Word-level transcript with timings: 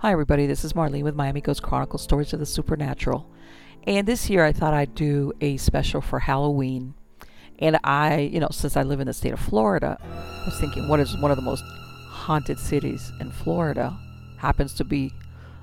Hi, 0.00 0.12
everybody. 0.12 0.44
This 0.44 0.62
is 0.62 0.74
Marlene 0.74 1.04
with 1.04 1.14
Miami 1.14 1.40
Ghost 1.40 1.62
Chronicles 1.62 2.02
Stories 2.02 2.34
of 2.34 2.38
the 2.38 2.44
Supernatural. 2.44 3.26
And 3.86 4.06
this 4.06 4.28
year 4.28 4.44
I 4.44 4.52
thought 4.52 4.74
I'd 4.74 4.94
do 4.94 5.32
a 5.40 5.56
special 5.56 6.02
for 6.02 6.18
Halloween. 6.18 6.92
And 7.60 7.78
I, 7.82 8.18
you 8.18 8.38
know, 8.38 8.50
since 8.50 8.76
I 8.76 8.82
live 8.82 9.00
in 9.00 9.06
the 9.06 9.14
state 9.14 9.32
of 9.32 9.40
Florida, 9.40 9.96
I 10.02 10.42
was 10.44 10.60
thinking, 10.60 10.86
what 10.86 11.00
is 11.00 11.16
one 11.16 11.30
of 11.30 11.38
the 11.38 11.42
most 11.42 11.64
haunted 12.10 12.58
cities 12.58 13.10
in 13.20 13.32
Florida? 13.32 13.98
Happens 14.36 14.74
to 14.74 14.84
be, 14.84 15.10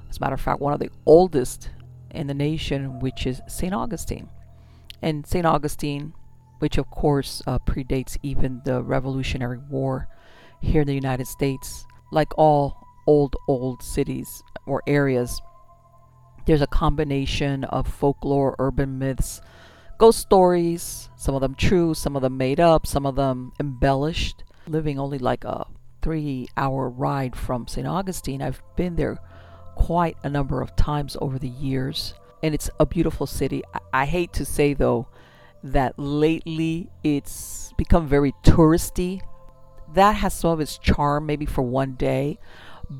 as 0.09 0.17
a 0.17 0.19
matter 0.19 0.33
of 0.33 0.41
fact, 0.41 0.61
one 0.61 0.73
of 0.73 0.79
the 0.79 0.89
oldest 1.05 1.69
in 2.09 2.25
the 2.25 2.33
nation, 2.33 2.99
which 3.01 3.27
is 3.27 3.39
St. 3.47 3.71
Augustine. 3.71 4.29
And 5.03 5.27
St. 5.27 5.45
Augustine, 5.45 6.11
which 6.57 6.79
of 6.79 6.89
course 6.89 7.43
uh, 7.45 7.59
predates 7.59 8.17
even 8.23 8.63
the 8.65 8.81
Revolutionary 8.81 9.59
War 9.69 10.07
here 10.59 10.81
in 10.81 10.87
the 10.87 10.95
United 10.95 11.27
States, 11.27 11.85
like 12.11 12.35
all 12.35 12.82
old, 13.07 13.35
old 13.47 13.81
cities 13.81 14.43
or 14.65 14.81
areas, 14.87 15.41
there's 16.45 16.61
a 16.61 16.67
combination 16.67 17.63
of 17.65 17.87
folklore, 17.87 18.55
urban 18.59 18.99
myths, 18.99 19.41
ghost 19.97 20.19
stories, 20.19 21.09
some 21.15 21.35
of 21.35 21.41
them 21.41 21.55
true, 21.55 21.93
some 21.93 22.15
of 22.15 22.21
them 22.21 22.37
made 22.37 22.59
up, 22.59 22.85
some 22.85 23.05
of 23.05 23.15
them 23.15 23.53
embellished. 23.59 24.43
Living 24.67 24.99
only 24.99 25.17
like 25.17 25.43
a 25.43 25.65
three 26.01 26.47
hour 26.57 26.89
ride 26.89 27.35
from 27.35 27.67
St. 27.67 27.87
Augustine, 27.87 28.41
I've 28.41 28.61
been 28.75 28.95
there 28.95 29.17
quite 29.75 30.17
a 30.23 30.29
number 30.29 30.61
of 30.61 30.75
times 30.75 31.15
over 31.21 31.39
the 31.39 31.47
years, 31.47 32.13
and 32.41 32.53
it's 32.53 32.69
a 32.79 32.85
beautiful 32.85 33.25
city. 33.25 33.63
I, 33.73 34.01
I 34.01 34.05
hate 34.05 34.33
to 34.33 34.45
say 34.45 34.73
though 34.73 35.07
that 35.63 35.97
lately 35.97 36.89
it's 37.03 37.73
become 37.77 38.07
very 38.07 38.33
touristy. 38.43 39.21
That 39.93 40.13
has 40.17 40.33
some 40.33 40.51
of 40.51 40.59
its 40.59 40.77
charm, 40.77 41.25
maybe 41.25 41.45
for 41.45 41.61
one 41.61 41.93
day, 41.93 42.39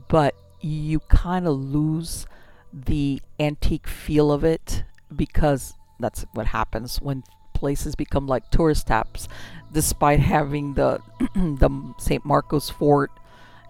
but 0.08 0.36
you 0.62 1.00
kind 1.02 1.48
of 1.48 1.58
lose 1.58 2.26
the 2.72 3.22
antique 3.40 3.88
feel 3.88 4.32
of 4.32 4.44
it 4.44 4.84
because 5.16 5.76
that's 6.00 6.26
what 6.34 6.48
happens 6.48 6.98
when 7.02 7.24
places 7.54 7.96
become 7.96 8.28
like 8.28 8.50
tourist 8.50 8.88
traps 8.88 9.28
despite 9.72 10.20
having 10.20 10.74
the 10.74 11.00
the 11.36 11.94
St. 12.00 12.26
Marcos 12.26 12.70
fort 12.70 13.12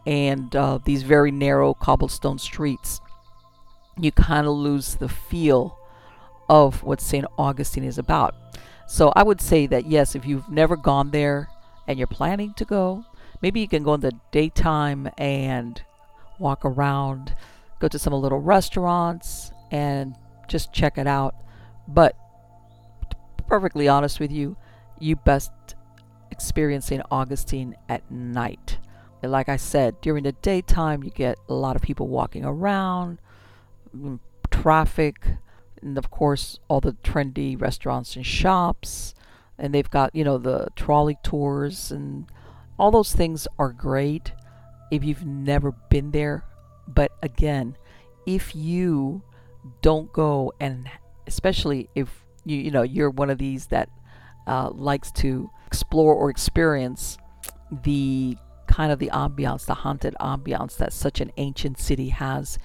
and 0.05 0.55
uh, 0.55 0.79
these 0.83 1.03
very 1.03 1.31
narrow 1.31 1.73
cobblestone 1.73 2.39
streets 2.39 3.01
you 3.99 4.11
kind 4.11 4.47
of 4.47 4.53
lose 4.53 4.95
the 4.95 5.09
feel 5.09 5.77
of 6.49 6.81
what 6.83 7.01
St. 7.01 7.25
Augustine 7.37 7.83
is 7.83 7.97
about 7.97 8.35
so 8.87 9.11
I 9.15 9.23
would 9.23 9.41
say 9.41 9.67
that 9.67 9.85
yes 9.85 10.15
if 10.15 10.25
you've 10.25 10.49
never 10.49 10.75
gone 10.75 11.11
there 11.11 11.49
and 11.87 11.97
you're 11.97 12.07
planning 12.07 12.53
to 12.55 12.65
go 12.65 13.03
maybe 13.41 13.59
you 13.59 13.67
can 13.67 13.83
go 13.83 13.93
in 13.93 14.01
the 14.01 14.13
daytime 14.31 15.09
and 15.17 15.81
walk 16.39 16.65
around, 16.65 17.35
go 17.79 17.87
to 17.87 17.99
some 17.99 18.13
little 18.13 18.39
restaurants, 18.39 19.51
and 19.71 20.15
just 20.47 20.73
check 20.73 20.97
it 20.97 21.07
out. 21.07 21.35
But 21.87 22.15
perfectly 23.47 23.87
honest 23.87 24.19
with 24.19 24.31
you, 24.31 24.55
you 24.99 25.15
best 25.15 25.51
experience 26.31 26.85
St. 26.85 27.03
Augustine 27.11 27.75
at 27.89 28.09
night. 28.11 28.79
Like 29.21 29.47
I 29.47 29.55
said, 29.55 30.01
during 30.01 30.23
the 30.23 30.33
daytime, 30.33 31.03
you 31.03 31.09
get 31.09 31.37
a 31.47 31.53
lot 31.53 31.75
of 31.75 31.81
people 31.81 32.07
walking 32.07 32.43
around, 32.43 33.19
mm, 33.95 34.19
traffic, 34.51 35.25
and 35.81 35.97
of 35.97 36.11
course, 36.11 36.59
all 36.67 36.81
the 36.81 36.93
trendy 37.03 37.59
restaurants 37.59 38.15
and 38.15 38.25
shops. 38.25 39.13
And 39.57 39.73
they've 39.73 39.89
got, 39.89 40.13
you 40.13 40.23
know, 40.23 40.37
the 40.37 40.67
trolley 40.75 41.17
tours, 41.23 41.91
and 41.91 42.25
all 42.77 42.91
those 42.91 43.13
things 43.15 43.47
are 43.57 43.71
great 43.71 44.33
if 44.91 45.03
you've 45.03 45.25
never 45.25 45.71
been 45.89 46.11
there. 46.11 46.45
But 46.87 47.11
again, 47.21 47.77
if 48.25 48.55
you 48.55 49.21
don't 49.81 50.11
go 50.11 50.53
and 50.59 50.89
especially 51.27 51.89
if 51.95 52.23
you 52.45 52.57
you 52.57 52.71
know 52.71 52.81
you're 52.81 53.09
one 53.09 53.29
of 53.29 53.37
these 53.37 53.67
that 53.67 53.89
uh, 54.47 54.69
likes 54.71 55.11
to 55.11 55.49
explore 55.65 56.13
or 56.13 56.29
experience 56.29 57.17
the 57.83 58.37
kind 58.67 58.91
of 58.91 58.99
the 58.99 59.09
ambiance, 59.13 59.65
the 59.65 59.73
haunted 59.73 60.15
ambiance 60.19 60.77
that 60.77 60.91
such 60.91 61.21
an 61.21 61.31
ancient 61.37 61.79
city 61.79 62.09
has, 62.09 62.57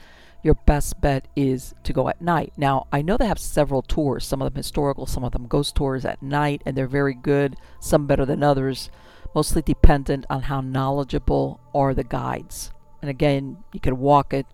your 0.42 0.54
best 0.66 1.00
bet 1.00 1.28
is 1.36 1.74
to 1.84 1.92
go 1.92 2.08
at 2.08 2.20
night. 2.20 2.52
Now, 2.56 2.86
I 2.92 3.02
know 3.02 3.16
they 3.16 3.26
have 3.26 3.38
several 3.38 3.82
tours, 3.82 4.26
some 4.26 4.40
of 4.40 4.52
them 4.52 4.56
historical, 4.56 5.06
some 5.06 5.24
of 5.24 5.32
them 5.32 5.46
ghost 5.46 5.74
tours 5.74 6.04
at 6.04 6.22
night, 6.22 6.62
and 6.64 6.76
they're 6.76 6.86
very 6.86 7.14
good, 7.14 7.56
some 7.80 8.06
better 8.06 8.24
than 8.24 8.42
others 8.42 8.90
mostly 9.34 9.62
dependent 9.62 10.26
on 10.30 10.42
how 10.42 10.60
knowledgeable 10.60 11.60
are 11.74 11.94
the 11.94 12.04
guides. 12.04 12.70
And 13.00 13.10
again, 13.10 13.58
you 13.72 13.80
can 13.80 13.98
walk 13.98 14.32
it. 14.32 14.46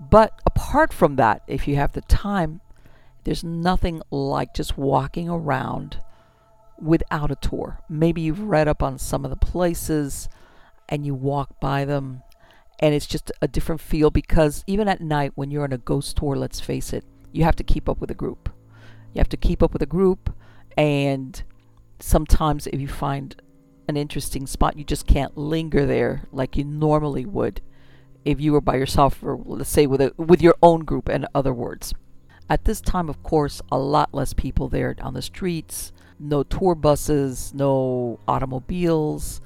But 0.00 0.40
apart 0.46 0.92
from 0.92 1.16
that, 1.16 1.42
if 1.46 1.68
you 1.68 1.76
have 1.76 1.92
the 1.92 2.00
time, 2.02 2.60
there's 3.24 3.44
nothing 3.44 4.02
like 4.10 4.54
just 4.54 4.76
walking 4.76 5.28
around 5.28 5.98
without 6.80 7.30
a 7.30 7.36
tour. 7.36 7.80
Maybe 7.88 8.20
you've 8.20 8.40
read 8.40 8.68
up 8.68 8.82
on 8.82 8.98
some 8.98 9.24
of 9.24 9.30
the 9.30 9.36
places 9.36 10.28
and 10.88 11.06
you 11.06 11.14
walk 11.14 11.60
by 11.60 11.84
them 11.84 12.22
and 12.80 12.94
it's 12.94 13.06
just 13.06 13.30
a 13.40 13.48
different 13.48 13.80
feel 13.80 14.10
because 14.10 14.64
even 14.66 14.88
at 14.88 15.00
night 15.00 15.32
when 15.36 15.50
you're 15.50 15.64
on 15.64 15.72
a 15.72 15.78
ghost 15.78 16.16
tour, 16.16 16.36
let's 16.36 16.60
face 16.60 16.92
it, 16.92 17.04
you 17.32 17.44
have 17.44 17.56
to 17.56 17.64
keep 17.64 17.88
up 17.88 18.00
with 18.00 18.10
a 18.10 18.14
group. 18.14 18.52
You 19.12 19.20
have 19.20 19.28
to 19.30 19.36
keep 19.36 19.62
up 19.62 19.72
with 19.72 19.82
a 19.82 19.86
group 19.86 20.34
and 20.76 21.42
sometimes 22.00 22.66
if 22.66 22.80
you 22.80 22.88
find 22.88 23.40
an 23.88 23.96
interesting 23.96 24.46
spot. 24.46 24.78
You 24.78 24.84
just 24.84 25.06
can't 25.06 25.36
linger 25.36 25.86
there 25.86 26.22
like 26.32 26.56
you 26.56 26.64
normally 26.64 27.26
would 27.26 27.60
if 28.24 28.40
you 28.40 28.52
were 28.52 28.60
by 28.60 28.76
yourself, 28.76 29.22
or 29.22 29.38
let's 29.44 29.70
say 29.70 29.86
with 29.86 30.00
a, 30.00 30.12
with 30.16 30.40
your 30.40 30.54
own 30.62 30.80
group. 30.80 31.08
In 31.08 31.26
other 31.34 31.52
words, 31.52 31.94
at 32.48 32.64
this 32.64 32.80
time, 32.80 33.08
of 33.08 33.22
course, 33.22 33.60
a 33.70 33.78
lot 33.78 34.14
less 34.14 34.32
people 34.32 34.68
there 34.68 34.94
on 35.00 35.14
the 35.14 35.22
streets. 35.22 35.92
No 36.18 36.42
tour 36.42 36.74
buses, 36.74 37.52
no 37.54 38.20
automobiles. 38.28 39.40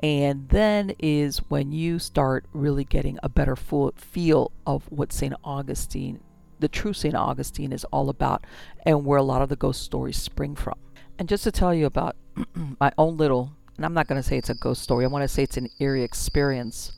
And 0.00 0.48
then 0.48 0.94
is 0.98 1.38
when 1.48 1.72
you 1.72 1.98
start 1.98 2.44
really 2.52 2.84
getting 2.84 3.18
a 3.22 3.28
better 3.28 3.56
feel 3.56 4.52
of 4.66 4.84
what 4.90 5.12
St. 5.12 5.34
Augustine, 5.44 6.20
the 6.58 6.68
true 6.68 6.92
St. 6.92 7.14
Augustine, 7.14 7.72
is 7.72 7.84
all 7.86 8.08
about 8.08 8.44
and 8.84 9.04
where 9.04 9.18
a 9.18 9.22
lot 9.22 9.42
of 9.42 9.48
the 9.48 9.56
ghost 9.56 9.82
stories 9.82 10.16
spring 10.16 10.56
from. 10.56 10.74
And 11.18 11.28
just 11.28 11.44
to 11.44 11.52
tell 11.52 11.72
you 11.72 11.86
about 11.86 12.16
my 12.80 12.92
own 12.98 13.16
little 13.16 13.52
and 13.76 13.84
I'm 13.84 13.94
not 13.94 14.06
going 14.06 14.20
to 14.20 14.26
say 14.26 14.38
it's 14.38 14.50
a 14.50 14.54
ghost 14.54 14.82
story. 14.82 15.04
I 15.04 15.08
want 15.08 15.22
to 15.22 15.28
say 15.28 15.42
it's 15.42 15.56
an 15.56 15.68
eerie 15.78 16.02
experience. 16.02 16.92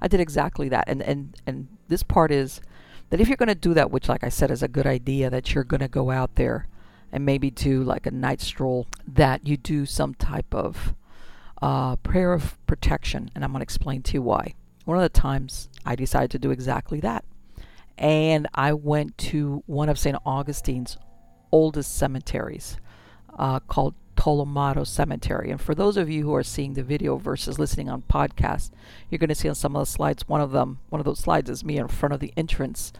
I 0.00 0.08
did 0.08 0.20
exactly 0.20 0.68
that. 0.70 0.84
And 0.88 1.02
and 1.02 1.36
and 1.46 1.68
this 1.88 2.02
part 2.02 2.30
is 2.30 2.60
that 3.10 3.20
if 3.20 3.28
you're 3.28 3.36
going 3.36 3.48
to 3.48 3.54
do 3.54 3.74
that, 3.74 3.90
which 3.90 4.08
like 4.08 4.24
I 4.24 4.28
said 4.28 4.50
is 4.50 4.62
a 4.62 4.68
good 4.68 4.86
idea 4.86 5.30
that 5.30 5.54
you're 5.54 5.64
going 5.64 5.80
to 5.80 5.88
go 5.88 6.10
out 6.10 6.34
there 6.34 6.66
and 7.12 7.24
maybe 7.24 7.50
do 7.50 7.82
like 7.82 8.06
a 8.06 8.10
night 8.10 8.40
stroll 8.40 8.86
that 9.06 9.46
you 9.46 9.56
do 9.56 9.86
some 9.86 10.14
type 10.14 10.52
of 10.54 10.94
uh, 11.62 11.96
prayer 11.96 12.32
of 12.32 12.58
protection 12.66 13.30
and 13.34 13.44
I'm 13.44 13.52
going 13.52 13.60
to 13.60 13.64
explain 13.64 14.02
to 14.02 14.14
you 14.14 14.22
why. 14.22 14.54
One 14.84 14.96
of 14.96 15.02
the 15.02 15.08
times 15.08 15.68
I 15.84 15.96
decided 15.96 16.30
to 16.32 16.38
do 16.38 16.50
exactly 16.50 17.00
that. 17.00 17.24
And 17.98 18.46
I 18.54 18.72
went 18.74 19.16
to 19.18 19.62
one 19.66 19.88
of 19.88 19.98
St. 19.98 20.16
Augustine's 20.26 20.98
oldest 21.50 21.96
cemeteries 21.96 22.76
uh, 23.38 23.60
called 23.60 23.94
Tolomato 24.16 24.86
Cemetery. 24.86 25.50
And 25.50 25.60
for 25.60 25.74
those 25.74 25.96
of 25.96 26.10
you 26.10 26.24
who 26.24 26.34
are 26.34 26.42
seeing 26.42 26.74
the 26.74 26.82
video 26.82 27.16
versus 27.16 27.58
listening 27.58 27.88
on 27.88 28.02
podcast, 28.02 28.70
you're 29.08 29.18
going 29.18 29.28
to 29.28 29.34
see 29.34 29.48
on 29.48 29.54
some 29.54 29.76
of 29.76 29.82
the 29.86 29.90
slides, 29.90 30.28
one 30.28 30.40
of 30.40 30.52
them, 30.52 30.80
one 30.88 31.00
of 31.00 31.04
those 31.04 31.20
slides 31.20 31.48
is 31.48 31.64
me 31.64 31.78
in 31.78 31.88
front 31.88 32.12
of 32.12 32.20
the 32.20 32.32
entrance 32.36 32.92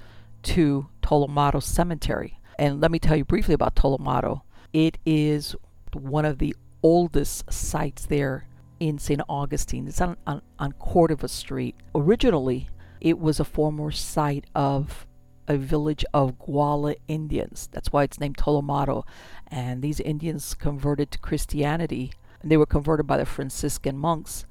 to 0.43 0.89
Tolomato 1.03 1.63
Cemetery. 1.63 2.39
And 2.59 2.81
let 2.81 2.91
me 2.91 2.99
tell 2.99 3.17
you 3.17 3.25
briefly 3.25 3.55
about 3.55 3.75
Tolomato. 3.75 4.43
It 4.73 4.99
is 5.05 5.57
one 5.93 6.25
of 6.25 6.39
the 6.39 6.55
oldest 6.83 7.53
sites 7.53 8.07
there 8.07 8.47
in 8.79 8.99
St. 8.99 9.21
Augustine. 9.29 9.89
It's 9.89 10.01
on, 10.01 10.17
on, 10.27 10.43
on 10.59 10.73
Cordova 10.73 11.29
Street. 11.29 11.75
Originally, 11.95 12.69
it 13.01 13.19
was 13.19 13.41
a 13.41 13.45
former 13.45 13.91
site 13.91 14.45
of 14.55 15.06
a 15.49 15.57
village 15.57 16.05
of 16.13 16.39
Guale 16.39 16.97
Indians. 17.09 17.69
That's 17.73 17.93
why 17.93 18.03
it's 18.03 18.21
named 18.21 18.37
Tolomato. 18.37 19.05
And 19.49 19.83
these 19.83 20.01
Indians 20.01 20.55
converted 20.55 21.11
to 21.13 21.19
Christianity. 21.19 22.13
They 22.43 22.57
were 22.57 22.67
converted 22.67 23.07
by 23.07 23.17
the 23.19 23.27
Franciscan 23.27 23.97
monks. 23.97 24.45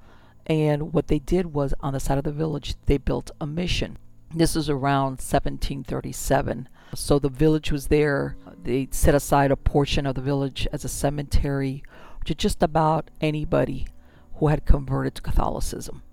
And 0.47 0.93
what 0.93 1.07
they 1.07 1.19
did 1.19 1.53
was 1.53 1.73
on 1.79 1.93
the 1.93 1.99
side 1.99 2.17
of 2.17 2.23
the 2.23 2.31
village, 2.31 2.75
they 2.85 2.97
built 2.97 3.31
a 3.41 3.47
mission. 3.47 3.97
This 4.33 4.55
is 4.55 4.69
around 4.69 5.19
1737. 5.21 6.69
So 6.93 7.19
the 7.19 7.29
village 7.29 7.71
was 7.71 7.87
there. 7.87 8.37
They 8.61 8.87
set 8.91 9.15
aside 9.15 9.51
a 9.51 9.55
portion 9.55 10.05
of 10.05 10.15
the 10.15 10.21
village 10.21 10.67
as 10.71 10.85
a 10.85 10.89
cemetery 10.89 11.83
to 12.25 12.35
just 12.35 12.61
about 12.61 13.09
anybody 13.21 13.87
who 14.35 14.47
had 14.47 14.65
converted 14.65 15.15
to 15.15 15.21
Catholicism. 15.21 16.03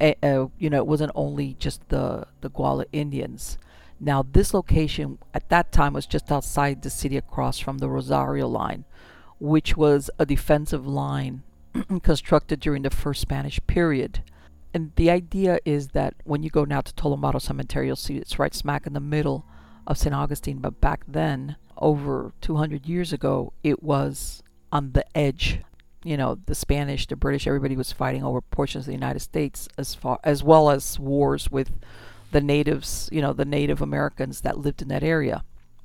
Uh, 0.00 0.12
uh, 0.22 0.46
you 0.58 0.70
know, 0.70 0.78
it 0.78 0.86
wasn't 0.86 1.12
only 1.14 1.54
just 1.58 1.86
the, 1.88 2.26
the 2.40 2.50
Guale 2.50 2.84
Indians. 2.92 3.58
Now, 4.00 4.22
this 4.22 4.54
location 4.54 5.18
at 5.34 5.48
that 5.48 5.72
time 5.72 5.92
was 5.92 6.06
just 6.06 6.30
outside 6.30 6.82
the 6.82 6.90
city 6.90 7.16
across 7.16 7.58
from 7.58 7.78
the 7.78 7.88
Rosario 7.88 8.46
line, 8.46 8.84
which 9.40 9.76
was 9.76 10.10
a 10.18 10.26
defensive 10.26 10.86
line 10.86 11.42
constructed 12.02 12.60
during 12.60 12.82
the 12.82 12.90
first 12.90 13.20
Spanish 13.20 13.60
period. 13.66 14.22
And 14.72 14.92
the 14.96 15.10
idea 15.10 15.58
is 15.64 15.88
that 15.88 16.14
when 16.24 16.42
you 16.42 16.50
go 16.50 16.64
now 16.64 16.80
to 16.82 16.92
Tolomato 16.92 17.40
Cemetery, 17.40 17.86
you'll 17.86 17.96
see 17.96 18.16
it's 18.16 18.38
right 18.38 18.54
smack 18.54 18.86
in 18.86 18.92
the 18.92 19.00
middle 19.00 19.44
of 19.86 19.98
St. 19.98 20.14
Augustine. 20.14 20.58
But 20.58 20.80
back 20.80 21.04
then, 21.08 21.56
over 21.76 22.32
200 22.40 22.86
years 22.86 23.12
ago, 23.12 23.52
it 23.64 23.82
was 23.82 24.42
on 24.70 24.92
the 24.92 25.04
edge. 25.16 25.60
You 26.04 26.16
know, 26.16 26.38
the 26.46 26.54
Spanish, 26.54 27.06
the 27.06 27.16
British, 27.16 27.46
everybody 27.46 27.76
was 27.76 27.92
fighting 27.92 28.22
over 28.22 28.40
portions 28.40 28.82
of 28.82 28.86
the 28.86 28.92
United 28.92 29.20
States 29.20 29.68
as 29.76 29.94
far 29.94 30.20
as 30.22 30.44
well 30.44 30.70
as 30.70 30.98
wars 30.98 31.50
with 31.50 31.72
the 32.30 32.40
natives, 32.40 33.08
you 33.12 33.22
know, 33.22 33.32
the 33.32 33.44
Native 33.44 33.80
Americans 33.80 34.42
that 34.42 34.58
lived 34.58 34.82
in 34.82 34.88
that 34.88 35.02
area. 35.02 35.44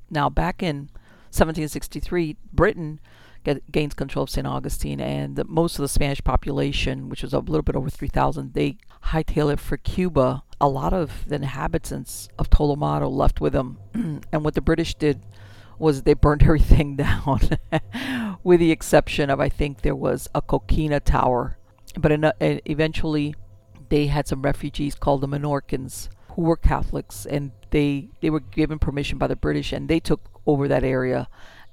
Now, 0.10 0.30
back 0.30 0.62
in 0.62 0.90
1763, 1.32 2.38
Britain 2.52 3.00
get, 3.44 3.72
gains 3.72 3.94
control 3.94 4.24
of 4.24 4.30
St. 4.30 4.46
Augustine, 4.46 5.00
and 5.00 5.36
the, 5.36 5.46
most 5.46 5.78
of 5.78 5.84
the 5.84 5.88
Spanish 5.88 6.24
population, 6.24 7.10
which 7.10 7.24
was 7.24 7.34
a 7.34 7.40
little 7.40 7.64
bit 7.64 7.76
over 7.76 7.90
3,000, 7.90 8.54
they 8.54 8.78
hightail 9.06 9.52
it 9.52 9.60
for 9.60 9.78
Cuba. 9.78 10.44
A 10.60 10.68
lot 10.68 10.94
of 10.94 11.28
the 11.28 11.36
inhabitants 11.36 12.30
of 12.38 12.50
Tolomato 12.50 13.10
left 13.10 13.42
with 13.42 13.54
them, 13.54 13.80
and 13.94 14.44
what 14.44 14.54
the 14.54 14.62
British 14.62 14.96
did 14.96 15.22
was 15.80 16.04
they 16.04 16.14
burned 16.14 16.44
everything 16.44 16.96
down, 16.96 17.40
with 18.44 18.60
the 18.60 18.72
exception 18.72 19.30
of 19.30 19.40
I 19.40 19.50
think 19.50 19.82
there 19.82 19.96
was 19.96 20.30
a 20.36 20.42
coquina 20.42 21.00
tower, 21.00 21.58
but 21.98 22.12
a, 22.12 22.28
uh, 22.28 22.60
eventually 22.66 23.36
they 23.90 24.08
had 24.08 24.28
some 24.28 24.42
refugees 24.42 24.96
called 24.96 25.22
the 25.22 25.28
Menorcans 25.28 26.10
who 26.36 26.44
were 26.44 26.58
Catholics, 26.58 27.26
and 27.26 27.52
they 27.72 28.10
they 28.22 28.30
were 28.30 28.40
given 28.40 28.80
permission 28.80 29.18
by 29.18 29.28
the 29.28 29.36
British, 29.36 29.72
and 29.72 29.88
they 29.88 30.00
took 30.00 30.42
over 30.46 30.68
that 30.68 30.84
area, 30.84 31.28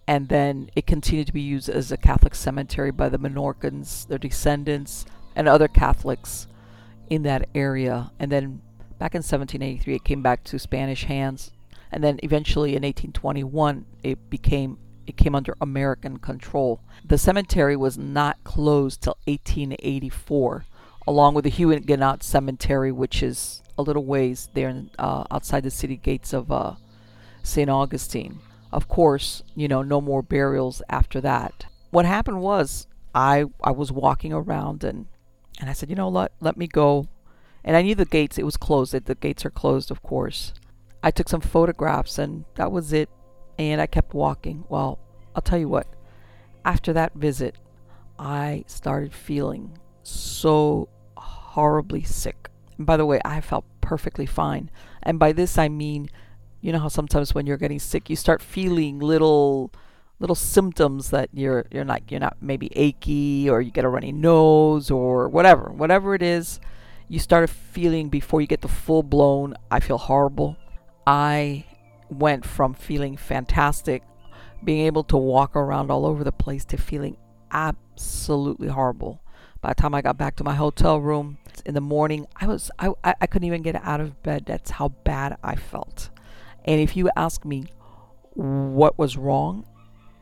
and 0.07 0.29
then 0.29 0.71
it 0.77 0.87
continued 0.87 1.27
to 1.27 1.33
be 1.33 1.41
used 1.41 1.69
as 1.69 1.91
a 1.91 1.97
Catholic 1.97 2.35
cemetery 2.35 2.91
by 2.91 3.09
the 3.09 3.19
Menorcans, 3.19 4.07
their 4.09 4.19
descendants, 4.19 5.07
and 5.35 5.49
other 5.49 5.69
Catholics 5.69 6.47
in 7.09 7.23
that 7.23 7.49
area. 7.55 8.13
And 8.19 8.31
then 8.31 8.61
back 8.99 9.15
in 9.15 9.19
1783, 9.19 9.95
it 9.95 10.05
came 10.05 10.23
back 10.23 10.45
to 10.45 10.59
Spanish 10.59 11.05
hands, 11.05 11.53
and 11.91 12.05
then 12.05 12.21
eventually 12.23 12.71
in 12.71 12.83
1821, 12.83 13.87
it 14.03 14.31
became 14.31 14.79
it 15.07 15.17
came 15.17 15.35
under 15.35 15.57
American 15.61 16.19
control. 16.19 16.81
The 17.05 17.19
cemetery 17.19 17.77
was 17.77 17.99
not 17.99 18.45
closed 18.45 19.03
till 19.03 19.17
1884, 19.25 20.67
along 21.07 21.35
with 21.35 21.45
the 21.45 21.51
Huguenot 21.51 22.23
Cemetery, 22.23 22.93
which 22.93 23.23
is 23.23 23.63
a 23.81 23.83
little 23.83 24.05
ways 24.05 24.49
there 24.55 24.69
in, 24.69 24.91
uh, 24.99 25.25
outside 25.31 25.63
the 25.63 25.71
city 25.71 25.97
gates 25.97 26.33
of 26.33 26.51
uh, 26.51 26.75
St. 27.43 27.69
Augustine. 27.69 28.39
Of 28.73 28.89
course, 28.89 29.43
you 29.57 29.67
know, 29.67 29.83
no 29.83 30.01
more 30.01 30.23
burials 30.23 30.83
after 30.89 31.21
that. 31.23 31.67
What 31.91 32.05
happened 32.05 32.41
was 32.41 32.87
I 33.15 33.47
I 33.63 33.73
was 33.73 33.91
walking 33.91 34.33
around 34.33 34.85
and 34.85 35.07
and 35.59 35.69
I 35.69 35.73
said, 35.73 35.91
you 35.91 35.97
know, 35.97 36.09
let 36.09 36.33
let 36.41 36.57
me 36.57 36.67
go. 36.67 37.07
And 37.65 37.77
I 37.77 37.83
knew 37.83 37.95
the 37.95 38.05
gates. 38.05 38.39
It 38.39 38.45
was 38.45 38.57
closed. 38.57 38.93
The 38.93 39.15
gates 39.15 39.45
are 39.45 39.51
closed, 39.51 39.91
of 39.91 40.03
course. 40.03 40.55
I 41.03 41.11
took 41.11 41.29
some 41.29 41.41
photographs 41.41 42.19
and 42.19 42.45
that 42.55 42.73
was 42.73 42.93
it. 42.93 43.09
And 43.59 43.81
I 43.81 43.87
kept 43.87 44.15
walking. 44.15 44.65
Well, 44.69 44.99
I'll 45.35 45.43
tell 45.43 45.59
you 45.59 45.69
what. 45.69 45.87
After 46.65 46.93
that 46.93 47.15
visit, 47.15 47.57
I 48.19 48.65
started 48.67 49.13
feeling 49.15 49.79
so 50.03 50.89
horribly 51.17 52.03
sick. 52.05 52.50
By 52.81 52.97
the 52.97 53.05
way, 53.05 53.21
I 53.25 53.41
felt 53.43 53.67
perfectly 53.83 54.27
fine. 54.27 54.71
And 55.03 55.19
by 55.19 55.33
this 55.33 55.59
I 55.59 55.69
mean, 55.69 56.09
you 56.63 56.73
know 56.73 56.79
how 56.79 56.89
sometimes 56.89 57.35
when 57.35 57.47
you're 57.47 57.59
getting 57.59 57.79
sick, 57.79 58.09
you 58.09 58.17
start 58.17 58.41
feeling 58.43 58.99
little 58.99 59.71
little 60.19 60.35
symptoms 60.35 61.11
that 61.11 61.31
you're 61.33 61.67
you're 61.71 61.85
not 61.85 62.11
you're 62.11 62.21
not 62.21 62.37
maybe 62.41 62.71
achy 62.77 63.49
or 63.49 63.61
you 63.61 63.71
get 63.71 63.85
a 63.85 63.89
runny 63.89 64.13
nose 64.13 64.91
or 64.91 65.29
whatever. 65.29 65.71
Whatever 65.71 66.15
it 66.15 66.23
is, 66.23 66.61
you 67.09 67.19
start 67.19 67.51
feeling 67.51 68.09
before 68.09 68.41
you 68.41 68.47
get 68.47 68.63
the 68.63 68.69
full 68.69 69.03
blown 69.03 69.55
I 69.71 69.81
feel 69.81 69.99
horrible. 69.99 70.57
I 71.07 71.67
went 72.09 72.45
from 72.45 72.75
feeling 72.75 73.17
fantastic, 73.17 74.03
being 74.65 74.87
able 74.87 75.05
to 75.05 75.17
walk 75.17 75.55
around 75.55 75.91
all 75.91 76.07
over 76.07 76.25
the 76.25 76.33
place 76.33 76.65
to 76.67 76.77
feeling 76.77 77.17
absolutely 77.51 78.69
horrible. 78.69 79.23
By 79.61 79.71
the 79.71 79.75
time 79.75 79.95
I 79.95 80.03
got 80.03 80.17
back 80.17 80.37
to 80.37 80.45
my 80.45 80.55
hotel 80.55 80.99
room, 81.01 81.39
in 81.61 81.75
the 81.75 81.81
morning. 81.81 82.27
I 82.37 82.47
was 82.47 82.71
I, 82.79 82.93
I 83.05 83.27
couldn't 83.27 83.47
even 83.47 83.63
get 83.63 83.77
out 83.77 84.01
of 84.01 84.23
bed. 84.23 84.45
That's 84.47 84.71
how 84.73 84.89
bad 84.89 85.37
I 85.43 85.57
felt. 85.57 86.11
And 86.65 86.81
if 86.81 86.97
you 86.97 87.11
ask 87.17 87.45
me 87.45 87.67
what 88.35 88.99
was 88.99 89.17
wrong, 89.17 89.67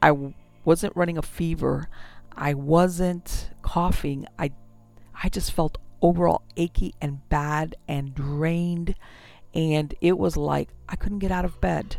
I 0.02 0.32
wasn't 0.64 0.96
running 0.96 1.19
a 1.19 1.23
fever. 1.23 1.88
I 2.37 2.55
wasn't 2.55 3.50
coughing. 3.62 4.26
I 4.38 4.52
I 5.23 5.29
just 5.29 5.52
felt 5.52 5.79
overall 6.00 6.43
achy 6.56 6.94
and 7.00 7.29
bad 7.29 7.75
and 7.88 8.14
drained 8.14 8.94
and 9.55 9.94
it 10.00 10.17
was 10.17 10.36
like 10.36 10.69
I 10.89 10.96
couldn't 10.96 11.19
get 11.19 11.32
out 11.32 11.44
of 11.44 11.60
bed. 11.60 11.96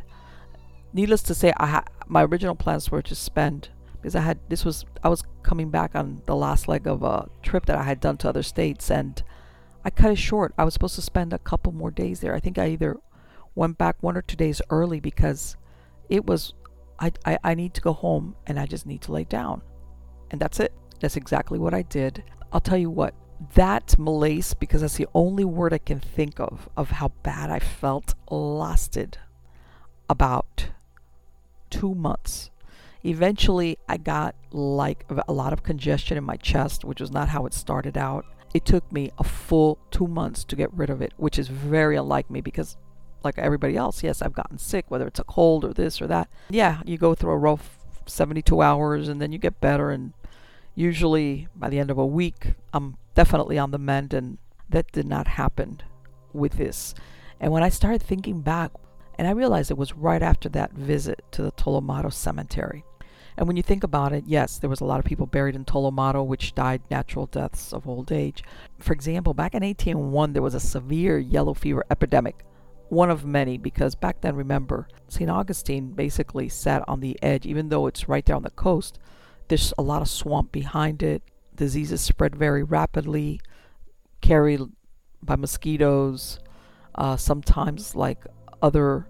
Needless 0.93 1.21
to 1.23 1.35
say, 1.35 1.53
I 1.57 1.67
ha- 1.67 1.85
my 2.07 2.23
original 2.23 2.55
plans 2.55 2.89
were 2.89 3.01
to 3.01 3.15
spend 3.15 3.69
because 4.01 4.15
I 4.15 4.21
had 4.21 4.39
this 4.49 4.65
was 4.65 4.85
I 5.03 5.09
was 5.09 5.23
coming 5.43 5.69
back 5.69 5.95
on 5.95 6.21
the 6.25 6.35
last 6.35 6.67
leg 6.67 6.87
of 6.87 7.03
a 7.03 7.27
trip 7.43 7.65
that 7.67 7.77
I 7.77 7.83
had 7.83 7.99
done 7.99 8.17
to 8.17 8.29
other 8.29 8.43
states 8.43 8.89
and 8.89 9.21
I 9.83 9.89
cut 9.89 10.11
it 10.11 10.17
short. 10.17 10.53
I 10.57 10.63
was 10.63 10.73
supposed 10.73 10.95
to 10.95 11.01
spend 11.01 11.33
a 11.33 11.39
couple 11.39 11.71
more 11.71 11.91
days 11.91 12.19
there. 12.19 12.35
I 12.35 12.39
think 12.39 12.57
I 12.57 12.67
either 12.69 12.97
went 13.55 13.77
back 13.77 13.97
one 14.01 14.17
or 14.17 14.21
two 14.21 14.35
days 14.35 14.61
early 14.69 14.99
because 14.99 15.55
it 16.09 16.25
was 16.25 16.53
I, 16.99 17.11
I, 17.25 17.37
I 17.43 17.53
need 17.55 17.73
to 17.75 17.81
go 17.81 17.93
home 17.93 18.35
and 18.45 18.59
I 18.59 18.65
just 18.65 18.85
need 18.85 19.01
to 19.03 19.11
lay 19.11 19.23
down. 19.23 19.61
And 20.31 20.39
that's 20.39 20.59
it. 20.59 20.73
That's 20.99 21.15
exactly 21.15 21.57
what 21.57 21.73
I 21.73 21.81
did. 21.83 22.23
I'll 22.51 22.59
tell 22.59 22.77
you 22.77 22.89
what, 22.89 23.13
that 23.53 23.97
malaise, 23.97 24.53
because 24.53 24.81
that's 24.81 24.97
the 24.97 25.07
only 25.13 25.45
word 25.45 25.73
I 25.73 25.77
can 25.77 25.99
think 25.99 26.39
of, 26.39 26.69
of 26.75 26.91
how 26.91 27.09
bad 27.23 27.49
I 27.49 27.59
felt, 27.59 28.15
lasted 28.29 29.17
about 30.09 30.67
two 31.69 31.95
months. 31.95 32.51
Eventually, 33.05 33.77
I 33.87 33.97
got 33.97 34.35
like 34.51 35.05
a 35.27 35.33
lot 35.33 35.53
of 35.53 35.63
congestion 35.63 36.17
in 36.17 36.23
my 36.23 36.35
chest, 36.35 36.83
which 36.83 36.99
was 36.99 37.11
not 37.11 37.29
how 37.29 37.45
it 37.45 37.53
started 37.53 37.97
out. 37.97 38.25
It 38.53 38.65
took 38.65 38.91
me 38.91 39.11
a 39.17 39.23
full 39.23 39.77
two 39.91 40.07
months 40.07 40.43
to 40.45 40.55
get 40.55 40.73
rid 40.73 40.89
of 40.89 41.01
it, 41.01 41.13
which 41.17 41.39
is 41.39 41.47
very 41.47 41.95
unlike 41.95 42.29
me 42.29 42.41
because, 42.41 42.77
like 43.23 43.37
everybody 43.37 43.77
else, 43.77 44.03
yes, 44.03 44.21
I've 44.21 44.33
gotten 44.33 44.57
sick, 44.57 44.85
whether 44.89 45.07
it's 45.07 45.19
a 45.19 45.23
cold 45.23 45.63
or 45.63 45.73
this 45.73 46.01
or 46.01 46.07
that. 46.07 46.29
Yeah, 46.49 46.81
you 46.85 46.97
go 46.97 47.15
through 47.15 47.31
a 47.31 47.37
rough 47.37 47.77
72 48.05 48.61
hours 48.61 49.07
and 49.07 49.21
then 49.21 49.31
you 49.31 49.37
get 49.37 49.61
better. 49.61 49.91
And 49.91 50.13
usually 50.75 51.47
by 51.55 51.69
the 51.69 51.79
end 51.79 51.91
of 51.91 51.97
a 51.97 52.05
week, 52.05 52.53
I'm 52.73 52.97
definitely 53.15 53.57
on 53.57 53.71
the 53.71 53.77
mend. 53.77 54.13
And 54.13 54.39
that 54.69 54.91
did 54.91 55.05
not 55.05 55.27
happen 55.27 55.81
with 56.33 56.53
this. 56.53 56.95
And 57.39 57.51
when 57.51 57.63
I 57.63 57.69
started 57.69 58.01
thinking 58.01 58.41
back, 58.41 58.71
and 59.17 59.27
I 59.27 59.31
realized 59.31 59.69
it 59.69 59.77
was 59.77 59.93
right 59.93 60.21
after 60.21 60.47
that 60.49 60.71
visit 60.73 61.23
to 61.31 61.41
the 61.41 61.51
Tolomato 61.51 62.11
Cemetery. 62.11 62.85
And 63.39 63.48
when 63.48 63.55
you 63.55 63.63
think 63.63 63.86
about 63.86 64.12
it, 64.12 64.25
yes, 64.27 64.60
there 64.60 64.69
was 64.69 64.81
a 64.81 64.86
lot 64.86 65.00
of 65.00 65.05
people 65.05 65.25
buried 65.25 65.55
in 65.55 65.63
Tolomato 65.63 66.27
which 66.27 66.53
died 66.55 66.81
natural 66.91 67.25
deaths 67.25 67.72
of 67.72 67.88
old 67.88 68.12
age. 68.12 68.43
For 68.79 68.91
example, 68.91 69.34
back 69.34 69.55
in 69.55 69.63
1801, 69.63 70.34
there 70.34 70.41
was 70.41 70.55
a 70.55 70.60
severe 70.60 71.17
yellow 71.17 71.53
fever 71.53 71.86
epidemic. 71.89 72.43
One 72.89 73.10
of 73.10 73.24
many, 73.24 73.58
because 73.58 73.96
back 73.96 74.19
then, 74.19 74.36
remember, 74.36 74.89
St. 75.08 75.29
Augustine 75.29 75.93
basically 75.93 76.50
sat 76.50 76.84
on 76.86 77.00
the 77.00 77.17
edge, 77.24 77.46
even 77.46 77.69
though 77.69 77.88
it's 77.88 78.10
right 78.10 78.25
there 78.25 78.36
on 78.36 78.43
the 78.43 78.50
coast, 78.50 79.00
there's 79.48 79.74
a 79.77 79.84
lot 79.84 80.01
of 80.01 80.10
swamp 80.10 80.51
behind 80.51 81.01
it. 81.01 81.24
Diseases 81.55 82.01
spread 82.01 82.36
very 82.36 82.63
rapidly, 82.63 83.39
carried 84.19 84.63
by 85.24 85.38
mosquitoes. 85.38 86.39
Uh, 86.93 87.15
sometimes, 87.15 87.96
like 87.96 88.25
other 88.62 89.08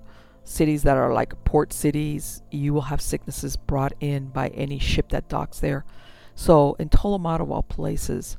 cities 0.50 0.82
that 0.82 0.98
are 0.98 1.14
like 1.14 1.44
port 1.46 1.72
cities, 1.72 2.42
you 2.50 2.74
will 2.74 2.90
have 2.90 3.02
sicknesses 3.02 3.56
brought 3.56 3.94
in 4.00 4.26
by 4.28 4.48
any 4.50 4.80
ship 4.80 5.10
that 5.10 5.30
docks 5.30 5.60
there. 5.60 5.86
So 6.34 6.76
in 6.80 6.90
of 6.90 7.52
all 7.52 7.64
places, 7.64 8.36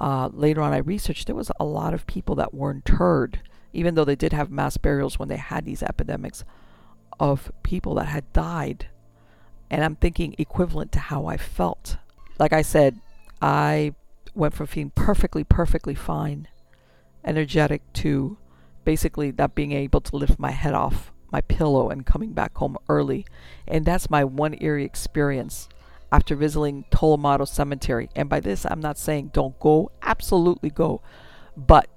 uh, 0.00 0.30
later 0.32 0.62
on 0.62 0.72
I 0.72 0.78
researched 0.78 1.26
there 1.26 1.36
was 1.36 1.50
a 1.60 1.64
lot 1.64 1.92
of 1.92 2.06
people 2.06 2.34
that 2.36 2.54
were 2.54 2.70
interred, 2.70 3.40
even 3.72 3.94
though 3.94 4.04
they 4.04 4.16
did 4.16 4.32
have 4.32 4.50
mass 4.50 4.78
burials 4.78 5.18
when 5.18 5.28
they 5.28 5.36
had 5.36 5.66
these 5.66 5.82
epidemics, 5.82 6.44
of 7.20 7.52
people 7.62 7.94
that 7.96 8.06
had 8.06 8.32
died. 8.32 8.86
And 9.70 9.84
I'm 9.84 9.96
thinking 9.96 10.34
equivalent 10.38 10.90
to 10.92 10.98
how 11.00 11.26
I 11.26 11.36
felt. 11.36 11.98
Like 12.38 12.54
I 12.54 12.62
said, 12.62 12.98
I 13.42 13.94
went 14.34 14.54
from 14.54 14.66
feeling 14.66 14.92
perfectly, 14.94 15.44
perfectly 15.44 15.94
fine, 15.94 16.48
energetic, 17.24 17.82
to 17.94 18.38
basically 18.84 19.32
not 19.36 19.54
being 19.54 19.72
able 19.72 20.00
to 20.00 20.16
lift 20.16 20.38
my 20.38 20.50
head 20.50 20.74
off 20.74 21.12
my 21.32 21.40
pillow 21.40 21.90
and 21.90 22.06
coming 22.06 22.32
back 22.32 22.56
home 22.56 22.76
early. 22.88 23.26
And 23.66 23.84
that's 23.84 24.10
my 24.10 24.24
one 24.24 24.56
eerie 24.60 24.84
experience 24.84 25.68
after 26.12 26.36
visiting 26.36 26.84
Tolomato 26.90 27.48
Cemetery. 27.48 28.10
And 28.14 28.28
by 28.28 28.40
this, 28.40 28.66
I'm 28.66 28.80
not 28.80 28.98
saying 28.98 29.30
don't 29.32 29.58
go, 29.58 29.90
absolutely 30.02 30.70
go. 30.70 31.00
But 31.56 31.88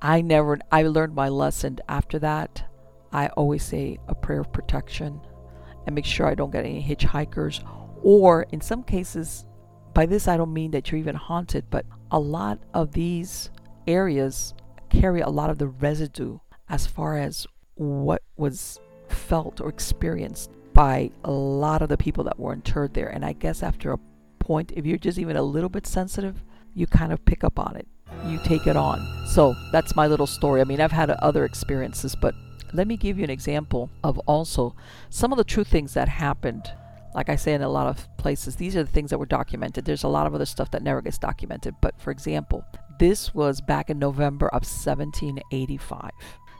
I 0.00 0.20
never, 0.20 0.58
I 0.70 0.82
learned 0.82 1.14
my 1.14 1.28
lesson 1.28 1.78
after 1.88 2.18
that. 2.20 2.64
I 3.10 3.28
always 3.28 3.64
say 3.64 3.98
a 4.06 4.14
prayer 4.14 4.40
of 4.40 4.52
protection 4.52 5.20
and 5.86 5.94
make 5.94 6.04
sure 6.04 6.26
I 6.26 6.34
don't 6.34 6.52
get 6.52 6.66
any 6.66 6.82
hitchhikers. 6.82 7.64
Or 8.02 8.46
in 8.52 8.60
some 8.60 8.82
cases, 8.84 9.46
by 9.94 10.04
this 10.06 10.28
I 10.28 10.36
don't 10.36 10.52
mean 10.52 10.70
that 10.72 10.90
you're 10.90 11.00
even 11.00 11.16
haunted, 11.16 11.64
but 11.70 11.86
a 12.10 12.18
lot 12.18 12.60
of 12.74 12.92
these 12.92 13.50
areas 13.86 14.54
carry 14.90 15.20
a 15.20 15.28
lot 15.30 15.50
of 15.50 15.58
the 15.58 15.68
residue 15.68 16.38
as 16.68 16.86
far 16.86 17.16
as 17.16 17.46
what 17.78 18.22
was 18.36 18.78
felt 19.08 19.60
or 19.60 19.68
experienced 19.68 20.50
by 20.74 21.10
a 21.24 21.30
lot 21.30 21.82
of 21.82 21.88
the 21.88 21.96
people 21.96 22.24
that 22.24 22.38
were 22.38 22.52
interred 22.52 22.94
there. 22.94 23.08
And 23.08 23.24
I 23.24 23.32
guess 23.32 23.62
after 23.62 23.92
a 23.92 23.98
point, 24.38 24.72
if 24.76 24.84
you're 24.86 24.98
just 24.98 25.18
even 25.18 25.36
a 25.36 25.42
little 25.42 25.68
bit 25.68 25.86
sensitive, 25.86 26.42
you 26.74 26.86
kind 26.86 27.12
of 27.12 27.24
pick 27.24 27.42
up 27.42 27.58
on 27.58 27.76
it. 27.76 27.88
You 28.26 28.38
take 28.44 28.66
it 28.66 28.76
on. 28.76 29.00
So 29.28 29.54
that's 29.72 29.96
my 29.96 30.06
little 30.06 30.26
story. 30.26 30.60
I 30.60 30.64
mean, 30.64 30.80
I've 30.80 30.92
had 30.92 31.10
other 31.10 31.44
experiences, 31.44 32.14
but 32.14 32.34
let 32.72 32.86
me 32.86 32.96
give 32.96 33.18
you 33.18 33.24
an 33.24 33.30
example 33.30 33.90
of 34.04 34.18
also 34.20 34.74
some 35.10 35.32
of 35.32 35.38
the 35.38 35.44
true 35.44 35.64
things 35.64 35.94
that 35.94 36.08
happened. 36.08 36.70
Like 37.14 37.28
I 37.28 37.36
say 37.36 37.54
in 37.54 37.62
a 37.62 37.68
lot 37.68 37.86
of 37.86 38.06
places, 38.16 38.56
these 38.56 38.76
are 38.76 38.84
the 38.84 38.90
things 38.90 39.10
that 39.10 39.18
were 39.18 39.26
documented. 39.26 39.84
There's 39.84 40.04
a 40.04 40.08
lot 40.08 40.26
of 40.26 40.34
other 40.34 40.46
stuff 40.46 40.70
that 40.72 40.82
never 40.82 41.00
gets 41.00 41.18
documented. 41.18 41.74
But 41.80 42.00
for 42.00 42.10
example, 42.10 42.64
this 42.98 43.34
was 43.34 43.60
back 43.60 43.90
in 43.90 43.98
November 43.98 44.48
of 44.48 44.62
1785. 44.62 46.10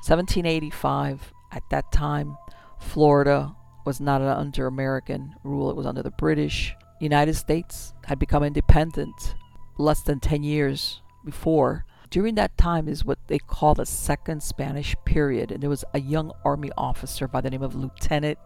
1785, 0.06 1.32
at 1.52 1.62
that 1.70 1.90
time, 1.92 2.36
Florida 2.78 3.54
was 3.84 4.00
not 4.00 4.20
under 4.22 4.66
American 4.66 5.34
rule, 5.44 5.70
it 5.70 5.76
was 5.76 5.86
under 5.86 6.02
the 6.02 6.10
British. 6.10 6.74
United 7.00 7.34
States 7.34 7.94
had 8.04 8.18
become 8.18 8.42
independent 8.42 9.34
less 9.78 10.02
than 10.02 10.20
10 10.20 10.42
years 10.42 11.00
before. 11.24 11.84
During 12.10 12.34
that 12.36 12.56
time 12.56 12.88
is 12.88 13.04
what 13.04 13.18
they 13.28 13.38
call 13.38 13.74
the 13.74 13.86
Second 13.86 14.42
Spanish 14.42 14.96
Period, 15.04 15.52
and 15.52 15.62
there 15.62 15.70
was 15.70 15.84
a 15.94 16.00
young 16.00 16.32
army 16.44 16.70
officer 16.76 17.28
by 17.28 17.40
the 17.40 17.50
name 17.50 17.62
of 17.62 17.74
Lieutenant 17.74 18.38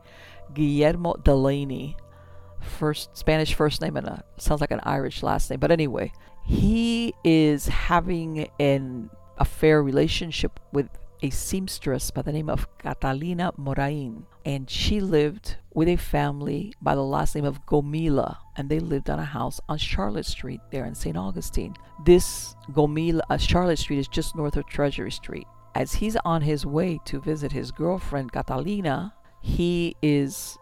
Guillermo 0.54 1.14
Delaney. 1.22 1.96
First 2.60 3.16
Spanish 3.16 3.54
first 3.54 3.80
name 3.80 3.96
and 3.96 4.06
a, 4.06 4.24
sounds 4.36 4.60
like 4.60 4.70
an 4.70 4.80
Irish 4.84 5.22
last 5.22 5.50
name, 5.50 5.60
but 5.60 5.70
anyway, 5.70 6.12
he 6.44 7.14
is 7.24 7.66
having 7.68 8.48
an 8.60 9.10
affair 9.38 9.82
relationship 9.82 10.60
with 10.72 10.88
a 11.22 11.30
seamstress 11.30 12.10
by 12.10 12.22
the 12.22 12.32
name 12.32 12.50
of 12.50 12.66
Catalina 12.78 13.52
Morain. 13.56 14.26
And 14.44 14.68
she 14.68 15.00
lived 15.00 15.56
with 15.72 15.88
a 15.88 15.96
family 15.96 16.72
by 16.82 16.94
the 16.94 17.04
last 17.04 17.34
name 17.34 17.44
of 17.44 17.64
Gomila. 17.64 18.36
And 18.56 18.68
they 18.68 18.80
lived 18.80 19.08
on 19.08 19.18
a 19.18 19.24
house 19.24 19.60
on 19.68 19.78
Charlotte 19.78 20.26
Street 20.26 20.60
there 20.70 20.84
in 20.84 20.94
St. 20.94 21.16
Augustine. 21.16 21.74
This 22.04 22.56
Gomila, 22.72 23.20
uh, 23.30 23.36
Charlotte 23.38 23.78
Street 23.78 23.98
is 23.98 24.08
just 24.08 24.36
north 24.36 24.56
of 24.56 24.66
Treasury 24.66 25.12
Street. 25.12 25.46
As 25.74 25.94
he's 25.94 26.16
on 26.24 26.42
his 26.42 26.66
way 26.66 26.98
to 27.06 27.20
visit 27.20 27.52
his 27.52 27.70
girlfriend 27.70 28.32
Catalina, 28.32 29.14
he 29.40 29.96
is 30.02 30.58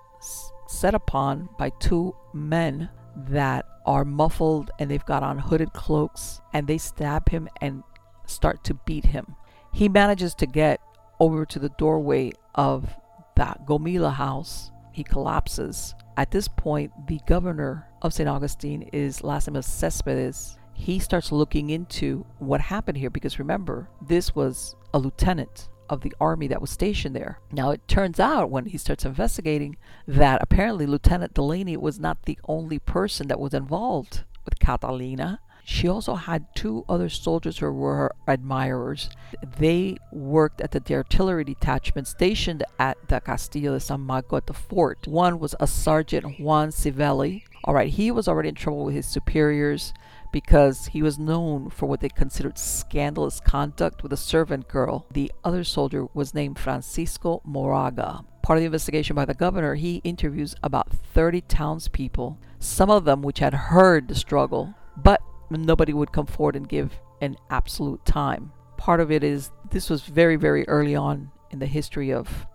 set 0.68 0.94
upon 0.94 1.48
by 1.58 1.70
two 1.80 2.14
men 2.32 2.88
that 3.16 3.66
are 3.86 4.04
muffled 4.04 4.70
and 4.78 4.90
they've 4.90 5.04
got 5.04 5.22
on 5.22 5.38
hooded 5.38 5.72
cloaks 5.72 6.40
and 6.52 6.66
they 6.66 6.78
stab 6.78 7.28
him 7.28 7.48
and 7.60 7.82
start 8.26 8.62
to 8.64 8.74
beat 8.74 9.06
him. 9.06 9.34
He 9.72 9.88
manages 9.88 10.34
to 10.36 10.46
get 10.46 10.80
over 11.18 11.44
to 11.46 11.58
the 11.58 11.68
doorway 11.70 12.32
of 12.54 12.94
that 13.36 13.66
Gomila 13.66 14.12
house. 14.12 14.70
He 14.92 15.04
collapses. 15.04 15.94
At 16.16 16.30
this 16.30 16.48
point, 16.48 16.92
the 17.06 17.20
governor 17.26 17.86
of 18.02 18.12
St. 18.12 18.28
Augustine 18.28 18.82
is 18.92 19.22
name 19.22 19.32
Zéspedes. 19.32 20.56
He 20.74 20.98
starts 20.98 21.30
looking 21.30 21.70
into 21.70 22.24
what 22.38 22.60
happened 22.60 22.98
here 22.98 23.10
because 23.10 23.38
remember, 23.38 23.88
this 24.00 24.34
was 24.34 24.76
a 24.94 24.98
lieutenant 24.98 25.68
of 25.90 26.00
the 26.00 26.14
army 26.20 26.46
that 26.46 26.60
was 26.60 26.70
stationed 26.70 27.14
there. 27.14 27.40
Now, 27.52 27.70
it 27.70 27.86
turns 27.88 28.20
out 28.20 28.50
when 28.50 28.66
he 28.66 28.78
starts 28.78 29.04
investigating 29.04 29.76
that 30.06 30.40
apparently 30.40 30.86
Lieutenant 30.86 31.34
Delaney 31.34 31.76
was 31.76 31.98
not 31.98 32.22
the 32.22 32.38
only 32.48 32.78
person 32.78 33.28
that 33.28 33.40
was 33.40 33.52
involved 33.52 34.24
with 34.44 34.58
Catalina. 34.60 35.40
She 35.64 35.88
also 35.88 36.14
had 36.14 36.54
two 36.54 36.84
other 36.88 37.08
soldiers 37.08 37.58
who 37.58 37.70
were 37.70 37.96
her 37.96 38.12
admirers. 38.26 39.10
They 39.58 39.96
worked 40.12 40.60
at 40.60 40.72
the 40.72 40.94
artillery 40.94 41.44
detachment 41.44 42.08
stationed 42.08 42.64
at 42.78 42.96
the 43.08 43.20
Castillo 43.20 43.74
de 43.74 43.80
San 43.80 44.00
Marco 44.00 44.36
at 44.36 44.46
the 44.46 44.54
fort. 44.54 45.06
One 45.06 45.38
was 45.38 45.54
a 45.60 45.66
Sergeant 45.66 46.40
Juan 46.40 46.70
Civelli. 46.70 47.44
All 47.64 47.74
right, 47.74 47.90
he 47.90 48.10
was 48.10 48.26
already 48.26 48.48
in 48.48 48.54
trouble 48.54 48.84
with 48.84 48.94
his 48.94 49.06
superiors 49.06 49.92
because 50.32 50.86
he 50.86 51.02
was 51.02 51.18
known 51.18 51.70
for 51.70 51.86
what 51.86 52.00
they 52.00 52.08
considered 52.08 52.58
scandalous 52.58 53.40
conduct 53.40 54.02
with 54.02 54.12
a 54.12 54.16
servant 54.16 54.68
girl. 54.68 55.06
The 55.12 55.32
other 55.44 55.64
soldier 55.64 56.06
was 56.14 56.34
named 56.34 56.58
Francisco 56.58 57.42
Moraga. 57.44 58.24
Part 58.42 58.58
of 58.58 58.62
the 58.62 58.66
investigation 58.66 59.16
by 59.16 59.24
the 59.24 59.34
governor, 59.34 59.74
he 59.74 59.96
interviews 60.04 60.54
about 60.62 60.90
30 60.90 61.42
townspeople, 61.42 62.38
some 62.58 62.90
of 62.90 63.04
them 63.04 63.22
which 63.22 63.40
had 63.40 63.54
heard 63.54 64.08
the 64.08 64.14
struggle, 64.14 64.74
but 64.96 65.20
nobody 65.50 65.92
would 65.92 66.12
come 66.12 66.26
forward 66.26 66.56
and 66.56 66.68
give 66.68 66.98
an 67.20 67.36
absolute 67.50 68.04
time. 68.04 68.52
Part 68.76 69.00
of 69.00 69.10
it 69.10 69.22
is 69.22 69.50
this 69.70 69.90
was 69.90 70.02
very, 70.02 70.36
very 70.36 70.66
early 70.68 70.96
on 70.96 71.30
in 71.50 71.58
the 71.58 71.66
history 71.66 72.12
of 72.12 72.46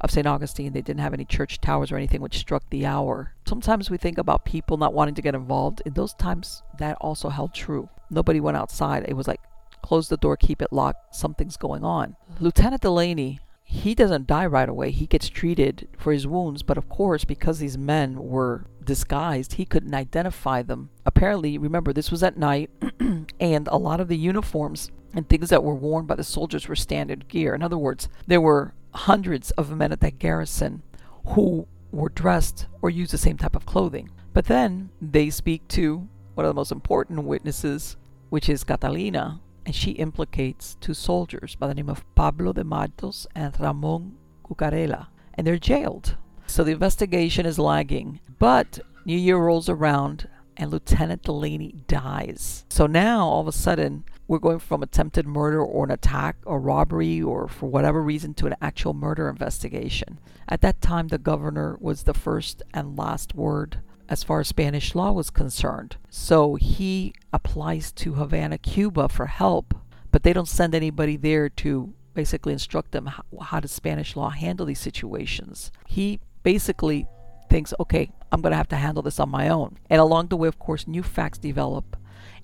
of 0.00 0.10
St. 0.12 0.26
Augustine. 0.26 0.72
They 0.72 0.82
didn't 0.82 1.00
have 1.00 1.14
any 1.14 1.24
church 1.24 1.60
towers 1.60 1.90
or 1.90 1.96
anything 1.96 2.20
which 2.20 2.38
struck 2.38 2.62
the 2.70 2.86
hour. 2.86 3.34
Sometimes 3.46 3.90
we 3.90 3.96
think 3.96 4.16
about 4.18 4.44
people 4.44 4.76
not 4.76 4.94
wanting 4.94 5.16
to 5.16 5.22
get 5.22 5.34
involved. 5.34 5.82
In 5.84 5.94
those 5.94 6.14
times, 6.14 6.62
that 6.78 6.96
also 7.00 7.28
held 7.28 7.52
true. 7.52 7.88
Nobody 8.10 8.38
went 8.38 8.56
outside. 8.56 9.04
It 9.08 9.16
was 9.16 9.26
like, 9.26 9.40
close 9.82 10.08
the 10.08 10.16
door, 10.16 10.36
keep 10.36 10.62
it 10.62 10.72
locked, 10.72 11.14
something's 11.14 11.56
going 11.56 11.84
on. 11.84 12.16
Lieutenant 12.40 12.82
Delaney, 12.82 13.40
he 13.70 13.94
doesn't 13.94 14.26
die 14.26 14.46
right 14.46 14.68
away. 14.68 14.90
He 14.90 15.06
gets 15.06 15.28
treated 15.28 15.88
for 15.98 16.10
his 16.10 16.26
wounds, 16.26 16.62
but 16.62 16.78
of 16.78 16.88
course, 16.88 17.26
because 17.26 17.58
these 17.58 17.76
men 17.76 18.16
were 18.16 18.64
disguised, 18.82 19.52
he 19.52 19.66
couldn't 19.66 19.94
identify 19.94 20.62
them. 20.62 20.88
Apparently, 21.04 21.58
remember, 21.58 21.92
this 21.92 22.10
was 22.10 22.22
at 22.22 22.38
night, 22.38 22.70
and 23.38 23.68
a 23.68 23.76
lot 23.76 24.00
of 24.00 24.08
the 24.08 24.16
uniforms 24.16 24.90
and 25.12 25.28
things 25.28 25.50
that 25.50 25.62
were 25.62 25.74
worn 25.74 26.06
by 26.06 26.14
the 26.14 26.24
soldiers 26.24 26.66
were 26.66 26.74
standard 26.74 27.28
gear. 27.28 27.54
In 27.54 27.62
other 27.62 27.76
words, 27.76 28.08
there 28.26 28.40
were 28.40 28.72
hundreds 28.94 29.50
of 29.50 29.76
men 29.76 29.92
at 29.92 30.00
that 30.00 30.18
garrison 30.18 30.82
who 31.26 31.68
were 31.92 32.08
dressed 32.08 32.66
or 32.80 32.88
used 32.88 33.12
the 33.12 33.18
same 33.18 33.36
type 33.36 33.54
of 33.54 33.66
clothing. 33.66 34.10
But 34.32 34.46
then 34.46 34.88
they 34.98 35.28
speak 35.28 35.68
to 35.68 36.08
one 36.34 36.46
of 36.46 36.48
the 36.48 36.58
most 36.58 36.72
important 36.72 37.24
witnesses, 37.24 37.98
which 38.30 38.48
is 38.48 38.64
Catalina, 38.64 39.42
and 39.68 39.74
she 39.74 39.90
implicates 39.90 40.78
two 40.80 40.94
soldiers 40.94 41.54
by 41.54 41.66
the 41.66 41.74
name 41.74 41.90
of 41.90 42.02
Pablo 42.14 42.54
de 42.54 42.64
Matos 42.64 43.26
and 43.34 43.54
Ramon 43.60 44.16
Cucarella, 44.42 45.08
and 45.34 45.46
they're 45.46 45.58
jailed. 45.58 46.16
So 46.46 46.64
the 46.64 46.72
investigation 46.72 47.44
is 47.44 47.58
lagging. 47.58 48.20
But 48.38 48.80
New 49.04 49.18
Year 49.18 49.36
rolls 49.36 49.68
around 49.68 50.26
and 50.56 50.70
Lieutenant 50.70 51.22
Delaney 51.22 51.74
dies. 51.86 52.64
So 52.70 52.86
now 52.86 53.26
all 53.26 53.42
of 53.42 53.46
a 53.46 53.52
sudden 53.52 54.04
we're 54.26 54.38
going 54.38 54.58
from 54.58 54.82
attempted 54.82 55.26
murder 55.26 55.60
or 55.60 55.84
an 55.84 55.90
attack 55.90 56.36
or 56.46 56.58
robbery 56.58 57.20
or 57.20 57.46
for 57.46 57.68
whatever 57.68 58.02
reason 58.02 58.32
to 58.34 58.46
an 58.46 58.56
actual 58.62 58.94
murder 58.94 59.28
investigation. 59.28 60.18
At 60.48 60.62
that 60.62 60.80
time 60.80 61.08
the 61.08 61.18
governor 61.18 61.76
was 61.78 62.04
the 62.04 62.14
first 62.14 62.62
and 62.72 62.96
last 62.96 63.34
word 63.34 63.82
as 64.08 64.24
far 64.24 64.40
as 64.40 64.48
Spanish 64.48 64.94
law 64.94 65.12
was 65.12 65.30
concerned. 65.30 65.96
So 66.08 66.54
he 66.54 67.12
applies 67.32 67.92
to 67.92 68.14
Havana, 68.14 68.58
Cuba 68.58 69.08
for 69.08 69.26
help, 69.26 69.74
but 70.10 70.22
they 70.22 70.32
don't 70.32 70.48
send 70.48 70.74
anybody 70.74 71.16
there 71.16 71.48
to 71.50 71.92
basically 72.14 72.52
instruct 72.52 72.92
them 72.92 73.06
how, 73.06 73.22
how 73.42 73.60
does 73.60 73.70
Spanish 73.70 74.16
law 74.16 74.30
handle 74.30 74.66
these 74.66 74.80
situations. 74.80 75.70
He 75.86 76.20
basically 76.42 77.06
thinks, 77.48 77.72
okay, 77.78 78.10
I'm 78.32 78.40
going 78.40 78.50
to 78.50 78.56
have 78.56 78.68
to 78.68 78.76
handle 78.76 79.02
this 79.02 79.20
on 79.20 79.28
my 79.28 79.48
own. 79.48 79.78
And 79.88 80.00
along 80.00 80.28
the 80.28 80.36
way, 80.36 80.48
of 80.48 80.58
course, 80.58 80.86
new 80.86 81.02
facts 81.02 81.38
develop. 81.38 81.96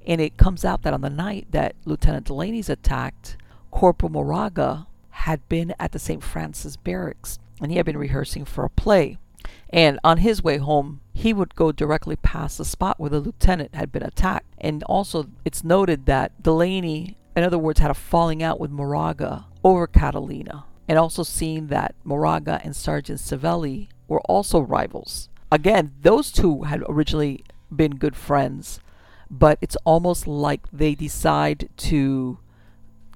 And 0.07 0.21
it 0.21 0.37
comes 0.37 0.65
out 0.65 0.83
that 0.83 0.95
on 0.95 1.01
the 1.01 1.11
night 1.11 1.49
that 1.51 1.75
Lieutenant 1.85 2.27
Delaney's 2.27 2.69
attacked, 2.69 3.37
Corporal 3.71 4.13
Moraga 4.13 4.87
had 5.11 5.49
been 5.49 5.75
at 5.81 5.93
the 5.93 5.99
St. 5.99 6.23
Francis 6.23 6.77
barracks 6.77 7.39
and 7.61 7.71
he 7.71 7.77
had 7.77 7.87
been 7.87 7.97
rehearsing 7.97 8.45
for 8.45 8.65
a 8.65 8.71
play. 8.71 9.19
And 9.71 9.99
on 10.05 10.19
his 10.19 10.43
way 10.43 10.59
home, 10.59 11.01
he 11.15 11.33
would 11.33 11.55
go 11.55 11.71
directly 11.71 12.17
past 12.17 12.59
the 12.59 12.65
spot 12.65 12.99
where 12.99 13.09
the 13.09 13.21
lieutenant 13.21 13.75
had 13.75 13.93
been 13.93 14.03
attacked. 14.03 14.53
And 14.59 14.83
also, 14.83 15.31
it's 15.45 15.63
noted 15.63 16.07
that 16.07 16.43
Delaney, 16.43 17.17
in 17.37 17.45
other 17.45 17.57
words, 17.57 17.79
had 17.79 17.91
a 17.91 17.95
falling 17.95 18.43
out 18.43 18.59
with 18.59 18.73
Moraga 18.73 19.47
over 19.63 19.87
Catalina. 19.87 20.65
And 20.89 20.99
also 20.99 21.23
seeing 21.23 21.69
that 21.69 21.95
Moraga 22.03 22.61
and 22.65 22.75
Sergeant 22.75 23.21
Savelli 23.21 23.89
were 24.09 24.21
also 24.23 24.61
rivals. 24.61 25.31
Again, 25.51 25.93
those 26.03 26.33
two 26.33 26.63
had 26.65 26.83
originally 26.89 27.45
been 27.75 27.95
good 27.97 28.17
friends, 28.17 28.81
but 29.31 29.57
it's 29.61 29.77
almost 29.85 30.27
like 30.27 30.67
they 30.73 30.97
decide 30.97 31.69
to 31.77 32.39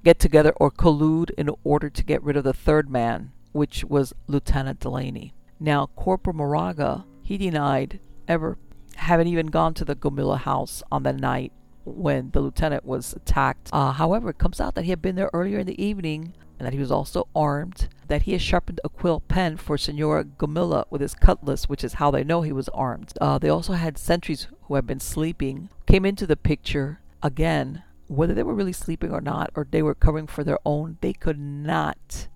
get 0.05 0.19
together 0.19 0.53
or 0.55 0.71
collude 0.71 1.31
in 1.31 1.49
order 1.65 1.89
to 1.89 2.03
get 2.03 2.23
rid 2.23 2.37
of 2.37 2.45
the 2.45 2.53
third 2.53 2.89
man, 2.89 3.33
which 3.51 3.83
was 3.83 4.13
Lieutenant 4.27 4.79
Delaney. 4.79 5.33
Now, 5.59 5.87
Corporal 5.97 6.35
Moraga, 6.35 7.05
he 7.29 7.37
denied 7.37 7.99
ever 8.27 8.57
having 8.95 9.27
even 9.27 9.45
gone 9.45 9.71
to 9.75 9.85
the 9.85 9.95
Gomila 9.95 10.39
house 10.39 10.81
on 10.91 11.03
the 11.03 11.13
night 11.13 11.53
when 11.85 12.31
the 12.31 12.41
lieutenant 12.41 12.83
was 12.83 13.13
attacked. 13.13 13.69
Uh, 13.71 13.91
however, 13.91 14.31
it 14.31 14.39
comes 14.39 14.59
out 14.59 14.73
that 14.73 14.85
he 14.85 14.89
had 14.89 14.99
been 14.99 15.15
there 15.15 15.29
earlier 15.31 15.59
in 15.59 15.67
the 15.67 15.79
evening 15.79 16.33
and 16.57 16.65
that 16.65 16.73
he 16.73 16.79
was 16.79 16.91
also 16.91 17.27
armed, 17.35 17.87
that 18.07 18.23
he 18.23 18.31
had 18.31 18.41
sharpened 18.41 18.81
a 18.83 18.89
quill 18.89 19.19
pen 19.19 19.57
for 19.57 19.77
Senora 19.77 20.23
Gomila 20.23 20.85
with 20.89 21.01
his 21.01 21.13
cutlass, 21.13 21.69
which 21.69 21.83
is 21.83 21.93
how 21.93 22.09
they 22.09 22.23
know 22.23 22.41
he 22.41 22.51
was 22.51 22.67
armed. 22.69 23.13
Uh, 23.21 23.37
they 23.37 23.49
also 23.49 23.73
had 23.73 23.99
sentries 23.99 24.47
who 24.63 24.73
had 24.73 24.87
been 24.87 24.99
sleeping, 24.99 25.69
came 25.85 26.05
into 26.05 26.25
the 26.25 26.35
picture 26.35 26.99
again. 27.21 27.83
Whether 28.07 28.33
they 28.33 28.41
were 28.41 28.55
really 28.55 28.73
sleeping 28.73 29.11
or 29.11 29.21
not, 29.21 29.51
or 29.53 29.67
they 29.69 29.83
were 29.83 29.93
covering 29.93 30.25
for 30.25 30.43
their 30.43 30.57
own, 30.65 30.97
they 31.01 31.13
could 31.13 31.37
not 31.37 32.27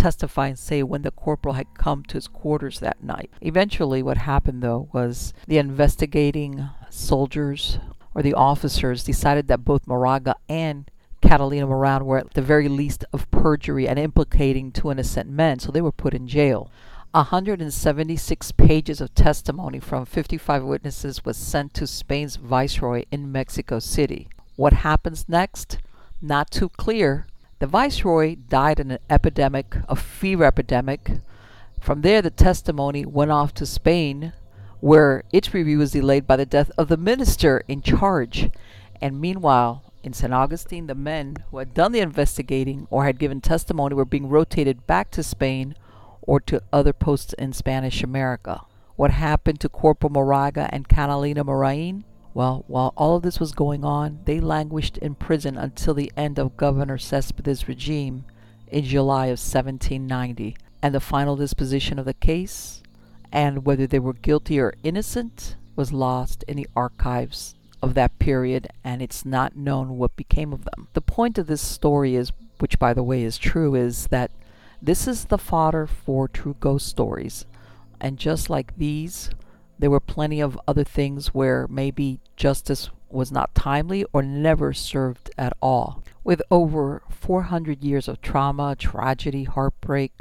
testify 0.00 0.48
and 0.48 0.58
say 0.58 0.82
when 0.82 1.02
the 1.02 1.10
corporal 1.10 1.54
had 1.54 1.74
come 1.74 2.02
to 2.04 2.14
his 2.14 2.26
quarters 2.26 2.80
that 2.80 3.02
night. 3.02 3.30
Eventually, 3.40 4.02
what 4.02 4.16
happened 4.16 4.62
though 4.62 4.88
was 4.92 5.34
the 5.46 5.58
investigating 5.58 6.68
soldiers 6.88 7.78
or 8.14 8.22
the 8.22 8.34
officers 8.34 9.04
decided 9.04 9.46
that 9.48 9.64
both 9.64 9.86
Moraga 9.86 10.36
and 10.48 10.90
Catalina 11.20 11.66
Moran 11.66 12.06
were 12.06 12.18
at 12.18 12.34
the 12.34 12.42
very 12.42 12.68
least 12.68 13.04
of 13.12 13.30
perjury 13.30 13.86
and 13.86 13.98
implicating 13.98 14.72
two 14.72 14.90
innocent 14.90 15.28
men, 15.28 15.58
so 15.58 15.70
they 15.70 15.82
were 15.82 15.92
put 15.92 16.14
in 16.14 16.26
jail. 16.26 16.70
176 17.12 18.52
pages 18.52 19.00
of 19.00 19.14
testimony 19.14 19.80
from 19.80 20.06
55 20.06 20.64
witnesses 20.64 21.24
was 21.24 21.36
sent 21.36 21.74
to 21.74 21.86
Spain's 21.86 22.36
viceroy 22.36 23.04
in 23.10 23.30
Mexico 23.30 23.80
City. 23.80 24.28
What 24.56 24.72
happens 24.72 25.28
next? 25.28 25.78
Not 26.22 26.50
too 26.50 26.68
clear. 26.68 27.26
The 27.60 27.66
viceroy 27.66 28.36
died 28.48 28.80
in 28.80 28.90
an 28.90 29.00
epidemic, 29.10 29.76
a 29.86 29.94
fever 29.94 30.44
epidemic. 30.44 31.20
From 31.78 32.00
there, 32.00 32.22
the 32.22 32.30
testimony 32.30 33.04
went 33.04 33.30
off 33.30 33.52
to 33.54 33.66
Spain, 33.66 34.32
where 34.80 35.24
its 35.30 35.52
review 35.52 35.76
was 35.76 35.92
delayed 35.92 36.26
by 36.26 36.36
the 36.36 36.46
death 36.46 36.70
of 36.78 36.88
the 36.88 36.96
minister 36.96 37.62
in 37.68 37.82
charge. 37.82 38.48
And 38.98 39.20
meanwhile, 39.20 39.92
in 40.02 40.14
St. 40.14 40.32
Augustine, 40.32 40.86
the 40.86 40.94
men 40.94 41.36
who 41.50 41.58
had 41.58 41.74
done 41.74 41.92
the 41.92 42.00
investigating 42.00 42.86
or 42.88 43.04
had 43.04 43.18
given 43.18 43.42
testimony 43.42 43.94
were 43.94 44.06
being 44.06 44.30
rotated 44.30 44.86
back 44.86 45.10
to 45.10 45.22
Spain 45.22 45.74
or 46.22 46.40
to 46.40 46.62
other 46.72 46.94
posts 46.94 47.34
in 47.34 47.52
Spanish 47.52 48.02
America. 48.02 48.62
What 48.96 49.10
happened 49.10 49.60
to 49.60 49.68
Corporal 49.68 50.10
Moraga 50.10 50.70
and 50.72 50.88
Catalina 50.88 51.44
Morain? 51.44 52.04
Well, 52.32 52.64
while 52.68 52.92
all 52.96 53.16
of 53.16 53.22
this 53.22 53.40
was 53.40 53.52
going 53.52 53.84
on, 53.84 54.20
they 54.24 54.40
languished 54.40 54.98
in 54.98 55.16
prison 55.16 55.56
until 55.56 55.94
the 55.94 56.12
end 56.16 56.38
of 56.38 56.56
Governor 56.56 56.96
Zéspedes' 56.96 57.66
regime 57.66 58.24
in 58.68 58.84
July 58.84 59.26
of 59.26 59.40
1790, 59.40 60.56
and 60.82 60.94
the 60.94 61.00
final 61.00 61.34
disposition 61.34 61.98
of 61.98 62.04
the 62.04 62.14
case, 62.14 62.82
and 63.32 63.66
whether 63.66 63.86
they 63.86 63.98
were 63.98 64.12
guilty 64.12 64.60
or 64.60 64.74
innocent, 64.84 65.56
was 65.74 65.92
lost 65.92 66.44
in 66.46 66.56
the 66.56 66.68
archives 66.76 67.54
of 67.82 67.94
that 67.94 68.18
period, 68.18 68.68
and 68.84 69.02
it's 69.02 69.24
not 69.24 69.56
known 69.56 69.98
what 69.98 70.14
became 70.14 70.52
of 70.52 70.64
them. 70.64 70.88
The 70.92 71.00
point 71.00 71.36
of 71.38 71.46
this 71.48 71.62
story 71.62 72.14
is, 72.14 72.30
which 72.58 72.78
by 72.78 72.94
the 72.94 73.02
way 73.02 73.22
is 73.22 73.38
true, 73.38 73.74
is 73.74 74.06
that 74.08 74.30
this 74.80 75.08
is 75.08 75.26
the 75.26 75.38
fodder 75.38 75.86
for 75.86 76.28
true 76.28 76.56
ghost 76.60 76.86
stories. 76.86 77.44
And 78.00 78.18
just 78.18 78.48
like 78.48 78.76
these, 78.76 79.30
there 79.80 79.90
were 79.90 80.00
plenty 80.00 80.40
of 80.40 80.58
other 80.68 80.84
things 80.84 81.28
where 81.28 81.66
maybe 81.68 82.20
justice 82.36 82.90
was 83.08 83.32
not 83.32 83.54
timely 83.54 84.04
or 84.12 84.22
never 84.22 84.72
served 84.72 85.30
at 85.36 85.52
all. 85.60 86.04
With 86.22 86.42
over 86.50 87.02
400 87.10 87.82
years 87.82 88.06
of 88.06 88.20
trauma, 88.20 88.76
tragedy, 88.76 89.44
heartbreak, 89.44 90.12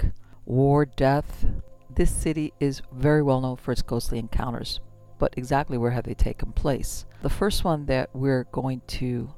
war, 0.46 0.86
death, 0.86 1.46
this 1.94 2.10
city 2.10 2.54
is 2.60 2.82
very 2.92 3.22
well 3.22 3.42
known 3.42 3.58
for 3.58 3.72
its 3.72 3.82
ghostly 3.82 4.18
encounters 4.18 4.80
but 5.20 5.34
exactly 5.38 5.78
where 5.78 5.92
have 5.92 6.06
they 6.06 6.16
taken 6.16 6.54
place? 6.54 7.06
The 7.22 7.30
first 7.30 7.64
one 7.64 7.86
that 7.86 8.10
we're 8.14 8.46
going 8.46 8.82
to 8.88 9.32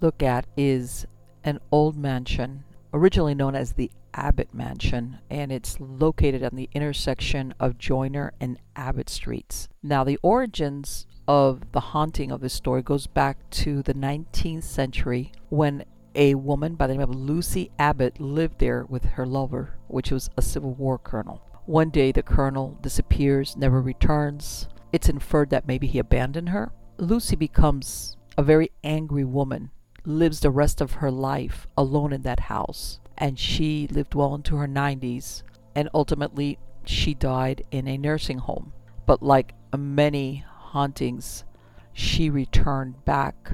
look 0.00 0.22
at 0.22 0.46
is 0.56 1.06
an 1.44 1.60
old 1.70 1.96
mansion, 1.96 2.64
originally 2.92 3.34
known 3.34 3.54
as 3.54 3.72
the 3.72 3.90
Abbott 4.18 4.52
Mansion, 4.52 5.18
and 5.30 5.52
it's 5.52 5.78
located 5.80 6.42
on 6.42 6.56
the 6.56 6.68
intersection 6.74 7.54
of 7.60 7.78
Joiner 7.78 8.32
and 8.40 8.58
Abbott 8.76 9.08
Streets. 9.08 9.68
Now, 9.82 10.04
the 10.04 10.18
origins 10.22 11.06
of 11.26 11.72
the 11.72 11.80
haunting 11.80 12.32
of 12.32 12.40
this 12.40 12.54
story 12.54 12.82
goes 12.82 13.06
back 13.06 13.48
to 13.50 13.82
the 13.82 13.94
19th 13.94 14.64
century 14.64 15.32
when 15.48 15.84
a 16.14 16.34
woman 16.34 16.74
by 16.74 16.86
the 16.86 16.94
name 16.94 17.02
of 17.02 17.14
Lucy 17.14 17.70
Abbott 17.78 18.20
lived 18.20 18.58
there 18.58 18.84
with 18.84 19.04
her 19.04 19.26
lover, 19.26 19.78
which 19.86 20.10
was 20.10 20.28
a 20.36 20.42
Civil 20.42 20.74
War 20.74 20.98
colonel. 20.98 21.42
One 21.66 21.90
day, 21.90 22.12
the 22.12 22.22
colonel 22.22 22.78
disappears, 22.82 23.56
never 23.56 23.80
returns 23.80 24.68
it's 24.92 25.08
inferred 25.08 25.50
that 25.50 25.68
maybe 25.68 25.86
he 25.86 25.98
abandoned 25.98 26.50
her. 26.50 26.72
Lucy 26.96 27.36
becomes 27.36 28.16
a 28.36 28.42
very 28.42 28.70
angry 28.82 29.24
woman, 29.24 29.70
lives 30.04 30.40
the 30.40 30.50
rest 30.50 30.80
of 30.80 30.92
her 30.94 31.10
life 31.10 31.66
alone 31.76 32.12
in 32.12 32.22
that 32.22 32.40
house, 32.40 33.00
and 33.18 33.38
she 33.38 33.86
lived 33.88 34.14
well 34.14 34.34
into 34.34 34.56
her 34.56 34.68
90s, 34.68 35.42
and 35.74 35.88
ultimately 35.92 36.58
she 36.84 37.12
died 37.14 37.64
in 37.70 37.86
a 37.86 37.98
nursing 37.98 38.38
home. 38.38 38.72
But 39.06 39.22
like 39.22 39.54
many 39.76 40.44
hauntings, 40.46 41.44
she 41.92 42.30
returned 42.30 43.04
back 43.04 43.52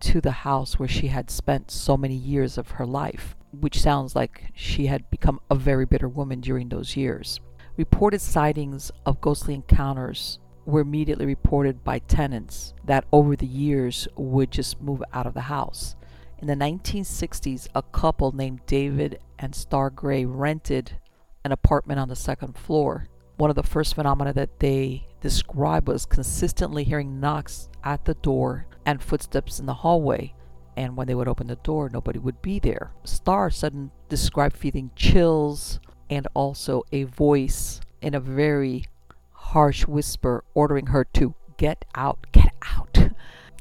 to 0.00 0.20
the 0.20 0.30
house 0.30 0.78
where 0.78 0.88
she 0.88 1.08
had 1.08 1.30
spent 1.30 1.70
so 1.70 1.96
many 1.96 2.14
years 2.14 2.56
of 2.58 2.72
her 2.72 2.86
life, 2.86 3.36
which 3.52 3.80
sounds 3.80 4.16
like 4.16 4.50
she 4.54 4.86
had 4.86 5.10
become 5.10 5.40
a 5.50 5.54
very 5.54 5.84
bitter 5.84 6.08
woman 6.08 6.40
during 6.40 6.68
those 6.68 6.96
years. 6.96 7.40
Reported 7.76 8.20
sightings 8.20 8.90
of 9.06 9.20
ghostly 9.20 9.54
encounters 9.54 10.38
were 10.64 10.80
immediately 10.80 11.26
reported 11.26 11.82
by 11.82 11.98
tenants 12.00 12.74
that 12.84 13.04
over 13.12 13.34
the 13.34 13.46
years 13.46 14.06
would 14.16 14.50
just 14.50 14.80
move 14.80 15.02
out 15.12 15.26
of 15.26 15.34
the 15.34 15.40
house. 15.42 15.96
In 16.42 16.48
the 16.48 16.56
1960s, 16.56 17.68
a 17.72 17.82
couple 17.82 18.32
named 18.32 18.66
David 18.66 19.20
and 19.38 19.54
Star 19.54 19.90
Gray 19.90 20.24
rented 20.24 20.98
an 21.44 21.52
apartment 21.52 22.00
on 22.00 22.08
the 22.08 22.16
second 22.16 22.58
floor. 22.58 23.06
One 23.36 23.48
of 23.48 23.54
the 23.54 23.62
first 23.62 23.94
phenomena 23.94 24.32
that 24.32 24.58
they 24.58 25.06
described 25.20 25.86
was 25.86 26.04
consistently 26.04 26.82
hearing 26.82 27.20
knocks 27.20 27.68
at 27.84 28.04
the 28.04 28.14
door 28.14 28.66
and 28.84 29.00
footsteps 29.00 29.60
in 29.60 29.66
the 29.66 29.74
hallway. 29.74 30.34
And 30.76 30.96
when 30.96 31.06
they 31.06 31.14
would 31.14 31.28
open 31.28 31.46
the 31.46 31.54
door, 31.54 31.88
nobody 31.88 32.18
would 32.18 32.42
be 32.42 32.58
there. 32.58 32.90
Star 33.04 33.48
suddenly 33.48 33.92
described 34.08 34.56
feeling 34.56 34.90
chills 34.96 35.78
and 36.10 36.26
also 36.34 36.82
a 36.90 37.04
voice 37.04 37.80
in 38.00 38.14
a 38.14 38.20
very 38.20 38.86
harsh 39.30 39.86
whisper 39.86 40.42
ordering 40.54 40.86
her 40.86 41.04
to 41.04 41.36
get 41.56 41.84
out, 41.94 42.26
get 42.32 42.52
out. 42.76 42.91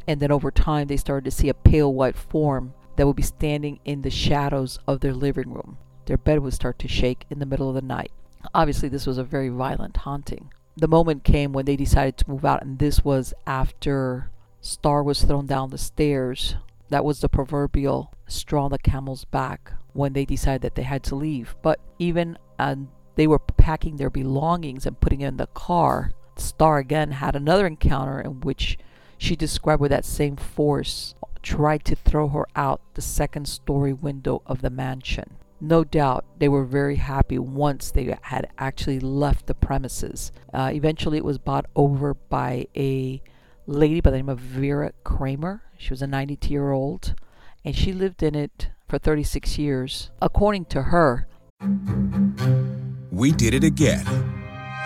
And 0.07 0.19
then 0.19 0.31
over 0.31 0.51
time, 0.51 0.87
they 0.87 0.97
started 0.97 1.25
to 1.25 1.35
see 1.35 1.49
a 1.49 1.53
pale 1.53 1.93
white 1.93 2.15
form 2.15 2.73
that 2.95 3.07
would 3.07 3.15
be 3.15 3.21
standing 3.21 3.79
in 3.85 4.01
the 4.01 4.09
shadows 4.09 4.79
of 4.87 4.99
their 4.99 5.13
living 5.13 5.53
room. 5.53 5.77
Their 6.05 6.17
bed 6.17 6.39
would 6.39 6.53
start 6.53 6.79
to 6.79 6.87
shake 6.87 7.25
in 7.29 7.39
the 7.39 7.45
middle 7.45 7.69
of 7.69 7.75
the 7.75 7.81
night. 7.81 8.11
Obviously, 8.53 8.89
this 8.89 9.05
was 9.05 9.17
a 9.17 9.23
very 9.23 9.49
violent 9.49 9.97
haunting. 9.97 10.51
The 10.75 10.87
moment 10.87 11.23
came 11.23 11.53
when 11.53 11.65
they 11.65 11.75
decided 11.75 12.17
to 12.17 12.29
move 12.29 12.45
out, 12.45 12.63
and 12.63 12.79
this 12.79 13.03
was 13.03 13.33
after 13.45 14.31
Star 14.61 15.03
was 15.03 15.23
thrown 15.23 15.47
down 15.47 15.69
the 15.69 15.77
stairs. 15.77 16.55
That 16.89 17.05
was 17.05 17.19
the 17.19 17.29
proverbial 17.29 18.13
straw 18.27 18.65
on 18.65 18.71
the 18.71 18.77
camel's 18.77 19.25
back 19.25 19.73
when 19.93 20.13
they 20.13 20.25
decided 20.25 20.61
that 20.61 20.75
they 20.75 20.83
had 20.83 21.03
to 21.03 21.15
leave. 21.15 21.55
But 21.61 21.79
even 21.99 22.37
and 22.59 22.87
they 23.15 23.27
were 23.27 23.39
packing 23.39 23.97
their 23.97 24.09
belongings 24.09 24.85
and 24.85 24.99
putting 24.99 25.21
it 25.21 25.27
in 25.27 25.37
the 25.37 25.47
car. 25.47 26.11
Star 26.37 26.77
again 26.77 27.11
had 27.11 27.35
another 27.35 27.67
encounter 27.67 28.21
in 28.21 28.41
which 28.41 28.77
she 29.21 29.35
described 29.35 29.79
where 29.79 29.87
that 29.87 30.03
same 30.03 30.35
force 30.35 31.13
tried 31.43 31.85
to 31.85 31.95
throw 31.95 32.27
her 32.29 32.47
out 32.55 32.81
the 32.95 33.01
second 33.03 33.47
story 33.47 33.93
window 33.93 34.41
of 34.47 34.61
the 34.61 34.69
mansion. 34.71 35.37
no 35.63 35.83
doubt 35.83 36.25
they 36.39 36.49
were 36.49 36.65
very 36.65 36.95
happy 36.95 37.37
once 37.37 37.91
they 37.91 38.17
had 38.23 38.49
actually 38.57 38.99
left 38.99 39.45
the 39.45 39.53
premises. 39.53 40.31
Uh, 40.51 40.71
eventually, 40.73 41.19
it 41.19 41.23
was 41.23 41.37
bought 41.37 41.67
over 41.75 42.15
by 42.15 42.65
a 42.75 43.21
lady 43.67 44.01
by 44.01 44.09
the 44.09 44.17
name 44.17 44.27
of 44.27 44.39
Vera 44.39 44.91
Kramer. 45.03 45.61
She 45.77 45.91
was 45.91 46.01
a 46.01 46.07
92 46.07 46.49
year 46.49 46.71
old, 46.71 47.13
and 47.63 47.75
she 47.75 47.93
lived 47.93 48.23
in 48.23 48.33
it 48.33 48.71
for 48.89 48.97
36 48.97 49.59
years. 49.59 50.09
According 50.19 50.65
to 50.65 50.81
her, 50.83 51.27
we 53.11 53.31
did 53.31 53.53
it 53.53 53.63
again. 53.63 54.40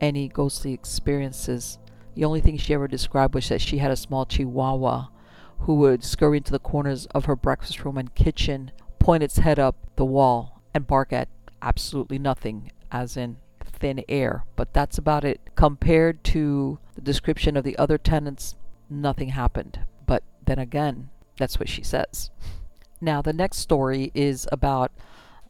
any 0.00 0.28
ghostly 0.28 0.72
experiences. 0.72 1.78
The 2.14 2.24
only 2.24 2.40
thing 2.40 2.56
she 2.56 2.74
ever 2.74 2.88
described 2.88 3.34
was 3.34 3.48
that 3.48 3.60
she 3.60 3.78
had 3.78 3.90
a 3.90 3.96
small 3.96 4.24
chihuahua 4.24 5.08
who 5.60 5.74
would 5.76 6.04
scurry 6.04 6.38
into 6.38 6.52
the 6.52 6.58
corners 6.58 7.06
of 7.06 7.26
her 7.26 7.36
breakfast 7.36 7.84
room 7.84 7.98
and 7.98 8.14
kitchen, 8.14 8.70
point 8.98 9.22
its 9.22 9.38
head 9.38 9.58
up 9.58 9.76
the 9.96 10.04
wall, 10.04 10.60
and 10.74 10.86
bark 10.86 11.12
at 11.12 11.28
absolutely 11.62 12.18
nothing, 12.18 12.70
as 12.90 13.16
in 13.16 13.36
thin 13.64 14.04
air. 14.08 14.44
But 14.54 14.72
that's 14.72 14.98
about 14.98 15.24
it. 15.24 15.40
Compared 15.54 16.24
to 16.24 16.78
the 16.94 17.00
description 17.00 17.56
of 17.56 17.64
the 17.64 17.76
other 17.78 17.98
tenants, 17.98 18.56
nothing 18.88 19.30
happened. 19.30 19.80
But 20.06 20.22
then 20.44 20.58
again, 20.58 21.10
that's 21.38 21.58
what 21.58 21.68
she 21.68 21.82
says. 21.82 22.30
Now, 23.00 23.20
the 23.20 23.32
next 23.32 23.58
story 23.58 24.10
is 24.14 24.48
about 24.50 24.92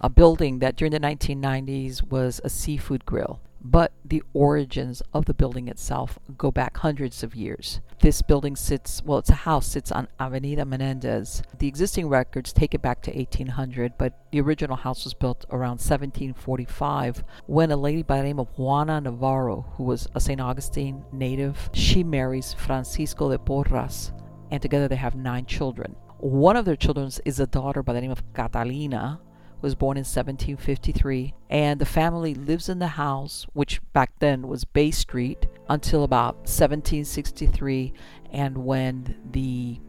a 0.00 0.08
building 0.08 0.58
that 0.58 0.76
during 0.76 0.92
the 0.92 1.00
1990s 1.00 2.10
was 2.10 2.40
a 2.44 2.50
seafood 2.50 3.06
grill 3.06 3.40
but 3.70 3.92
the 4.04 4.22
origins 4.32 5.02
of 5.12 5.24
the 5.24 5.34
building 5.34 5.66
itself 5.66 6.18
go 6.38 6.50
back 6.52 6.76
hundreds 6.76 7.22
of 7.22 7.34
years. 7.34 7.80
This 8.00 8.22
building 8.22 8.54
sits, 8.54 9.02
well, 9.04 9.18
it's 9.18 9.30
a 9.30 9.34
house, 9.34 9.66
sits 9.66 9.90
on 9.90 10.06
Avenida 10.20 10.64
Menendez. 10.64 11.42
The 11.58 11.66
existing 11.66 12.08
records 12.08 12.52
take 12.52 12.74
it 12.74 12.82
back 12.82 13.02
to 13.02 13.10
1800, 13.10 13.98
but 13.98 14.12
the 14.30 14.40
original 14.40 14.76
house 14.76 15.04
was 15.04 15.14
built 15.14 15.44
around 15.50 15.80
1745 15.80 17.24
when 17.46 17.72
a 17.72 17.76
lady 17.76 18.02
by 18.02 18.18
the 18.18 18.24
name 18.24 18.38
of 18.38 18.56
Juana 18.56 19.00
Navarro, 19.00 19.66
who 19.76 19.84
was 19.84 20.06
a 20.14 20.20
St. 20.20 20.40
Augustine 20.40 21.04
native, 21.12 21.68
she 21.72 22.04
marries 22.04 22.52
Francisco 22.52 23.30
de 23.30 23.38
Porras, 23.38 24.12
and 24.52 24.62
together 24.62 24.86
they 24.86 24.96
have 24.96 25.16
nine 25.16 25.46
children. 25.46 25.96
One 26.18 26.56
of 26.56 26.64
their 26.64 26.76
children 26.76 27.10
is 27.24 27.40
a 27.40 27.46
daughter 27.46 27.82
by 27.82 27.94
the 27.94 28.00
name 28.00 28.10
of 28.10 28.22
Catalina, 28.32 29.20
was 29.66 29.74
born 29.74 29.96
in 29.96 30.02
1753, 30.02 31.34
and 31.50 31.80
the 31.80 31.84
family 31.84 32.34
lives 32.34 32.68
in 32.68 32.78
the 32.78 32.86
house, 32.86 33.48
which 33.52 33.80
back 33.92 34.12
then 34.20 34.46
was 34.46 34.64
Bay 34.64 34.92
Street, 34.92 35.48
until 35.68 36.04
about 36.04 36.36
1763. 36.36 37.92
And 38.30 38.58
when 38.58 39.16
the 39.28 39.80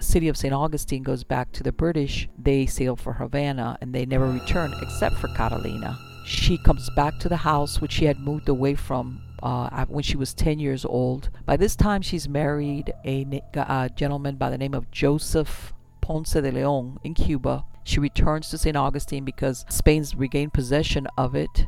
city 0.00 0.28
of 0.28 0.38
St. 0.38 0.54
Augustine 0.54 1.02
goes 1.02 1.22
back 1.22 1.52
to 1.52 1.62
the 1.62 1.70
British, 1.70 2.30
they 2.38 2.64
sail 2.64 2.96
for 2.96 3.12
Havana 3.12 3.76
and 3.82 3.94
they 3.94 4.06
never 4.06 4.26
return 4.26 4.72
except 4.80 5.16
for 5.16 5.28
Catalina. 5.28 5.98
She 6.24 6.56
comes 6.56 6.88
back 6.96 7.18
to 7.18 7.28
the 7.28 7.36
house 7.36 7.78
which 7.82 7.92
she 7.92 8.06
had 8.06 8.18
moved 8.18 8.48
away 8.48 8.74
from 8.74 9.20
uh, 9.42 9.84
when 9.84 10.02
she 10.02 10.16
was 10.16 10.32
10 10.32 10.58
years 10.58 10.86
old. 10.86 11.28
By 11.44 11.58
this 11.58 11.76
time, 11.76 12.00
she's 12.00 12.26
married 12.26 12.94
a, 13.04 13.42
a 13.54 13.90
gentleman 13.94 14.36
by 14.36 14.48
the 14.48 14.56
name 14.56 14.72
of 14.72 14.90
Joseph 14.90 15.74
Ponce 16.00 16.32
de 16.32 16.50
Leon 16.50 17.00
in 17.04 17.12
Cuba. 17.12 17.66
She 17.86 18.00
returns 18.00 18.48
to 18.50 18.58
St. 18.58 18.76
Augustine 18.76 19.24
because 19.24 19.64
Spain's 19.68 20.16
regained 20.16 20.52
possession 20.52 21.06
of 21.16 21.36
it 21.36 21.66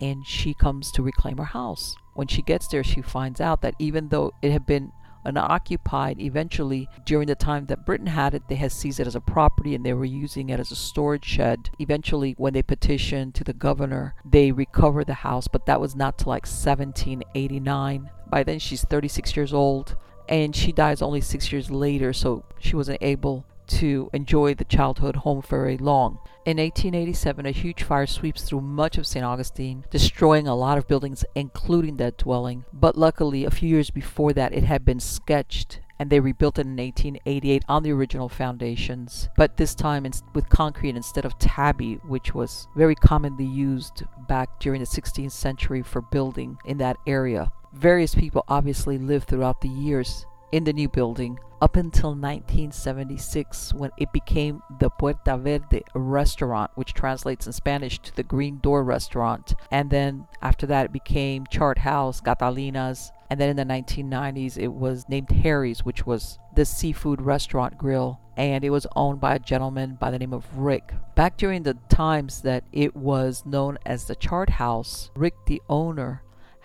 and 0.00 0.26
she 0.26 0.54
comes 0.54 0.90
to 0.90 1.04
reclaim 1.04 1.36
her 1.38 1.44
house. 1.44 1.94
When 2.14 2.26
she 2.26 2.42
gets 2.42 2.66
there, 2.66 2.82
she 2.82 3.00
finds 3.00 3.40
out 3.40 3.62
that 3.62 3.76
even 3.78 4.08
though 4.08 4.32
it 4.42 4.50
had 4.50 4.66
been 4.66 4.90
unoccupied, 5.24 6.20
eventually, 6.20 6.88
during 7.06 7.28
the 7.28 7.36
time 7.36 7.66
that 7.66 7.86
Britain 7.86 8.08
had 8.08 8.34
it, 8.34 8.42
they 8.48 8.56
had 8.56 8.72
seized 8.72 8.98
it 8.98 9.06
as 9.06 9.14
a 9.14 9.20
property 9.20 9.76
and 9.76 9.86
they 9.86 9.92
were 9.92 10.04
using 10.04 10.50
it 10.50 10.58
as 10.58 10.72
a 10.72 10.76
storage 10.76 11.24
shed. 11.24 11.70
Eventually, 11.78 12.34
when 12.38 12.54
they 12.54 12.62
petitioned 12.64 13.36
to 13.36 13.44
the 13.44 13.52
governor, 13.52 14.16
they 14.24 14.50
recovered 14.50 15.06
the 15.06 15.14
house, 15.14 15.46
but 15.46 15.66
that 15.66 15.80
was 15.80 15.94
not 15.94 16.18
till 16.18 16.30
like 16.30 16.42
1789. 16.42 18.10
By 18.28 18.42
then, 18.42 18.58
she's 18.58 18.84
36 18.86 19.36
years 19.36 19.54
old 19.54 19.94
and 20.28 20.56
she 20.56 20.72
dies 20.72 21.02
only 21.02 21.20
six 21.20 21.52
years 21.52 21.70
later, 21.70 22.12
so 22.12 22.44
she 22.58 22.74
wasn't 22.74 22.98
able 23.00 23.46
to 23.78 24.10
enjoy 24.12 24.54
the 24.54 24.64
childhood 24.64 25.16
home 25.16 25.42
for 25.42 25.62
very 25.62 25.78
long. 25.78 26.18
In 26.44 26.56
1887, 26.56 27.46
a 27.46 27.50
huge 27.50 27.82
fire 27.82 28.06
sweeps 28.06 28.42
through 28.42 28.62
much 28.62 28.98
of 28.98 29.06
St. 29.06 29.24
Augustine, 29.24 29.84
destroying 29.90 30.48
a 30.48 30.56
lot 30.56 30.78
of 30.78 30.88
buildings, 30.88 31.24
including 31.34 31.96
that 31.98 32.18
dwelling. 32.18 32.64
But 32.72 32.96
luckily, 32.96 33.44
a 33.44 33.50
few 33.50 33.68
years 33.68 33.90
before 33.90 34.32
that, 34.32 34.52
it 34.52 34.64
had 34.64 34.84
been 34.84 35.00
sketched 35.00 35.80
and 35.98 36.10
they 36.10 36.18
rebuilt 36.18 36.58
it 36.58 36.66
in 36.66 36.76
1888 36.76 37.62
on 37.68 37.84
the 37.84 37.92
original 37.92 38.28
foundations, 38.28 39.28
but 39.36 39.56
this 39.56 39.72
time 39.72 40.04
with 40.34 40.48
concrete 40.48 40.96
instead 40.96 41.24
of 41.24 41.38
tabby, 41.38 41.94
which 42.08 42.34
was 42.34 42.66
very 42.74 42.96
commonly 42.96 43.44
used 43.44 44.02
back 44.26 44.48
during 44.58 44.80
the 44.80 44.86
16th 44.86 45.30
century 45.30 45.80
for 45.80 46.00
building 46.00 46.58
in 46.64 46.78
that 46.78 46.96
area. 47.06 47.52
Various 47.72 48.16
people 48.16 48.44
obviously 48.48 48.98
lived 48.98 49.28
throughout 49.28 49.60
the 49.60 49.68
years 49.68 50.26
in 50.52 50.64
the 50.64 50.72
new 50.72 50.88
building 50.88 51.38
up 51.62 51.76
until 51.76 52.10
1976 52.10 53.72
when 53.74 53.92
it 53.96 54.12
became 54.12 54.60
the 54.80 54.90
Puerta 54.90 55.36
Verde 55.36 55.84
restaurant, 55.94 56.72
which 56.74 56.92
translates 56.92 57.46
in 57.46 57.52
Spanish 57.52 58.00
to 58.00 58.14
the 58.16 58.24
Green 58.24 58.58
Door 58.58 58.82
restaurant. 58.82 59.54
And 59.70 59.88
then 59.88 60.26
after 60.42 60.66
that, 60.66 60.86
it 60.86 60.92
became 60.92 61.46
Chart 61.46 61.78
House, 61.78 62.20
Catalina's. 62.20 63.12
And 63.30 63.40
then 63.40 63.48
in 63.48 63.56
the 63.56 63.64
1990s, 63.64 64.58
it 64.58 64.72
was 64.72 65.08
named 65.08 65.30
Harry's, 65.30 65.84
which 65.84 66.04
was 66.04 66.38
the 66.56 66.64
seafood 66.64 67.22
restaurant 67.22 67.78
grill. 67.78 68.18
And 68.36 68.64
it 68.64 68.70
was 68.70 68.86
owned 68.96 69.20
by 69.20 69.36
a 69.36 69.38
gentleman 69.38 69.96
by 70.00 70.10
the 70.10 70.18
name 70.18 70.32
of 70.32 70.58
Rick. 70.58 70.92
Back 71.14 71.36
during 71.36 71.62
the 71.62 71.78
times 71.88 72.42
that 72.42 72.64
it 72.72 72.96
was 72.96 73.46
known 73.46 73.78
as 73.86 74.06
the 74.06 74.16
Chart 74.16 74.50
House, 74.50 75.12
Rick, 75.14 75.34
the 75.46 75.62
owner, 75.68 76.22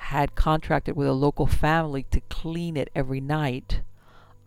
had 0.07 0.35
contracted 0.35 0.95
with 0.95 1.05
a 1.05 1.11
local 1.11 1.45
family 1.45 2.03
to 2.09 2.21
clean 2.29 2.77
it 2.77 2.89
every 2.95 3.19
night, 3.19 3.81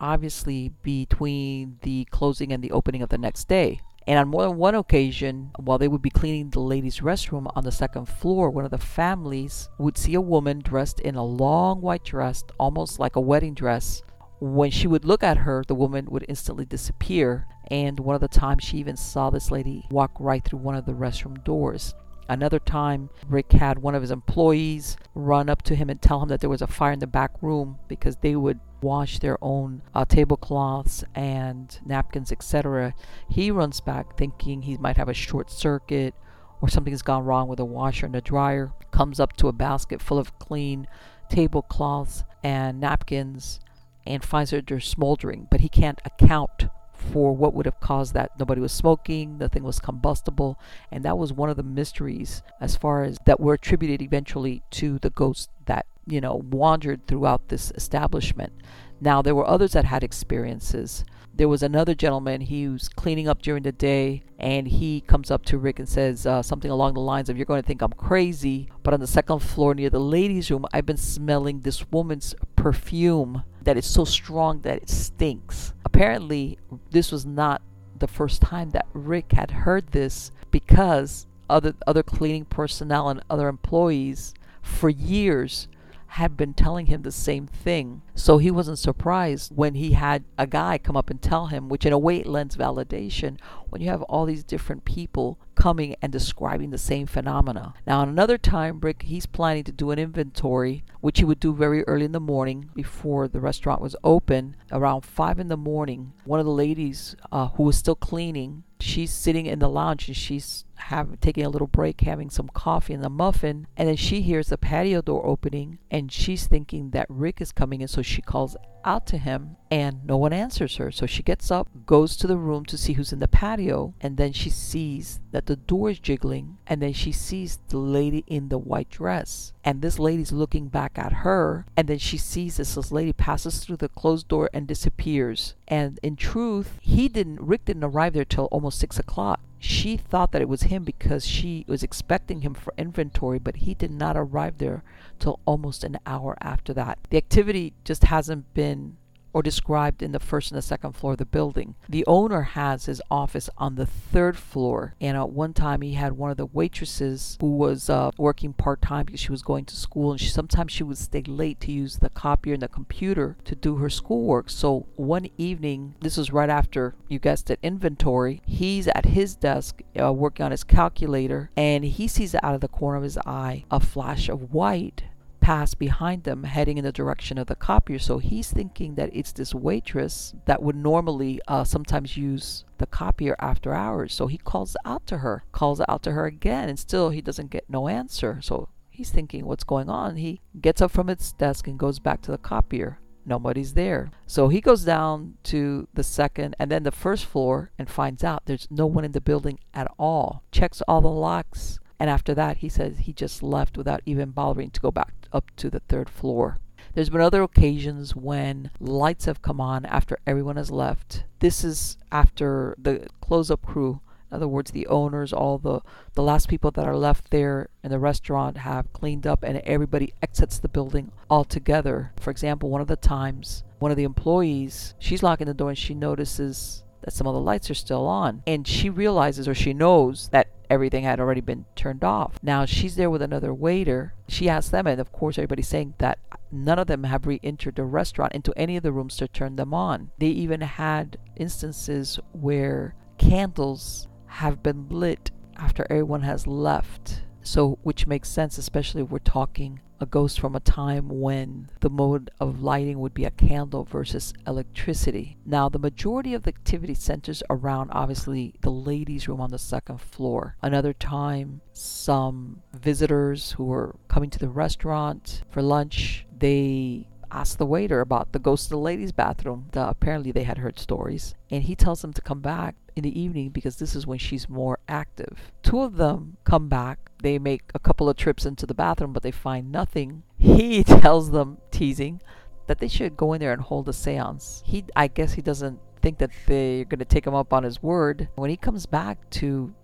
obviously 0.00 0.72
between 0.82 1.78
the 1.82 2.02
closing 2.06 2.50
and 2.50 2.64
the 2.64 2.70
opening 2.70 3.02
of 3.02 3.10
the 3.10 3.18
next 3.18 3.46
day. 3.46 3.78
And 4.06 4.18
on 4.18 4.28
more 4.28 4.44
than 4.44 4.56
one 4.56 4.74
occasion, 4.74 5.50
while 5.58 5.76
they 5.76 5.86
would 5.86 6.00
be 6.00 6.08
cleaning 6.08 6.48
the 6.48 6.60
ladies' 6.60 7.00
restroom 7.00 7.46
on 7.54 7.62
the 7.62 7.70
second 7.70 8.06
floor, 8.06 8.48
one 8.48 8.64
of 8.64 8.70
the 8.70 8.78
families 8.78 9.68
would 9.76 9.98
see 9.98 10.14
a 10.14 10.20
woman 10.20 10.60
dressed 10.60 10.98
in 11.00 11.14
a 11.14 11.22
long 11.22 11.82
white 11.82 12.04
dress, 12.04 12.42
almost 12.58 12.98
like 12.98 13.16
a 13.16 13.20
wedding 13.20 13.52
dress. 13.52 14.02
When 14.40 14.70
she 14.70 14.86
would 14.86 15.04
look 15.04 15.22
at 15.22 15.36
her, 15.36 15.62
the 15.68 15.74
woman 15.74 16.06
would 16.06 16.24
instantly 16.26 16.64
disappear. 16.64 17.46
And 17.70 18.00
one 18.00 18.14
of 18.14 18.22
the 18.22 18.28
times, 18.28 18.64
she 18.64 18.78
even 18.78 18.96
saw 18.96 19.28
this 19.28 19.50
lady 19.50 19.84
walk 19.90 20.12
right 20.18 20.42
through 20.42 20.60
one 20.60 20.74
of 20.74 20.86
the 20.86 20.92
restroom 20.94 21.44
doors. 21.44 21.94
Another 22.30 22.60
time, 22.60 23.10
Rick 23.28 23.50
had 23.50 23.80
one 23.80 23.96
of 23.96 24.02
his 24.02 24.12
employees 24.12 24.96
run 25.16 25.50
up 25.50 25.62
to 25.62 25.74
him 25.74 25.90
and 25.90 26.00
tell 26.00 26.22
him 26.22 26.28
that 26.28 26.40
there 26.40 26.48
was 26.48 26.62
a 26.62 26.68
fire 26.68 26.92
in 26.92 27.00
the 27.00 27.08
back 27.08 27.32
room 27.42 27.80
because 27.88 28.18
they 28.18 28.36
would 28.36 28.60
wash 28.80 29.18
their 29.18 29.36
own 29.42 29.82
uh, 29.96 30.04
tablecloths 30.04 31.02
and 31.12 31.80
napkins, 31.84 32.30
etc. 32.30 32.94
He 33.28 33.50
runs 33.50 33.80
back 33.80 34.16
thinking 34.16 34.62
he 34.62 34.76
might 34.76 34.96
have 34.96 35.08
a 35.08 35.12
short 35.12 35.50
circuit 35.50 36.14
or 36.60 36.68
something's 36.68 37.02
gone 37.02 37.24
wrong 37.24 37.48
with 37.48 37.56
the 37.56 37.64
washer 37.64 38.06
and 38.06 38.14
the 38.14 38.20
dryer. 38.20 38.74
Comes 38.92 39.18
up 39.18 39.36
to 39.38 39.48
a 39.48 39.52
basket 39.52 40.00
full 40.00 40.20
of 40.20 40.38
clean 40.38 40.86
tablecloths 41.30 42.22
and 42.44 42.78
napkins 42.78 43.58
and 44.06 44.24
finds 44.24 44.52
that 44.52 44.68
they're 44.68 44.78
smoldering, 44.78 45.48
but 45.50 45.62
he 45.62 45.68
can't 45.68 46.00
account 46.04 46.68
for 47.00 47.34
what 47.34 47.54
would 47.54 47.66
have 47.66 47.80
caused 47.80 48.14
that. 48.14 48.38
Nobody 48.38 48.60
was 48.60 48.72
smoking, 48.72 49.38
nothing 49.38 49.62
was 49.62 49.80
combustible, 49.80 50.58
and 50.90 51.04
that 51.04 51.18
was 51.18 51.32
one 51.32 51.50
of 51.50 51.56
the 51.56 51.62
mysteries 51.62 52.42
as 52.60 52.76
far 52.76 53.02
as 53.02 53.18
that 53.26 53.40
were 53.40 53.54
attributed 53.54 54.02
eventually 54.02 54.62
to 54.72 54.98
the 54.98 55.10
ghost 55.10 55.50
that, 55.66 55.86
you 56.06 56.20
know, 56.20 56.34
wandered 56.34 57.06
throughout 57.06 57.48
this 57.48 57.72
establishment. 57.74 58.52
Now, 59.00 59.22
there 59.22 59.34
were 59.34 59.48
others 59.48 59.72
that 59.72 59.86
had 59.86 60.04
experiences. 60.04 61.04
There 61.34 61.48
was 61.48 61.62
another 61.62 61.94
gentleman, 61.94 62.42
he 62.42 62.68
was 62.68 62.88
cleaning 62.88 63.28
up 63.28 63.40
during 63.40 63.62
the 63.62 63.72
day, 63.72 64.22
and 64.38 64.68
he 64.68 65.00
comes 65.00 65.30
up 65.30 65.44
to 65.46 65.58
Rick 65.58 65.78
and 65.78 65.88
says 65.88 66.26
uh, 66.26 66.42
something 66.42 66.70
along 66.70 66.94
the 66.94 67.00
lines 67.00 67.30
of, 67.30 67.36
You're 67.36 67.46
going 67.46 67.62
to 67.62 67.66
think 67.66 67.80
I'm 67.80 67.92
crazy, 67.92 68.68
but 68.82 68.92
on 68.92 69.00
the 69.00 69.06
second 69.06 69.38
floor 69.38 69.74
near 69.74 69.88
the 69.88 70.00
ladies' 70.00 70.50
room, 70.50 70.66
I've 70.72 70.84
been 70.84 70.98
smelling 70.98 71.60
this 71.60 71.90
woman's 71.90 72.34
perfume 72.56 73.44
that 73.62 73.76
is 73.76 73.86
so 73.86 74.04
strong 74.04 74.60
that 74.62 74.82
it 74.82 74.90
stinks. 74.90 75.72
Apparently, 75.92 76.58
this 76.90 77.10
was 77.10 77.26
not 77.26 77.62
the 77.98 78.06
first 78.06 78.40
time 78.40 78.70
that 78.70 78.86
Rick 78.92 79.32
had 79.32 79.50
heard 79.50 79.88
this 79.88 80.30
because 80.50 81.26
other 81.48 81.74
other 81.86 82.02
cleaning 82.02 82.44
personnel 82.44 83.08
and 83.08 83.22
other 83.28 83.48
employees 83.48 84.32
for 84.62 84.88
years 84.88 85.68
had 86.10 86.36
been 86.36 86.52
telling 86.52 86.86
him 86.86 87.02
the 87.02 87.12
same 87.12 87.46
thing. 87.46 88.02
So 88.16 88.38
he 88.38 88.50
wasn't 88.50 88.80
surprised 88.80 89.52
when 89.54 89.74
he 89.74 89.92
had 89.92 90.24
a 90.36 90.46
guy 90.46 90.76
come 90.76 90.96
up 90.96 91.08
and 91.08 91.22
tell 91.22 91.46
him, 91.46 91.68
which 91.68 91.86
in 91.86 91.92
a 91.92 91.98
way 91.98 92.24
lends 92.24 92.56
validation 92.56 93.38
when 93.68 93.80
you 93.80 93.88
have 93.90 94.02
all 94.02 94.26
these 94.26 94.42
different 94.42 94.84
people 94.84 95.38
coming 95.54 95.94
and 96.02 96.10
describing 96.10 96.70
the 96.70 96.78
same 96.78 97.06
phenomena. 97.06 97.74
Now, 97.86 98.00
on 98.00 98.08
another 98.08 98.38
time, 98.38 98.80
Rick, 98.80 99.02
he's 99.02 99.26
planning 99.26 99.62
to 99.64 99.72
do 99.72 99.92
an 99.92 100.00
inventory, 100.00 100.82
which 101.00 101.20
he 101.20 101.24
would 101.24 101.38
do 101.38 101.54
very 101.54 101.84
early 101.84 102.06
in 102.06 102.12
the 102.12 102.18
morning 102.18 102.70
before 102.74 103.28
the 103.28 103.40
restaurant 103.40 103.80
was 103.80 103.94
open. 104.02 104.56
Around 104.72 105.02
5 105.02 105.38
in 105.38 105.46
the 105.46 105.56
morning, 105.56 106.12
one 106.24 106.40
of 106.40 106.46
the 106.46 106.52
ladies 106.52 107.14
uh, 107.30 107.48
who 107.50 107.62
was 107.62 107.76
still 107.76 107.94
cleaning 107.94 108.64
she's 108.82 109.12
sitting 109.12 109.46
in 109.46 109.58
the 109.58 109.68
lounge 109.68 110.08
and 110.08 110.16
she's 110.16 110.64
have 110.80 111.20
taking 111.20 111.44
a 111.44 111.48
little 111.48 111.66
break, 111.66 112.00
having 112.00 112.30
some 112.30 112.48
coffee 112.48 112.94
and 112.94 113.04
a 113.04 113.10
muffin, 113.10 113.66
and 113.76 113.88
then 113.88 113.96
she 113.96 114.22
hears 114.22 114.48
the 114.48 114.58
patio 114.58 115.02
door 115.02 115.26
opening, 115.26 115.78
and 115.90 116.10
she's 116.10 116.46
thinking 116.46 116.90
that 116.90 117.06
Rick 117.08 117.40
is 117.40 117.52
coming 117.52 117.80
in, 117.80 117.88
so 117.88 118.02
she 118.02 118.22
calls 118.22 118.56
out 118.84 119.06
to 119.06 119.18
him, 119.18 119.56
and 119.70 120.04
no 120.06 120.16
one 120.16 120.32
answers 120.32 120.76
her. 120.76 120.90
So 120.90 121.06
she 121.06 121.22
gets 121.22 121.50
up, 121.50 121.68
goes 121.86 122.16
to 122.16 122.26
the 122.26 122.38
room 122.38 122.64
to 122.66 122.78
see 122.78 122.94
who's 122.94 123.12
in 123.12 123.18
the 123.18 123.28
patio, 123.28 123.94
and 124.00 124.16
then 124.16 124.32
she 124.32 124.50
sees 124.50 125.20
that 125.32 125.46
the 125.46 125.56
door 125.56 125.90
is 125.90 125.98
jiggling, 125.98 126.58
and 126.66 126.80
then 126.80 126.92
she 126.92 127.12
sees 127.12 127.58
the 127.68 127.78
lady 127.78 128.24
in 128.26 128.48
the 128.48 128.58
white 128.58 128.90
dress, 128.90 129.52
and 129.64 129.82
this 129.82 129.98
lady's 129.98 130.32
looking 130.32 130.68
back 130.68 130.98
at 130.98 131.12
her, 131.12 131.66
and 131.76 131.88
then 131.88 131.98
she 131.98 132.16
sees 132.16 132.56
this, 132.56 132.74
this 132.74 132.90
lady 132.90 133.12
passes 133.12 133.58
through 133.58 133.76
the 133.76 133.88
closed 133.88 134.28
door 134.28 134.48
and 134.52 134.66
disappears. 134.66 135.54
And 135.68 136.00
in 136.02 136.16
truth, 136.16 136.78
he 136.80 137.08
didn't, 137.08 137.40
Rick 137.40 137.66
didn't 137.66 137.84
arrive 137.84 138.14
there 138.14 138.24
till 138.24 138.46
almost 138.46 138.80
six 138.80 138.98
o'clock 138.98 139.40
she 139.62 139.98
thought 139.98 140.32
that 140.32 140.40
it 140.40 140.48
was 140.48 140.62
him 140.64 140.84
because 140.84 141.26
she 141.26 141.66
was 141.68 141.82
expecting 141.82 142.40
him 142.40 142.54
for 142.54 142.72
inventory, 142.78 143.38
but 143.38 143.56
he 143.56 143.74
did 143.74 143.90
not 143.90 144.16
arrive 144.16 144.56
there 144.56 144.82
till 145.18 145.38
almost 145.44 145.84
an 145.84 145.98
hour 146.06 146.34
after 146.40 146.72
that. 146.72 146.98
The 147.10 147.18
activity 147.18 147.74
just 147.84 148.04
hasn't 148.04 148.52
been 148.54 148.96
or 149.32 149.42
described 149.42 150.02
in 150.02 150.12
the 150.12 150.20
first 150.20 150.50
and 150.50 150.58
the 150.58 150.62
second 150.62 150.92
floor 150.92 151.12
of 151.12 151.18
the 151.18 151.26
building. 151.26 151.74
The 151.88 152.04
owner 152.06 152.42
has 152.42 152.86
his 152.86 153.02
office 153.10 153.48
on 153.58 153.74
the 153.74 153.86
third 153.86 154.36
floor, 154.36 154.94
and 155.00 155.16
at 155.16 155.30
one 155.30 155.52
time 155.52 155.82
he 155.82 155.94
had 155.94 156.12
one 156.12 156.30
of 156.30 156.36
the 156.36 156.46
waitresses 156.46 157.36
who 157.40 157.56
was 157.56 157.88
uh, 157.88 158.10
working 158.18 158.52
part 158.52 158.82
time 158.82 159.06
because 159.06 159.20
she 159.20 159.32
was 159.32 159.42
going 159.42 159.64
to 159.66 159.76
school, 159.76 160.12
and 160.12 160.20
she, 160.20 160.28
sometimes 160.28 160.72
she 160.72 160.82
would 160.82 160.98
stay 160.98 161.22
late 161.22 161.60
to 161.60 161.72
use 161.72 161.98
the 161.98 162.10
copier 162.10 162.54
and 162.54 162.62
the 162.62 162.68
computer 162.68 163.36
to 163.44 163.54
do 163.54 163.76
her 163.76 163.90
schoolwork. 163.90 164.50
So 164.50 164.86
one 164.96 165.28
evening, 165.38 165.94
this 166.00 166.16
was 166.16 166.32
right 166.32 166.50
after 166.50 166.94
you 167.08 167.18
guessed 167.18 167.50
it, 167.50 167.58
inventory. 167.62 168.42
He's 168.44 168.88
at 168.88 169.06
his 169.06 169.36
desk 169.36 169.82
uh, 170.00 170.12
working 170.12 170.44
on 170.44 170.50
his 170.50 170.64
calculator, 170.64 171.50
and 171.56 171.84
he 171.84 172.08
sees 172.08 172.34
out 172.34 172.54
of 172.54 172.60
the 172.60 172.68
corner 172.68 172.98
of 172.98 173.04
his 173.04 173.18
eye 173.18 173.64
a 173.70 173.80
flash 173.80 174.28
of 174.28 174.52
white 174.52 175.04
pass 175.50 175.74
behind 175.74 176.22
them 176.22 176.44
heading 176.44 176.78
in 176.78 176.84
the 176.84 176.92
direction 176.92 177.36
of 177.36 177.48
the 177.48 177.56
copier. 177.56 177.98
So 177.98 178.18
he's 178.18 178.52
thinking 178.52 178.94
that 178.94 179.10
it's 179.12 179.32
this 179.32 179.52
waitress 179.52 180.32
that 180.44 180.62
would 180.62 180.76
normally 180.76 181.40
uh, 181.48 181.64
sometimes 181.64 182.16
use 182.16 182.64
the 182.78 182.86
copier 182.86 183.34
after 183.40 183.74
hours. 183.74 184.14
So 184.14 184.28
he 184.28 184.38
calls 184.38 184.76
out 184.84 185.08
to 185.08 185.18
her, 185.18 185.42
calls 185.50 185.80
out 185.88 186.04
to 186.04 186.12
her 186.12 186.26
again, 186.26 186.68
and 186.68 186.78
still 186.78 187.10
he 187.10 187.20
doesn't 187.20 187.50
get 187.50 187.64
no 187.68 187.88
answer. 187.88 188.38
So 188.40 188.68
he's 188.90 189.10
thinking, 189.10 189.44
what's 189.44 189.64
going 189.64 189.90
on? 189.90 190.14
He 190.14 190.40
gets 190.60 190.80
up 190.80 190.92
from 190.92 191.08
his 191.08 191.32
desk 191.32 191.66
and 191.66 191.76
goes 191.76 191.98
back 191.98 192.22
to 192.22 192.30
the 192.30 192.38
copier. 192.38 193.00
Nobody's 193.26 193.74
there. 193.74 194.12
So 194.28 194.50
he 194.50 194.60
goes 194.60 194.84
down 194.84 195.34
to 195.50 195.88
the 195.92 196.04
second 196.04 196.54
and 196.60 196.70
then 196.70 196.84
the 196.84 196.92
first 196.92 197.26
floor 197.26 197.72
and 197.76 197.90
finds 197.90 198.22
out 198.22 198.46
there's 198.46 198.68
no 198.70 198.86
one 198.86 199.04
in 199.04 199.10
the 199.10 199.20
building 199.20 199.58
at 199.74 199.90
all. 199.98 200.44
Checks 200.52 200.80
all 200.86 201.00
the 201.00 201.08
locks. 201.08 201.80
And 201.98 202.08
after 202.08 202.34
that, 202.36 202.58
he 202.58 202.68
says 202.68 202.98
he 202.98 203.12
just 203.12 203.42
left 203.42 203.76
without 203.76 204.00
even 204.06 204.30
bothering 204.30 204.70
to 204.70 204.80
go 204.80 204.92
back 204.92 205.19
up 205.32 205.50
to 205.56 205.70
the 205.70 205.80
third 205.80 206.08
floor. 206.08 206.58
There's 206.94 207.10
been 207.10 207.20
other 207.20 207.42
occasions 207.42 208.16
when 208.16 208.70
lights 208.80 209.26
have 209.26 209.42
come 209.42 209.60
on 209.60 209.84
after 209.86 210.18
everyone 210.26 210.56
has 210.56 210.70
left. 210.70 211.24
This 211.38 211.62
is 211.62 211.96
after 212.10 212.74
the 212.78 213.06
close 213.20 213.50
up 213.50 213.64
crew, 213.64 214.00
in 214.30 214.36
other 214.36 214.48
words, 214.48 214.70
the 214.70 214.86
owners, 214.86 215.32
all 215.32 215.58
the, 215.58 215.80
the 216.14 216.22
last 216.22 216.48
people 216.48 216.70
that 216.72 216.86
are 216.86 216.96
left 216.96 217.30
there 217.30 217.68
in 217.82 217.90
the 217.90 217.98
restaurant 217.98 218.58
have 218.58 218.92
cleaned 218.92 219.26
up 219.26 219.42
and 219.42 219.58
everybody 219.58 220.14
exits 220.22 220.58
the 220.58 220.68
building 220.68 221.10
altogether. 221.28 222.12
For 222.18 222.30
example, 222.30 222.70
one 222.70 222.80
of 222.80 222.86
the 222.86 222.96
times, 222.96 223.64
one 223.80 223.90
of 223.90 223.96
the 223.96 224.04
employees, 224.04 224.94
she's 224.98 225.22
locking 225.22 225.46
the 225.46 225.54
door 225.54 225.70
and 225.70 225.78
she 225.78 225.94
notices 225.94 226.84
that 227.02 227.12
some 227.12 227.26
of 227.26 227.34
the 227.34 227.40
lights 227.40 227.70
are 227.70 227.74
still 227.74 228.06
on. 228.06 228.42
And 228.46 228.66
she 228.66 228.88
realizes 228.88 229.48
or 229.48 229.54
she 229.54 229.74
knows 229.74 230.28
that 230.28 230.48
everything 230.70 231.04
had 231.04 231.20
already 231.20 231.40
been 231.40 231.66
turned 231.74 232.04
off. 232.04 232.38
Now 232.42 232.64
she's 232.64 232.96
there 232.96 233.10
with 233.10 233.20
another 233.20 233.52
waiter. 233.52 234.14
She 234.28 234.48
asks 234.48 234.70
them, 234.70 234.86
and 234.86 235.00
of 235.00 235.12
course, 235.12 235.36
everybody's 235.36 235.68
saying 235.68 235.94
that 235.98 236.18
none 236.50 236.78
of 236.78 236.86
them 236.86 237.04
have 237.04 237.26
re 237.26 237.40
entered 237.42 237.76
the 237.76 237.84
restaurant 237.84 238.32
into 238.32 238.54
any 238.56 238.76
of 238.76 238.82
the 238.82 238.92
rooms 238.92 239.16
to 239.16 239.28
turn 239.28 239.56
them 239.56 239.74
on. 239.74 240.10
They 240.18 240.28
even 240.28 240.60
had 240.60 241.18
instances 241.36 242.18
where 242.32 242.94
candles 243.18 244.08
have 244.26 244.62
been 244.62 244.88
lit 244.88 245.30
after 245.56 245.86
everyone 245.90 246.22
has 246.22 246.46
left. 246.46 247.22
So, 247.42 247.78
which 247.82 248.06
makes 248.06 248.28
sense, 248.28 248.58
especially 248.58 249.02
if 249.02 249.10
we're 249.10 249.18
talking 249.18 249.80
a 250.00 250.06
ghost 250.06 250.40
from 250.40 250.56
a 250.56 250.60
time 250.60 251.08
when 251.08 251.68
the 251.80 251.90
mode 251.90 252.30
of 252.40 252.62
lighting 252.62 252.98
would 252.98 253.12
be 253.12 253.24
a 253.24 253.30
candle 253.30 253.84
versus 253.84 254.32
electricity. 254.46 255.36
Now, 255.44 255.68
the 255.68 255.78
majority 255.78 256.32
of 256.32 256.44
the 256.44 256.48
activity 256.48 256.94
centers 256.94 257.42
around 257.50 257.90
obviously 257.92 258.54
the 258.62 258.70
ladies' 258.70 259.28
room 259.28 259.40
on 259.40 259.50
the 259.50 259.58
second 259.58 260.00
floor. 260.00 260.56
Another 260.62 260.94
time, 260.94 261.60
some 261.72 262.62
visitors 262.72 263.52
who 263.52 263.64
were 263.64 263.96
coming 264.08 264.30
to 264.30 264.38
the 264.38 264.48
restaurant 264.48 265.42
for 265.50 265.60
lunch, 265.60 266.26
they 266.36 267.06
asked 267.30 267.58
the 267.58 267.66
waiter 267.66 268.00
about 268.00 268.32
the 268.32 268.38
ghost 268.38 268.66
of 268.66 268.70
the 268.70 268.78
ladies' 268.78 269.12
bathroom. 269.12 269.70
Apparently, 269.74 270.32
they 270.32 270.44
had 270.44 270.58
heard 270.58 270.78
stories, 270.78 271.34
and 271.50 271.64
he 271.64 271.74
tells 271.74 272.02
them 272.02 272.12
to 272.12 272.22
come 272.22 272.40
back 272.40 272.76
in 272.96 273.02
the 273.02 273.20
evening 273.20 273.50
because 273.50 273.76
this 273.76 273.94
is 273.94 274.06
when 274.06 274.18
she's 274.18 274.48
more 274.48 274.78
active. 274.88 275.52
Two 275.62 275.80
of 275.80 275.96
them 275.96 276.36
come 276.44 276.68
back. 276.68 277.10
They 277.22 277.38
make 277.38 277.62
a 277.74 277.78
couple 277.78 278.08
of 278.08 278.16
trips 278.16 278.46
into 278.46 278.66
the 278.66 278.74
bathroom, 278.74 279.12
but 279.12 279.22
they 279.22 279.30
find 279.30 279.70
nothing. 279.70 280.22
He 280.38 280.84
tells 281.02 281.30
them, 281.30 281.58
teasing, 281.70 282.20
that 282.66 282.78
they 282.78 282.88
should 282.88 283.16
go 283.16 283.32
in 283.32 283.40
there 283.40 283.52
and 283.52 283.62
hold 283.62 283.88
a 283.88 283.92
seance. 283.92 284.62
He, 284.66 284.84
I 284.94 285.08
guess, 285.08 285.32
he 285.32 285.42
doesn't 285.42 285.78
think 286.02 286.18
that 286.18 286.30
they're 286.46 286.84
going 286.84 286.98
to 286.98 287.04
take 287.04 287.26
him 287.26 287.34
up 287.34 287.52
on 287.52 287.62
his 287.62 287.82
word. 287.82 288.28
When 288.36 288.50
he 288.50 288.56
comes 288.56 288.86
back 288.86 289.28
to 289.30 289.74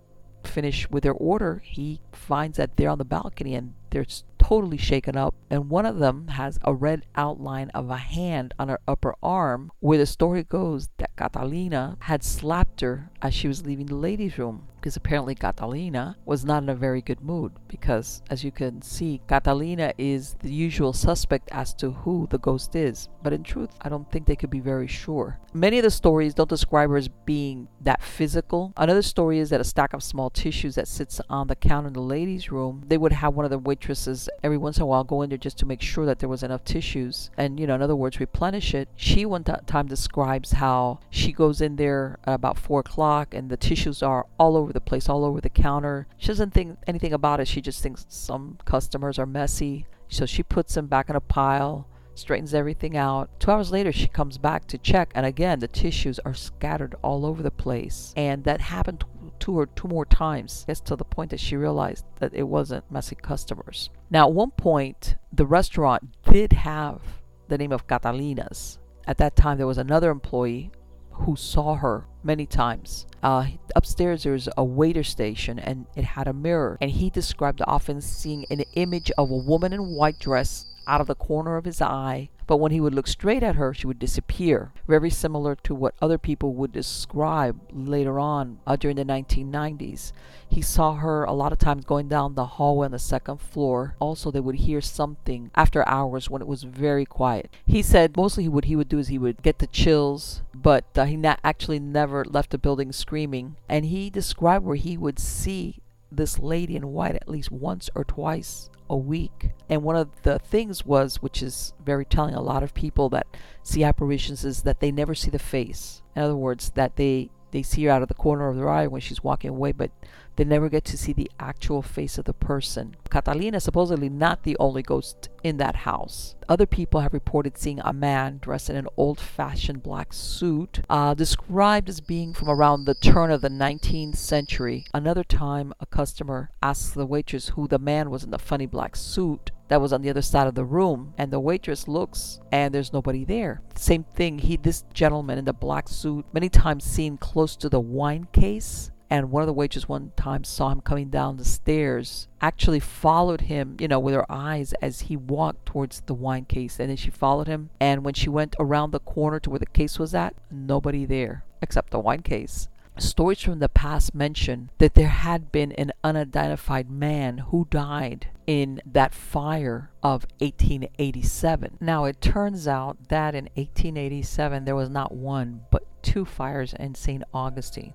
finish 0.43 0.89
with 0.89 1.03
their 1.03 1.13
order, 1.13 1.61
he 1.63 2.01
finds 2.11 2.57
that 2.57 2.77
they're 2.77 2.89
on 2.89 2.97
the 2.97 3.05
balcony 3.05 3.55
and 3.55 3.73
they're 3.89 4.05
totally 4.47 4.77
shaken 4.77 5.17
up. 5.17 5.35
And 5.49 5.69
one 5.69 5.85
of 5.85 5.99
them 5.99 6.29
has 6.29 6.57
a 6.63 6.73
red 6.73 7.05
outline 7.15 7.69
of 7.71 7.89
a 7.89 7.97
hand 7.97 8.53
on 8.57 8.69
her 8.69 8.79
upper 8.87 9.13
arm, 9.21 9.71
where 9.81 9.97
the 9.97 10.05
story 10.05 10.43
goes 10.43 10.87
that 10.97 11.15
Catalina 11.17 11.97
had 12.01 12.23
slapped 12.23 12.79
her 12.79 13.09
as 13.21 13.33
she 13.33 13.49
was 13.49 13.65
leaving 13.65 13.87
the 13.87 13.95
ladies' 13.95 14.37
room 14.37 14.67
because 14.79 14.95
apparently 14.95 15.35
Catalina 15.35 16.17
was 16.25 16.45
not 16.45 16.63
in 16.63 16.69
a 16.69 16.75
very 16.75 17.01
good 17.01 17.21
mood 17.21 17.51
because 17.67 18.21
as 18.29 18.43
you 18.43 18.51
can 18.51 18.81
see 18.81 19.21
Catalina 19.27 19.93
is 19.97 20.35
the 20.39 20.51
usual 20.51 20.93
suspect 20.93 21.49
as 21.51 21.73
to 21.75 21.91
who 21.91 22.27
the 22.29 22.37
ghost 22.37 22.75
is 22.75 23.09
but 23.21 23.33
in 23.33 23.43
truth 23.43 23.71
I 23.81 23.89
don't 23.89 24.09
think 24.11 24.25
they 24.25 24.35
could 24.35 24.49
be 24.49 24.59
very 24.59 24.87
sure. 24.87 25.39
Many 25.53 25.79
of 25.79 25.83
the 25.83 25.91
stories 25.91 26.33
don't 26.33 26.49
describe 26.49 26.89
her 26.89 26.97
as 26.97 27.07
being 27.07 27.67
that 27.81 28.03
physical. 28.03 28.73
Another 28.77 29.01
story 29.01 29.39
is 29.39 29.49
that 29.49 29.61
a 29.61 29.63
stack 29.63 29.93
of 29.93 30.03
small 30.03 30.29
tissues 30.29 30.75
that 30.75 30.87
sits 30.87 31.19
on 31.29 31.47
the 31.47 31.55
counter 31.55 31.87
in 31.87 31.93
the 31.93 32.01
ladies 32.01 32.51
room 32.51 32.83
they 32.87 32.97
would 32.97 33.11
have 33.11 33.33
one 33.33 33.45
of 33.45 33.51
the 33.51 33.57
waitresses 33.57 34.29
every 34.43 34.57
once 34.57 34.77
in 34.77 34.83
a 34.83 34.85
while 34.85 35.03
go 35.03 35.21
in 35.21 35.29
there 35.29 35.37
just 35.37 35.57
to 35.57 35.65
make 35.65 35.81
sure 35.81 36.05
that 36.05 36.19
there 36.19 36.29
was 36.29 36.43
enough 36.43 36.63
tissues 36.63 37.29
and 37.37 37.59
you 37.59 37.67
know 37.67 37.75
in 37.75 37.81
other 37.81 37.95
words 37.95 38.19
replenish 38.19 38.73
it. 38.73 38.87
She 38.95 39.25
one 39.25 39.43
t- 39.43 39.53
time 39.65 39.87
describes 39.87 40.51
how 40.53 40.99
she 41.09 41.31
goes 41.31 41.61
in 41.61 41.75
there 41.75 42.17
at 42.25 42.33
about 42.33 42.57
four 42.57 42.81
o'clock 42.81 43.33
and 43.33 43.49
the 43.49 43.57
tissues 43.57 44.03
are 44.03 44.25
all 44.39 44.55
over 44.57 44.66
over 44.67 44.73
the 44.73 44.81
place, 44.81 45.07
all 45.07 45.23
over 45.23 45.39
the 45.39 45.49
counter. 45.49 46.07
She 46.17 46.27
doesn't 46.27 46.53
think 46.53 46.77
anything 46.85 47.13
about 47.13 47.39
it. 47.39 47.47
She 47.47 47.61
just 47.61 47.81
thinks 47.81 48.05
some 48.09 48.57
customers 48.65 49.17
are 49.17 49.25
messy. 49.25 49.85
So 50.09 50.25
she 50.25 50.43
puts 50.43 50.73
them 50.75 50.87
back 50.87 51.09
in 51.09 51.15
a 51.15 51.21
pile, 51.21 51.87
straightens 52.15 52.53
everything 52.53 52.97
out. 52.97 53.29
Two 53.39 53.51
hours 53.51 53.71
later, 53.71 53.93
she 53.93 54.07
comes 54.07 54.37
back 54.37 54.67
to 54.67 54.77
check, 54.77 55.11
and 55.15 55.25
again, 55.25 55.59
the 55.59 55.69
tissues 55.69 56.19
are 56.19 56.33
scattered 56.33 56.95
all 57.01 57.25
over 57.25 57.41
the 57.41 57.51
place. 57.51 58.13
And 58.17 58.43
that 58.43 58.59
happened 58.59 59.05
two 59.39 59.57
or 59.57 59.67
two 59.67 59.87
more 59.87 60.05
times. 60.05 60.65
It's 60.67 60.81
to 60.81 60.97
the 60.97 61.05
point 61.05 61.31
that 61.31 61.39
she 61.39 61.55
realized 61.55 62.05
that 62.19 62.33
it 62.33 62.43
wasn't 62.43 62.91
messy 62.91 63.15
customers. 63.15 63.89
Now, 64.09 64.27
at 64.27 64.33
one 64.33 64.51
point, 64.51 65.15
the 65.31 65.45
restaurant 65.45 66.09
did 66.29 66.51
have 66.53 67.01
the 67.47 67.57
name 67.57 67.71
of 67.71 67.87
Catalina's. 67.87 68.79
At 69.05 69.17
that 69.19 69.37
time, 69.37 69.57
there 69.57 69.67
was 69.67 69.77
another 69.77 70.11
employee 70.11 70.71
who 71.19 71.35
saw 71.35 71.75
her 71.75 72.05
many 72.23 72.45
times. 72.45 73.05
Uh, 73.23 73.47
upstairs 73.75 74.23
there's 74.23 74.47
a 74.57 74.63
waiter 74.63 75.03
station 75.03 75.57
and 75.59 75.85
it 75.95 76.03
had 76.03 76.27
a 76.27 76.33
mirror 76.33 76.77
and 76.79 76.91
he 76.91 77.09
described 77.09 77.61
often 77.65 77.99
seeing 77.99 78.45
an 78.49 78.63
image 78.73 79.11
of 79.17 79.31
a 79.31 79.35
woman 79.35 79.73
in 79.73 79.87
white 79.87 80.19
dress 80.19 80.65
out 80.85 81.01
of 81.01 81.07
the 81.07 81.15
corner 81.15 81.57
of 81.57 81.65
his 81.65 81.81
eye 81.81 82.29
But 82.47 82.57
when 82.57 82.71
he 82.71 82.79
would 82.79 82.95
look 82.95 83.07
straight 83.07 83.43
at 83.43 83.55
her, 83.55 83.73
she 83.73 83.85
would 83.85 83.99
disappear. 83.99 84.71
Very 84.87 85.09
similar 85.09 85.55
to 85.63 85.75
what 85.75 85.95
other 86.01 86.17
people 86.17 86.53
would 86.53 86.71
describe 86.71 87.59
later 87.71 88.19
on 88.19 88.59
uh, 88.65 88.77
during 88.77 88.95
the 88.95 89.03
1990s. 89.03 90.13
He 90.49 90.61
saw 90.61 90.93
her 90.95 91.25
a 91.25 91.33
lot 91.33 91.51
of 91.51 91.59
times 91.59 91.83
going 91.83 92.07
down 92.07 92.35
the 92.35 92.45
hallway 92.45 92.85
on 92.85 92.91
the 92.91 92.99
second 92.99 93.41
floor. 93.41 93.95
Also, 93.99 94.31
they 94.31 94.39
would 94.39 94.55
hear 94.55 94.79
something 94.79 95.51
after 95.55 95.87
hours 95.87 96.29
when 96.29 96.41
it 96.41 96.47
was 96.47 96.63
very 96.63 97.05
quiet. 97.05 97.49
He 97.65 97.81
said 97.81 98.15
mostly 98.15 98.47
what 98.47 98.65
he 98.65 98.75
would 98.77 98.87
do 98.87 98.99
is 98.99 99.09
he 99.09 99.17
would 99.17 99.43
get 99.43 99.59
the 99.59 99.67
chills, 99.67 100.41
but 100.55 100.85
uh, 100.95 101.03
he 101.03 101.17
na- 101.17 101.35
actually 101.43 101.79
never 101.79 102.23
left 102.23 102.51
the 102.51 102.57
building 102.57 102.93
screaming. 102.93 103.57
And 103.67 103.85
he 103.85 104.09
described 104.09 104.63
where 104.63 104.77
he 104.77 104.97
would 104.97 105.19
see 105.19 105.81
this 106.11 106.39
lady 106.39 106.75
in 106.75 106.87
white 106.87 107.15
at 107.15 107.29
least 107.29 107.51
once 107.51 107.89
or 107.95 108.03
twice 108.03 108.69
a 108.89 108.95
week. 108.95 109.51
And 109.69 109.83
one 109.83 109.95
of 109.95 110.09
the 110.23 110.39
things 110.39 110.85
was, 110.85 111.21
which 111.21 111.43
is 111.43 111.73
very 111.83 112.05
telling, 112.05 112.35
a 112.35 112.41
lot 112.41 112.63
of 112.63 112.73
people 112.73 113.09
that 113.09 113.27
see 113.63 113.83
apparitions 113.83 114.45
is 114.45 114.63
that 114.63 114.79
they 114.79 114.91
never 114.91 115.15
see 115.15 115.29
the 115.29 115.39
face. 115.39 116.01
In 116.15 116.21
other 116.21 116.35
words, 116.35 116.71
that 116.71 116.95
they 116.95 117.29
they 117.51 117.63
see 117.63 117.85
her 117.85 117.91
out 117.91 118.01
of 118.01 118.07
the 118.09 118.13
corner 118.13 118.49
of 118.49 118.57
their 118.57 118.69
eye 118.69 118.87
when 118.87 119.01
she's 119.01 119.23
walking 119.23 119.49
away, 119.49 119.71
but 119.71 119.91
they 120.37 120.45
never 120.45 120.69
get 120.69 120.85
to 120.85 120.97
see 120.97 121.13
the 121.13 121.29
actual 121.39 121.81
face 121.81 122.17
of 122.17 122.25
the 122.25 122.33
person. 122.33 122.95
Catalina 123.09 123.57
is 123.57 123.63
supposedly 123.63 124.07
not 124.07 124.43
the 124.43 124.55
only 124.59 124.83
ghost 124.83 125.29
in 125.43 125.57
that 125.57 125.77
house. 125.77 126.35
Other 126.47 126.67
people 126.67 127.01
have 127.01 127.13
reported 127.13 127.57
seeing 127.57 127.79
a 127.79 127.91
man 127.91 128.37
dressed 128.39 128.69
in 128.69 128.75
an 128.75 128.87
old 128.97 129.19
fashioned 129.19 129.81
black 129.81 130.13
suit, 130.13 130.81
uh, 130.89 131.15
described 131.15 131.89
as 131.89 131.99
being 131.99 132.33
from 132.33 132.49
around 132.49 132.85
the 132.85 132.93
turn 132.93 133.31
of 133.31 133.41
the 133.41 133.49
19th 133.49 134.15
century. 134.15 134.85
Another 134.93 135.23
time, 135.23 135.73
a 135.79 135.87
customer 135.87 136.51
asks 136.61 136.91
the 136.91 137.05
waitress 137.05 137.49
who 137.49 137.67
the 137.67 137.79
man 137.79 138.11
was 138.11 138.23
in 138.23 138.29
the 138.29 138.39
funny 138.39 138.67
black 138.67 138.95
suit 138.95 139.51
that 139.69 139.81
was 139.81 139.91
on 139.91 140.01
the 140.01 140.09
other 140.09 140.21
side 140.21 140.47
of 140.47 140.55
the 140.55 140.63
room 140.63 141.13
and 141.17 141.31
the 141.31 141.39
waitress 141.39 141.87
looks 141.87 142.39
and 142.53 142.73
there's 142.73 142.93
nobody 142.93 143.25
there 143.25 143.61
same 143.75 144.03
thing 144.03 144.39
he 144.39 144.55
this 144.55 144.85
gentleman 144.93 145.37
in 145.37 145.43
the 145.43 145.51
black 145.51 145.89
suit 145.89 146.25
many 146.31 146.47
times 146.47 146.85
seen 146.85 147.17
close 147.17 147.57
to 147.57 147.67
the 147.67 147.79
wine 147.79 148.25
case 148.31 148.91
and 149.09 149.31
one 149.31 149.41
of 149.41 149.47
the 149.47 149.53
waitresses 149.53 149.87
one 149.87 150.11
time 150.15 150.43
saw 150.43 150.69
him 150.69 150.81
coming 150.81 151.09
down 151.09 151.37
the 151.37 151.45
stairs 151.45 152.27
actually 152.41 152.79
followed 152.79 153.41
him 153.41 153.75
you 153.79 153.87
know 153.87 153.99
with 153.99 154.13
her 154.13 154.31
eyes 154.31 154.73
as 154.81 155.01
he 155.01 155.15
walked 155.15 155.65
towards 155.65 156.01
the 156.01 156.13
wine 156.13 156.45
case 156.45 156.79
and 156.79 156.89
then 156.89 156.97
she 156.97 157.09
followed 157.09 157.47
him 157.47 157.69
and 157.79 158.03
when 158.03 158.13
she 158.13 158.29
went 158.29 158.55
around 158.59 158.91
the 158.91 158.99
corner 158.99 159.39
to 159.39 159.49
where 159.49 159.59
the 159.59 159.65
case 159.65 159.97
was 159.97 160.13
at 160.13 160.35
nobody 160.51 161.05
there 161.05 161.43
except 161.61 161.91
the 161.91 161.99
wine 161.99 162.21
case 162.21 162.67
Stories 162.99 163.41
from 163.41 163.59
the 163.59 163.69
past 163.69 164.15
mention 164.15 164.71
that 164.79 164.95
there 164.95 165.09
had 165.09 165.51
been 165.51 165.71
an 165.73 165.91
unidentified 166.03 166.89
man 166.89 167.37
who 167.37 167.67
died 167.69 168.29
in 168.47 168.81
that 168.87 169.13
fire 169.13 169.91
of 170.01 170.25
1887. 170.39 171.77
Now, 171.79 172.05
it 172.05 172.21
turns 172.21 172.67
out 172.67 173.09
that 173.09 173.35
in 173.35 173.49
1887 173.53 174.65
there 174.65 174.75
was 174.75 174.89
not 174.89 175.13
one 175.13 175.61
but 175.69 175.83
two 176.01 176.25
fires 176.25 176.73
in 176.73 176.95
St. 176.95 177.23
Augustine. 177.33 177.93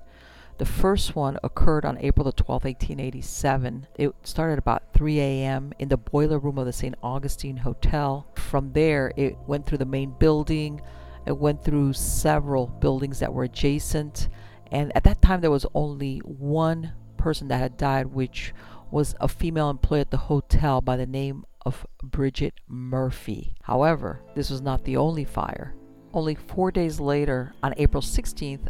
The 0.62 0.66
first 0.66 1.16
one 1.16 1.40
occurred 1.42 1.84
on 1.84 1.98
April 1.98 2.22
the 2.22 2.32
12th, 2.32 2.62
1887. 2.62 3.88
It 3.96 4.14
started 4.22 4.60
about 4.60 4.92
3 4.94 5.18
a.m. 5.18 5.72
in 5.80 5.88
the 5.88 5.96
boiler 5.96 6.38
room 6.38 6.56
of 6.56 6.66
the 6.66 6.72
St. 6.72 6.94
Augustine 7.02 7.56
Hotel. 7.56 8.28
From 8.36 8.72
there, 8.72 9.12
it 9.16 9.36
went 9.48 9.66
through 9.66 9.78
the 9.78 9.84
main 9.84 10.14
building. 10.20 10.80
It 11.26 11.36
went 11.36 11.64
through 11.64 11.94
several 11.94 12.68
buildings 12.68 13.18
that 13.18 13.34
were 13.34 13.42
adjacent. 13.42 14.28
And 14.70 14.92
at 14.94 15.02
that 15.02 15.20
time, 15.20 15.40
there 15.40 15.50
was 15.50 15.66
only 15.74 16.18
one 16.18 16.92
person 17.16 17.48
that 17.48 17.58
had 17.58 17.76
died, 17.76 18.06
which 18.06 18.54
was 18.92 19.16
a 19.18 19.26
female 19.26 19.68
employee 19.68 20.02
at 20.02 20.12
the 20.12 20.16
hotel 20.16 20.80
by 20.80 20.96
the 20.96 21.06
name 21.06 21.44
of 21.66 21.84
Bridget 22.04 22.54
Murphy. 22.68 23.56
However, 23.62 24.20
this 24.36 24.48
was 24.48 24.60
not 24.60 24.84
the 24.84 24.96
only 24.96 25.24
fire. 25.24 25.74
Only 26.14 26.36
four 26.36 26.70
days 26.70 27.00
later, 27.00 27.52
on 27.64 27.74
April 27.78 28.00
16th, 28.00 28.68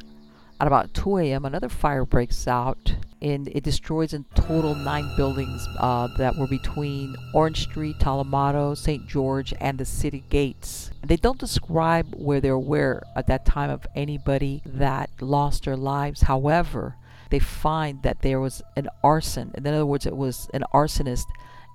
at 0.63 0.69
about 0.69 0.95
2 0.95 1.19
a.m., 1.19 1.45
another 1.45 1.69
fire 1.69 2.05
breaks 2.05 2.47
out 2.47 2.95
and 3.21 3.49
it 3.49 3.65
destroys 3.65 4.13
in 4.13 4.25
total 4.37 4.77
nine 4.77 5.11
buildings 5.17 5.67
uh, 5.81 6.07
that 6.19 6.37
were 6.37 6.47
between 6.47 7.17
Orange 7.35 7.63
Street, 7.63 7.99
Tolomato, 7.99 8.77
St. 8.77 9.09
George, 9.09 9.53
and 9.61 9.77
the 9.77 9.85
city 9.85 10.23
gates. 10.31 10.93
They 11.05 11.17
don't 11.17 11.41
describe 11.41 12.15
where 12.15 12.41
they're 12.41 12.53
aware 12.53 13.03
at 13.17 13.27
that 13.27 13.45
time 13.45 13.71
of 13.71 13.89
anybody 13.97 14.63
that 14.65 15.11
lost 15.21 15.65
their 15.65 15.77
lives. 15.77 16.23
However, 16.23 16.95
they 17.31 17.41
find 17.41 18.01
that 18.05 18.23
there 18.23 18.39
was 18.39 18.63
an 18.77 18.89
arson. 19.03 19.51
In 19.57 19.67
other 19.67 19.85
words, 19.85 20.07
it 20.07 20.17
was 20.17 20.49
an 20.55 20.63
arsonist. 20.73 21.27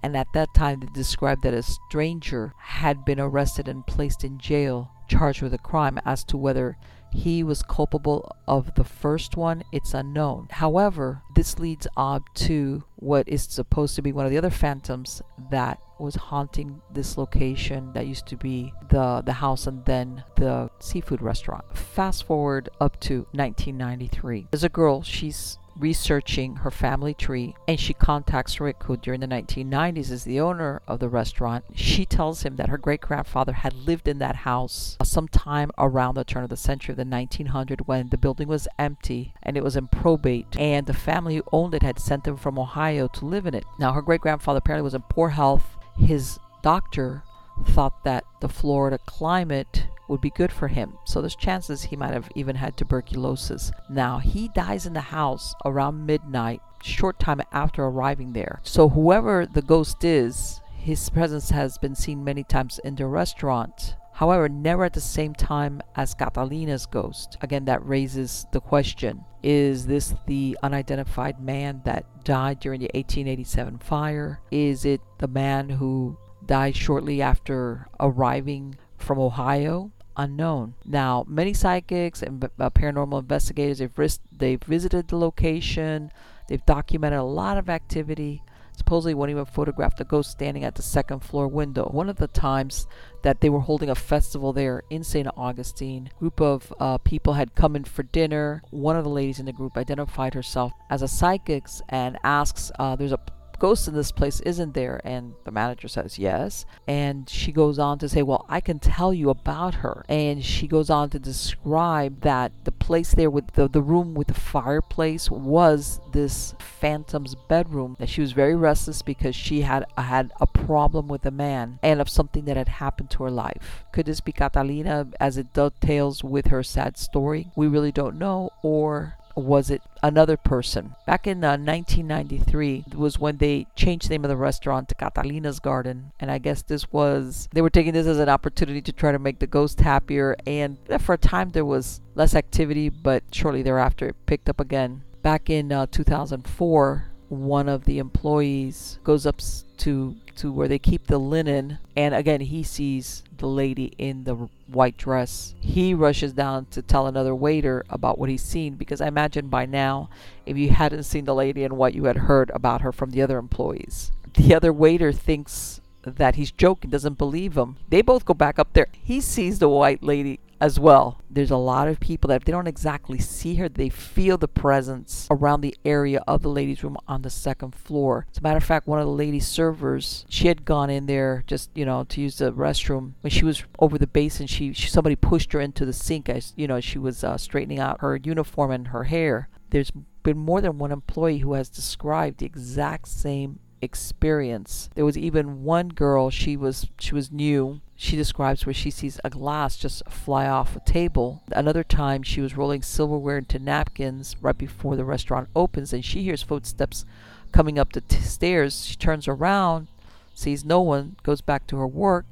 And 0.02 0.16
at 0.16 0.28
that 0.34 0.54
time, 0.56 0.80
they 0.80 0.88
described 0.94 1.44
that 1.44 1.54
a 1.54 1.62
stranger 1.62 2.54
had 2.58 3.04
been 3.04 3.20
arrested 3.20 3.68
and 3.68 3.86
placed 3.86 4.24
in 4.24 4.38
jail, 4.38 4.92
charged 5.10 5.42
with 5.42 5.54
a 5.54 5.58
crime. 5.58 6.00
As 6.06 6.24
to 6.26 6.38
whether 6.38 6.78
he 7.18 7.44
was 7.44 7.64
culpable 7.64 8.32
of 8.48 8.76
the 8.76 8.84
first 8.84 9.36
one, 9.36 9.64
it's 9.72 9.96
unknown. 9.96 10.48
However, 10.52 11.24
this 11.34 11.58
leads 11.58 11.88
up 11.98 12.24
to 12.36 12.84
what 12.98 13.28
is 13.28 13.44
supposed 13.44 13.96
to 13.96 14.04
be 14.04 14.12
one 14.12 14.26
of 14.26 14.32
the 14.32 14.38
other 14.38 14.52
phantoms 14.52 15.24
that 15.50 15.80
was 16.00 16.14
haunting 16.14 16.80
this 16.94 17.18
location 17.18 17.92
that 17.94 18.06
used 18.06 18.28
to 18.28 18.38
be 18.38 18.72
the 18.90 19.24
the 19.26 19.34
house 19.34 19.66
and 19.66 19.84
then 19.86 20.24
the 20.36 20.70
seafood 20.80 21.24
restaurant. 21.24 21.66
Fast 21.76 22.24
forward 22.24 22.70
up 22.80 23.00
to 23.00 23.26
1993. 23.32 24.50
There's 24.52 24.64
a 24.64 24.70
girl, 24.70 25.02
she's 25.02 25.58
researching 25.80 26.58
her 26.58 26.72
family 26.72 27.14
tree 27.14 27.56
and 27.68 27.80
she 27.80 27.94
contacts 27.94 28.60
Rick, 28.60 28.84
who 28.84 28.98
during 28.98 29.20
the 29.20 29.28
1990s 29.28 30.12
is 30.12 30.24
the 30.24 30.40
owner 30.40 30.82
of 30.88 31.00
the 31.00 31.10
restaurant. 31.10 31.66
She 31.74 32.06
tells 32.06 32.44
him 32.44 32.56
that 32.56 32.70
her 32.70 32.78
great 32.78 33.02
grandfather 33.02 33.54
had 33.54 33.74
lived 33.74 34.08
in 34.08 34.20
that 34.20 34.38
house 34.38 34.98
sometime 35.04 35.72
around 35.78 36.16
the 36.16 36.24
turn 36.24 36.44
of 36.44 36.50
the 36.50 36.58
century 36.58 36.94
of 36.94 36.98
the 36.98 37.06
1900 37.06 37.88
when 37.88 38.10
the 38.10 38.18
building 38.18 38.48
was 38.48 38.68
empty 38.80 39.34
and 39.44 39.58
it 39.58 39.64
was 39.64 39.76
in 39.76 39.88
probate 39.88 40.58
and 40.58 40.86
the 40.86 40.94
family 40.94 41.36
who 41.36 41.44
owned 41.52 41.74
it 41.74 41.84
had 41.84 42.00
sent 42.00 42.28
him 42.28 42.38
from 42.38 42.60
Ohio 42.60 43.08
to 43.08 43.26
live 43.26 43.46
in 43.46 43.54
it. 43.54 43.66
Now 43.80 43.94
her 43.94 44.02
great 44.02 44.22
grandfather 44.22 44.60
apparently 44.60 44.84
was 44.84 44.96
in 44.96 45.04
poor 45.04 45.30
health. 45.30 45.78
His 45.98 46.40
doctor 46.62 47.24
thought 47.66 48.04
that 48.04 48.24
the 48.40 48.50
Florida 48.50 49.00
climate 49.06 49.88
would 50.08 50.22
be 50.22 50.30
good 50.30 50.52
for 50.52 50.68
him. 50.68 50.98
So 51.06 51.22
there's 51.22 51.36
chances 51.36 51.84
he 51.84 51.96
might 51.96 52.14
have 52.14 52.30
even 52.36 52.56
had 52.56 52.78
tuberculosis. 52.78 53.72
Now, 53.90 54.20
he 54.20 54.50
dies 54.50 54.86
in 54.86 54.94
the 54.94 55.02
house 55.02 55.54
around 55.66 56.06
midnight, 56.06 56.62
short 56.82 57.20
time 57.20 57.42
after 57.52 57.84
arriving 57.84 58.34
there. 58.34 58.60
So 58.64 58.90
whoever 58.90 59.46
the 59.46 59.62
ghost 59.62 60.04
is, 60.04 60.62
his 60.78 61.10
presence 61.10 61.50
has 61.50 61.78
been 61.78 61.96
seen 61.96 62.24
many 62.24 62.44
times 62.44 62.80
in 62.84 62.96
the 62.96 63.06
restaurant. 63.08 63.96
However, 64.14 64.50
never 64.50 64.84
at 64.84 64.94
the 64.94 65.02
same 65.02 65.36
time 65.36 65.80
as 65.96 66.16
Catalina's 66.16 66.88
ghost. 66.88 67.38
Again, 67.42 67.66
that 67.66 67.86
raises 67.86 68.48
the 68.52 68.60
question 68.60 69.24
is 69.44 69.86
this 69.86 70.16
the 70.26 70.58
unidentified 70.64 71.40
man 71.40 71.82
that 71.86 72.24
died 72.24 72.60
during 72.60 72.80
the 72.80 72.90
1887 72.96 73.78
fire? 73.78 74.42
Is 74.50 74.86
it 74.86 75.02
the 75.20 75.28
man 75.28 75.70
who 75.70 76.18
died 76.46 76.76
shortly 76.76 77.22
after 77.22 77.88
arriving 78.00 78.76
from 78.98 79.20
Ohio? 79.20 79.92
Unknown. 80.18 80.74
Now, 80.84 81.24
many 81.28 81.54
psychics 81.54 82.24
and 82.24 82.44
uh, 82.60 82.70
paranormal 82.72 83.20
investigators 83.20 83.78
they've, 83.78 83.98
ris- 83.98 84.20
they've 84.36 84.62
visited 84.62 85.08
the 85.08 85.18
location. 85.18 86.12
They've 86.48 86.66
documented 86.66 87.20
a 87.20 87.24
lot 87.24 87.58
of 87.58 87.70
activity. 87.70 88.42
Supposedly, 88.76 89.16
one 89.16 89.30
even 89.30 89.46
photographed 89.46 90.00
a 90.02 90.04
ghost 90.04 90.32
standing 90.32 90.64
at 90.64 90.76
the 90.76 90.84
second 90.84 91.22
floor 91.22 91.48
window. 91.48 91.86
One 91.86 92.10
of 92.10 92.18
the 92.18 92.28
times 92.28 92.88
that 93.24 93.42
they 93.42 93.50
were 93.50 93.60
holding 93.60 93.90
a 93.90 93.96
festival 93.96 94.54
there 94.54 94.84
in 94.90 95.04
St. 95.04 95.28
Augustine, 95.36 96.10
a 96.16 96.20
group 96.20 96.40
of 96.40 96.72
uh, 96.80 96.98
people 97.00 97.34
had 97.34 97.56
come 97.56 97.76
in 97.76 97.86
for 97.86 98.04
dinner. 98.04 98.62
One 98.70 98.96
of 98.96 99.04
the 99.04 99.10
ladies 99.10 99.40
in 99.40 99.48
the 99.48 99.54
group 99.54 99.78
identified 99.78 100.36
herself 100.36 100.74
as 100.92 101.02
a 101.02 101.08
psychic 101.08 101.66
and 101.90 102.18
asks, 102.24 102.72
uh, 102.78 102.96
"There's 102.96 103.12
a 103.12 103.20
ghost 103.60 103.88
in 103.88 103.94
this 103.94 104.12
place, 104.12 104.40
isn't 104.42 104.74
there? 104.74 105.02
And 105.04 105.34
the 105.44 105.52
manager 105.52 105.88
says 105.88 106.20
yes. 106.20 106.66
And 106.88 107.30
she 107.30 107.52
goes 107.52 107.80
on 107.80 108.00
to 108.00 108.10
say, 108.10 108.24
Well, 108.24 108.46
I 108.50 108.62
can 108.62 108.80
tell 108.80 109.14
you 109.14 109.30
about 109.30 109.76
her. 109.76 110.06
And 110.10 110.44
she 110.44 110.68
goes 110.68 110.90
on 110.90 111.10
to 111.12 111.20
describe 111.20 112.22
that 112.22 112.52
the 112.64 112.72
place 112.72 113.14
there 113.14 113.30
with 113.30 113.54
the, 113.54 113.68
the 113.68 113.82
room 113.82 114.14
with 114.14 114.28
the 114.28 114.34
fireplace 114.34 115.30
was 115.30 116.00
this 116.12 116.56
phantom's 116.60 117.36
bedroom. 117.36 117.96
That 118.00 118.10
she 118.10 118.22
was 118.22 118.32
very 118.32 118.56
restless 118.56 119.02
because 119.02 119.36
she 119.36 119.62
had 119.62 119.86
had 119.98 120.32
a 120.40 120.48
problem 120.48 121.08
with 121.08 121.26
a 121.26 121.32
man 121.32 121.80
and 121.82 122.02
of 122.02 122.10
something 122.10 122.46
that 122.46 122.58
had 122.58 122.70
happened 122.70 123.10
to 123.12 123.24
her 123.24 123.32
life. 123.32 123.86
Could 123.92 124.06
this 124.06 124.22
be 124.22 124.32
Catalina 124.32 125.08
as 125.20 125.38
it 125.38 125.54
dovetails 125.54 126.24
with 126.24 126.48
her 126.48 126.64
sad 126.64 126.98
story? 126.98 127.52
We 127.56 127.68
really 127.68 127.92
don't 127.92 128.18
know. 128.18 128.52
Or 128.62 129.18
was 129.38 129.70
it 129.70 129.82
another 130.02 130.38
person? 130.38 130.96
Back 131.06 131.28
in 131.28 131.44
uh, 131.44 131.58
1993 131.58 132.86
was 132.96 133.20
when 133.20 133.38
they 133.38 133.68
changed 133.76 134.08
the 134.08 134.14
name 134.14 134.26
of 134.26 134.30
the 134.30 134.38
restaurant 134.38 134.90
to 134.90 134.96
Catalina's 134.96 135.60
Garden, 135.60 136.12
and 136.20 136.32
I 136.32 136.38
guess 136.40 136.62
this 136.62 136.92
was 136.92 137.48
they 137.54 137.62
were 137.62 137.70
taking 137.70 137.94
this 137.94 138.08
as 138.08 138.20
an 138.20 138.30
opportunity 138.30 138.82
to 138.82 138.92
try 138.92 139.12
to 139.12 139.20
make 139.20 139.40
the 139.40 139.48
ghost 139.48 139.82
happier. 139.82 140.36
And 140.46 140.78
for 141.00 141.14
a 141.14 141.18
time 141.18 141.52
there 141.52 141.66
was 141.66 142.02
less 142.16 142.36
activity, 142.36 142.90
but 142.90 143.24
shortly 143.32 143.62
thereafter 143.62 144.10
it 144.10 144.26
picked 144.26 144.50
up 144.50 144.60
again. 144.60 145.04
Back 145.22 145.50
in 145.50 145.72
uh, 145.72 145.88
2004, 145.92 147.07
one 147.30 147.68
of 147.68 147.86
the 147.86 148.00
employees 148.00 149.00
goes 149.04 149.26
up 149.26 149.42
to 149.78 150.16
to 150.36 150.52
where 150.52 150.68
they 150.68 150.80
keep 150.80 151.08
the 151.08 151.18
linen 151.18 151.78
and 151.96 152.14
again 152.16 152.40
he 152.40 152.64
sees 152.64 153.24
the 153.38 153.48
lady 153.48 153.94
in 153.98 154.24
the 154.24 154.34
white 154.68 154.98
dress 154.98 155.54
he 155.60 155.94
rushes 155.94 156.34
down 156.34 156.66
to 156.66 156.82
tell 156.82 157.08
another 157.08 157.36
waiter 157.36 157.84
about 157.90 158.18
what 158.18 158.30
he's 158.30 158.42
seen 158.42 158.76
because 158.76 159.02
i 159.02 159.08
imagine 159.08 159.48
by 159.48 159.66
now 159.66 160.10
if 160.46 160.58
you 160.58 160.70
hadn't 160.70 161.04
seen 161.04 161.26
the 161.26 161.36
lady 161.36 161.64
and 161.64 161.76
what 161.76 161.94
you 161.94 162.06
had 162.06 162.18
heard 162.18 162.50
about 162.52 162.82
her 162.82 162.92
from 162.92 163.12
the 163.12 163.22
other 163.22 163.38
employees 163.38 164.12
the 164.36 164.54
other 164.54 164.72
waiter 164.72 165.12
thinks 165.12 165.82
that 166.16 166.36
he's 166.36 166.52
joking, 166.52 166.90
doesn't 166.90 167.18
believe 167.18 167.58
him. 167.58 167.78
They 167.90 168.02
both 168.02 168.26
go 168.26 168.34
back 168.34 168.58
up 168.60 168.74
there. 168.74 168.88
He 168.92 169.20
sees 169.22 169.60
the 169.60 169.70
white 169.70 170.04
lady 170.04 170.40
as 170.60 170.80
well. 170.80 171.22
There's 171.30 171.52
a 171.52 171.58
lot 171.58 171.88
of 171.88 172.00
people 172.00 172.30
that 172.30 172.38
if 172.38 172.46
they 172.46 172.52
don't 172.52 172.68
exactly 172.68 173.20
see 173.20 173.56
her, 173.56 173.70
they 173.70 173.90
feel 173.90 174.38
the 174.38 174.48
presence 174.48 175.28
around 175.30 175.62
the 175.62 175.76
area 175.86 176.24
of 176.28 176.42
the 176.42 176.50
ladies' 176.50 176.84
room 176.84 176.98
on 177.08 177.22
the 177.22 177.30
second 177.30 177.76
floor. 177.76 178.26
As 178.32 178.40
a 178.40 178.42
matter 178.42 178.58
of 178.58 178.64
fact, 178.64 178.88
one 178.88 179.00
of 179.00 179.06
the 179.06 179.12
lady 179.12 179.40
servers, 179.40 180.26
she 180.30 180.48
had 180.48 180.66
gone 180.66 180.90
in 180.90 181.06
there 181.06 181.44
just, 181.48 181.70
you 181.76 181.86
know, 181.86 182.04
to 182.06 182.22
use 182.22 182.38
the 182.38 182.52
restroom. 182.52 183.14
When 183.22 183.32
she 183.32 183.46
was 183.46 183.64
over 183.80 183.98
the 183.98 184.08
basin, 184.08 184.48
she, 184.48 184.74
she 184.74 184.90
somebody 184.90 185.16
pushed 185.16 185.54
her 185.54 185.60
into 185.60 185.86
the 185.86 185.94
sink 185.94 186.30
as, 186.30 186.54
you 186.56 186.68
know, 186.68 186.80
she 186.80 186.98
was 187.00 187.24
uh, 187.24 187.38
straightening 187.38 187.80
out 187.80 188.02
her 188.02 188.16
uniform 188.16 188.72
and 188.72 188.88
her 188.90 189.06
hair. 189.06 189.50
There's 189.70 189.92
been 190.24 190.38
more 190.38 190.62
than 190.62 190.78
one 190.78 190.92
employee 190.92 191.40
who 191.40 191.54
has 191.54 191.70
described 191.70 192.40
the 192.40 192.46
exact 192.46 193.08
same 193.08 193.60
experience. 193.82 194.90
There 194.96 195.06
was 195.06 195.18
even 195.18 195.64
one 195.64 195.90
girl, 195.90 196.30
she 196.30 196.58
was 196.58 196.88
she 197.00 197.14
was 197.14 197.32
new. 197.32 197.82
She 197.96 198.16
describes 198.16 198.66
where 198.66 198.74
she 198.74 198.92
sees 198.92 199.20
a 199.24 199.30
glass 199.30 199.76
just 199.76 200.04
fly 200.08 200.48
off 200.48 200.76
a 200.76 200.80
table. 200.82 201.42
Another 201.52 201.84
time 201.84 202.22
she 202.22 202.42
was 202.42 202.56
rolling 202.56 202.84
silverware 202.84 203.40
into 203.40 203.58
napkins 203.58 204.36
right 204.40 204.58
before 204.58 204.96
the 204.96 205.06
restaurant 205.06 205.50
opens 205.56 205.94
and 205.94 206.06
she 206.06 206.22
hears 206.22 206.44
footsteps 206.44 207.06
coming 207.52 207.80
up 207.80 207.94
the 207.94 208.02
t- 208.02 208.18
stairs. 208.18 208.86
She 208.86 208.96
turns 208.96 209.28
around, 209.28 209.88
sees 210.36 210.64
no 210.64 210.82
one, 210.82 211.16
goes 211.24 211.42
back 211.42 211.66
to 211.68 211.78
her 211.78 211.88
work, 211.88 212.26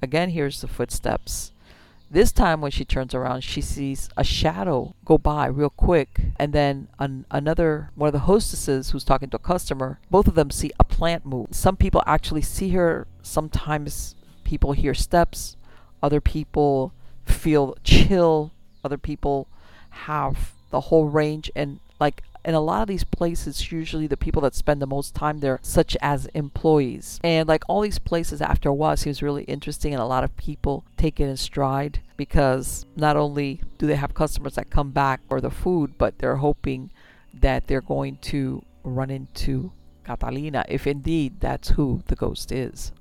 again 0.00 0.30
hears 0.30 0.60
the 0.60 0.68
footsteps. 0.68 1.52
This 2.12 2.32
time, 2.32 2.60
when 2.60 2.72
she 2.72 2.84
turns 2.84 3.14
around, 3.14 3.44
she 3.44 3.60
sees 3.60 4.08
a 4.16 4.24
shadow 4.24 4.96
go 5.04 5.16
by 5.16 5.46
real 5.46 5.70
quick, 5.70 6.20
and 6.40 6.52
then 6.52 6.88
an, 6.98 7.24
another 7.30 7.90
one 7.94 8.08
of 8.08 8.12
the 8.12 8.20
hostesses 8.20 8.90
who's 8.90 9.04
talking 9.04 9.30
to 9.30 9.36
a 9.36 9.38
customer. 9.38 10.00
Both 10.10 10.26
of 10.26 10.34
them 10.34 10.50
see 10.50 10.72
a 10.80 10.84
plant 10.84 11.24
move. 11.24 11.48
Some 11.52 11.76
people 11.76 12.02
actually 12.06 12.42
see 12.42 12.70
her. 12.70 13.06
Sometimes 13.22 14.16
people 14.42 14.72
hear 14.72 14.92
steps. 14.92 15.56
Other 16.02 16.20
people 16.20 16.92
feel 17.24 17.76
chill. 17.84 18.52
Other 18.82 18.98
people 18.98 19.46
have 19.90 20.54
the 20.70 20.80
whole 20.80 21.04
range, 21.04 21.48
and 21.54 21.78
like 22.00 22.24
in 22.44 22.54
a 22.54 22.60
lot 22.60 22.82
of 22.82 22.88
these 22.88 23.04
places, 23.04 23.70
usually 23.70 24.06
the 24.06 24.16
people 24.16 24.42
that 24.42 24.54
spend 24.54 24.80
the 24.80 24.86
most 24.86 25.14
time 25.14 25.38
there, 25.38 25.58
such 25.62 25.96
as 26.00 26.26
employees. 26.26 27.20
And 27.22 27.48
like 27.48 27.64
all 27.68 27.80
these 27.80 27.98
places, 27.98 28.40
after 28.40 28.68
a 28.68 28.74
while, 28.74 28.96
seems 28.96 29.22
really 29.22 29.44
interesting, 29.44 29.92
and 29.92 30.02
a 30.02 30.06
lot 30.06 30.24
of 30.24 30.36
people 30.36 30.84
take 30.96 31.20
it 31.20 31.28
in 31.28 31.36
stride 31.36 32.00
because 32.16 32.86
not 32.96 33.16
only 33.16 33.60
do 33.78 33.86
they 33.86 33.96
have 33.96 34.14
customers 34.14 34.54
that 34.54 34.70
come 34.70 34.90
back 34.90 35.20
for 35.28 35.40
the 35.40 35.50
food, 35.50 35.94
but 35.98 36.18
they're 36.18 36.36
hoping 36.36 36.90
that 37.34 37.66
they're 37.66 37.80
going 37.80 38.16
to 38.18 38.62
run 38.82 39.10
into 39.10 39.72
Catalina 40.04 40.64
if 40.68 40.86
indeed 40.86 41.40
that's 41.40 41.70
who 41.70 42.02
the 42.06 42.16
ghost 42.16 42.52
is. 42.52 42.92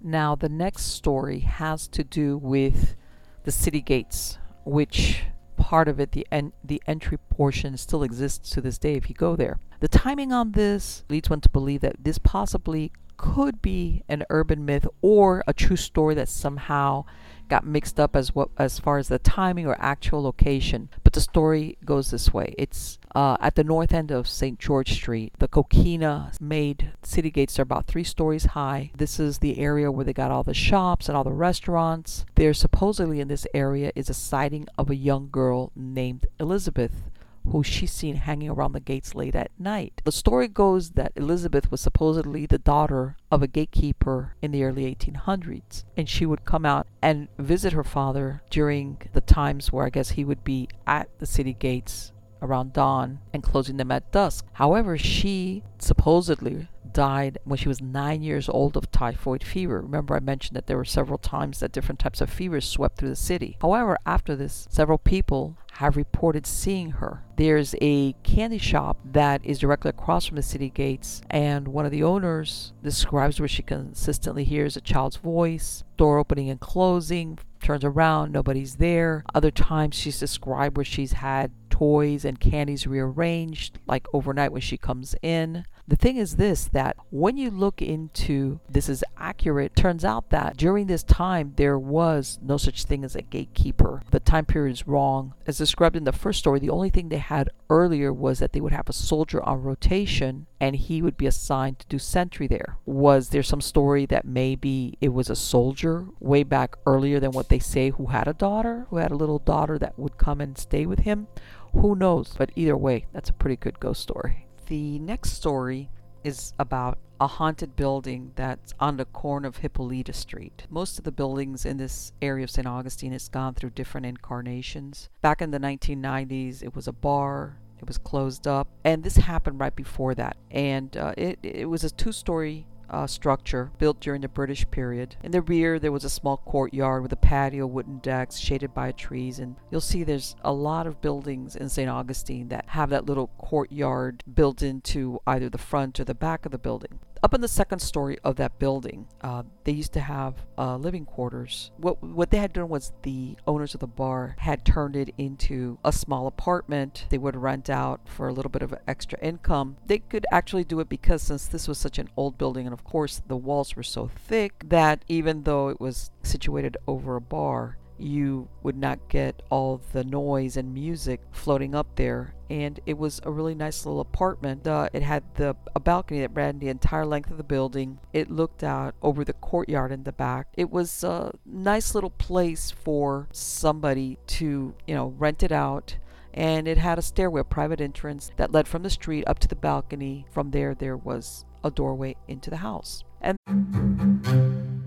Now, 0.00 0.34
the 0.34 0.48
next 0.48 0.84
story 0.84 1.40
has 1.40 1.88
to 1.88 2.04
do 2.04 2.36
with 2.38 2.96
the 3.44 3.50
city 3.50 3.80
gates, 3.80 4.38
which 4.64 5.22
part 5.58 5.88
of 5.88 6.00
it, 6.00 6.12
the 6.12 6.26
en- 6.32 6.52
the 6.64 6.82
entry 6.86 7.18
portion, 7.30 7.76
still 7.76 8.02
exists 8.02 8.48
to 8.50 8.60
this 8.60 8.78
day 8.78 8.94
if 8.94 9.08
you 9.08 9.14
go 9.14 9.36
there. 9.36 9.58
The 9.80 9.88
timing 9.88 10.32
on 10.32 10.52
this 10.52 11.04
leads 11.08 11.28
one 11.28 11.40
to 11.42 11.48
believe 11.48 11.82
that 11.82 11.96
this 12.02 12.18
possibly 12.18 12.92
could 13.16 13.60
be 13.60 14.04
an 14.08 14.24
urban 14.30 14.64
myth 14.64 14.86
or 15.02 15.42
a 15.46 15.52
true 15.52 15.76
story 15.76 16.14
that 16.14 16.28
somehow 16.28 17.04
got 17.48 17.66
mixed 17.66 17.98
up 17.98 18.14
as 18.14 18.34
what 18.34 18.50
as 18.56 18.78
far 18.78 18.98
as 18.98 19.08
the 19.08 19.18
timing 19.18 19.66
or 19.66 19.76
actual 19.78 20.22
location. 20.22 20.88
But 21.02 21.12
the 21.12 21.20
story 21.20 21.76
goes 21.84 22.10
this 22.10 22.32
way: 22.32 22.54
it's 22.56 22.97
uh, 23.14 23.36
at 23.40 23.54
the 23.54 23.64
north 23.64 23.92
end 23.92 24.10
of 24.10 24.28
St. 24.28 24.58
George 24.58 24.92
Street. 24.92 25.32
The 25.38 25.48
Coquina 25.48 26.32
made 26.40 26.92
city 27.02 27.30
gates 27.30 27.58
are 27.58 27.62
about 27.62 27.86
three 27.86 28.04
stories 28.04 28.46
high. 28.46 28.90
This 28.96 29.18
is 29.18 29.38
the 29.38 29.58
area 29.58 29.90
where 29.90 30.04
they 30.04 30.12
got 30.12 30.30
all 30.30 30.42
the 30.42 30.54
shops 30.54 31.08
and 31.08 31.16
all 31.16 31.24
the 31.24 31.32
restaurants. 31.32 32.24
There 32.34 32.54
supposedly 32.54 33.20
in 33.20 33.28
this 33.28 33.46
area 33.54 33.92
is 33.94 34.10
a 34.10 34.14
sighting 34.14 34.66
of 34.76 34.90
a 34.90 34.96
young 34.96 35.28
girl 35.30 35.72
named 35.74 36.26
Elizabeth 36.38 37.10
who 37.50 37.62
she's 37.62 37.92
seen 37.92 38.16
hanging 38.16 38.50
around 38.50 38.72
the 38.72 38.80
gates 38.80 39.14
late 39.14 39.34
at 39.34 39.50
night. 39.58 40.02
The 40.04 40.12
story 40.12 40.48
goes 40.48 40.90
that 40.90 41.12
Elizabeth 41.16 41.70
was 41.70 41.80
supposedly 41.80 42.46
the 42.46 42.58
daughter 42.58 43.16
of 43.30 43.42
a 43.42 43.46
gatekeeper 43.46 44.34
in 44.42 44.50
the 44.50 44.64
early 44.64 44.94
1800s, 44.94 45.84
and 45.96 46.08
she 46.08 46.26
would 46.26 46.44
come 46.44 46.66
out 46.66 46.86
and 47.00 47.28
visit 47.38 47.72
her 47.72 47.84
father 47.84 48.42
during 48.50 49.00
the 49.12 49.20
times 49.20 49.72
where 49.72 49.86
I 49.86 49.90
guess 49.90 50.10
he 50.10 50.24
would 50.24 50.44
be 50.44 50.68
at 50.86 51.08
the 51.18 51.26
city 51.26 51.54
gates 51.54 52.12
around 52.42 52.72
dawn 52.72 53.20
and 53.32 53.42
closing 53.42 53.76
them 53.76 53.90
at 53.90 54.12
dusk. 54.12 54.46
However, 54.54 54.96
she 54.96 55.62
supposedly 55.78 56.68
died 56.92 57.38
when 57.44 57.58
she 57.58 57.68
was 57.68 57.80
nine 57.80 58.22
years 58.22 58.48
old 58.48 58.76
of 58.76 58.90
typhoid 58.90 59.44
fever. 59.44 59.80
Remember, 59.80 60.16
I 60.16 60.20
mentioned 60.20 60.56
that 60.56 60.66
there 60.66 60.76
were 60.76 60.84
several 60.84 61.18
times 61.18 61.60
that 61.60 61.72
different 61.72 61.98
types 61.98 62.20
of 62.20 62.30
fevers 62.30 62.64
swept 62.64 62.98
through 62.98 63.10
the 63.10 63.16
city. 63.16 63.56
However, 63.60 63.98
after 64.06 64.34
this, 64.34 64.66
several 64.70 64.98
people 64.98 65.56
have 65.74 65.96
reported 65.96 66.44
seeing 66.44 66.90
her. 66.92 67.22
There's 67.36 67.76
a 67.80 68.14
candy 68.24 68.58
shop 68.58 68.98
that 69.04 69.44
is 69.44 69.60
directly 69.60 69.90
across 69.90 70.26
from 70.26 70.36
the 70.36 70.42
city 70.42 70.70
gates, 70.70 71.22
and 71.30 71.68
one 71.68 71.86
of 71.86 71.92
the 71.92 72.02
owners 72.02 72.72
describes 72.82 73.38
where 73.38 73.48
she 73.48 73.62
consistently 73.62 74.42
hears 74.42 74.76
a 74.76 74.80
child's 74.80 75.16
voice, 75.16 75.84
door 75.96 76.18
opening 76.18 76.50
and 76.50 76.58
closing, 76.58 77.38
turns 77.62 77.84
around, 77.84 78.32
nobody's 78.32 78.76
there. 78.76 79.22
Other 79.34 79.52
times 79.52 79.94
she's 79.94 80.18
described 80.18 80.76
where 80.76 80.84
she's 80.84 81.12
had 81.12 81.52
toys 81.78 82.24
and 82.24 82.40
candies 82.40 82.88
rearranged, 82.88 83.78
like 83.86 84.06
overnight 84.12 84.50
when 84.50 84.60
she 84.60 84.76
comes 84.76 85.14
in. 85.22 85.64
The 85.86 85.96
thing 85.96 86.16
is 86.16 86.36
this 86.36 86.66
that 86.72 86.96
when 87.08 87.38
you 87.38 87.50
look 87.50 87.80
into 87.80 88.60
this 88.68 88.90
is 88.90 89.02
accurate, 89.16 89.74
turns 89.74 90.04
out 90.04 90.28
that 90.30 90.56
during 90.56 90.86
this 90.86 91.02
time 91.02 91.54
there 91.56 91.78
was 91.78 92.38
no 92.42 92.58
such 92.58 92.84
thing 92.84 93.04
as 93.04 93.16
a 93.16 93.22
gatekeeper. 93.22 94.02
The 94.10 94.20
time 94.20 94.44
period 94.44 94.72
is 94.72 94.86
wrong. 94.86 95.32
As 95.46 95.56
described 95.56 95.96
in 95.96 96.04
the 96.04 96.12
first 96.12 96.40
story, 96.40 96.58
the 96.58 96.68
only 96.68 96.90
thing 96.90 97.08
they 97.08 97.18
had 97.18 97.48
earlier 97.70 98.12
was 98.12 98.38
that 98.38 98.52
they 98.52 98.60
would 98.60 98.72
have 98.72 98.88
a 98.88 98.92
soldier 98.92 99.42
on 99.42 99.62
rotation 99.62 100.46
and 100.60 100.76
he 100.76 101.00
would 101.00 101.16
be 101.16 101.26
assigned 101.26 101.78
to 101.78 101.86
do 101.86 101.98
sentry 101.98 102.46
there. 102.46 102.76
Was 102.84 103.30
there 103.30 103.42
some 103.42 103.60
story 103.60 104.04
that 104.06 104.26
maybe 104.26 104.98
it 105.00 105.10
was 105.10 105.30
a 105.30 105.36
soldier 105.36 106.06
way 106.20 106.42
back 106.42 106.76
earlier 106.84 107.18
than 107.18 107.30
what 107.30 107.48
they 107.48 107.60
say 107.60 107.90
who 107.90 108.06
had 108.06 108.28
a 108.28 108.34
daughter, 108.34 108.86
who 108.90 108.96
had 108.96 109.10
a 109.10 109.16
little 109.16 109.38
daughter 109.38 109.78
that 109.78 109.98
would 109.98 110.18
come 110.18 110.40
and 110.42 110.58
stay 110.58 110.84
with 110.84 111.00
him? 111.00 111.28
Who 111.72 111.94
knows? 111.94 112.34
But 112.36 112.50
either 112.56 112.76
way, 112.76 113.06
that's 113.12 113.30
a 113.30 113.34
pretty 113.34 113.56
good 113.56 113.80
ghost 113.80 114.02
story. 114.02 114.46
The 114.66 114.98
next 114.98 115.32
story 115.32 115.90
is 116.24 116.52
about 116.58 116.98
a 117.20 117.26
haunted 117.26 117.74
building 117.74 118.32
that's 118.36 118.74
on 118.78 118.96
the 118.96 119.04
corner 119.04 119.48
of 119.48 119.60
Hypolita 119.60 120.14
Street. 120.14 120.66
Most 120.70 120.98
of 120.98 121.04
the 121.04 121.12
buildings 121.12 121.64
in 121.64 121.76
this 121.76 122.12
area 122.22 122.44
of 122.44 122.50
St. 122.50 122.66
Augustine 122.66 123.12
has 123.12 123.28
gone 123.28 123.54
through 123.54 123.70
different 123.70 124.06
incarnations. 124.06 125.08
Back 125.20 125.42
in 125.42 125.50
the 125.50 125.58
1990s, 125.58 126.62
it 126.62 126.74
was 126.74 126.86
a 126.86 126.92
bar. 126.92 127.58
It 127.78 127.86
was 127.86 127.98
closed 127.98 128.46
up, 128.48 128.68
and 128.84 129.04
this 129.04 129.16
happened 129.16 129.60
right 129.60 129.74
before 129.74 130.14
that. 130.16 130.36
And 130.50 130.96
uh, 130.96 131.14
it 131.16 131.38
it 131.44 131.68
was 131.68 131.84
a 131.84 131.90
two-story 131.90 132.66
uh, 132.90 133.06
structure 133.06 133.70
built 133.78 134.00
during 134.00 134.22
the 134.22 134.28
British 134.28 134.68
period. 134.70 135.16
In 135.22 135.32
the 135.32 135.42
rear, 135.42 135.78
there 135.78 135.92
was 135.92 136.04
a 136.04 136.10
small 136.10 136.38
courtyard 136.38 137.02
with 137.02 137.12
a 137.12 137.16
patio, 137.16 137.66
wooden 137.66 137.98
decks, 137.98 138.36
shaded 138.38 138.74
by 138.74 138.92
trees, 138.92 139.38
and 139.38 139.56
you'll 139.70 139.80
see 139.80 140.04
there's 140.04 140.36
a 140.42 140.52
lot 140.52 140.86
of 140.86 141.00
buildings 141.00 141.56
in 141.56 141.68
St. 141.68 141.88
Augustine 141.88 142.48
that 142.48 142.64
have 142.68 142.90
that 142.90 143.06
little 143.06 143.28
courtyard 143.38 144.24
built 144.32 144.62
into 144.62 145.20
either 145.26 145.48
the 145.48 145.58
front 145.58 146.00
or 146.00 146.04
the 146.04 146.14
back 146.14 146.46
of 146.46 146.52
the 146.52 146.58
building 146.58 146.98
up 147.22 147.34
in 147.34 147.40
the 147.40 147.48
second 147.48 147.80
story 147.80 148.18
of 148.24 148.36
that 148.36 148.58
building, 148.58 149.06
uh, 149.20 149.42
they 149.64 149.72
used 149.72 149.92
to 149.94 150.00
have 150.00 150.34
uh, 150.56 150.76
living 150.76 151.04
quarters. 151.04 151.70
What 151.76 152.02
what 152.02 152.30
they 152.30 152.38
had 152.38 152.52
done 152.52 152.68
was 152.68 152.92
the 153.02 153.36
owners 153.46 153.74
of 153.74 153.80
the 153.80 153.86
bar 153.86 154.36
had 154.38 154.64
turned 154.64 154.96
it 154.96 155.14
into 155.18 155.78
a 155.84 155.92
small 155.92 156.26
apartment. 156.26 157.06
They 157.10 157.18
would 157.18 157.36
rent 157.36 157.70
out 157.70 158.00
for 158.06 158.28
a 158.28 158.32
little 158.32 158.50
bit 158.50 158.62
of 158.62 158.74
extra 158.86 159.18
income. 159.20 159.76
They 159.86 159.98
could 159.98 160.26
actually 160.30 160.64
do 160.64 160.80
it 160.80 160.88
because 160.88 161.22
since 161.22 161.46
this 161.46 161.68
was 161.68 161.78
such 161.78 161.98
an 161.98 162.08
old 162.16 162.38
building, 162.38 162.66
and 162.66 162.72
of 162.72 162.84
course 162.84 163.22
the 163.26 163.36
walls 163.36 163.76
were 163.76 163.82
so 163.82 164.08
thick 164.08 164.64
that 164.68 165.04
even 165.08 165.42
though 165.42 165.68
it 165.68 165.80
was 165.80 166.10
situated 166.22 166.76
over 166.86 167.16
a 167.16 167.20
bar, 167.20 167.78
you 167.98 168.48
would 168.62 168.76
not 168.76 169.08
get 169.08 169.42
all 169.50 169.80
the 169.92 170.04
noise 170.04 170.56
and 170.56 170.72
music 170.72 171.20
floating 171.30 171.74
up 171.74 171.96
there. 171.96 172.34
And 172.50 172.80
it 172.86 172.96
was 172.96 173.20
a 173.24 173.30
really 173.30 173.54
nice 173.54 173.84
little 173.84 174.00
apartment. 174.00 174.66
Uh, 174.66 174.88
it 174.92 175.02
had 175.02 175.22
the 175.34 175.54
a 175.74 175.80
balcony 175.80 176.20
that 176.20 176.34
ran 176.34 176.58
the 176.58 176.68
entire 176.68 177.04
length 177.04 177.30
of 177.30 177.36
the 177.36 177.44
building. 177.44 177.98
It 178.12 178.30
looked 178.30 178.62
out 178.62 178.94
over 179.02 179.24
the 179.24 179.34
courtyard 179.34 179.92
in 179.92 180.04
the 180.04 180.12
back. 180.12 180.48
It 180.56 180.70
was 180.70 181.04
a 181.04 181.32
nice 181.44 181.94
little 181.94 182.10
place 182.10 182.70
for 182.70 183.28
somebody 183.32 184.18
to, 184.28 184.74
you 184.86 184.94
know, 184.94 185.08
rent 185.18 185.42
it 185.42 185.52
out 185.52 185.98
and 186.34 186.68
it 186.68 186.78
had 186.78 186.98
a 186.98 187.02
stairway, 187.02 187.40
a 187.40 187.44
private 187.44 187.80
entrance 187.80 188.30
that 188.36 188.52
led 188.52 188.68
from 188.68 188.82
the 188.82 188.90
street 188.90 189.24
up 189.26 189.38
to 189.40 189.48
the 189.48 189.56
balcony. 189.56 190.24
From 190.30 190.50
there, 190.52 190.74
there 190.74 190.96
was 190.96 191.44
a 191.64 191.70
doorway 191.70 192.16
into 192.28 192.48
the 192.48 192.58
house. 192.58 193.02
And 193.20 193.36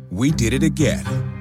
we 0.10 0.32
did 0.32 0.54
it 0.54 0.64
again. 0.64 1.41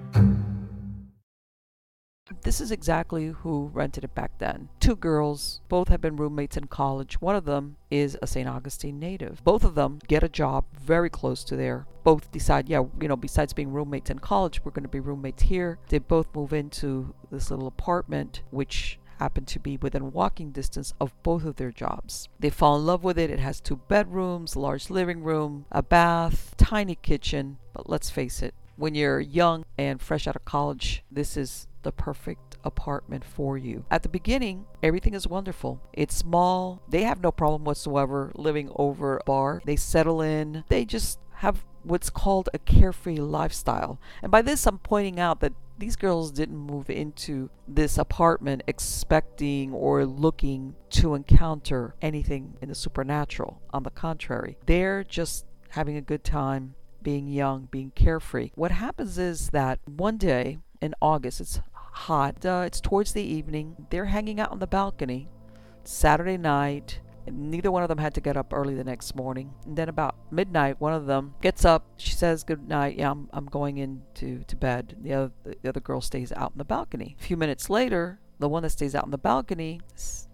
This 2.43 2.59
is 2.59 2.71
exactly 2.71 3.27
who 3.27 3.69
rented 3.73 4.03
it 4.03 4.15
back 4.15 4.31
then. 4.39 4.69
Two 4.79 4.95
girls, 4.95 5.61
both 5.69 5.89
have 5.89 6.01
been 6.01 6.15
roommates 6.15 6.57
in 6.57 6.65
college. 6.65 7.21
One 7.21 7.35
of 7.35 7.45
them 7.45 7.77
is 7.91 8.17
a 8.21 8.27
St. 8.27 8.49
Augustine 8.49 8.99
native. 8.99 9.43
Both 9.43 9.63
of 9.63 9.75
them 9.75 9.99
get 10.07 10.23
a 10.23 10.29
job 10.29 10.65
very 10.73 11.09
close 11.09 11.43
to 11.45 11.55
there. 11.55 11.85
Both 12.03 12.31
decide, 12.31 12.67
yeah, 12.67 12.83
you 12.99 13.07
know, 13.07 13.15
besides 13.15 13.53
being 13.53 13.71
roommates 13.71 14.09
in 14.09 14.19
college, 14.19 14.65
we're 14.65 14.71
going 14.71 14.83
to 14.83 14.89
be 14.89 14.99
roommates 14.99 15.43
here. 15.43 15.77
They 15.89 15.99
both 15.99 16.33
move 16.33 16.51
into 16.51 17.13
this 17.29 17.51
little 17.51 17.67
apartment, 17.67 18.41
which 18.49 18.97
happened 19.19 19.47
to 19.47 19.59
be 19.59 19.77
within 19.77 20.11
walking 20.11 20.51
distance 20.51 20.95
of 20.99 21.13
both 21.21 21.45
of 21.45 21.57
their 21.57 21.71
jobs. 21.71 22.27
They 22.39 22.49
fall 22.49 22.77
in 22.77 22.87
love 22.87 23.03
with 23.03 23.19
it. 23.19 23.29
It 23.29 23.39
has 23.39 23.61
two 23.61 23.75
bedrooms, 23.87 24.55
large 24.55 24.89
living 24.89 25.21
room, 25.21 25.65
a 25.71 25.83
bath, 25.83 26.55
tiny 26.57 26.95
kitchen. 26.95 27.57
But 27.71 27.87
let's 27.87 28.09
face 28.09 28.41
it, 28.41 28.55
when 28.77 28.95
you're 28.95 29.19
young 29.19 29.63
and 29.77 30.01
fresh 30.01 30.25
out 30.25 30.35
of 30.35 30.43
college, 30.43 31.03
this 31.11 31.37
is 31.37 31.67
the 31.83 31.91
perfect 31.91 32.57
apartment 32.63 33.23
for 33.23 33.57
you. 33.57 33.85
At 33.89 34.03
the 34.03 34.09
beginning, 34.09 34.65
everything 34.83 35.13
is 35.13 35.27
wonderful. 35.27 35.81
It's 35.93 36.15
small. 36.15 36.81
They 36.87 37.03
have 37.03 37.21
no 37.21 37.31
problem 37.31 37.63
whatsoever 37.63 38.31
living 38.35 38.71
over 38.75 39.17
a 39.17 39.23
bar. 39.23 39.61
They 39.65 39.75
settle 39.75 40.21
in. 40.21 40.63
They 40.69 40.85
just 40.85 41.19
have 41.35 41.63
what's 41.83 42.09
called 42.09 42.49
a 42.53 42.59
carefree 42.59 43.17
lifestyle. 43.17 43.99
And 44.21 44.31
by 44.31 44.41
this, 44.41 44.67
I'm 44.67 44.77
pointing 44.77 45.19
out 45.19 45.39
that 45.39 45.53
these 45.77 45.95
girls 45.95 46.31
didn't 46.31 46.57
move 46.57 46.91
into 46.91 47.49
this 47.67 47.97
apartment 47.97 48.61
expecting 48.67 49.73
or 49.73 50.05
looking 50.05 50.75
to 50.91 51.15
encounter 51.15 51.95
anything 52.01 52.55
in 52.61 52.69
the 52.69 52.75
supernatural. 52.75 53.59
On 53.73 53.81
the 53.81 53.89
contrary, 53.89 54.57
they're 54.67 55.03
just 55.03 55.45
having 55.69 55.97
a 55.97 56.01
good 56.01 56.23
time, 56.23 56.75
being 57.01 57.27
young, 57.27 57.67
being 57.71 57.91
carefree. 57.95 58.51
What 58.53 58.69
happens 58.71 59.17
is 59.17 59.49
that 59.49 59.79
one 59.87 60.17
day 60.17 60.59
in 60.81 60.93
August, 61.01 61.41
it's 61.41 61.61
hot. 61.91 62.45
Uh, 62.45 62.63
it's 62.65 62.81
towards 62.81 63.13
the 63.13 63.23
evening. 63.23 63.87
They're 63.89 64.05
hanging 64.05 64.39
out 64.39 64.51
on 64.51 64.59
the 64.59 64.67
balcony. 64.67 65.29
Saturday 65.83 66.37
night. 66.37 66.99
Neither 67.29 67.71
one 67.71 67.83
of 67.83 67.89
them 67.89 67.99
had 67.99 68.15
to 68.15 68.21
get 68.21 68.35
up 68.35 68.51
early 68.51 68.73
the 68.73 68.83
next 68.83 69.15
morning. 69.15 69.53
And 69.65 69.77
then 69.77 69.89
about 69.89 70.15
midnight, 70.31 70.81
one 70.81 70.93
of 70.93 71.05
them 71.05 71.35
gets 71.41 71.63
up. 71.63 71.85
She 71.97 72.13
says 72.13 72.43
good 72.43 72.67
night. 72.67 72.97
Yeah, 72.97 73.11
I'm, 73.11 73.29
I'm 73.31 73.45
going 73.45 73.77
into 73.77 74.43
to 74.43 74.55
bed. 74.55 74.97
The 75.01 75.13
other, 75.13 75.31
the 75.43 75.69
other 75.69 75.79
girl 75.79 76.01
stays 76.01 76.31
out 76.31 76.53
on 76.53 76.57
the 76.57 76.65
balcony. 76.65 77.15
A 77.19 77.23
few 77.23 77.37
minutes 77.37 77.69
later, 77.69 78.19
the 78.39 78.49
one 78.49 78.63
that 78.63 78.71
stays 78.71 78.95
out 78.95 79.03
on 79.03 79.11
the 79.11 79.19
balcony 79.19 79.81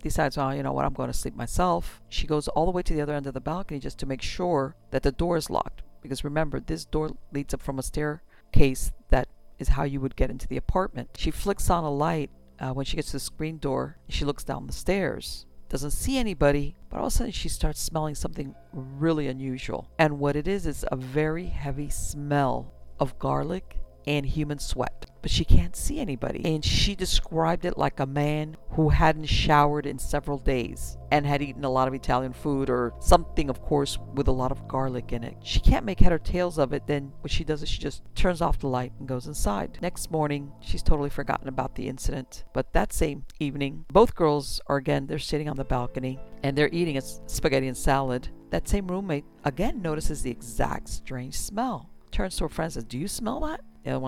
decides, 0.01 0.37
oh, 0.37 0.49
you 0.51 0.63
know 0.63 0.71
what, 0.71 0.85
I'm 0.85 0.93
going 0.93 1.11
to 1.11 1.17
sleep 1.17 1.35
myself. 1.35 2.01
She 2.07 2.25
goes 2.25 2.47
all 2.47 2.65
the 2.65 2.71
way 2.71 2.81
to 2.83 2.93
the 2.93 3.01
other 3.01 3.13
end 3.13 3.27
of 3.27 3.33
the 3.33 3.41
balcony 3.41 3.81
just 3.81 3.99
to 3.99 4.05
make 4.05 4.21
sure 4.21 4.75
that 4.91 5.03
the 5.03 5.11
door 5.11 5.35
is 5.35 5.49
locked. 5.49 5.81
Because 6.01 6.23
remember, 6.23 6.61
this 6.61 6.85
door 6.85 7.17
leads 7.33 7.53
up 7.53 7.61
from 7.61 7.79
a 7.79 7.83
staircase 7.83 8.93
that 9.09 9.27
is 9.59 9.69
how 9.69 9.83
you 9.83 9.99
would 10.01 10.15
get 10.15 10.29
into 10.29 10.47
the 10.47 10.57
apartment. 10.57 11.09
She 11.17 11.31
flicks 11.31 11.69
on 11.69 11.83
a 11.83 11.91
light 11.91 12.29
uh, 12.59 12.71
when 12.71 12.85
she 12.85 12.95
gets 12.95 13.09
to 13.09 13.13
the 13.13 13.19
screen 13.19 13.57
door. 13.57 13.97
She 14.09 14.25
looks 14.25 14.43
down 14.43 14.67
the 14.67 14.73
stairs. 14.73 15.45
Doesn't 15.69 15.91
see 15.91 16.17
anybody, 16.17 16.75
but 16.89 16.97
all 16.97 17.07
of 17.07 17.13
a 17.13 17.15
sudden 17.15 17.31
she 17.33 17.49
starts 17.49 17.81
smelling 17.81 18.15
something 18.15 18.55
really 18.71 19.27
unusual. 19.27 19.89
And 19.99 20.19
what 20.19 20.35
it 20.35 20.47
is 20.47 20.65
is 20.65 20.85
a 20.91 20.95
very 20.95 21.47
heavy 21.47 21.89
smell 21.89 22.73
of 22.99 23.19
garlic 23.19 23.79
and 24.05 24.25
human 24.25 24.59
sweat 24.59 25.06
but 25.21 25.31
she 25.31 25.45
can't 25.45 25.75
see 25.75 25.99
anybody. 25.99 26.41
And 26.45 26.63
she 26.63 26.95
described 26.95 27.65
it 27.65 27.77
like 27.77 27.99
a 27.99 28.05
man 28.05 28.57
who 28.71 28.89
hadn't 28.89 29.25
showered 29.25 29.85
in 29.85 29.99
several 29.99 30.37
days 30.37 30.97
and 31.11 31.25
had 31.25 31.41
eaten 31.41 31.63
a 31.63 31.69
lot 31.69 31.87
of 31.87 31.93
Italian 31.93 32.33
food 32.33 32.69
or 32.69 32.93
something, 32.99 33.49
of 33.49 33.61
course, 33.61 33.97
with 34.13 34.27
a 34.27 34.31
lot 34.31 34.51
of 34.51 34.67
garlic 34.67 35.13
in 35.13 35.23
it. 35.23 35.37
She 35.43 35.59
can't 35.59 35.85
make 35.85 35.99
head 35.99 36.11
or 36.11 36.19
tails 36.19 36.57
of 36.57 36.73
it. 36.73 36.87
Then 36.87 37.11
what 37.21 37.31
she 37.31 37.43
does 37.43 37.63
is 37.63 37.69
she 37.69 37.79
just 37.79 38.03
turns 38.15 38.41
off 38.41 38.59
the 38.59 38.67
light 38.67 38.93
and 38.99 39.07
goes 39.07 39.27
inside. 39.27 39.77
Next 39.81 40.11
morning, 40.11 40.51
she's 40.59 40.83
totally 40.83 41.09
forgotten 41.09 41.47
about 41.47 41.75
the 41.75 41.87
incident. 41.87 42.45
But 42.53 42.73
that 42.73 42.93
same 42.93 43.25
evening, 43.39 43.85
both 43.91 44.15
girls 44.15 44.61
are 44.67 44.77
again, 44.77 45.07
they're 45.07 45.19
sitting 45.19 45.49
on 45.49 45.57
the 45.57 45.65
balcony 45.65 46.19
and 46.43 46.57
they're 46.57 46.69
eating 46.71 46.97
a 46.97 47.01
spaghetti 47.01 47.67
and 47.67 47.77
salad. 47.77 48.29
That 48.49 48.67
same 48.67 48.87
roommate 48.87 49.25
again 49.43 49.81
notices 49.81 50.21
the 50.21 50.31
exact 50.31 50.89
strange 50.89 51.35
smell. 51.35 51.89
Turns 52.11 52.37
to 52.37 52.45
her 52.45 52.49
friend 52.49 52.67
and 52.67 52.73
says, 52.73 52.83
Do 52.85 52.97
you 52.97 53.07
smell 53.07 53.41
that? 53.41 53.61
The 53.83 53.91
other 53.91 53.99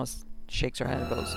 shakes 0.50 0.78
her 0.78 0.86
head 0.86 1.00
and 1.00 1.08
goes, 1.08 1.30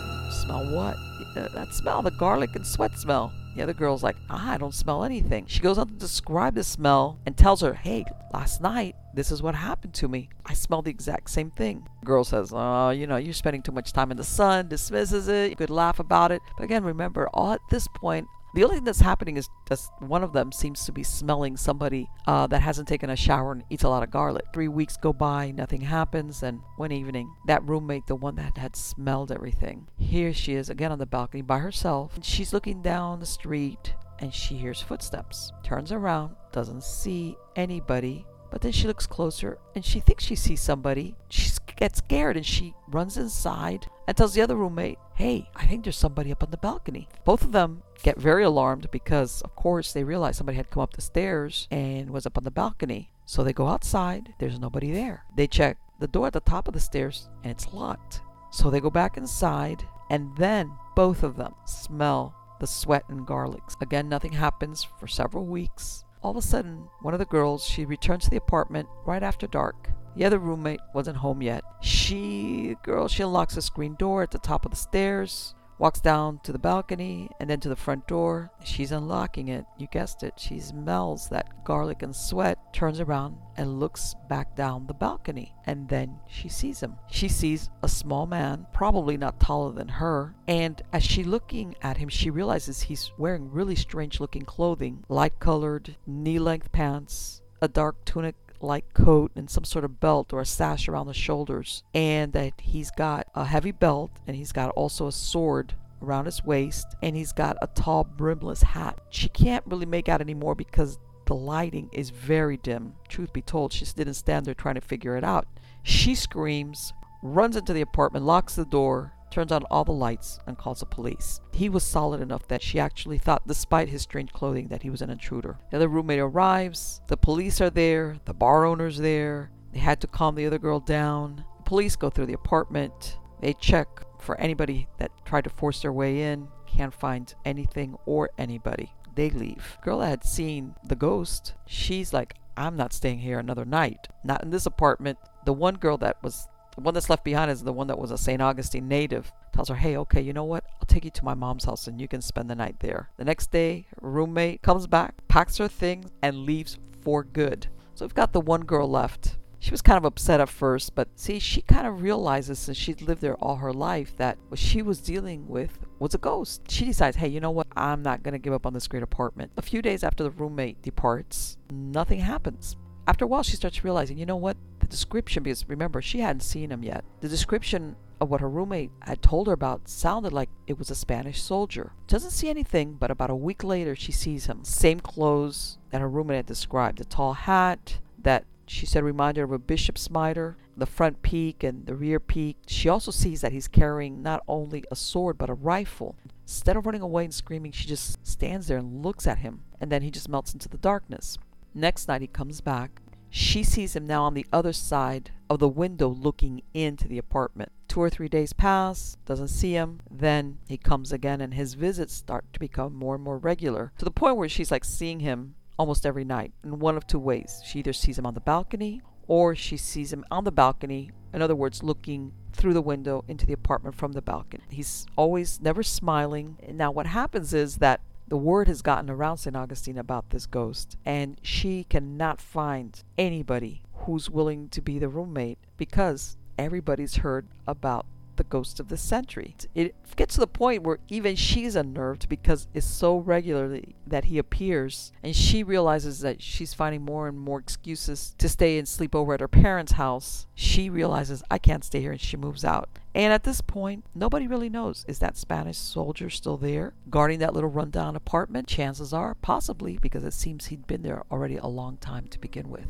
Smell 0.43 0.66
what? 0.76 0.95
That 1.36 1.74
smell, 1.74 2.01
the 2.01 2.11
garlic 2.11 2.55
and 2.55 2.66
sweat 2.66 2.97
smell. 2.97 3.32
The 3.55 3.61
other 3.61 3.74
girl's 3.74 4.03
like, 4.03 4.16
ah, 4.30 4.53
I 4.53 4.57
don't 4.57 4.74
smell 4.74 5.03
anything. 5.03 5.45
She 5.47 5.59
goes 5.59 5.78
on 5.78 5.88
to 5.88 5.93
describe 5.93 6.55
the 6.55 6.64
smell 6.64 7.20
and 7.26 7.38
tells 7.38 7.61
her, 7.61 7.74
hey, 7.74 8.03
last 8.34 8.61
night, 8.61 8.95
this 9.14 9.32
is 9.32 9.43
what 9.43 9.53
happened 9.53 9.93
to 9.95 10.07
me. 10.07 10.30
I 10.45 10.55
smell 10.55 10.82
the 10.82 10.89
exact 10.89 11.30
same 11.30 11.51
thing. 11.51 11.88
The 12.01 12.05
girl 12.07 12.24
says, 12.24 12.51
oh, 12.51 12.89
you 12.89 13.05
know, 13.05 13.18
you're 13.18 13.34
spending 13.34 13.61
too 13.61 13.72
much 13.72 13.93
time 13.93 14.09
in 14.09 14.18
the 14.18 14.24
sun, 14.24 14.70
dismisses 14.70 15.28
it. 15.28 15.51
You 15.51 15.55
could 15.55 15.70
laugh 15.70 15.99
about 15.99 16.32
it. 16.32 16.41
But 16.57 16.64
again, 16.64 16.84
remember, 16.84 17.30
all 17.34 17.53
at 17.53 17.61
this 17.70 17.88
point, 17.95 18.28
the 18.54 18.64
only 18.64 18.76
thing 18.76 18.84
that's 18.84 18.99
happening 18.99 19.38
is 19.38 19.49
just 19.68 19.91
one 19.99 20.24
of 20.24 20.34
them 20.34 20.51
seems 20.51 20.86
to 20.86 20.91
be 20.91 21.04
smelling 21.04 21.58
somebody 21.58 22.08
uh, 22.28 22.47
that 22.47 22.62
hasn't 22.62 22.88
taken 22.88 23.10
a 23.10 23.16
shower 23.16 23.51
and 23.51 23.64
eats 23.70 23.84
a 23.84 23.89
lot 23.89 24.04
of 24.04 24.12
garlic. 24.12 24.45
Three 24.54 24.68
weeks 24.68 24.97
go 24.97 25.12
by, 25.12 25.51
nothing 25.51 25.82
happens, 25.82 26.43
and 26.43 26.62
one 26.78 26.91
evening, 26.91 27.34
that 27.47 27.68
roommate, 27.68 28.08
the 28.08 28.16
one 28.16 28.36
that 28.36 28.58
had 28.58 28.76
smelled 28.76 29.32
everything, 29.32 29.88
here 29.97 30.34
she 30.34 30.54
is 30.54 30.70
again 30.70 30.91
on 30.91 30.99
the 30.99 31.06
balcony 31.06 31.41
by 31.41 31.60
herself. 31.60 32.18
She's 32.22 32.54
looking 32.54 32.82
down 32.82 33.20
the 33.20 33.26
street 33.26 33.93
and 34.20 34.34
she 34.34 34.56
hears 34.56 34.82
footsteps. 34.82 35.51
Turns 35.64 35.91
around, 35.91 36.36
doesn't 36.51 36.84
see 36.84 37.36
anybody, 37.56 38.26
but 38.54 38.62
then 38.62 38.72
she 38.72 38.86
looks 38.86 39.08
closer 39.08 39.58
and 39.74 39.84
she 39.84 39.99
thinks 39.99 40.24
she 40.24 40.36
sees 40.36 40.62
somebody. 40.62 41.16
She 41.28 41.49
gets 41.76 41.97
scared 41.97 42.38
and 42.38 42.45
she 42.45 42.76
runs 42.88 43.18
inside 43.18 43.88
and 44.08 44.16
tells 44.16 44.36
the 44.36 44.43
other 44.43 44.56
roommate, 44.56 44.99
Hey, 45.16 45.49
I 45.56 45.66
think 45.66 45.84
there's 45.84 45.97
somebody 45.97 46.32
up 46.32 46.43
on 46.43 46.51
the 46.51 46.58
balcony. 46.58 47.10
Both 47.26 47.43
of 47.43 47.51
them 47.51 47.82
get 48.04 48.20
very 48.20 48.43
alarmed 48.43 48.91
because, 48.91 49.41
of 49.41 49.56
course, 49.56 49.91
they 49.91 50.04
realize 50.04 50.38
somebody 50.38 50.58
had 50.58 50.70
come 50.70 50.84
up 50.84 50.93
the 50.93 51.01
stairs 51.01 51.68
and 51.72 52.12
was 52.12 52.28
up 52.28 52.38
on 52.38 52.43
the 52.43 52.51
balcony. 52.51 53.10
So 53.26 53.43
they 53.43 53.54
go 53.54 53.66
outside, 53.66 54.36
there's 54.38 54.60
nobody 54.60 54.91
there. 54.91 55.24
They 55.36 55.47
check 55.47 55.80
the 55.99 56.08
door 56.08 56.28
at 56.28 56.34
the 56.34 56.39
top 56.39 56.68
of 56.68 56.76
the 56.76 56.80
stairs 56.80 57.30
and 57.41 57.49
it's 57.49 57.74
locked. 57.74 58.22
So 58.51 58.70
they 58.70 58.82
go 58.82 58.91
back 58.91 59.18
inside 59.18 59.84
and 60.12 60.30
then 60.38 60.72
both 60.95 61.24
of 61.24 61.38
them 61.38 61.56
smell 61.66 62.36
the 62.60 62.68
sweat 62.68 63.06
and 63.10 63.26
garlics. 63.26 63.82
Again, 63.82 64.10
nothing 64.10 64.34
happens 64.34 64.84
for 64.84 65.08
several 65.08 65.47
weeks. 65.47 66.06
All 66.24 66.32
of 66.32 66.38
a 66.38 66.41
sudden, 66.41 66.88
one 67.01 67.13
of 67.13 67.19
the 67.19 67.26
girls, 67.26 67.65
she 67.65 67.84
returns 67.84 68.24
to 68.24 68.30
the 68.30 68.38
apartment 68.38 68.88
right 69.05 69.21
after 69.21 69.45
dark. 69.45 69.89
The 70.15 70.24
other 70.24 70.39
roommate 70.39 70.80
wasn't 70.93 71.17
home 71.17 71.41
yet. 71.41 71.65
She, 71.82 72.78
girl, 72.82 73.09
she 73.09 73.24
unlocks 73.24 73.55
the 73.55 73.61
screen 73.61 73.95
door 73.95 74.24
at 74.24 74.32
the 74.32 74.39
top 74.39 74.63
of 74.63 74.71
the 74.71 74.78
stairs, 74.78 75.53
walks 75.84 75.99
down 75.99 76.39
to 76.41 76.53
the 76.53 76.57
balcony 76.57 77.29
and 77.41 77.49
then 77.49 77.59
to 77.59 77.67
the 77.67 77.75
front 77.75 78.07
door. 78.07 78.49
She's 78.63 78.93
unlocking 78.93 79.49
it. 79.49 79.65
You 79.77 79.88
guessed 79.88 80.23
it. 80.23 80.36
She 80.38 80.61
smells 80.61 81.27
that 81.27 81.65
garlic 81.65 82.03
and 82.03 82.15
sweat, 82.15 82.57
turns 82.71 83.01
around 83.01 83.36
and 83.57 83.81
looks 83.81 84.15
back 84.29 84.55
down 84.55 84.88
the 84.88 84.93
balcony. 84.93 85.53
And 85.65 85.89
then 85.89 86.21
she 86.29 86.47
sees 86.47 86.79
him. 86.79 86.95
She 87.11 87.27
sees 87.27 87.69
a 87.84 87.89
small 87.89 88.25
man, 88.25 88.65
probably 88.71 89.17
not 89.17 89.41
taller 89.41 89.73
than 89.73 89.89
her. 89.89 90.34
And 90.47 90.81
as 90.93 91.03
she's 91.03 91.27
looking 91.27 91.75
at 91.81 91.97
him, 91.97 92.07
she 92.07 92.29
realizes 92.29 92.84
he's 92.84 93.11
wearing 93.17 93.51
really 93.51 93.75
strange 93.75 94.21
looking 94.21 94.43
clothing, 94.43 95.03
light 95.09 95.38
colored, 95.41 95.97
knee 96.07 96.39
length 96.39 96.71
pants, 96.71 97.41
a 97.61 97.67
dark 97.67 98.05
tunic 98.05 98.36
like 98.64 98.93
coat 98.93 99.32
and 99.36 99.49
some 99.49 99.64
sort 99.64 99.86
of 99.86 99.99
belt 99.99 100.34
or 100.34 100.41
a 100.41 100.45
sash 100.45 100.88
around 100.88 101.07
the 101.07 101.14
shoulders, 101.14 101.84
and 101.93 102.34
that 102.34 102.53
he's 102.61 102.91
got 102.91 103.28
a 103.36 103.45
heavy 103.45 103.72
belt 103.72 104.11
and 104.26 104.36
he's 104.36 104.51
got 104.51 104.70
also 104.72 105.07
a 105.07 105.11
sword 105.11 105.74
around 106.01 106.26
his 106.26 106.43
waist 106.43 106.88
and 107.01 107.16
he's 107.16 107.32
got 107.32 107.57
a 107.61 107.68
tall 107.68 108.03
brimless 108.03 108.64
hat. 108.64 108.99
She 109.09 109.30
can't 109.30 109.66
really 109.68 109.86
make 109.86 110.09
out 110.09 110.22
anymore 110.22 110.55
because 110.55 110.99
the 111.26 111.36
lighting 111.36 111.89
is 111.93 112.09
very 112.09 112.57
dim. 112.57 112.93
Truth 113.07 113.34
be 113.34 113.41
told, 113.41 113.72
she 113.72 113.86
didn't 113.86 114.16
stand 114.16 114.45
there 114.45 114.53
trying 114.53 114.76
to 114.76 114.82
figure 114.82 115.16
it 115.16 115.24
out. 115.24 115.47
She 115.84 116.16
screams, 116.16 116.93
runs 117.22 117.55
into 117.55 117.74
the 117.74 117.82
apartment, 117.82 118.26
locks 118.26 118.55
the 118.55 118.66
door, 118.66 119.14
turns 119.34 119.51
on 119.51 119.63
all 119.65 119.84
the 119.84 119.91
lights, 119.91 120.39
and 120.47 120.57
calls 120.57 120.79
the 120.79 120.86
police. 120.86 121.41
He 121.51 121.69
was 121.69 121.84
solid 121.84 122.21
enough 122.21 122.47
that 122.47 122.61
she 122.61 122.79
actually 122.79 123.17
thought, 123.17 123.47
despite 123.47 123.89
his 123.89 124.01
strange 124.03 124.31
clothing, 124.31 124.67
that 124.67 124.84
he 124.84 124.89
was 124.89 125.01
an 125.01 125.09
intruder. 125.09 125.57
The 125.71 125.77
other 125.77 125.88
roommate 125.88 126.19
arrives, 126.19 127.01
the 127.07 127.17
police 127.17 127.59
are 127.59 127.69
there, 127.69 128.17
the 128.25 128.34
bar 128.34 128.65
owner's 128.65 128.97
there. 128.97 129.51
They 129.73 129.79
had 129.79 129.99
to 130.01 130.07
calm 130.07 130.36
the 130.36 130.45
other 130.45 130.59
girl 130.59 130.79
down. 130.79 131.43
The 131.57 131.63
police 131.63 131.95
go 131.95 132.09
through 132.09 132.27
the 132.27 132.34
apartment, 132.34 133.17
they 133.41 133.53
check 133.53 133.88
for 134.19 134.39
anybody 134.39 134.88
that 134.99 135.11
tried 135.25 135.43
to 135.43 135.49
force 135.49 135.81
their 135.81 135.91
way 135.91 136.21
in, 136.21 136.47
can't 136.65 136.93
find 136.93 137.34
anything 137.43 137.97
or 138.05 138.29
anybody. 138.38 138.93
They 139.15 139.29
leave. 139.29 139.77
Girl 139.84 139.99
had 139.99 140.23
seen 140.23 140.75
the 140.84 140.95
ghost. 140.95 141.53
She's 141.67 142.13
like, 142.13 142.36
I'm 142.55 142.75
not 142.75 142.93
staying 142.93 143.19
here 143.19 143.39
another 143.39 143.65
night. 143.65 144.07
Not 144.23 144.43
in 144.43 144.49
this 144.49 144.65
apartment. 144.65 145.17
The 145.45 145.53
one 145.53 145.75
girl 145.75 145.97
that 145.97 146.21
was 146.23 146.47
the 146.76 146.82
one 146.82 146.93
that's 146.93 147.09
left 147.09 147.24
behind 147.24 147.51
is 147.51 147.63
the 147.63 147.74
one 147.74 147.88
that 147.88 147.99
was 147.99 148.11
a 148.11 148.17
St. 148.17 148.41
Augustine 148.41 148.88
native. 148.88 149.32
Tells 149.53 149.69
her, 149.69 149.76
hey, 149.76 149.97
okay, 149.97 150.21
you 150.21 150.34
know 150.34 150.43
what? 150.43 150.63
I'll 150.80 150.88
take 150.88 151.05
you 151.05 151.11
to 151.11 151.26
my 151.26 151.34
mom's 151.34 151.65
house 151.65 151.88
and 151.88 152.01
you 152.01 152.07
can 152.07 152.21
spend 152.21 152.49
the 152.49 152.55
night 152.55 152.80
there. 152.80 153.09
The 153.17 153.26
next 153.26 153.51
day, 153.51 153.86
roommate 154.01 154.61
comes 154.63 154.88
back, 154.88 155.15
packs 155.28 155.57
her 155.57 155.67
things, 155.67 156.09
and 156.24 156.45
leaves 156.45 156.80
for 157.01 157.24
good. 157.24 157.67
So 157.93 158.05
we've 158.05 158.15
got 158.15 158.34
the 158.34 158.41
one 158.41 158.61
girl 158.61 158.89
left. 158.89 159.38
She 159.59 159.71
was 159.71 159.82
kind 159.82 159.97
of 159.97 160.03
upset 160.03 160.41
at 160.41 160.49
first, 160.49 160.93
but 160.93 161.07
see, 161.15 161.39
she 161.39 161.61
kind 161.61 161.88
of 161.88 162.01
realizes 162.01 162.59
since 162.59 162.78
she'd 162.78 163.01
lived 163.01 163.21
there 163.21 163.36
all 163.36 163.55
her 163.55 163.71
life 163.71 164.17
that 164.17 164.38
what 164.49 164.59
she 164.59 164.82
was 164.82 164.99
dealing 164.99 165.47
with 165.47 165.80
was 165.99 166.13
a 166.13 166.17
ghost. 166.17 166.69
She 166.69 166.84
decides, 166.84 167.15
hey, 167.15 167.30
you 167.30 167.39
know 167.39 167.51
what? 167.51 167.67
I'm 167.78 168.01
not 168.01 168.24
going 168.24 168.34
to 168.34 168.39
give 168.39 168.51
up 168.51 168.65
on 168.65 168.74
this 168.74 168.89
great 168.89 169.03
apartment. 169.03 169.53
A 169.55 169.61
few 169.61 169.82
days 169.82 170.03
after 170.03 170.24
the 170.24 170.32
roommate 170.32 170.82
departs, 170.82 171.57
nothing 171.71 172.19
happens. 172.19 172.76
After 173.07 173.24
a 173.24 173.28
while, 173.28 173.43
she 173.43 173.55
starts 173.55 173.84
realizing, 173.84 174.17
you 174.17 174.26
know 174.26 174.36
what? 174.36 174.57
Description, 174.94 175.41
because 175.41 175.68
remember, 175.68 176.04
she 176.04 176.20
hadn't 176.20 176.41
seen 176.41 176.72
him 176.72 176.84
yet. 176.84 177.04
The 177.22 177.28
description 177.28 177.96
of 178.22 178.30
what 178.30 178.41
her 178.41 178.50
roommate 178.50 178.91
had 179.02 179.24
told 179.24 179.48
her 179.48 179.54
about 179.54 179.89
sounded 179.89 180.32
like 180.32 180.50
it 180.68 180.78
was 180.78 180.91
a 180.91 180.96
Spanish 180.96 181.41
soldier. 181.41 181.94
Doesn't 182.06 182.30
see 182.30 182.48
anything, 182.48 182.94
but 182.94 183.10
about 183.10 183.32
a 183.32 183.36
week 183.36 183.64
later, 183.64 183.96
she 183.96 184.12
sees 184.12 184.46
him. 184.46 184.64
Same 184.64 185.00
clothes 185.00 185.80
that 185.89 186.00
her 186.00 186.08
roommate 186.08 186.36
had 186.36 186.46
described 186.46 187.00
the 187.00 187.06
tall 187.06 187.34
hat, 187.34 187.98
that 188.22 188.46
she 188.68 188.86
said 188.86 189.04
reminded 189.04 189.41
her 189.41 189.46
of 189.46 189.52
a 189.52 189.58
bishop's 189.58 190.12
mitre, 190.12 190.58
the 190.78 190.86
front 190.86 191.24
peak 191.24 191.64
and 191.64 191.88
the 191.88 191.96
rear 191.96 192.20
peak. 192.20 192.58
She 192.68 192.88
also 192.88 193.10
sees 193.10 193.41
that 193.41 193.52
he's 193.52 193.68
carrying 193.68 194.22
not 194.22 194.44
only 194.48 194.84
a 194.91 194.96
sword 194.96 195.39
but 195.39 195.50
a 195.50 195.56
rifle. 195.56 196.16
Instead 196.44 196.78
of 196.78 196.86
running 196.86 197.02
away 197.02 197.24
and 197.24 197.34
screaming, 197.34 197.72
she 197.72 197.88
just 197.88 198.24
stands 198.26 198.68
there 198.68 198.78
and 198.78 199.04
looks 199.04 199.26
at 199.26 199.39
him, 199.39 199.62
and 199.82 199.91
then 199.91 200.04
he 200.04 200.12
just 200.12 200.30
melts 200.30 200.54
into 200.54 200.70
the 200.70 200.78
darkness. 200.78 201.39
Next 201.74 202.08
night 202.08 202.22
he 202.22 202.28
comes 202.28 202.62
back. 202.62 203.02
She 203.36 203.63
sees 203.63 203.95
him 203.95 204.05
now 204.05 204.25
on 204.25 204.36
the 204.36 204.45
other 204.53 204.73
side 204.73 205.31
of 205.49 205.57
the 205.57 205.67
window 205.67 206.07
looking 206.07 206.61
into 206.71 207.07
the 207.07 207.17
apartment. 207.17 207.71
Two 207.88 207.99
or 207.99 208.11
three 208.11 208.27
days 208.27 208.53
pass, 208.53 209.17
doesn't 209.25 209.47
see 209.47 209.71
him. 209.71 210.01
Then 210.09 210.59
he 210.67 210.77
comes 210.77 211.11
again, 211.11 211.41
and 211.41 211.55
his 211.55 211.73
visits 211.73 212.13
start 212.13 212.45
to 212.53 212.59
become 212.59 212.93
more 212.93 213.15
and 213.15 213.23
more 213.23 213.39
regular 213.39 213.91
to 213.97 214.05
the 214.05 214.11
point 214.11 214.38
where 214.38 214.47
she's 214.47 214.69
like 214.69 214.86
seeing 214.86 215.21
him 215.21 215.55
almost 215.79 216.05
every 216.05 216.23
night 216.23 216.53
in 216.63 216.77
one 216.77 216.95
of 216.95 217.07
two 217.07 217.17
ways. 217.17 217.59
She 217.65 217.79
either 217.79 217.91
sees 217.91 218.19
him 218.19 218.27
on 218.27 218.36
the 218.36 218.39
balcony 218.39 219.01
or 219.27 219.55
she 219.55 219.77
sees 219.77 220.13
him 220.13 220.23
on 220.29 220.43
the 220.43 220.51
balcony, 220.51 221.09
in 221.34 221.41
other 221.41 221.55
words, 221.55 221.81
looking 221.81 222.34
through 222.51 222.75
the 222.75 222.84
window 222.84 223.25
into 223.27 223.47
the 223.47 223.53
apartment 223.53 223.95
from 223.95 224.11
the 224.11 224.21
balcony. 224.21 224.63
He's 224.69 225.07
always 225.15 225.59
never 225.59 225.81
smiling. 225.81 226.59
Now, 226.71 226.91
what 226.91 227.07
happens 227.07 227.51
is 227.51 227.77
that 227.77 228.01
the 228.28 228.38
word 228.38 228.67
has 228.67 228.82
gotten 228.82 229.09
around 229.09 229.38
St. 229.38 229.55
Augustine 229.55 229.97
about 229.97 230.30
this 230.30 230.45
ghost, 230.45 230.97
and 231.05 231.39
she 231.41 231.84
cannot 231.84 232.41
find 232.41 233.03
anybody 233.17 233.84
who's 233.93 234.30
willing 234.30 234.69
to 234.69 234.82
be 234.82 234.99
the 234.99 235.09
roommate 235.09 235.59
because 235.78 236.38
everybody's 236.57 237.17
heard 237.17 237.47
about 237.67 238.05
the 238.36 238.43
ghost 238.43 238.79
of 238.79 238.89
the 238.89 238.97
century. 238.97 239.55
It 239.73 239.95
gets 240.15 240.36
to 240.36 240.39
the 240.39 240.47
point 240.47 240.84
where 240.84 240.99
even 241.09 241.36
she's 241.36 241.75
unnerved 241.75 242.29
because 242.29 242.67
it's 242.73 242.86
so 242.86 243.17
regularly 243.17 243.95
that 244.07 244.25
he 244.25 244.38
appears, 244.38 245.11
and 245.23 245.36
she 245.36 245.63
realizes 245.63 246.19
that 246.21 246.41
she's 246.41 246.73
finding 246.73 247.03
more 247.03 247.27
and 247.27 247.39
more 247.39 247.59
excuses 247.59 248.36
to 248.38 248.49
stay 248.49 248.77
and 248.77 248.88
sleep 248.88 249.15
over 249.15 249.34
at 249.34 249.39
her 249.39 249.47
parents' 249.47 249.93
house. 249.93 250.47
She 250.55 250.89
realizes, 250.89 251.43
I 251.49 251.57
can't 251.57 251.84
stay 251.84 252.01
here, 252.01 252.11
and 252.11 252.21
she 252.21 252.38
moves 252.38 252.63
out. 252.63 252.89
And 253.15 253.31
at 253.31 253.43
this 253.43 253.61
point, 253.61 254.05
nobody 254.15 254.47
really 254.47 254.69
knows 254.69 255.05
is 255.07 255.19
that 255.19 255.38
Spanish 255.38 255.77
soldier 255.77 256.29
still 256.29 256.57
there, 256.57 256.93
guarding 257.09 257.39
that 257.39 257.53
little 257.53 257.69
rundown 257.69 258.15
apartment? 258.15 258.67
Chances 258.67 259.13
are, 259.13 259.36
possibly, 259.36 259.97
because 260.01 260.23
it 260.23 260.34
seems 260.34 260.67
he'd 260.67 260.88
been 260.88 261.03
there 261.03 261.23
already 261.31 261.57
a 261.57 261.67
long 261.67 261.97
time 261.97 262.27
to 262.29 262.39
begin 262.39 262.69
with. 262.69 262.88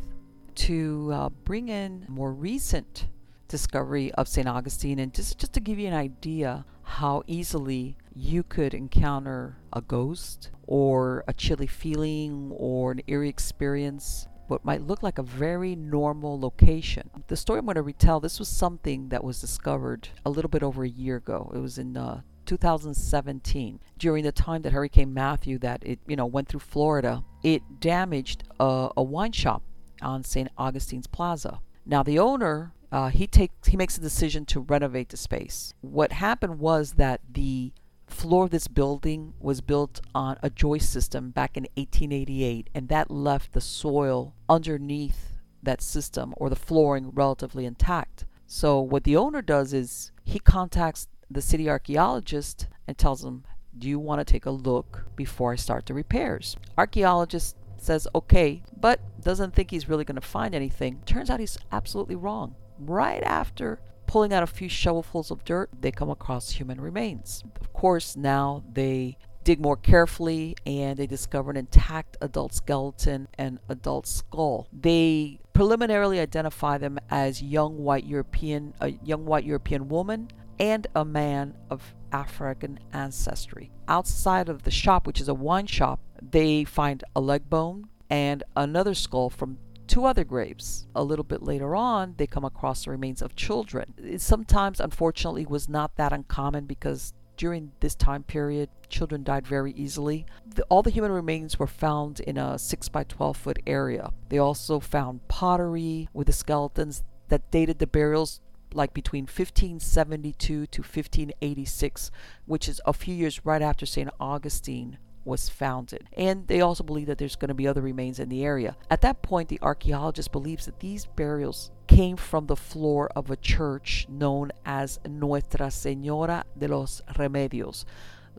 To 0.55 1.09
uh, 1.11 1.29
bring 1.29 1.67
in 1.69 2.05
more 2.07 2.31
recent 2.31 3.07
discovery 3.47 4.11
of 4.13 4.27
St. 4.27 4.47
Augustine 4.47 4.99
and 4.99 5.13
just, 5.13 5.39
just 5.39 5.53
to 5.53 5.59
give 5.59 5.79
you 5.79 5.87
an 5.87 5.93
idea 5.93 6.65
how 6.83 7.23
easily 7.27 7.97
you 8.15 8.43
could 8.43 8.73
encounter 8.73 9.57
a 9.71 9.81
ghost 9.81 10.51
or 10.67 11.23
a 11.27 11.33
chilly 11.33 11.67
feeling 11.67 12.51
or 12.55 12.91
an 12.91 13.01
eerie 13.07 13.29
experience 13.29 14.27
what 14.47 14.65
might 14.65 14.81
look 14.81 15.01
like 15.01 15.17
a 15.17 15.23
very 15.23 15.75
normal 15.75 16.39
location. 16.39 17.09
The 17.27 17.37
story 17.37 17.59
I'm 17.59 17.65
going 17.65 17.75
to 17.75 17.81
retell, 17.81 18.19
this 18.19 18.39
was 18.39 18.49
something 18.49 19.09
that 19.09 19.23
was 19.23 19.39
discovered 19.39 20.09
a 20.25 20.29
little 20.29 20.49
bit 20.49 20.63
over 20.63 20.83
a 20.83 20.89
year 20.89 21.15
ago. 21.15 21.51
It 21.55 21.59
was 21.59 21.77
in 21.77 21.95
uh, 21.95 22.21
2017 22.45 23.79
during 23.97 24.23
the 24.23 24.31
time 24.31 24.61
that 24.63 24.73
hurricane 24.73 25.13
matthew 25.13 25.57
that 25.57 25.81
it 25.85 25.97
you 26.07 26.15
know 26.17 26.25
went 26.25 26.45
through 26.47 26.59
florida 26.59 27.23
it 27.41 27.61
damaged 27.79 28.43
a, 28.59 28.89
a 28.97 29.01
wine 29.01 29.31
shop 29.31 29.63
on 30.01 30.23
st 30.25 30.49
augustine's 30.57 31.07
plaza 31.07 31.61
now 31.85 32.03
the 32.03 32.19
owner 32.19 32.73
uh, 32.93 33.09
he 33.09 33.25
takes 33.25 33.67
he 33.67 33.75
makes 33.75 33.97
a 33.97 34.01
decision 34.01 34.45
to 34.45 34.59
renovate 34.59 35.09
the 35.09 35.17
space. 35.17 35.73
What 35.81 36.11
happened 36.11 36.59
was 36.59 36.93
that 36.93 37.21
the 37.27 37.73
floor 38.05 38.45
of 38.45 38.51
this 38.51 38.67
building 38.67 39.33
was 39.39 39.61
built 39.61 39.99
on 40.13 40.37
a 40.43 40.51
joist 40.51 40.93
system 40.93 41.31
back 41.31 41.57
in 41.57 41.63
1888, 41.75 42.69
and 42.75 42.89
that 42.89 43.09
left 43.09 43.53
the 43.53 43.61
soil 43.61 44.35
underneath 44.47 45.39
that 45.63 45.81
system 45.81 46.35
or 46.37 46.51
the 46.51 46.55
flooring 46.55 47.09
relatively 47.09 47.65
intact. 47.65 48.25
So 48.45 48.79
what 48.79 49.05
the 49.05 49.17
owner 49.17 49.41
does 49.41 49.73
is 49.73 50.11
he 50.23 50.37
contacts 50.37 51.07
the 51.31 51.41
city 51.41 51.67
archaeologist 51.67 52.67
and 52.87 52.95
tells 52.95 53.21
them, 53.21 53.43
"Do 53.75 53.89
you 53.89 53.97
want 53.97 54.19
to 54.19 54.31
take 54.31 54.45
a 54.45 54.51
look 54.51 55.07
before 55.15 55.51
I 55.51 55.55
start 55.55 55.87
the 55.87 55.95
repairs?" 55.95 56.57
Archaeologist 56.77 57.55
says, 57.75 58.07
"Okay," 58.13 58.61
but 58.79 58.99
doesn't 59.19 59.55
think 59.55 59.71
he's 59.71 59.89
really 59.89 60.05
going 60.05 60.21
to 60.21 60.21
find 60.21 60.53
anything. 60.53 61.01
Turns 61.07 61.31
out 61.31 61.39
he's 61.39 61.57
absolutely 61.71 62.15
wrong 62.15 62.55
right 62.79 63.23
after 63.23 63.79
pulling 64.07 64.33
out 64.33 64.43
a 64.43 64.47
few 64.47 64.69
shovelfuls 64.69 65.31
of 65.31 65.43
dirt, 65.43 65.69
they 65.79 65.91
come 65.91 66.09
across 66.09 66.51
human 66.51 66.79
remains. 66.79 67.43
Of 67.59 67.73
course, 67.73 68.15
now 68.15 68.63
they 68.71 69.17
dig 69.43 69.59
more 69.59 69.75
carefully 69.75 70.55
and 70.65 70.97
they 70.97 71.07
discover 71.07 71.51
an 71.51 71.57
intact 71.57 72.17
adult 72.21 72.53
skeleton 72.53 73.27
and 73.37 73.59
adult 73.69 74.07
skull. 74.07 74.67
They 74.71 75.39
preliminarily 75.53 76.19
identify 76.19 76.77
them 76.77 76.99
as 77.09 77.41
young 77.41 77.77
white 77.77 78.05
European, 78.05 78.73
a 78.79 78.89
young 78.89 79.25
white 79.25 79.43
European 79.43 79.89
woman 79.89 80.29
and 80.59 80.87
a 80.95 81.03
man 81.03 81.55
of 81.69 81.95
African 82.11 82.79
ancestry. 82.93 83.71
Outside 83.87 84.47
of 84.47 84.63
the 84.63 84.71
shop, 84.71 85.07
which 85.07 85.19
is 85.19 85.27
a 85.27 85.33
wine 85.33 85.67
shop, 85.67 85.99
they 86.21 86.63
find 86.63 87.03
a 87.15 87.21
leg 87.21 87.49
bone 87.49 87.89
and 88.09 88.43
another 88.55 88.93
skull 88.93 89.29
from 89.29 89.57
two 89.93 90.05
other 90.05 90.23
graves. 90.23 90.87
A 90.95 91.03
little 91.03 91.23
bit 91.23 91.43
later 91.43 91.75
on, 91.75 92.15
they 92.17 92.25
come 92.25 92.43
across 92.43 92.83
the 92.83 92.89
remains 92.89 93.21
of 93.21 93.35
children. 93.35 93.93
It 93.99 94.21
sometimes, 94.21 94.79
unfortunately, 94.79 95.45
was 95.45 95.69
not 95.69 95.97
that 95.97 96.11
uncommon 96.11 96.65
because 96.65 97.13
during 97.37 97.71
this 97.79 97.93
time 97.93 98.23
period, 98.23 98.69
children 98.89 99.23
died 99.23 99.45
very 99.45 99.71
easily. 99.73 100.25
The, 100.55 100.63
all 100.63 100.81
the 100.81 100.89
human 100.89 101.11
remains 101.11 101.59
were 101.59 101.67
found 101.67 102.21
in 102.21 102.39
a 102.39 102.57
6 102.57 102.89
by 102.89 103.03
12 103.03 103.37
foot 103.37 103.59
area. 103.67 104.09
They 104.29 104.39
also 104.39 104.79
found 104.79 105.27
pottery 105.27 106.09
with 106.11 106.25
the 106.25 106.33
skeletons 106.33 107.03
that 107.29 107.51
dated 107.51 107.77
the 107.77 107.85
burials 107.85 108.41
like 108.73 108.95
between 108.95 109.25
1572 109.25 110.65
to 110.65 110.81
1586, 110.81 112.09
which 112.47 112.67
is 112.67 112.81
a 112.87 112.93
few 112.93 113.13
years 113.13 113.45
right 113.45 113.61
after 113.61 113.85
St. 113.85 114.09
Augustine 114.19 114.97
was 115.25 115.49
founded. 115.49 116.07
And 116.13 116.47
they 116.47 116.61
also 116.61 116.83
believe 116.83 117.07
that 117.07 117.17
there's 117.17 117.35
going 117.35 117.49
to 117.49 117.53
be 117.53 117.67
other 117.67 117.81
remains 117.81 118.19
in 118.19 118.29
the 118.29 118.43
area. 118.43 118.75
At 118.89 119.01
that 119.01 119.21
point, 119.21 119.49
the 119.49 119.59
archaeologist 119.61 120.31
believes 120.31 120.65
that 120.65 120.79
these 120.79 121.05
burials 121.05 121.71
came 121.87 122.17
from 122.17 122.47
the 122.47 122.55
floor 122.55 123.09
of 123.15 123.29
a 123.29 123.35
church 123.37 124.05
known 124.09 124.51
as 124.65 124.99
Nuestra 125.07 125.67
Señora 125.67 126.43
de 126.57 126.67
los 126.67 127.01
Remedios. 127.15 127.85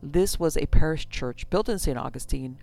This 0.01 0.39
was 0.39 0.57
a 0.57 0.65
parish 0.65 1.07
church 1.09 1.49
built 1.49 1.69
in 1.69 1.79
St. 1.79 1.97
Augustine 1.97 2.57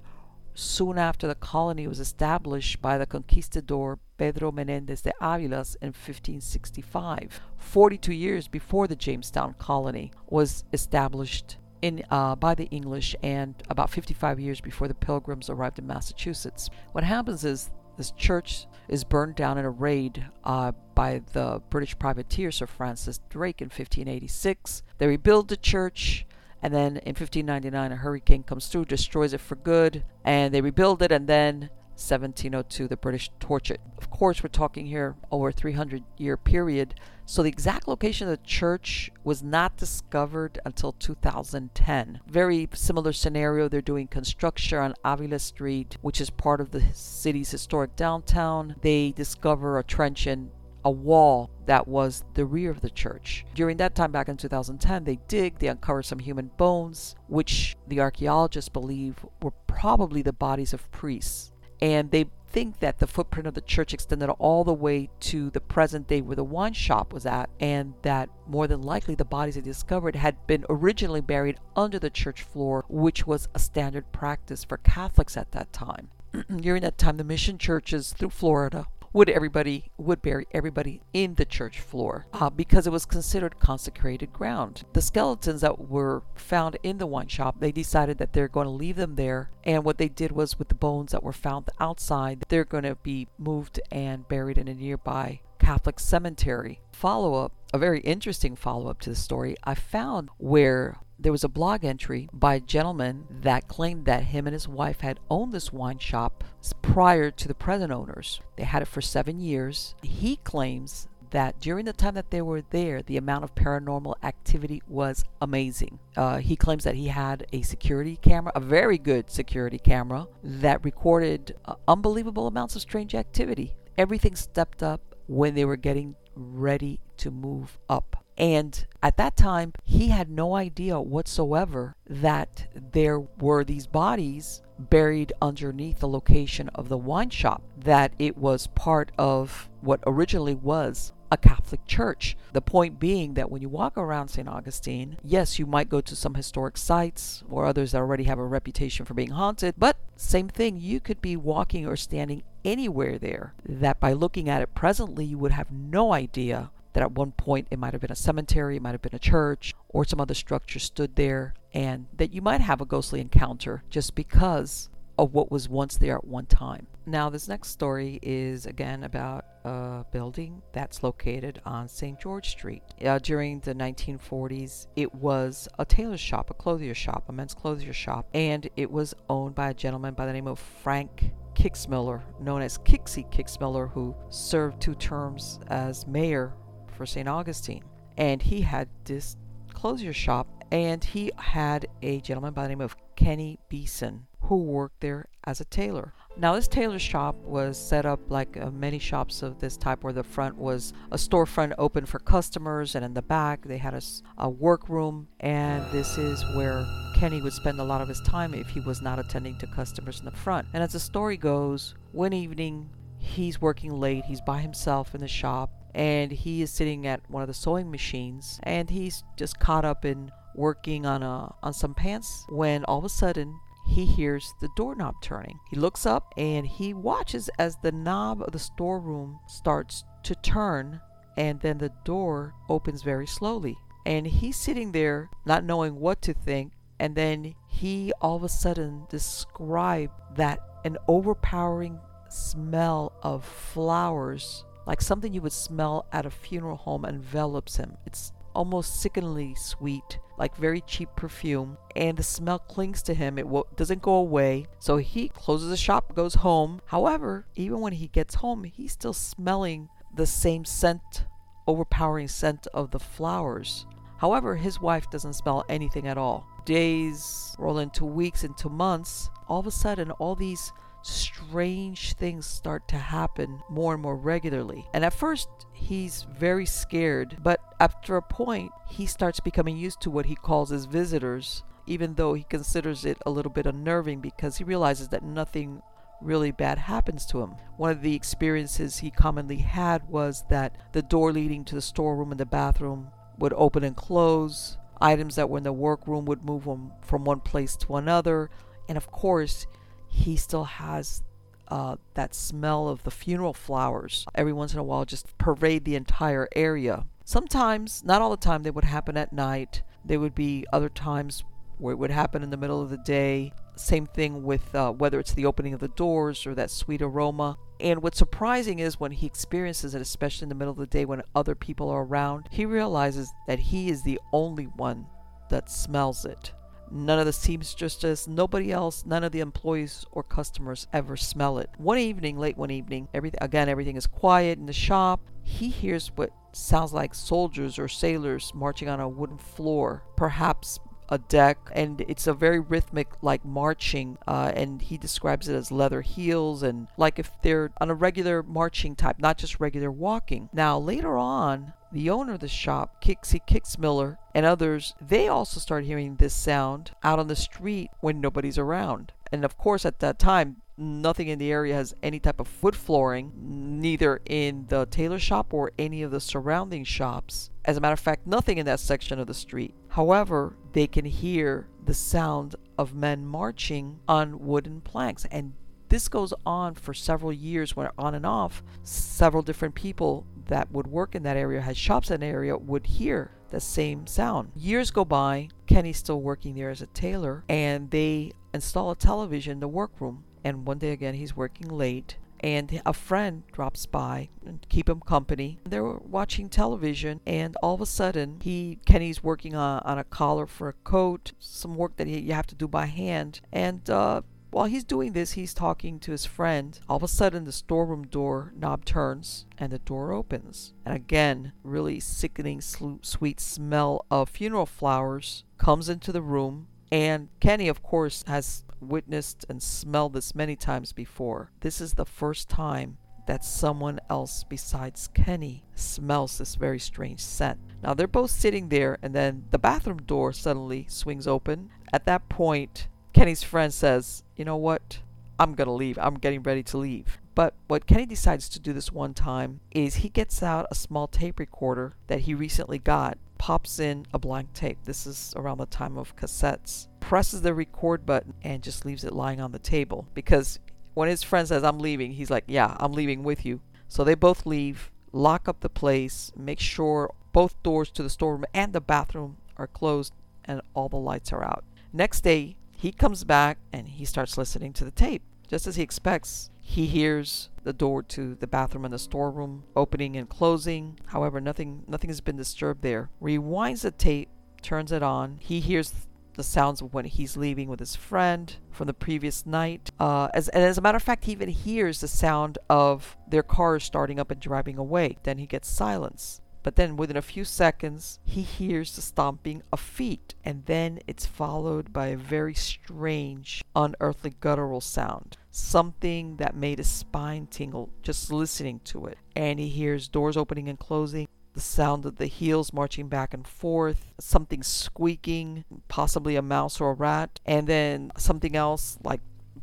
soon 0.55 0.99
after 0.99 1.27
the 1.27 1.35
colony 1.35 1.87
was 1.87 2.01
established 2.01 2.83
by 2.83 2.99
the 2.99 3.07
conquistador 3.07 3.99
Pedro 4.19 4.53
Menendez 4.53 5.03
de 5.03 5.13
Avilés 5.21 5.77
in 5.81 5.89
1565, 5.89 7.41
42 7.57 8.13
years 8.13 8.49
before 8.49 8.87
the 8.87 8.97
Jamestown 8.97 9.55
colony 9.59 10.13
was 10.29 10.65
established 10.73 11.57
in, 11.83 12.05
uh, 12.11 12.37
by 12.37 12.55
the 12.55 12.67
English 12.67 13.15
and 13.23 13.55
about 13.69 13.91
55 13.91 14.41
years 14.41 14.61
before 14.61 14.89
the 14.89 14.95
Pilgrims 14.95 15.51
arrived 15.51 15.79
in 15.79 15.87
Massachusetts. 15.87 16.71
What 16.93 17.05
happens 17.05 17.45
is 17.45 17.71
this 17.97 18.13
church 18.13 18.67
is 18.89 19.05
burned 19.05 19.35
down 19.35 19.59
in 19.59 19.65
a 19.65 19.71
raid 19.71 20.25
uh, 20.45 20.73
by 20.95 21.23
the 21.33 21.61
British 21.69 21.99
privateer 21.99 22.51
Sir 22.51 22.67
Francis 22.67 23.21
Drake 23.29 23.61
in 23.61 23.67
1586. 23.67 24.83
They 24.99 25.07
rebuild 25.07 25.49
the 25.49 25.57
church, 25.57 26.27
and 26.63 26.73
then 26.73 26.97
in 26.99 27.15
1599, 27.15 27.93
a 27.93 27.97
hurricane 27.97 28.45
comes 28.45 28.69
through, 28.69 28.87
destroys 28.87 29.33
it 29.33 29.41
for 29.41 29.57
good, 29.57 30.05
and 30.25 30.55
they 30.55 30.61
rebuild 30.61 31.03
it, 31.03 31.13
and 31.13 31.29
then 31.29 31.71
1702, 31.97 32.89
the 32.89 32.97
British 32.97 33.31
torch 33.39 33.71
it. 33.71 33.81
Of 33.99 34.11
course, 34.11 34.43
we're 34.43 34.49
talking 34.49 34.87
here 34.87 35.17
over 35.31 35.49
a 35.49 35.53
300 35.53 36.03
year 36.17 36.37
period, 36.37 36.95
so 37.33 37.43
the 37.43 37.49
exact 37.49 37.89
location 37.89 38.29
of 38.29 38.39
the 38.39 38.47
church 38.47 39.11
was 39.25 39.43
not 39.43 39.79
discovered 39.79 40.59
until 40.67 40.93
2010. 40.93 42.21
Very 42.29 42.69
similar 42.75 43.15
scenario. 43.15 43.71
They're 43.71 43.81
doing 43.81 44.07
construction 44.07 44.77
on 44.77 44.93
Avila 45.03 45.39
Street, 45.39 45.97
which 46.03 46.21
is 46.21 46.29
part 46.29 46.61
of 46.61 46.73
the 46.73 46.83
city's 46.93 47.51
historic 47.51 47.97
downtown. 47.97 48.77
They 48.83 49.13
discover 49.13 49.79
a 49.79 49.83
trench 49.83 50.27
in 50.27 50.51
a 50.85 50.91
wall 50.91 51.49
that 51.65 51.89
was 51.89 52.23
the 52.35 52.45
rear 52.45 52.71
of 52.71 52.83
the 52.83 52.91
church. 52.91 53.47
During 53.55 53.79
that 53.79 53.95
time, 53.95 54.13
back 54.13 54.29
in 54.29 54.37
2010, 54.37 55.05
they 55.05 55.19
dig, 55.27 55.59
they 55.59 55.69
uncover 55.69 56.03
some 56.03 56.19
human 56.19 56.51
bones, 56.59 57.17
which 57.29 57.77
the 57.89 58.03
archaeologists 58.03 58.69
believe 58.69 59.25
were 59.41 59.55
probably 59.67 60.21
the 60.21 60.35
bodies 60.35 60.75
of 60.75 60.91
priests. 60.91 61.51
And 61.81 62.11
they 62.11 62.27
think 62.53 62.81
that 62.81 62.99
the 62.99 63.07
footprint 63.07 63.47
of 63.47 63.55
the 63.55 63.61
church 63.61 63.95
extended 63.95 64.29
all 64.29 64.65
the 64.65 64.75
way 64.75 65.09
to 65.21 65.51
the 65.51 65.61
present 65.61 66.07
day 66.07 66.21
where 66.21 66.37
the 66.37 66.45
wine 66.45 66.75
shop 66.75 67.13
was 67.13 67.27
at, 67.27 67.49
and 67.59 67.95
that 68.03 68.29
more 68.47 68.67
than 68.67 68.83
likely 68.83 69.15
the 69.15 69.25
bodies 69.25 69.55
they 69.55 69.61
discovered 69.61 70.17
had 70.17 70.47
been 70.47 70.65
originally 70.69 71.21
buried 71.21 71.59
under 71.75 71.99
the 71.99 72.11
church 72.11 72.43
floor, 72.43 72.85
which 72.89 73.27
was 73.27 73.49
a 73.55 73.59
standard 73.59 74.13
practice 74.13 74.65
for 74.65 74.77
Catholics 74.79 75.37
at 75.37 75.53
that 75.53 75.73
time. 75.73 76.11
During 76.57 76.83
that 76.83 76.99
time, 76.99 77.17
the 77.17 77.25
mission 77.25 77.59
churches 77.59 78.13
through 78.13 78.31
Florida 78.31 78.87
would 79.13 79.29
everybody 79.29 79.91
would 79.99 80.23
bury 80.23 80.47
everybody 80.53 81.03
in 81.13 81.35
the 81.35 81.45
church 81.45 81.81
floor 81.81 82.27
uh, 82.33 82.51
because 82.51 82.87
it 82.87 82.93
was 82.93 83.05
considered 83.05 83.59
consecrated 83.59 84.33
ground. 84.33 84.85
The 84.93 85.03
skeletons 85.03 85.61
that 85.61 85.89
were 85.89 86.23
found 86.35 86.79
in 86.83 86.99
the 86.99 87.07
wine 87.07 87.29
shop, 87.29 87.57
they 87.61 87.73
decided 87.73 88.19
that 88.19 88.33
they're 88.33 88.49
going 88.49 88.67
to 88.67 88.71
leave 88.71 88.97
them 88.97 89.17
there, 89.17 89.51
and 89.65 89.85
what 89.85 89.99
they 89.99 90.09
did 90.09 90.33
was 90.33 90.59
with 90.59 90.69
the 90.69 90.75
bones 90.75 91.13
that 91.13 91.23
were 91.23 91.33
found 91.33 91.69
outside, 91.81 92.45
they're 92.49 92.65
going 92.65 92.85
to 92.85 92.97
be 92.97 93.29
moved 93.39 93.81
and 93.91 94.29
buried 94.29 94.59
in 94.59 94.69
a 94.69 94.75
nearby 94.75 95.41
Catholic 95.59 96.01
cemetery. 96.01 96.81
Follow 96.93 97.35
up, 97.35 97.53
a 97.73 97.79
very 97.79 98.01
interesting 98.01 98.57
follow 98.57 98.89
up 98.89 99.01
to 99.01 99.11
the 99.11 99.17
story, 99.17 99.57
I 99.65 99.75
found 99.75 100.29
where 100.39 100.97
there 101.23 101.33
was 101.33 101.45
a 101.45 101.49
blog 101.49 101.85
entry 101.85 102.29
by 102.33 102.57
a 102.57 102.61
gentleman 102.61 103.27
that 103.31 103.69
claimed 103.69 104.05
that 104.07 104.25
him 104.25 104.47
and 104.47 104.55
his 104.55 104.69
wife 104.69 105.01
had 105.01 105.21
owned 105.31 105.53
this 105.53 105.73
wine 105.73 105.99
shop 105.99 106.45
prior 106.83 107.31
to 107.31 107.49
the 107.49 107.55
present 107.55 107.93
owners. 107.93 108.41
They 108.57 108.65
had 108.65 108.83
it 108.83 108.89
for 108.89 109.01
seven 109.01 109.39
years. 109.39 109.95
He 110.03 110.37
claims 110.37 111.09
that 111.31 111.61
during 111.61 111.87
the 111.87 111.93
time 111.93 112.15
that 112.15 112.31
they 112.31 112.43
were 112.43 112.63
there, 112.71 113.03
the 113.03 113.17
amount 113.17 113.45
of 113.45 113.55
paranormal 113.55 114.15
activity 114.23 114.83
was 114.87 115.25
amazing. 115.41 115.99
Uh, 116.17 116.39
he 116.39 116.57
claims 116.57 116.85
that 116.85 116.95
he 116.95 117.09
had 117.09 117.47
a 117.53 117.63
security 117.63 118.17
camera, 118.17 118.53
a 118.55 118.61
very 118.61 118.99
good 118.99 119.31
security 119.31 119.79
camera, 119.79 120.27
that 120.43 120.85
recorded 120.85 121.57
uh, 121.65 121.75
unbelievable 121.89 122.47
amounts 122.47 122.77
of 122.77 122.83
strange 122.83 123.15
activity. 123.15 123.73
Everything 123.97 124.37
stepped 124.37 124.83
up 124.83 125.15
when 125.27 125.55
they 125.55 125.65
were 125.65 125.77
getting 125.77 126.15
ready 126.35 127.01
to 127.17 127.31
move 127.31 127.79
up. 127.89 128.25
And 128.43 128.87
at 129.05 129.19
that 129.19 129.37
time, 129.37 129.73
he 129.85 130.09
had 130.09 130.29
no 130.29 130.57
idea 130.57 131.01
whatsoever 131.01 131.95
that 132.11 132.67
there 132.75 133.21
were 133.21 133.63
these 133.63 133.87
bodies 133.87 134.63
buried 134.81 135.33
underneath 135.41 136.01
the 136.01 136.09
location 136.09 136.69
of 136.71 136.89
the 136.89 136.99
wine 136.99 137.31
shop, 137.31 137.63
that 137.79 138.13
it 138.19 138.37
was 138.37 138.67
part 138.67 139.13
of 139.17 139.71
what 139.81 140.01
originally 140.09 140.57
was 140.57 141.13
a 141.31 141.37
Catholic 141.37 141.87
church. 141.87 142.37
The 142.53 142.61
point 142.61 142.99
being 142.99 143.35
that 143.35 143.49
when 143.49 143.63
you 143.63 143.69
walk 143.69 143.97
around 143.97 144.27
St. 144.27 144.49
Augustine, 144.49 145.19
yes, 145.23 145.61
you 145.61 145.65
might 145.65 145.89
go 145.89 146.01
to 146.01 146.17
some 146.17 146.35
historic 146.35 146.77
sites 146.77 147.45
or 147.49 147.65
others 147.65 147.93
that 147.93 147.99
already 147.99 148.25
have 148.25 148.41
a 148.41 148.45
reputation 148.45 149.07
for 149.07 149.15
being 149.15 149.31
haunted, 149.31 149.77
but 149.79 149.99
same 150.17 150.49
thing, 150.49 150.81
you 150.81 150.99
could 150.99 151.23
be 151.23 151.37
walking 151.37 151.87
or 151.87 151.95
standing 151.95 152.43
anywhere 152.65 153.19
there 153.19 153.55
that 153.65 154.01
by 154.01 154.13
looking 154.13 154.49
at 154.49 154.63
it 154.63 154.75
presently, 154.75 155.25
you 155.25 155.39
would 155.39 155.53
have 155.53 155.71
no 155.71 156.13
idea 156.13 156.73
that 156.93 157.03
at 157.03 157.13
one 157.13 157.33
point 157.33 157.69
it 157.71 157.79
might 157.79 157.93
have 157.95 158.01
been 158.01 158.13
a 158.13 158.17
cemetery, 158.17 158.77
it 158.77 158.83
might 158.83 158.93
have 158.93 159.03
been 159.03 159.15
a 159.15 159.19
church, 159.19 159.75
or 159.89 160.05
some 160.05 160.21
other 160.21 160.35
structure 160.35 160.79
stood 160.79 161.17
there, 161.17 161.55
and 161.73 162.07
that 162.17 162.33
you 162.33 162.43
might 162.43 162.61
have 162.61 162.81
a 162.81 162.85
ghostly 162.85 163.21
encounter 163.21 163.83
just 163.91 164.15
because 164.15 164.89
of 165.19 165.35
what 165.35 165.51
was 165.51 165.69
once 165.69 165.97
there 165.97 166.17
at 166.17 166.25
one 166.25 166.47
time. 166.47 166.87
Now, 167.05 167.29
this 167.31 167.49
next 167.49 167.69
story 167.69 168.19
is 168.23 168.67
again 168.67 169.03
about 169.03 169.45
a 169.65 170.05
building 170.11 170.63
that's 170.73 171.03
located 171.03 171.61
on 171.65 171.89
St. 171.89 172.19
George 172.19 172.49
Street. 172.49 172.83
Uh, 173.05 173.19
during 173.19 173.61
the 173.61 173.75
1940s, 173.75 174.87
it 174.97 175.15
was 175.15 175.69
a 175.79 175.85
tailor 175.85 176.17
shop, 176.17 176.51
a 176.51 176.55
clothier 176.55 176.95
shop, 176.95 177.25
a 177.29 177.33
men's 177.33 177.55
clothier 177.55 177.93
shop, 177.93 178.27
and 178.35 178.69
it 178.77 178.91
was 178.91 179.15
owned 179.29 179.55
by 179.55 179.71
a 179.71 179.75
gentleman 179.75 180.15
by 180.15 180.27
the 180.27 180.33
name 180.33 180.47
of 180.47 180.59
Frank 180.59 181.31
Kicksmiller, 181.55 182.23
known 182.41 182.63
as 182.63 182.79
Kixie 182.79 183.31
Kicksmiller, 183.31 183.91
who 183.93 184.15
served 184.31 184.81
two 184.81 184.95
terms 184.95 185.61
as 185.69 186.07
mayor 186.07 186.55
for 186.93 187.07
St. 187.07 187.29
Augustine. 187.29 187.85
And 188.17 188.43
he 188.43 188.61
had 188.61 188.89
this 189.05 189.37
clothier 189.73 190.13
shop, 190.13 190.47
and 190.71 191.03
he 191.03 191.33
had 191.37 191.87
a 192.03 192.21
gentleman 192.21 192.53
by 192.53 192.63
the 192.63 192.69
name 192.69 192.81
of 192.81 192.97
Kenny 193.17 193.59
Beeson 193.69 194.27
who 194.43 194.57
worked 194.57 195.01
there 195.01 195.27
as 195.45 195.61
a 195.61 195.65
tailor. 195.65 196.13
Now, 196.37 196.55
this 196.55 196.69
tailor 196.69 196.99
shop 196.99 197.37
was 197.45 197.77
set 197.77 198.07
up 198.07 198.31
like 198.31 198.57
uh, 198.57 198.71
many 198.71 198.99
shops 198.99 199.43
of 199.43 199.59
this 199.59 199.77
type, 199.77 200.03
where 200.03 200.13
the 200.13 200.23
front 200.23 200.57
was 200.57 200.93
a 201.11 201.17
storefront 201.17 201.75
open 201.79 202.07
for 202.07 202.19
customers, 202.19 202.95
and 202.95 203.05
in 203.05 203.15
the 203.15 203.23
back 203.23 203.67
they 203.67 203.79
had 203.79 203.95
a, 203.95 204.03
a 204.39 204.49
workroom. 204.49 205.29
And 205.41 205.85
this 205.93 206.17
is 206.17 206.43
where 206.57 206.85
Kenny 207.17 207.43
would 207.43 207.53
spend 207.53 207.81
a 207.81 207.85
lot 207.85 208.01
of 208.01 208.09
his 208.09 208.21
time 208.23 208.55
if 208.55 208.69
he 208.69 208.81
was 208.81 209.03
not 209.03 209.19
attending 209.19 209.59
to 209.59 209.67
customers 209.67 210.21
in 210.21 210.25
the 210.25 210.31
front. 210.31 210.69
And 210.73 210.83
as 210.83 210.93
the 210.93 211.01
story 211.01 211.37
goes, 211.37 211.95
one 212.13 212.33
evening 212.33 212.89
he's 213.19 213.61
working 213.61 214.01
late, 214.01 214.25
he's 214.25 214.41
by 214.41 214.61
himself 214.61 215.15
in 215.15 215.21
the 215.21 215.29
shop, 215.29 215.71
and 215.95 216.33
he 216.33 216.63
is 216.63 216.71
sitting 216.71 217.07
at 217.07 217.21
one 217.29 217.43
of 217.43 217.49
the 217.49 217.55
sewing 217.55 217.91
machines 217.91 218.59
and 218.63 218.91
he's 218.91 219.25
just 219.37 219.59
caught 219.59 219.85
up 219.85 220.05
in 220.05 220.31
working 220.55 221.07
on 221.07 221.23
a 221.23 221.55
on 221.63 221.73
some 221.73 221.95
pants 221.95 222.45
when 222.49 222.85
all 222.85 222.99
of 222.99 223.05
a 223.05 223.09
sudden 223.09 223.59
he 223.87 224.07
hears 224.07 224.55
the 224.61 224.69
doorknob 224.77 225.17
turning. 225.21 225.59
He 225.71 225.77
looks 225.77 226.07
up 226.07 226.33
and 226.37 226.67
he 226.67 226.95
watches 226.95 227.51
as 227.59 227.77
the 227.77 227.93
knob 227.93 228.43
of 228.43 228.53
the 228.53 228.59
storeroom 228.59 229.41
starts 229.47 230.05
to 230.23 230.35
turn 230.37 231.01
and 231.37 231.61
then 231.61 231.79
the 231.79 231.93
door 232.05 232.55
opens 232.69 233.03
very 233.03 233.27
slowly. 233.27 233.77
And 234.05 234.27
he's 234.27 234.57
sitting 234.57 234.93
there 234.93 235.31
not 235.45 235.65
knowing 235.65 235.97
what 235.97 236.23
to 236.23 236.35
think 236.35 236.73
and 236.99 237.17
then 237.17 237.55
he 237.67 238.13
all 238.21 238.37
of 238.37 238.45
a 238.45 238.49
sudden 238.49 239.07
described 239.11 240.13
that 240.37 240.61
an 240.85 240.97
overpowering 241.09 241.99
smell 242.29 243.13
of 243.23 243.45
flowers 243.45 244.65
like 244.87 245.01
something 245.01 245.33
you 245.33 245.43
would 245.43 245.53
smell 245.53 246.07
at 246.13 246.27
a 246.27 246.31
funeral 246.31 246.77
home 246.77 247.05
envelops 247.05 247.77
him. 247.77 247.97
It's 248.07 248.33
almost 248.55 249.01
sickeningly 249.01 249.55
sweet, 249.55 250.19
like 250.39 250.57
very 250.57 250.81
cheap 250.83 251.09
perfume, 251.17 251.79
and 251.97 252.17
the 252.17 252.23
smell 252.23 252.59
clings 252.59 253.03
to 253.03 253.15
him. 253.15 253.39
It 253.39 253.45
w- 253.45 253.65
doesn't 253.77 254.03
go 254.03 254.15
away. 254.15 254.67
So 254.79 254.97
he 254.97 255.29
closes 255.29 255.71
the 255.71 255.77
shop, 255.77 256.15
goes 256.15 256.35
home. 256.35 256.81
However, 256.87 257.47
even 257.55 257.81
when 257.81 257.95
he 257.95 258.09
gets 258.09 258.37
home, 258.37 258.65
he's 258.65 258.93
still 258.93 259.13
smelling 259.13 259.89
the 260.15 260.27
same 260.27 260.65
scent, 260.65 261.25
overpowering 261.67 262.29
scent 262.29 262.67
of 262.75 262.91
the 262.91 262.99
flowers. 262.99 263.87
However, 264.19 264.55
his 264.57 264.81
wife 264.81 265.11
doesn't 265.11 265.33
smell 265.33 265.65
anything 265.69 266.07
at 266.07 266.19
all. 266.19 266.47
Days 266.65 267.57
roll 267.59 267.79
into 267.79 268.05
weeks, 268.05 268.45
into 268.45 268.69
months. 268.69 269.29
All 269.49 269.59
of 269.59 269.67
a 269.67 269.73
sudden, 269.73 270.13
all 270.13 270.37
these 270.37 270.73
strange 271.03 272.15
things 272.15 272.47
start 272.47 272.89
to 272.89 272.97
happen 272.97 273.61
more 273.69 273.95
and 273.95 274.03
more 274.03 274.17
regularly. 274.17 274.87
And 274.95 275.05
at 275.05 275.13
first, 275.13 275.49
he's 275.73 276.27
very 276.39 276.67
scared, 276.67 277.39
but 277.43 277.61
after 277.81 278.17
a 278.17 278.23
point, 278.23 278.73
he 278.89 279.07
starts 279.07 279.41
becoming 279.41 279.77
used 279.77 280.01
to 280.03 280.11
what 280.11 280.27
he 280.27 280.35
calls 280.35 280.71
his 280.71 280.87
visitors, 280.87 281.63
even 281.87 282.15
though 282.15 282.35
he 282.35 282.45
considers 282.45 283.05
it 283.05 283.19
a 283.27 283.31
little 283.31 283.51
bit 283.51 283.67
unnerving 283.67 284.21
because 284.21 284.59
he 284.59 284.65
realizes 284.65 285.09
that 285.09 285.25
nothing 285.25 285.83
really 286.21 286.53
bad 286.53 286.79
happens 286.79 287.27
to 287.27 287.43
him. 287.43 287.57
One 287.77 287.91
of 287.91 288.03
the 288.03 288.15
experiences 288.15 288.99
he 288.99 289.11
commonly 289.11 289.57
had 289.57 290.09
was 290.09 290.45
that 290.51 290.77
the 290.93 291.03
door 291.03 291.33
leading 291.33 291.65
to 291.67 291.75
the 291.75 291.83
storeroom 291.83 292.31
and 292.31 292.41
the 292.41 292.47
bathroom 292.47 293.11
would 293.39 293.53
open 293.57 293.83
and 293.83 293.97
close. 293.97 294.79
Items 295.01 295.35
that 295.35 295.51
were 295.51 295.59
in 295.59 295.65
the 295.65 295.73
workroom 295.73 296.25
would 296.27 296.45
move 296.45 296.63
from, 296.63 297.25
one 297.25 297.41
place 297.41 297.77
to 297.77 297.97
another. 297.97 298.51
And 298.89 298.97
of 298.97 299.11
course, 299.11 299.67
he 300.13 300.37
still 300.37 300.65
has 300.65 301.23
uh, 301.69 301.97
that 302.15 302.35
smell 302.35 302.89
of 302.89 303.03
the 303.03 303.11
funeral 303.11 303.55
flowers 303.55 304.27
every 304.35 304.53
once 304.53 304.75
in 304.75 304.79
a 304.79 304.83
while 304.83 305.05
just 305.05 305.37
pervade 305.39 305.85
the 305.85 305.97
entire 305.97 306.47
area. 306.55 307.07
Sometimes, 307.25 308.05
not 308.05 308.21
all 308.21 308.31
the 308.31 308.37
time, 308.37 308.63
they 308.63 308.71
would 308.71 308.85
happen 308.85 309.17
at 309.17 309.33
night. 309.33 309.83
There 310.05 310.21
would 310.21 310.35
be 310.35 310.67
other 310.73 310.89
times 310.89 311.45
where 311.79 311.93
it 311.93 311.97
would 311.97 312.11
happen 312.11 312.43
in 312.43 312.51
the 312.51 312.57
middle 312.57 312.83
of 312.83 312.91
the 312.91 312.99
day. 312.99 313.53
Same 313.75 314.07
thing 314.07 314.43
with 314.43 314.75
uh, 314.75 314.93
whether 314.93 315.19
it's 315.19 315.33
the 315.33 315.47
opening 315.47 315.73
of 315.73 315.81
the 315.81 315.89
doors 315.89 316.47
or 316.47 316.55
that 316.55 316.71
sweet 316.71 317.01
aroma. 317.01 317.57
And 317.81 318.03
what's 318.03 318.19
surprising 318.19 318.79
is 318.79 319.01
when 319.01 319.13
he 319.13 319.27
experiences 319.27 319.95
it, 319.95 320.03
especially 320.03 320.45
in 320.45 320.49
the 320.51 320.55
middle 320.55 320.73
of 320.73 320.79
the 320.79 320.87
day 320.87 321.05
when 321.05 321.23
other 321.35 321.55
people 321.55 321.89
are 321.89 322.05
around, 322.05 322.49
he 322.51 322.67
realizes 322.67 323.33
that 323.47 323.59
he 323.59 323.89
is 323.89 324.03
the 324.03 324.21
only 324.33 324.65
one 324.65 325.07
that 325.49 325.71
smells 325.71 326.25
it. 326.25 326.53
None 326.95 327.19
of 327.19 327.25
the 327.25 327.33
seamstresses, 327.33 328.29
nobody 328.29 328.71
else, 328.71 329.07
none 329.07 329.25
of 329.25 329.33
the 329.33 329.41
employees 329.41 330.05
or 330.13 330.23
customers 330.23 330.87
ever 330.93 331.17
smell 331.17 331.59
it. 331.59 331.71
One 331.79 331.97
evening, 331.97 332.39
late 332.39 332.59
one 332.59 332.71
evening, 332.71 333.09
everything 333.15 333.39
again 333.41 333.71
everything 333.71 333.97
is 333.97 334.07
quiet 334.07 334.59
in 334.59 334.67
the 334.67 334.75
shop. 334.75 335.23
He 335.43 335.71
hears 335.71 336.13
what 336.15 336.31
sounds 336.53 336.93
like 336.93 337.15
soldiers 337.15 337.79
or 337.79 337.89
sailors 337.89 338.53
marching 338.55 338.91
on 338.91 339.01
a 339.01 339.09
wooden 339.09 339.39
floor, 339.39 340.05
perhaps 340.17 340.79
a 341.13 341.19
deck, 341.19 341.59
and 341.75 342.01
it's 342.09 342.27
a 342.27 342.33
very 342.33 342.59
rhythmic, 342.59 343.09
like 343.21 343.45
marching. 343.45 344.17
Uh, 344.27 344.51
and 344.57 344.81
he 344.81 344.97
describes 344.97 345.47
it 345.47 345.55
as 345.55 345.71
leather 345.71 346.01
heels 346.01 346.63
and 346.63 346.89
like 346.97 347.19
if 347.19 347.31
they're 347.43 347.71
on 347.81 347.91
a 347.91 347.95
regular 347.95 348.43
marching 348.43 348.97
type, 348.97 349.19
not 349.19 349.37
just 349.37 349.61
regular 349.61 349.91
walking. 349.91 350.49
Now, 350.55 350.79
later 350.79 351.19
on, 351.19 351.75
the 351.93 352.09
owner 352.09 352.33
of 352.33 352.41
the 352.41 352.49
shop, 352.49 353.03
Kixie 353.03 353.47
Kicksmiller, 353.47 354.17
and 354.35 354.47
others, 354.47 354.95
they 355.01 355.29
also 355.29 355.61
start 355.61 355.85
hearing 355.85 356.17
this 356.17 356.35
sound 356.35 356.93
out 357.03 357.19
on 357.19 357.29
the 357.29 357.37
street 357.37 357.91
when 358.01 358.21
nobody's 358.21 358.57
around. 358.57 359.13
And 359.31 359.45
of 359.45 359.59
course, 359.59 359.85
at 359.85 360.01
that 360.01 360.19
time, 360.19 360.62
nothing 360.77 361.29
in 361.29 361.39
the 361.39 361.53
area 361.53 361.75
has 361.75 361.95
any 362.03 362.19
type 362.19 362.41
of 362.41 362.63
wood 362.63 362.77
flooring, 362.77 363.33
neither 363.37 364.21
in 364.27 364.67
the 364.69 364.87
tailor 364.87 365.19
shop 365.19 365.53
or 365.53 365.73
any 365.79 366.03
of 366.03 366.11
the 366.11 366.21
surrounding 366.21 366.85
shops. 366.85 367.51
As 367.65 367.77
a 367.77 367.81
matter 367.81 367.93
of 367.93 368.01
fact, 368.01 368.27
nothing 368.27 368.59
in 368.59 368.67
that 368.67 368.81
section 368.81 369.19
of 369.19 369.27
the 369.27 369.35
street. 369.35 369.75
However, 369.89 370.57
they 370.73 370.87
can 370.87 371.05
hear 371.05 371.69
the 371.85 371.95
sound 371.95 372.57
of 372.79 372.95
men 372.95 373.27
marching 373.27 373.99
on 374.09 374.47
wooden 374.47 374.81
planks. 374.81 375.27
And 375.31 375.53
this 375.89 376.09
goes 376.09 376.33
on 376.47 376.75
for 376.75 376.95
several 376.95 377.33
years, 377.33 377.77
where 377.77 377.93
on 377.99 378.15
and 378.15 378.25
off, 378.25 378.63
several 378.83 379.43
different 379.43 379.75
people 379.75 380.27
that 380.47 380.73
would 380.73 380.87
work 380.87 381.15
in 381.15 381.23
that 381.25 381.37
area, 381.37 381.61
had 381.61 381.77
shops 381.77 382.11
in 382.11 382.21
that 382.21 382.27
area, 382.27 382.57
would 382.57 382.87
hear 382.87 383.33
the 383.51 383.61
same 383.61 384.07
sound. 384.07 384.51
Years 384.57 384.91
go 384.91 385.05
by, 385.05 385.49
Kenny's 385.67 385.99
still 385.99 386.23
working 386.23 386.55
there 386.55 386.71
as 386.71 386.81
a 386.81 386.87
tailor, 386.87 387.45
and 387.49 387.91
they 387.91 388.33
install 388.55 388.91
a 388.91 388.97
television 388.97 389.53
in 389.53 389.61
the 389.61 389.69
workroom. 389.69 390.25
And 390.45 390.67
one 390.67 390.79
day 390.79 390.93
again, 390.93 391.15
he's 391.15 391.37
working 391.37 391.69
late, 391.69 392.17
and 392.41 392.83
a 392.85 392.93
friend 392.93 393.45
drops 393.53 393.87
by 393.87 394.29
and 394.45 394.67
keep 394.69 394.89
him 394.89 395.01
company. 395.01 395.61
They're 395.65 395.85
watching 395.85 396.49
television, 396.49 397.21
and 397.27 397.57
all 397.63 397.75
of 397.75 397.81
a 397.81 397.87
sudden, 397.87 398.41
he 398.43 398.79
Kenny's 398.85 399.23
working 399.23 399.55
on, 399.55 399.81
on 399.85 399.99
a 399.99 400.05
collar 400.05 400.47
for 400.47 400.69
a 400.69 400.75
coat, 400.85 401.33
some 401.39 401.77
work 401.77 401.97
that 401.97 402.07
he, 402.07 402.19
you 402.19 402.33
have 402.33 402.49
to 402.49 402.55
do 402.55 402.67
by 402.67 402.87
hand, 402.87 403.41
and 403.53 403.89
uh, 403.89 404.23
while 404.53 404.67
he's 404.67 404.85
doing 404.85 405.13
this, 405.13 405.33
he's 405.33 405.55
talking 405.55 405.99
to 406.01 406.13
his 406.13 406.27
friend. 406.27 406.79
All 406.87 406.99
of 406.99 407.03
a 407.03 407.09
sudden, 407.09 407.45
the 407.45 407.53
storeroom 407.53 408.07
door 408.07 408.53
knob 408.55 408.85
turns 408.85 409.47
and 409.57 409.73
the 409.73 409.79
door 409.79 410.13
opens. 410.13 410.75
And 410.85 410.95
again, 410.95 411.53
really 411.65 412.01
sickening, 412.01 412.61
sweet 412.61 413.41
smell 413.41 414.05
of 414.11 414.29
funeral 414.29 414.67
flowers 414.67 415.45
comes 415.57 415.89
into 415.89 416.13
the 416.13 416.21
room. 416.21 416.69
And 416.93 417.31
Kenny, 417.41 417.69
of 417.69 417.83
course, 417.83 418.23
has 418.27 418.65
witnessed 418.79 419.47
and 419.49 419.63
smelled 419.63 420.13
this 420.13 420.35
many 420.35 420.57
times 420.57 420.93
before. 420.93 421.51
This 421.61 421.81
is 421.81 421.95
the 421.95 422.05
first 422.05 422.51
time 422.51 422.99
that 423.27 423.45
someone 423.45 423.99
else 424.11 424.45
besides 424.45 425.09
Kenny 425.15 425.65
smells 425.75 426.37
this 426.37 426.55
very 426.55 426.79
strange 426.79 427.21
scent. 427.21 427.59
Now 427.83 427.95
they're 427.95 428.07
both 428.07 428.31
sitting 428.31 428.69
there, 428.69 428.99
and 429.01 429.15
then 429.15 429.45
the 429.51 429.59
bathroom 429.59 430.03
door 430.03 430.35
suddenly 430.35 430.85
swings 430.91 431.27
open. 431.27 431.71
At 431.95 432.05
that 432.05 432.29
point, 432.29 432.89
Kenny's 433.15 433.43
friend 433.43 433.73
says, 433.73 434.23
You 434.37 434.45
know 434.45 434.59
what? 434.59 434.99
I'm 435.39 435.55
going 435.55 435.69
to 435.69 435.73
leave. 435.73 435.99
I'm 435.99 436.15
getting 436.15 436.43
ready 436.43 436.63
to 436.65 436.77
leave. 436.77 437.19
But 437.35 437.55
what 437.69 437.87
Kenny 437.87 438.05
decides 438.05 438.51
to 438.51 438.61
do 438.61 438.75
this 438.75 438.93
one 438.93 439.15
time 439.15 439.61
is 439.71 439.97
he 439.97 440.11
gets 440.11 440.43
out 440.43 440.67
a 440.71 440.75
small 440.75 441.09
tape 441.09 441.39
recorder 441.39 441.97
that 442.09 442.21
he 442.21 442.35
recently 442.35 442.79
got, 442.79 443.17
pops 443.43 443.81
in 443.81 444.07
a 444.15 444.21
blank 444.21 444.53
tape. 444.55 444.79
This 444.85 445.05
is 445.05 445.35
around 445.35 445.59
the 445.59 445.67
time 445.67 445.99
of 445.99 446.15
cassettes. 446.15 446.87
Presses 447.01 447.43
the 447.43 447.53
record 447.53 448.07
button 448.07 448.35
and 448.45 448.63
just 448.63 448.85
leaves 448.85 449.03
it 449.03 449.13
lying 449.13 449.41
on 449.41 449.51
the 449.51 449.59
table 449.59 450.07
because 450.15 450.61
when 450.95 451.09
his 451.09 451.25
friend 451.25 451.49
says, 451.49 451.65
I'm 451.65 451.81
leaving, 451.81 452.13
he's 452.13 452.31
like, 452.31 452.45
Yeah, 452.47 452.77
I'm 452.79 452.93
leaving 452.93 453.25
with 453.25 453.45
you. 453.45 453.61
So 453.89 454.05
they 454.05 454.15
both 454.15 454.47
leave, 454.47 454.93
lock 455.11 455.49
up 455.49 455.59
the 455.59 455.69
place, 455.69 456.31
make 456.37 456.61
sure 456.61 457.13
both 457.33 457.61
doors 457.65 457.91
to 457.91 458.05
the 458.05 458.11
storeroom 458.11 458.45
and 458.55 458.73
the 458.73 458.81
bathroom 458.81 459.39
are 459.57 459.67
closed 459.67 460.13
and 460.45 460.63
all 460.73 460.89
the 460.89 460.97
lights 460.97 461.33
are 461.33 461.43
out. 461.43 461.65
Next 461.93 462.21
day, 462.21 462.55
he 462.71 462.93
comes 462.93 463.25
back 463.25 463.59
and 463.73 463.89
he 463.89 464.05
starts 464.05 464.39
listening 464.39 464.73
to 464.75 464.85
the 464.85 464.93
tape. 464.93 465.23
Just 465.49 465.67
as 465.67 465.75
he 465.75 465.83
expects, 465.83 466.49
he 466.73 466.87
hears 466.87 467.51
the 467.65 467.73
door 467.75 468.03
to 468.03 468.35
the 468.35 468.47
bathroom 468.47 468.87
and 468.87 468.95
the 468.95 468.99
storeroom 468.99 469.65
opening 469.77 470.17
and 470.17 470.27
closing. 470.27 470.99
However, 471.07 471.39
nothing 471.39 471.85
nothing 471.87 472.09
has 472.09 472.23
been 472.23 472.37
disturbed 472.37 472.81
there. 472.81 473.11
Rewinds 473.21 473.83
the 473.83 473.91
tape, 473.91 474.31
turns 474.63 474.91
it 474.91 475.03
on. 475.03 475.37
He 475.39 475.61
hears 475.61 475.93
the 476.35 476.43
sounds 476.43 476.81
of 476.81 476.95
when 476.95 477.05
he's 477.05 477.37
leaving 477.37 477.69
with 477.69 477.79
his 477.79 477.95
friend 477.95 478.57
from 478.71 478.87
the 478.87 478.95
previous 478.95 479.45
night. 479.45 479.91
Uh, 480.01 480.29
as, 480.33 480.49
and 480.49 480.65
as 480.65 480.79
a 480.79 480.81
matter 480.81 480.97
of 480.97 481.03
fact, 481.03 481.27
he 481.27 481.33
even 481.33 481.51
hears 481.51 482.01
the 482.01 482.09
sound 482.09 482.57
of 482.71 483.19
their 483.29 483.43
cars 483.43 483.85
starting 483.85 484.19
up 484.19 484.31
and 484.31 484.41
driving 484.41 484.79
away. 484.79 485.19
Then 485.25 485.37
he 485.37 485.47
gets 485.47 485.69
silence. 485.69 486.41
But 486.63 486.77
then 486.77 486.97
within 486.97 487.17
a 487.17 487.23
few 487.23 487.45
seconds, 487.45 488.21
he 488.25 488.43
hears 488.43 488.95
the 488.95 489.03
stomping 489.03 489.63
of 489.73 489.81
feet, 489.81 490.35
and 490.45 490.65
then 490.67 491.01
it's 491.07 491.27
followed 491.27 491.93
by 491.93 492.09
a 492.09 492.17
very 492.17 492.55
strange, 492.55 493.65
unearthly 493.75 494.35
guttural 494.41 494.81
sound. 494.81 495.37
Something 495.51 496.37
that 496.37 496.57
made 496.57 496.79
his 496.79 496.89
spine 496.89 497.47
tingle 497.47 497.91
just 498.03 498.33
listening 498.33 498.81
to 498.85 499.07
it. 499.07 499.19
And 499.35 499.59
he 499.59 499.69
hears 499.69 500.09
doors 500.09 500.37
opening 500.37 500.69
and 500.69 500.79
closing, 500.79 501.27
the 501.55 501.61
sound 501.61 502.07
of 502.07 502.17
the 502.17 502.27
heels 502.27 502.73
marching 502.73 503.09
back 503.09 503.35
and 503.35 503.47
forth, 503.47 504.13
something 504.19 504.63
squeaking, 504.63 505.65
possibly 505.89 506.37
a 506.37 506.43
mouse 506.43 506.81
or 506.81 506.93
a 506.93 506.95
rat, 506.95 507.41
and 507.45 507.67
then 507.67 508.11
something 508.17 508.57
else 508.57 508.99
like 509.05 509.21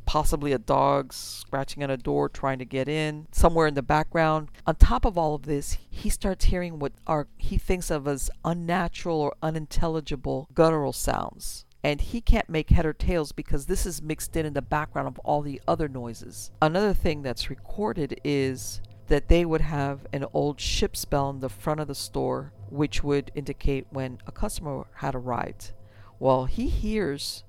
possibly 0.10 0.54
a 0.54 0.58
dog 0.58 1.14
scratching 1.14 1.84
at 1.84 1.92
a 1.92 1.96
door 1.96 2.28
trying 2.28 2.58
to 2.58 2.66
get 2.66 2.90
in 2.90 3.28
somewhere 3.32 3.68
in 3.68 3.76
the 3.76 3.84
background. 3.84 4.50
On 4.66 4.76
top 4.76 5.06
of 5.06 5.20
all 5.20 5.36
of 5.36 5.44
this, 5.44 5.78
he 5.88 6.10
starts 6.10 6.46
hearing 6.46 6.80
what 6.80 6.94
are 7.06 7.28
he 7.38 7.60
thinks 7.60 7.92
of 7.92 8.08
as 8.08 8.32
unnatural 8.44 9.22
or 9.22 9.36
unintelligible 9.44 10.50
guttural 10.56 10.94
sounds. 10.94 11.68
And 11.84 12.02
he 12.02 12.22
can't 12.22 12.50
make 12.50 12.72
head 12.72 12.88
or 12.88 12.94
tails 12.94 13.32
because 13.32 13.68
this 13.68 13.86
is 13.86 14.02
mixed 14.02 14.36
in 14.36 14.48
in 14.48 14.54
the 14.54 14.64
background 14.64 15.08
of 15.08 15.20
all 15.20 15.44
the 15.44 15.62
other 15.68 15.88
noises. 15.88 16.50
Another 16.60 16.96
thing 16.96 17.22
that's 17.22 17.52
recorded 17.52 18.20
is 18.24 18.82
that 19.10 19.28
they 19.28 19.46
would 19.46 19.62
have 19.62 20.08
an 20.12 20.26
old 20.34 20.60
ship's 20.60 21.06
bell 21.06 21.30
in 21.30 21.40
the 21.40 21.50
front 21.50 21.82
of 21.82 21.88
the 21.88 21.94
store, 21.94 22.52
which 22.72 23.04
would 23.04 23.30
indicate 23.36 23.86
when 23.92 24.18
a 24.26 24.32
customer 24.32 24.88
had 24.96 25.14
arrived. 25.14 25.74
Well, 26.18 26.46
he 26.46 26.68
hears 26.68 27.44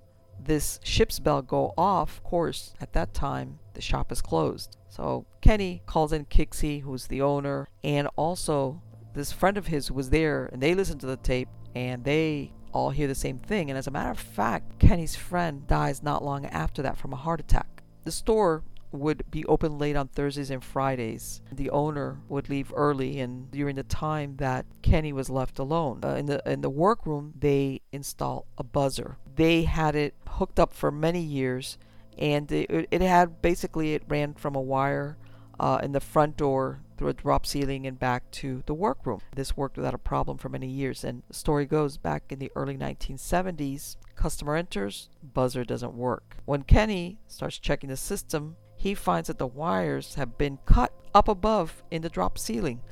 this 0.44 0.80
ship's 0.82 1.18
bell 1.18 1.42
go 1.42 1.74
off, 1.76 2.18
of 2.18 2.24
course, 2.24 2.74
at 2.80 2.92
that 2.92 3.14
time, 3.14 3.58
the 3.74 3.80
shop 3.80 4.10
is 4.12 4.20
closed. 4.20 4.76
So 4.88 5.26
Kenny 5.40 5.82
calls 5.86 6.12
in 6.12 6.26
Kixie, 6.26 6.82
who's 6.82 7.06
the 7.06 7.22
owner, 7.22 7.68
and 7.84 8.08
also 8.16 8.82
this 9.14 9.32
friend 9.32 9.56
of 9.56 9.68
his 9.68 9.90
was 9.90 10.10
there, 10.10 10.46
and 10.52 10.62
they 10.62 10.74
listen 10.74 10.98
to 10.98 11.06
the 11.06 11.16
tape, 11.16 11.48
and 11.74 12.04
they 12.04 12.52
all 12.72 12.90
hear 12.90 13.08
the 13.08 13.14
same 13.14 13.38
thing. 13.38 13.70
And 13.70 13.78
as 13.78 13.86
a 13.86 13.90
matter 13.90 14.10
of 14.10 14.18
fact, 14.18 14.78
Kenny's 14.78 15.16
friend 15.16 15.66
dies 15.66 16.02
not 16.02 16.24
long 16.24 16.46
after 16.46 16.82
that 16.82 16.98
from 16.98 17.12
a 17.12 17.16
heart 17.16 17.40
attack. 17.40 17.82
The 18.04 18.12
store 18.12 18.62
would 18.92 19.22
be 19.30 19.44
open 19.46 19.78
late 19.78 19.96
on 19.96 20.08
Thursdays 20.08 20.50
and 20.50 20.64
Fridays. 20.64 21.42
The 21.52 21.70
owner 21.70 22.20
would 22.28 22.48
leave 22.48 22.72
early, 22.74 23.20
and 23.20 23.50
during 23.50 23.76
the 23.76 23.82
time 23.84 24.36
that 24.36 24.66
Kenny 24.82 25.12
was 25.12 25.30
left 25.30 25.58
alone, 25.58 26.00
uh, 26.04 26.14
in 26.14 26.26
the 26.26 26.42
in 26.44 26.60
the 26.60 26.70
workroom, 26.70 27.34
they 27.38 27.82
install 27.92 28.46
a 28.58 28.64
buzzer. 28.64 29.18
They 29.40 29.62
had 29.62 29.96
it 29.96 30.12
hooked 30.28 30.60
up 30.60 30.74
for 30.74 30.90
many 30.90 31.22
years, 31.22 31.78
and 32.18 32.52
it, 32.52 32.88
it 32.90 33.00
had 33.00 33.40
basically 33.40 33.94
it 33.94 34.02
ran 34.06 34.34
from 34.34 34.54
a 34.54 34.60
wire 34.60 35.16
uh, 35.58 35.80
in 35.82 35.92
the 35.92 36.00
front 36.00 36.36
door 36.36 36.82
through 36.98 37.08
a 37.08 37.14
drop 37.14 37.46
ceiling 37.46 37.86
and 37.86 37.98
back 37.98 38.30
to 38.32 38.62
the 38.66 38.74
workroom. 38.74 39.22
This 39.34 39.56
worked 39.56 39.78
without 39.78 39.94
a 39.94 39.98
problem 40.12 40.36
for 40.36 40.50
many 40.50 40.66
years. 40.66 41.04
And 41.04 41.22
the 41.26 41.32
story 41.32 41.64
goes 41.64 41.96
back 41.96 42.24
in 42.28 42.38
the 42.38 42.52
early 42.54 42.76
1970s, 42.76 43.96
customer 44.14 44.56
enters, 44.56 45.08
buzzer 45.22 45.64
doesn't 45.64 45.94
work. 45.94 46.36
When 46.44 46.62
Kenny 46.62 47.18
starts 47.26 47.58
checking 47.58 47.88
the 47.88 47.96
system, 47.96 48.56
he 48.76 48.94
finds 48.94 49.28
that 49.28 49.38
the 49.38 49.46
wires 49.46 50.16
have 50.16 50.36
been 50.36 50.58
cut 50.66 50.92
up 51.14 51.28
above 51.28 51.82
in 51.90 52.02
the 52.02 52.10
drop 52.10 52.36
ceiling. 52.36 52.82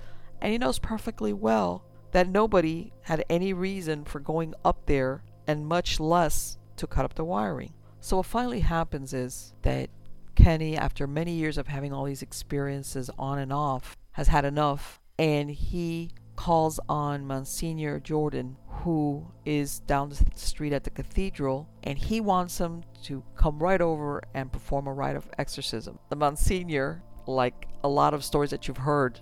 And 0.40 0.50
he 0.50 0.56
knows 0.56 0.78
perfectly 0.78 1.34
well 1.34 1.84
that 2.12 2.26
nobody 2.26 2.94
had 3.02 3.22
any 3.28 3.52
reason 3.52 4.06
for 4.06 4.18
going 4.18 4.54
up 4.64 4.86
there 4.86 5.22
and 5.48 5.66
much 5.66 5.98
less 5.98 6.58
to 6.76 6.86
cut 6.86 7.04
up 7.04 7.14
the 7.14 7.24
wiring. 7.24 7.72
So 8.00 8.18
what 8.18 8.26
finally 8.26 8.60
happens 8.60 9.12
is 9.12 9.54
that 9.62 9.90
Kenny, 10.36 10.76
after 10.76 11.08
many 11.08 11.32
years 11.32 11.58
of 11.58 11.66
having 11.66 11.92
all 11.92 12.04
these 12.04 12.22
experiences 12.22 13.10
on 13.18 13.40
and 13.40 13.52
off, 13.52 13.96
has 14.12 14.28
had 14.28 14.44
enough 14.44 15.00
and 15.18 15.50
he 15.50 16.10
calls 16.36 16.78
on 16.88 17.26
Monsignor 17.26 17.98
Jordan, 17.98 18.56
who 18.68 19.26
is 19.44 19.80
down 19.80 20.10
the 20.10 20.24
street 20.36 20.72
at 20.72 20.84
the 20.84 20.90
cathedral, 20.90 21.68
and 21.82 21.98
he 21.98 22.20
wants 22.20 22.58
him 22.58 22.84
to 23.02 23.24
come 23.34 23.58
right 23.58 23.80
over 23.80 24.22
and 24.34 24.52
perform 24.52 24.86
a 24.86 24.92
rite 24.92 25.16
of 25.16 25.28
exorcism. 25.38 25.98
The 26.10 26.16
Monsignor, 26.16 27.02
like 27.26 27.66
a 27.82 27.88
lot 27.88 28.14
of 28.14 28.22
stories 28.22 28.50
that 28.50 28.68
you've 28.68 28.76
heard, 28.76 29.18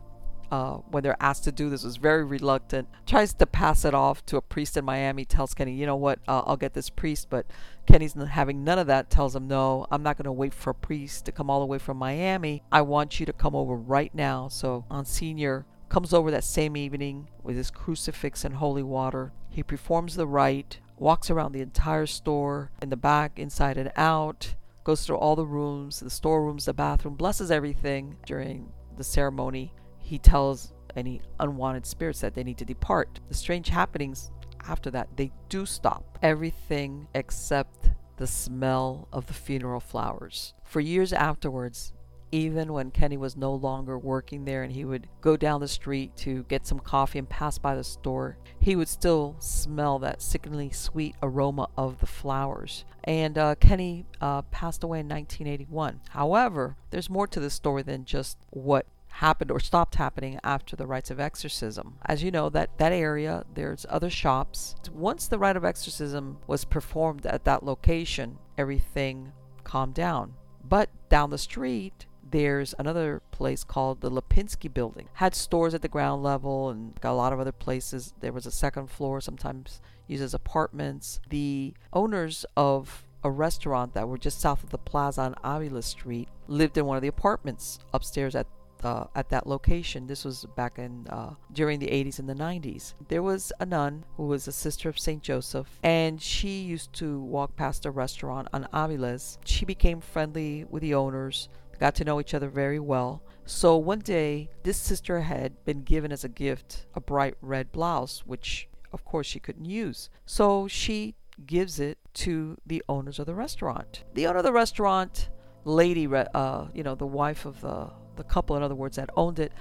uh, 0.50 0.74
when 0.90 1.02
they're 1.02 1.16
asked 1.20 1.44
to 1.44 1.52
do 1.52 1.70
this, 1.70 1.84
was 1.84 1.96
very 1.96 2.24
reluctant. 2.24 2.88
Tries 3.06 3.32
to 3.34 3.46
pass 3.46 3.84
it 3.84 3.94
off 3.94 4.24
to 4.26 4.36
a 4.36 4.42
priest 4.42 4.76
in 4.76 4.84
Miami. 4.84 5.24
Tells 5.24 5.54
Kenny, 5.54 5.72
you 5.72 5.86
know 5.86 5.96
what, 5.96 6.18
uh, 6.28 6.42
I'll 6.46 6.56
get 6.56 6.74
this 6.74 6.90
priest. 6.90 7.28
But 7.30 7.46
Kenny's 7.86 8.14
having 8.14 8.64
none 8.64 8.78
of 8.78 8.86
that. 8.86 9.10
Tells 9.10 9.34
him, 9.34 9.48
no, 9.48 9.86
I'm 9.90 10.02
not 10.02 10.16
going 10.16 10.24
to 10.24 10.32
wait 10.32 10.54
for 10.54 10.70
a 10.70 10.74
priest 10.74 11.24
to 11.26 11.32
come 11.32 11.50
all 11.50 11.60
the 11.60 11.66
way 11.66 11.78
from 11.78 11.96
Miami. 11.96 12.62
I 12.70 12.82
want 12.82 13.20
you 13.20 13.26
to 13.26 13.32
come 13.32 13.54
over 13.54 13.76
right 13.76 14.14
now. 14.14 14.48
So 14.48 14.84
Monsignor 14.90 15.66
comes 15.88 16.12
over 16.12 16.30
that 16.30 16.44
same 16.44 16.76
evening 16.76 17.28
with 17.42 17.56
his 17.56 17.70
crucifix 17.70 18.44
and 18.44 18.56
holy 18.56 18.82
water. 18.82 19.32
He 19.50 19.62
performs 19.62 20.16
the 20.16 20.26
rite, 20.26 20.80
walks 20.98 21.30
around 21.30 21.52
the 21.52 21.60
entire 21.60 22.06
store, 22.06 22.70
in 22.82 22.90
the 22.90 22.96
back, 22.96 23.38
inside 23.38 23.78
and 23.78 23.92
out, 23.96 24.54
goes 24.84 25.04
through 25.04 25.16
all 25.16 25.36
the 25.36 25.46
rooms, 25.46 26.00
the 26.00 26.10
storerooms, 26.10 26.66
the 26.66 26.74
bathroom, 26.74 27.14
blesses 27.14 27.50
everything 27.50 28.16
during 28.26 28.72
the 28.96 29.04
ceremony 29.04 29.72
he 30.06 30.18
tells 30.18 30.72
any 30.94 31.20
unwanted 31.40 31.84
spirits 31.84 32.20
that 32.20 32.34
they 32.34 32.44
need 32.44 32.58
to 32.58 32.64
depart. 32.64 33.20
The 33.28 33.34
strange 33.34 33.68
happenings 33.68 34.30
after 34.68 34.90
that, 34.92 35.08
they 35.16 35.32
do 35.48 35.66
stop. 35.66 36.18
Everything 36.22 37.08
except 37.14 37.90
the 38.16 38.26
smell 38.26 39.08
of 39.12 39.26
the 39.26 39.34
funeral 39.34 39.80
flowers. 39.80 40.54
For 40.64 40.80
years 40.80 41.12
afterwards, 41.12 41.92
even 42.32 42.72
when 42.72 42.90
Kenny 42.90 43.16
was 43.16 43.36
no 43.36 43.54
longer 43.54 43.98
working 43.98 44.44
there 44.44 44.62
and 44.62 44.72
he 44.72 44.84
would 44.84 45.08
go 45.20 45.36
down 45.36 45.60
the 45.60 45.68
street 45.68 46.16
to 46.18 46.44
get 46.44 46.66
some 46.66 46.80
coffee 46.80 47.18
and 47.18 47.28
pass 47.28 47.58
by 47.58 47.74
the 47.74 47.84
store, 47.84 48.38
he 48.60 48.74
would 48.74 48.88
still 48.88 49.36
smell 49.38 49.98
that 50.00 50.22
sickeningly 50.22 50.70
sweet 50.70 51.14
aroma 51.22 51.68
of 51.76 51.98
the 52.00 52.06
flowers. 52.06 52.84
And 53.04 53.38
uh, 53.38 53.54
Kenny 53.56 54.06
uh, 54.20 54.42
passed 54.42 54.82
away 54.82 55.00
in 55.00 55.08
1981. 55.08 56.00
However, 56.10 56.76
there's 56.90 57.10
more 57.10 57.26
to 57.28 57.40
the 57.40 57.50
story 57.50 57.82
than 57.82 58.04
just 58.04 58.38
what 58.50 58.86
happened 59.16 59.50
or 59.50 59.60
stopped 59.60 59.94
happening 59.94 60.38
after 60.44 60.76
the 60.76 60.86
rites 60.86 61.10
of 61.10 61.18
exorcism. 61.18 61.96
As 62.04 62.22
you 62.22 62.30
know, 62.30 62.48
that, 62.50 62.76
that 62.78 62.92
area, 62.92 63.44
there's 63.54 63.86
other 63.88 64.10
shops. 64.10 64.74
Once 64.92 65.26
the 65.26 65.38
rite 65.38 65.56
of 65.56 65.64
exorcism 65.64 66.38
was 66.46 66.64
performed 66.64 67.24
at 67.26 67.44
that 67.44 67.64
location, 67.64 68.38
everything 68.58 69.32
calmed 69.64 69.94
down. 69.94 70.34
But 70.62 70.90
down 71.08 71.30
the 71.30 71.38
street, 71.38 72.06
there's 72.28 72.74
another 72.78 73.22
place 73.30 73.64
called 73.64 74.00
the 74.00 74.10
Lipinski 74.10 74.72
building. 74.72 75.08
Had 75.14 75.34
stores 75.34 75.74
at 75.74 75.82
the 75.82 75.88
ground 75.88 76.22
level 76.22 76.68
and 76.68 77.00
got 77.00 77.12
a 77.12 77.14
lot 77.14 77.32
of 77.32 77.40
other 77.40 77.52
places. 77.52 78.12
There 78.20 78.32
was 78.32 78.46
a 78.46 78.50
second 78.50 78.90
floor, 78.90 79.20
sometimes 79.20 79.80
used 80.06 80.22
as 80.22 80.34
apartments. 80.34 81.20
The 81.30 81.74
owners 81.92 82.44
of 82.56 83.04
a 83.24 83.30
restaurant 83.30 83.94
that 83.94 84.08
were 84.08 84.18
just 84.18 84.40
south 84.40 84.62
of 84.62 84.70
the 84.70 84.78
plaza 84.78 85.22
on 85.22 85.34
Avila 85.42 85.82
Street 85.82 86.28
lived 86.46 86.76
in 86.78 86.84
one 86.84 86.96
of 86.96 87.02
the 87.02 87.08
apartments 87.08 87.78
upstairs 87.92 88.34
at 88.34 88.46
uh, 88.82 89.06
at 89.14 89.28
that 89.30 89.46
location. 89.46 90.06
This 90.06 90.24
was 90.24 90.46
back 90.56 90.78
in 90.78 91.06
uh, 91.08 91.34
during 91.52 91.78
the 91.78 91.88
80s 91.88 92.18
and 92.18 92.28
the 92.28 92.34
90s. 92.34 92.94
There 93.08 93.22
was 93.22 93.52
a 93.60 93.66
nun 93.66 94.04
who 94.16 94.26
was 94.26 94.48
a 94.48 94.52
sister 94.52 94.88
of 94.88 94.98
Saint 94.98 95.22
Joseph, 95.22 95.68
and 95.82 96.20
she 96.20 96.60
used 96.60 96.92
to 96.94 97.20
walk 97.20 97.56
past 97.56 97.86
a 97.86 97.90
restaurant 97.90 98.48
on 98.52 98.68
Aviles. 98.72 99.38
She 99.44 99.64
became 99.64 100.00
friendly 100.00 100.64
with 100.64 100.82
the 100.82 100.94
owners, 100.94 101.48
got 101.78 101.94
to 101.96 102.04
know 102.04 102.20
each 102.20 102.34
other 102.34 102.48
very 102.48 102.78
well. 102.78 103.22
So 103.44 103.76
one 103.76 104.00
day, 104.00 104.50
this 104.64 104.76
sister 104.76 105.20
had 105.20 105.64
been 105.64 105.82
given 105.82 106.10
as 106.10 106.24
a 106.24 106.28
gift 106.28 106.86
a 106.94 107.00
bright 107.00 107.34
red 107.40 107.70
blouse, 107.70 108.24
which 108.26 108.68
of 108.92 109.04
course 109.04 109.26
she 109.26 109.38
couldn't 109.40 109.66
use. 109.66 110.10
So 110.24 110.66
she 110.66 111.14
gives 111.44 111.78
it 111.78 111.98
to 112.14 112.56
the 112.66 112.82
owners 112.88 113.18
of 113.18 113.26
the 113.26 113.34
restaurant. 113.34 114.04
The 114.14 114.26
owner 114.26 114.38
of 114.38 114.44
the 114.44 114.52
restaurant, 114.52 115.28
lady, 115.64 116.08
uh, 116.08 116.66
you 116.74 116.82
know, 116.82 116.94
the 116.94 117.06
wife 117.06 117.44
of 117.44 117.60
the 117.60 117.90
the 118.16 118.24
couple, 118.24 118.56
in 118.56 118.62
other 118.62 118.74
words, 118.74 118.96
that 118.96 119.10
owned 119.16 119.38
it, 119.38 119.52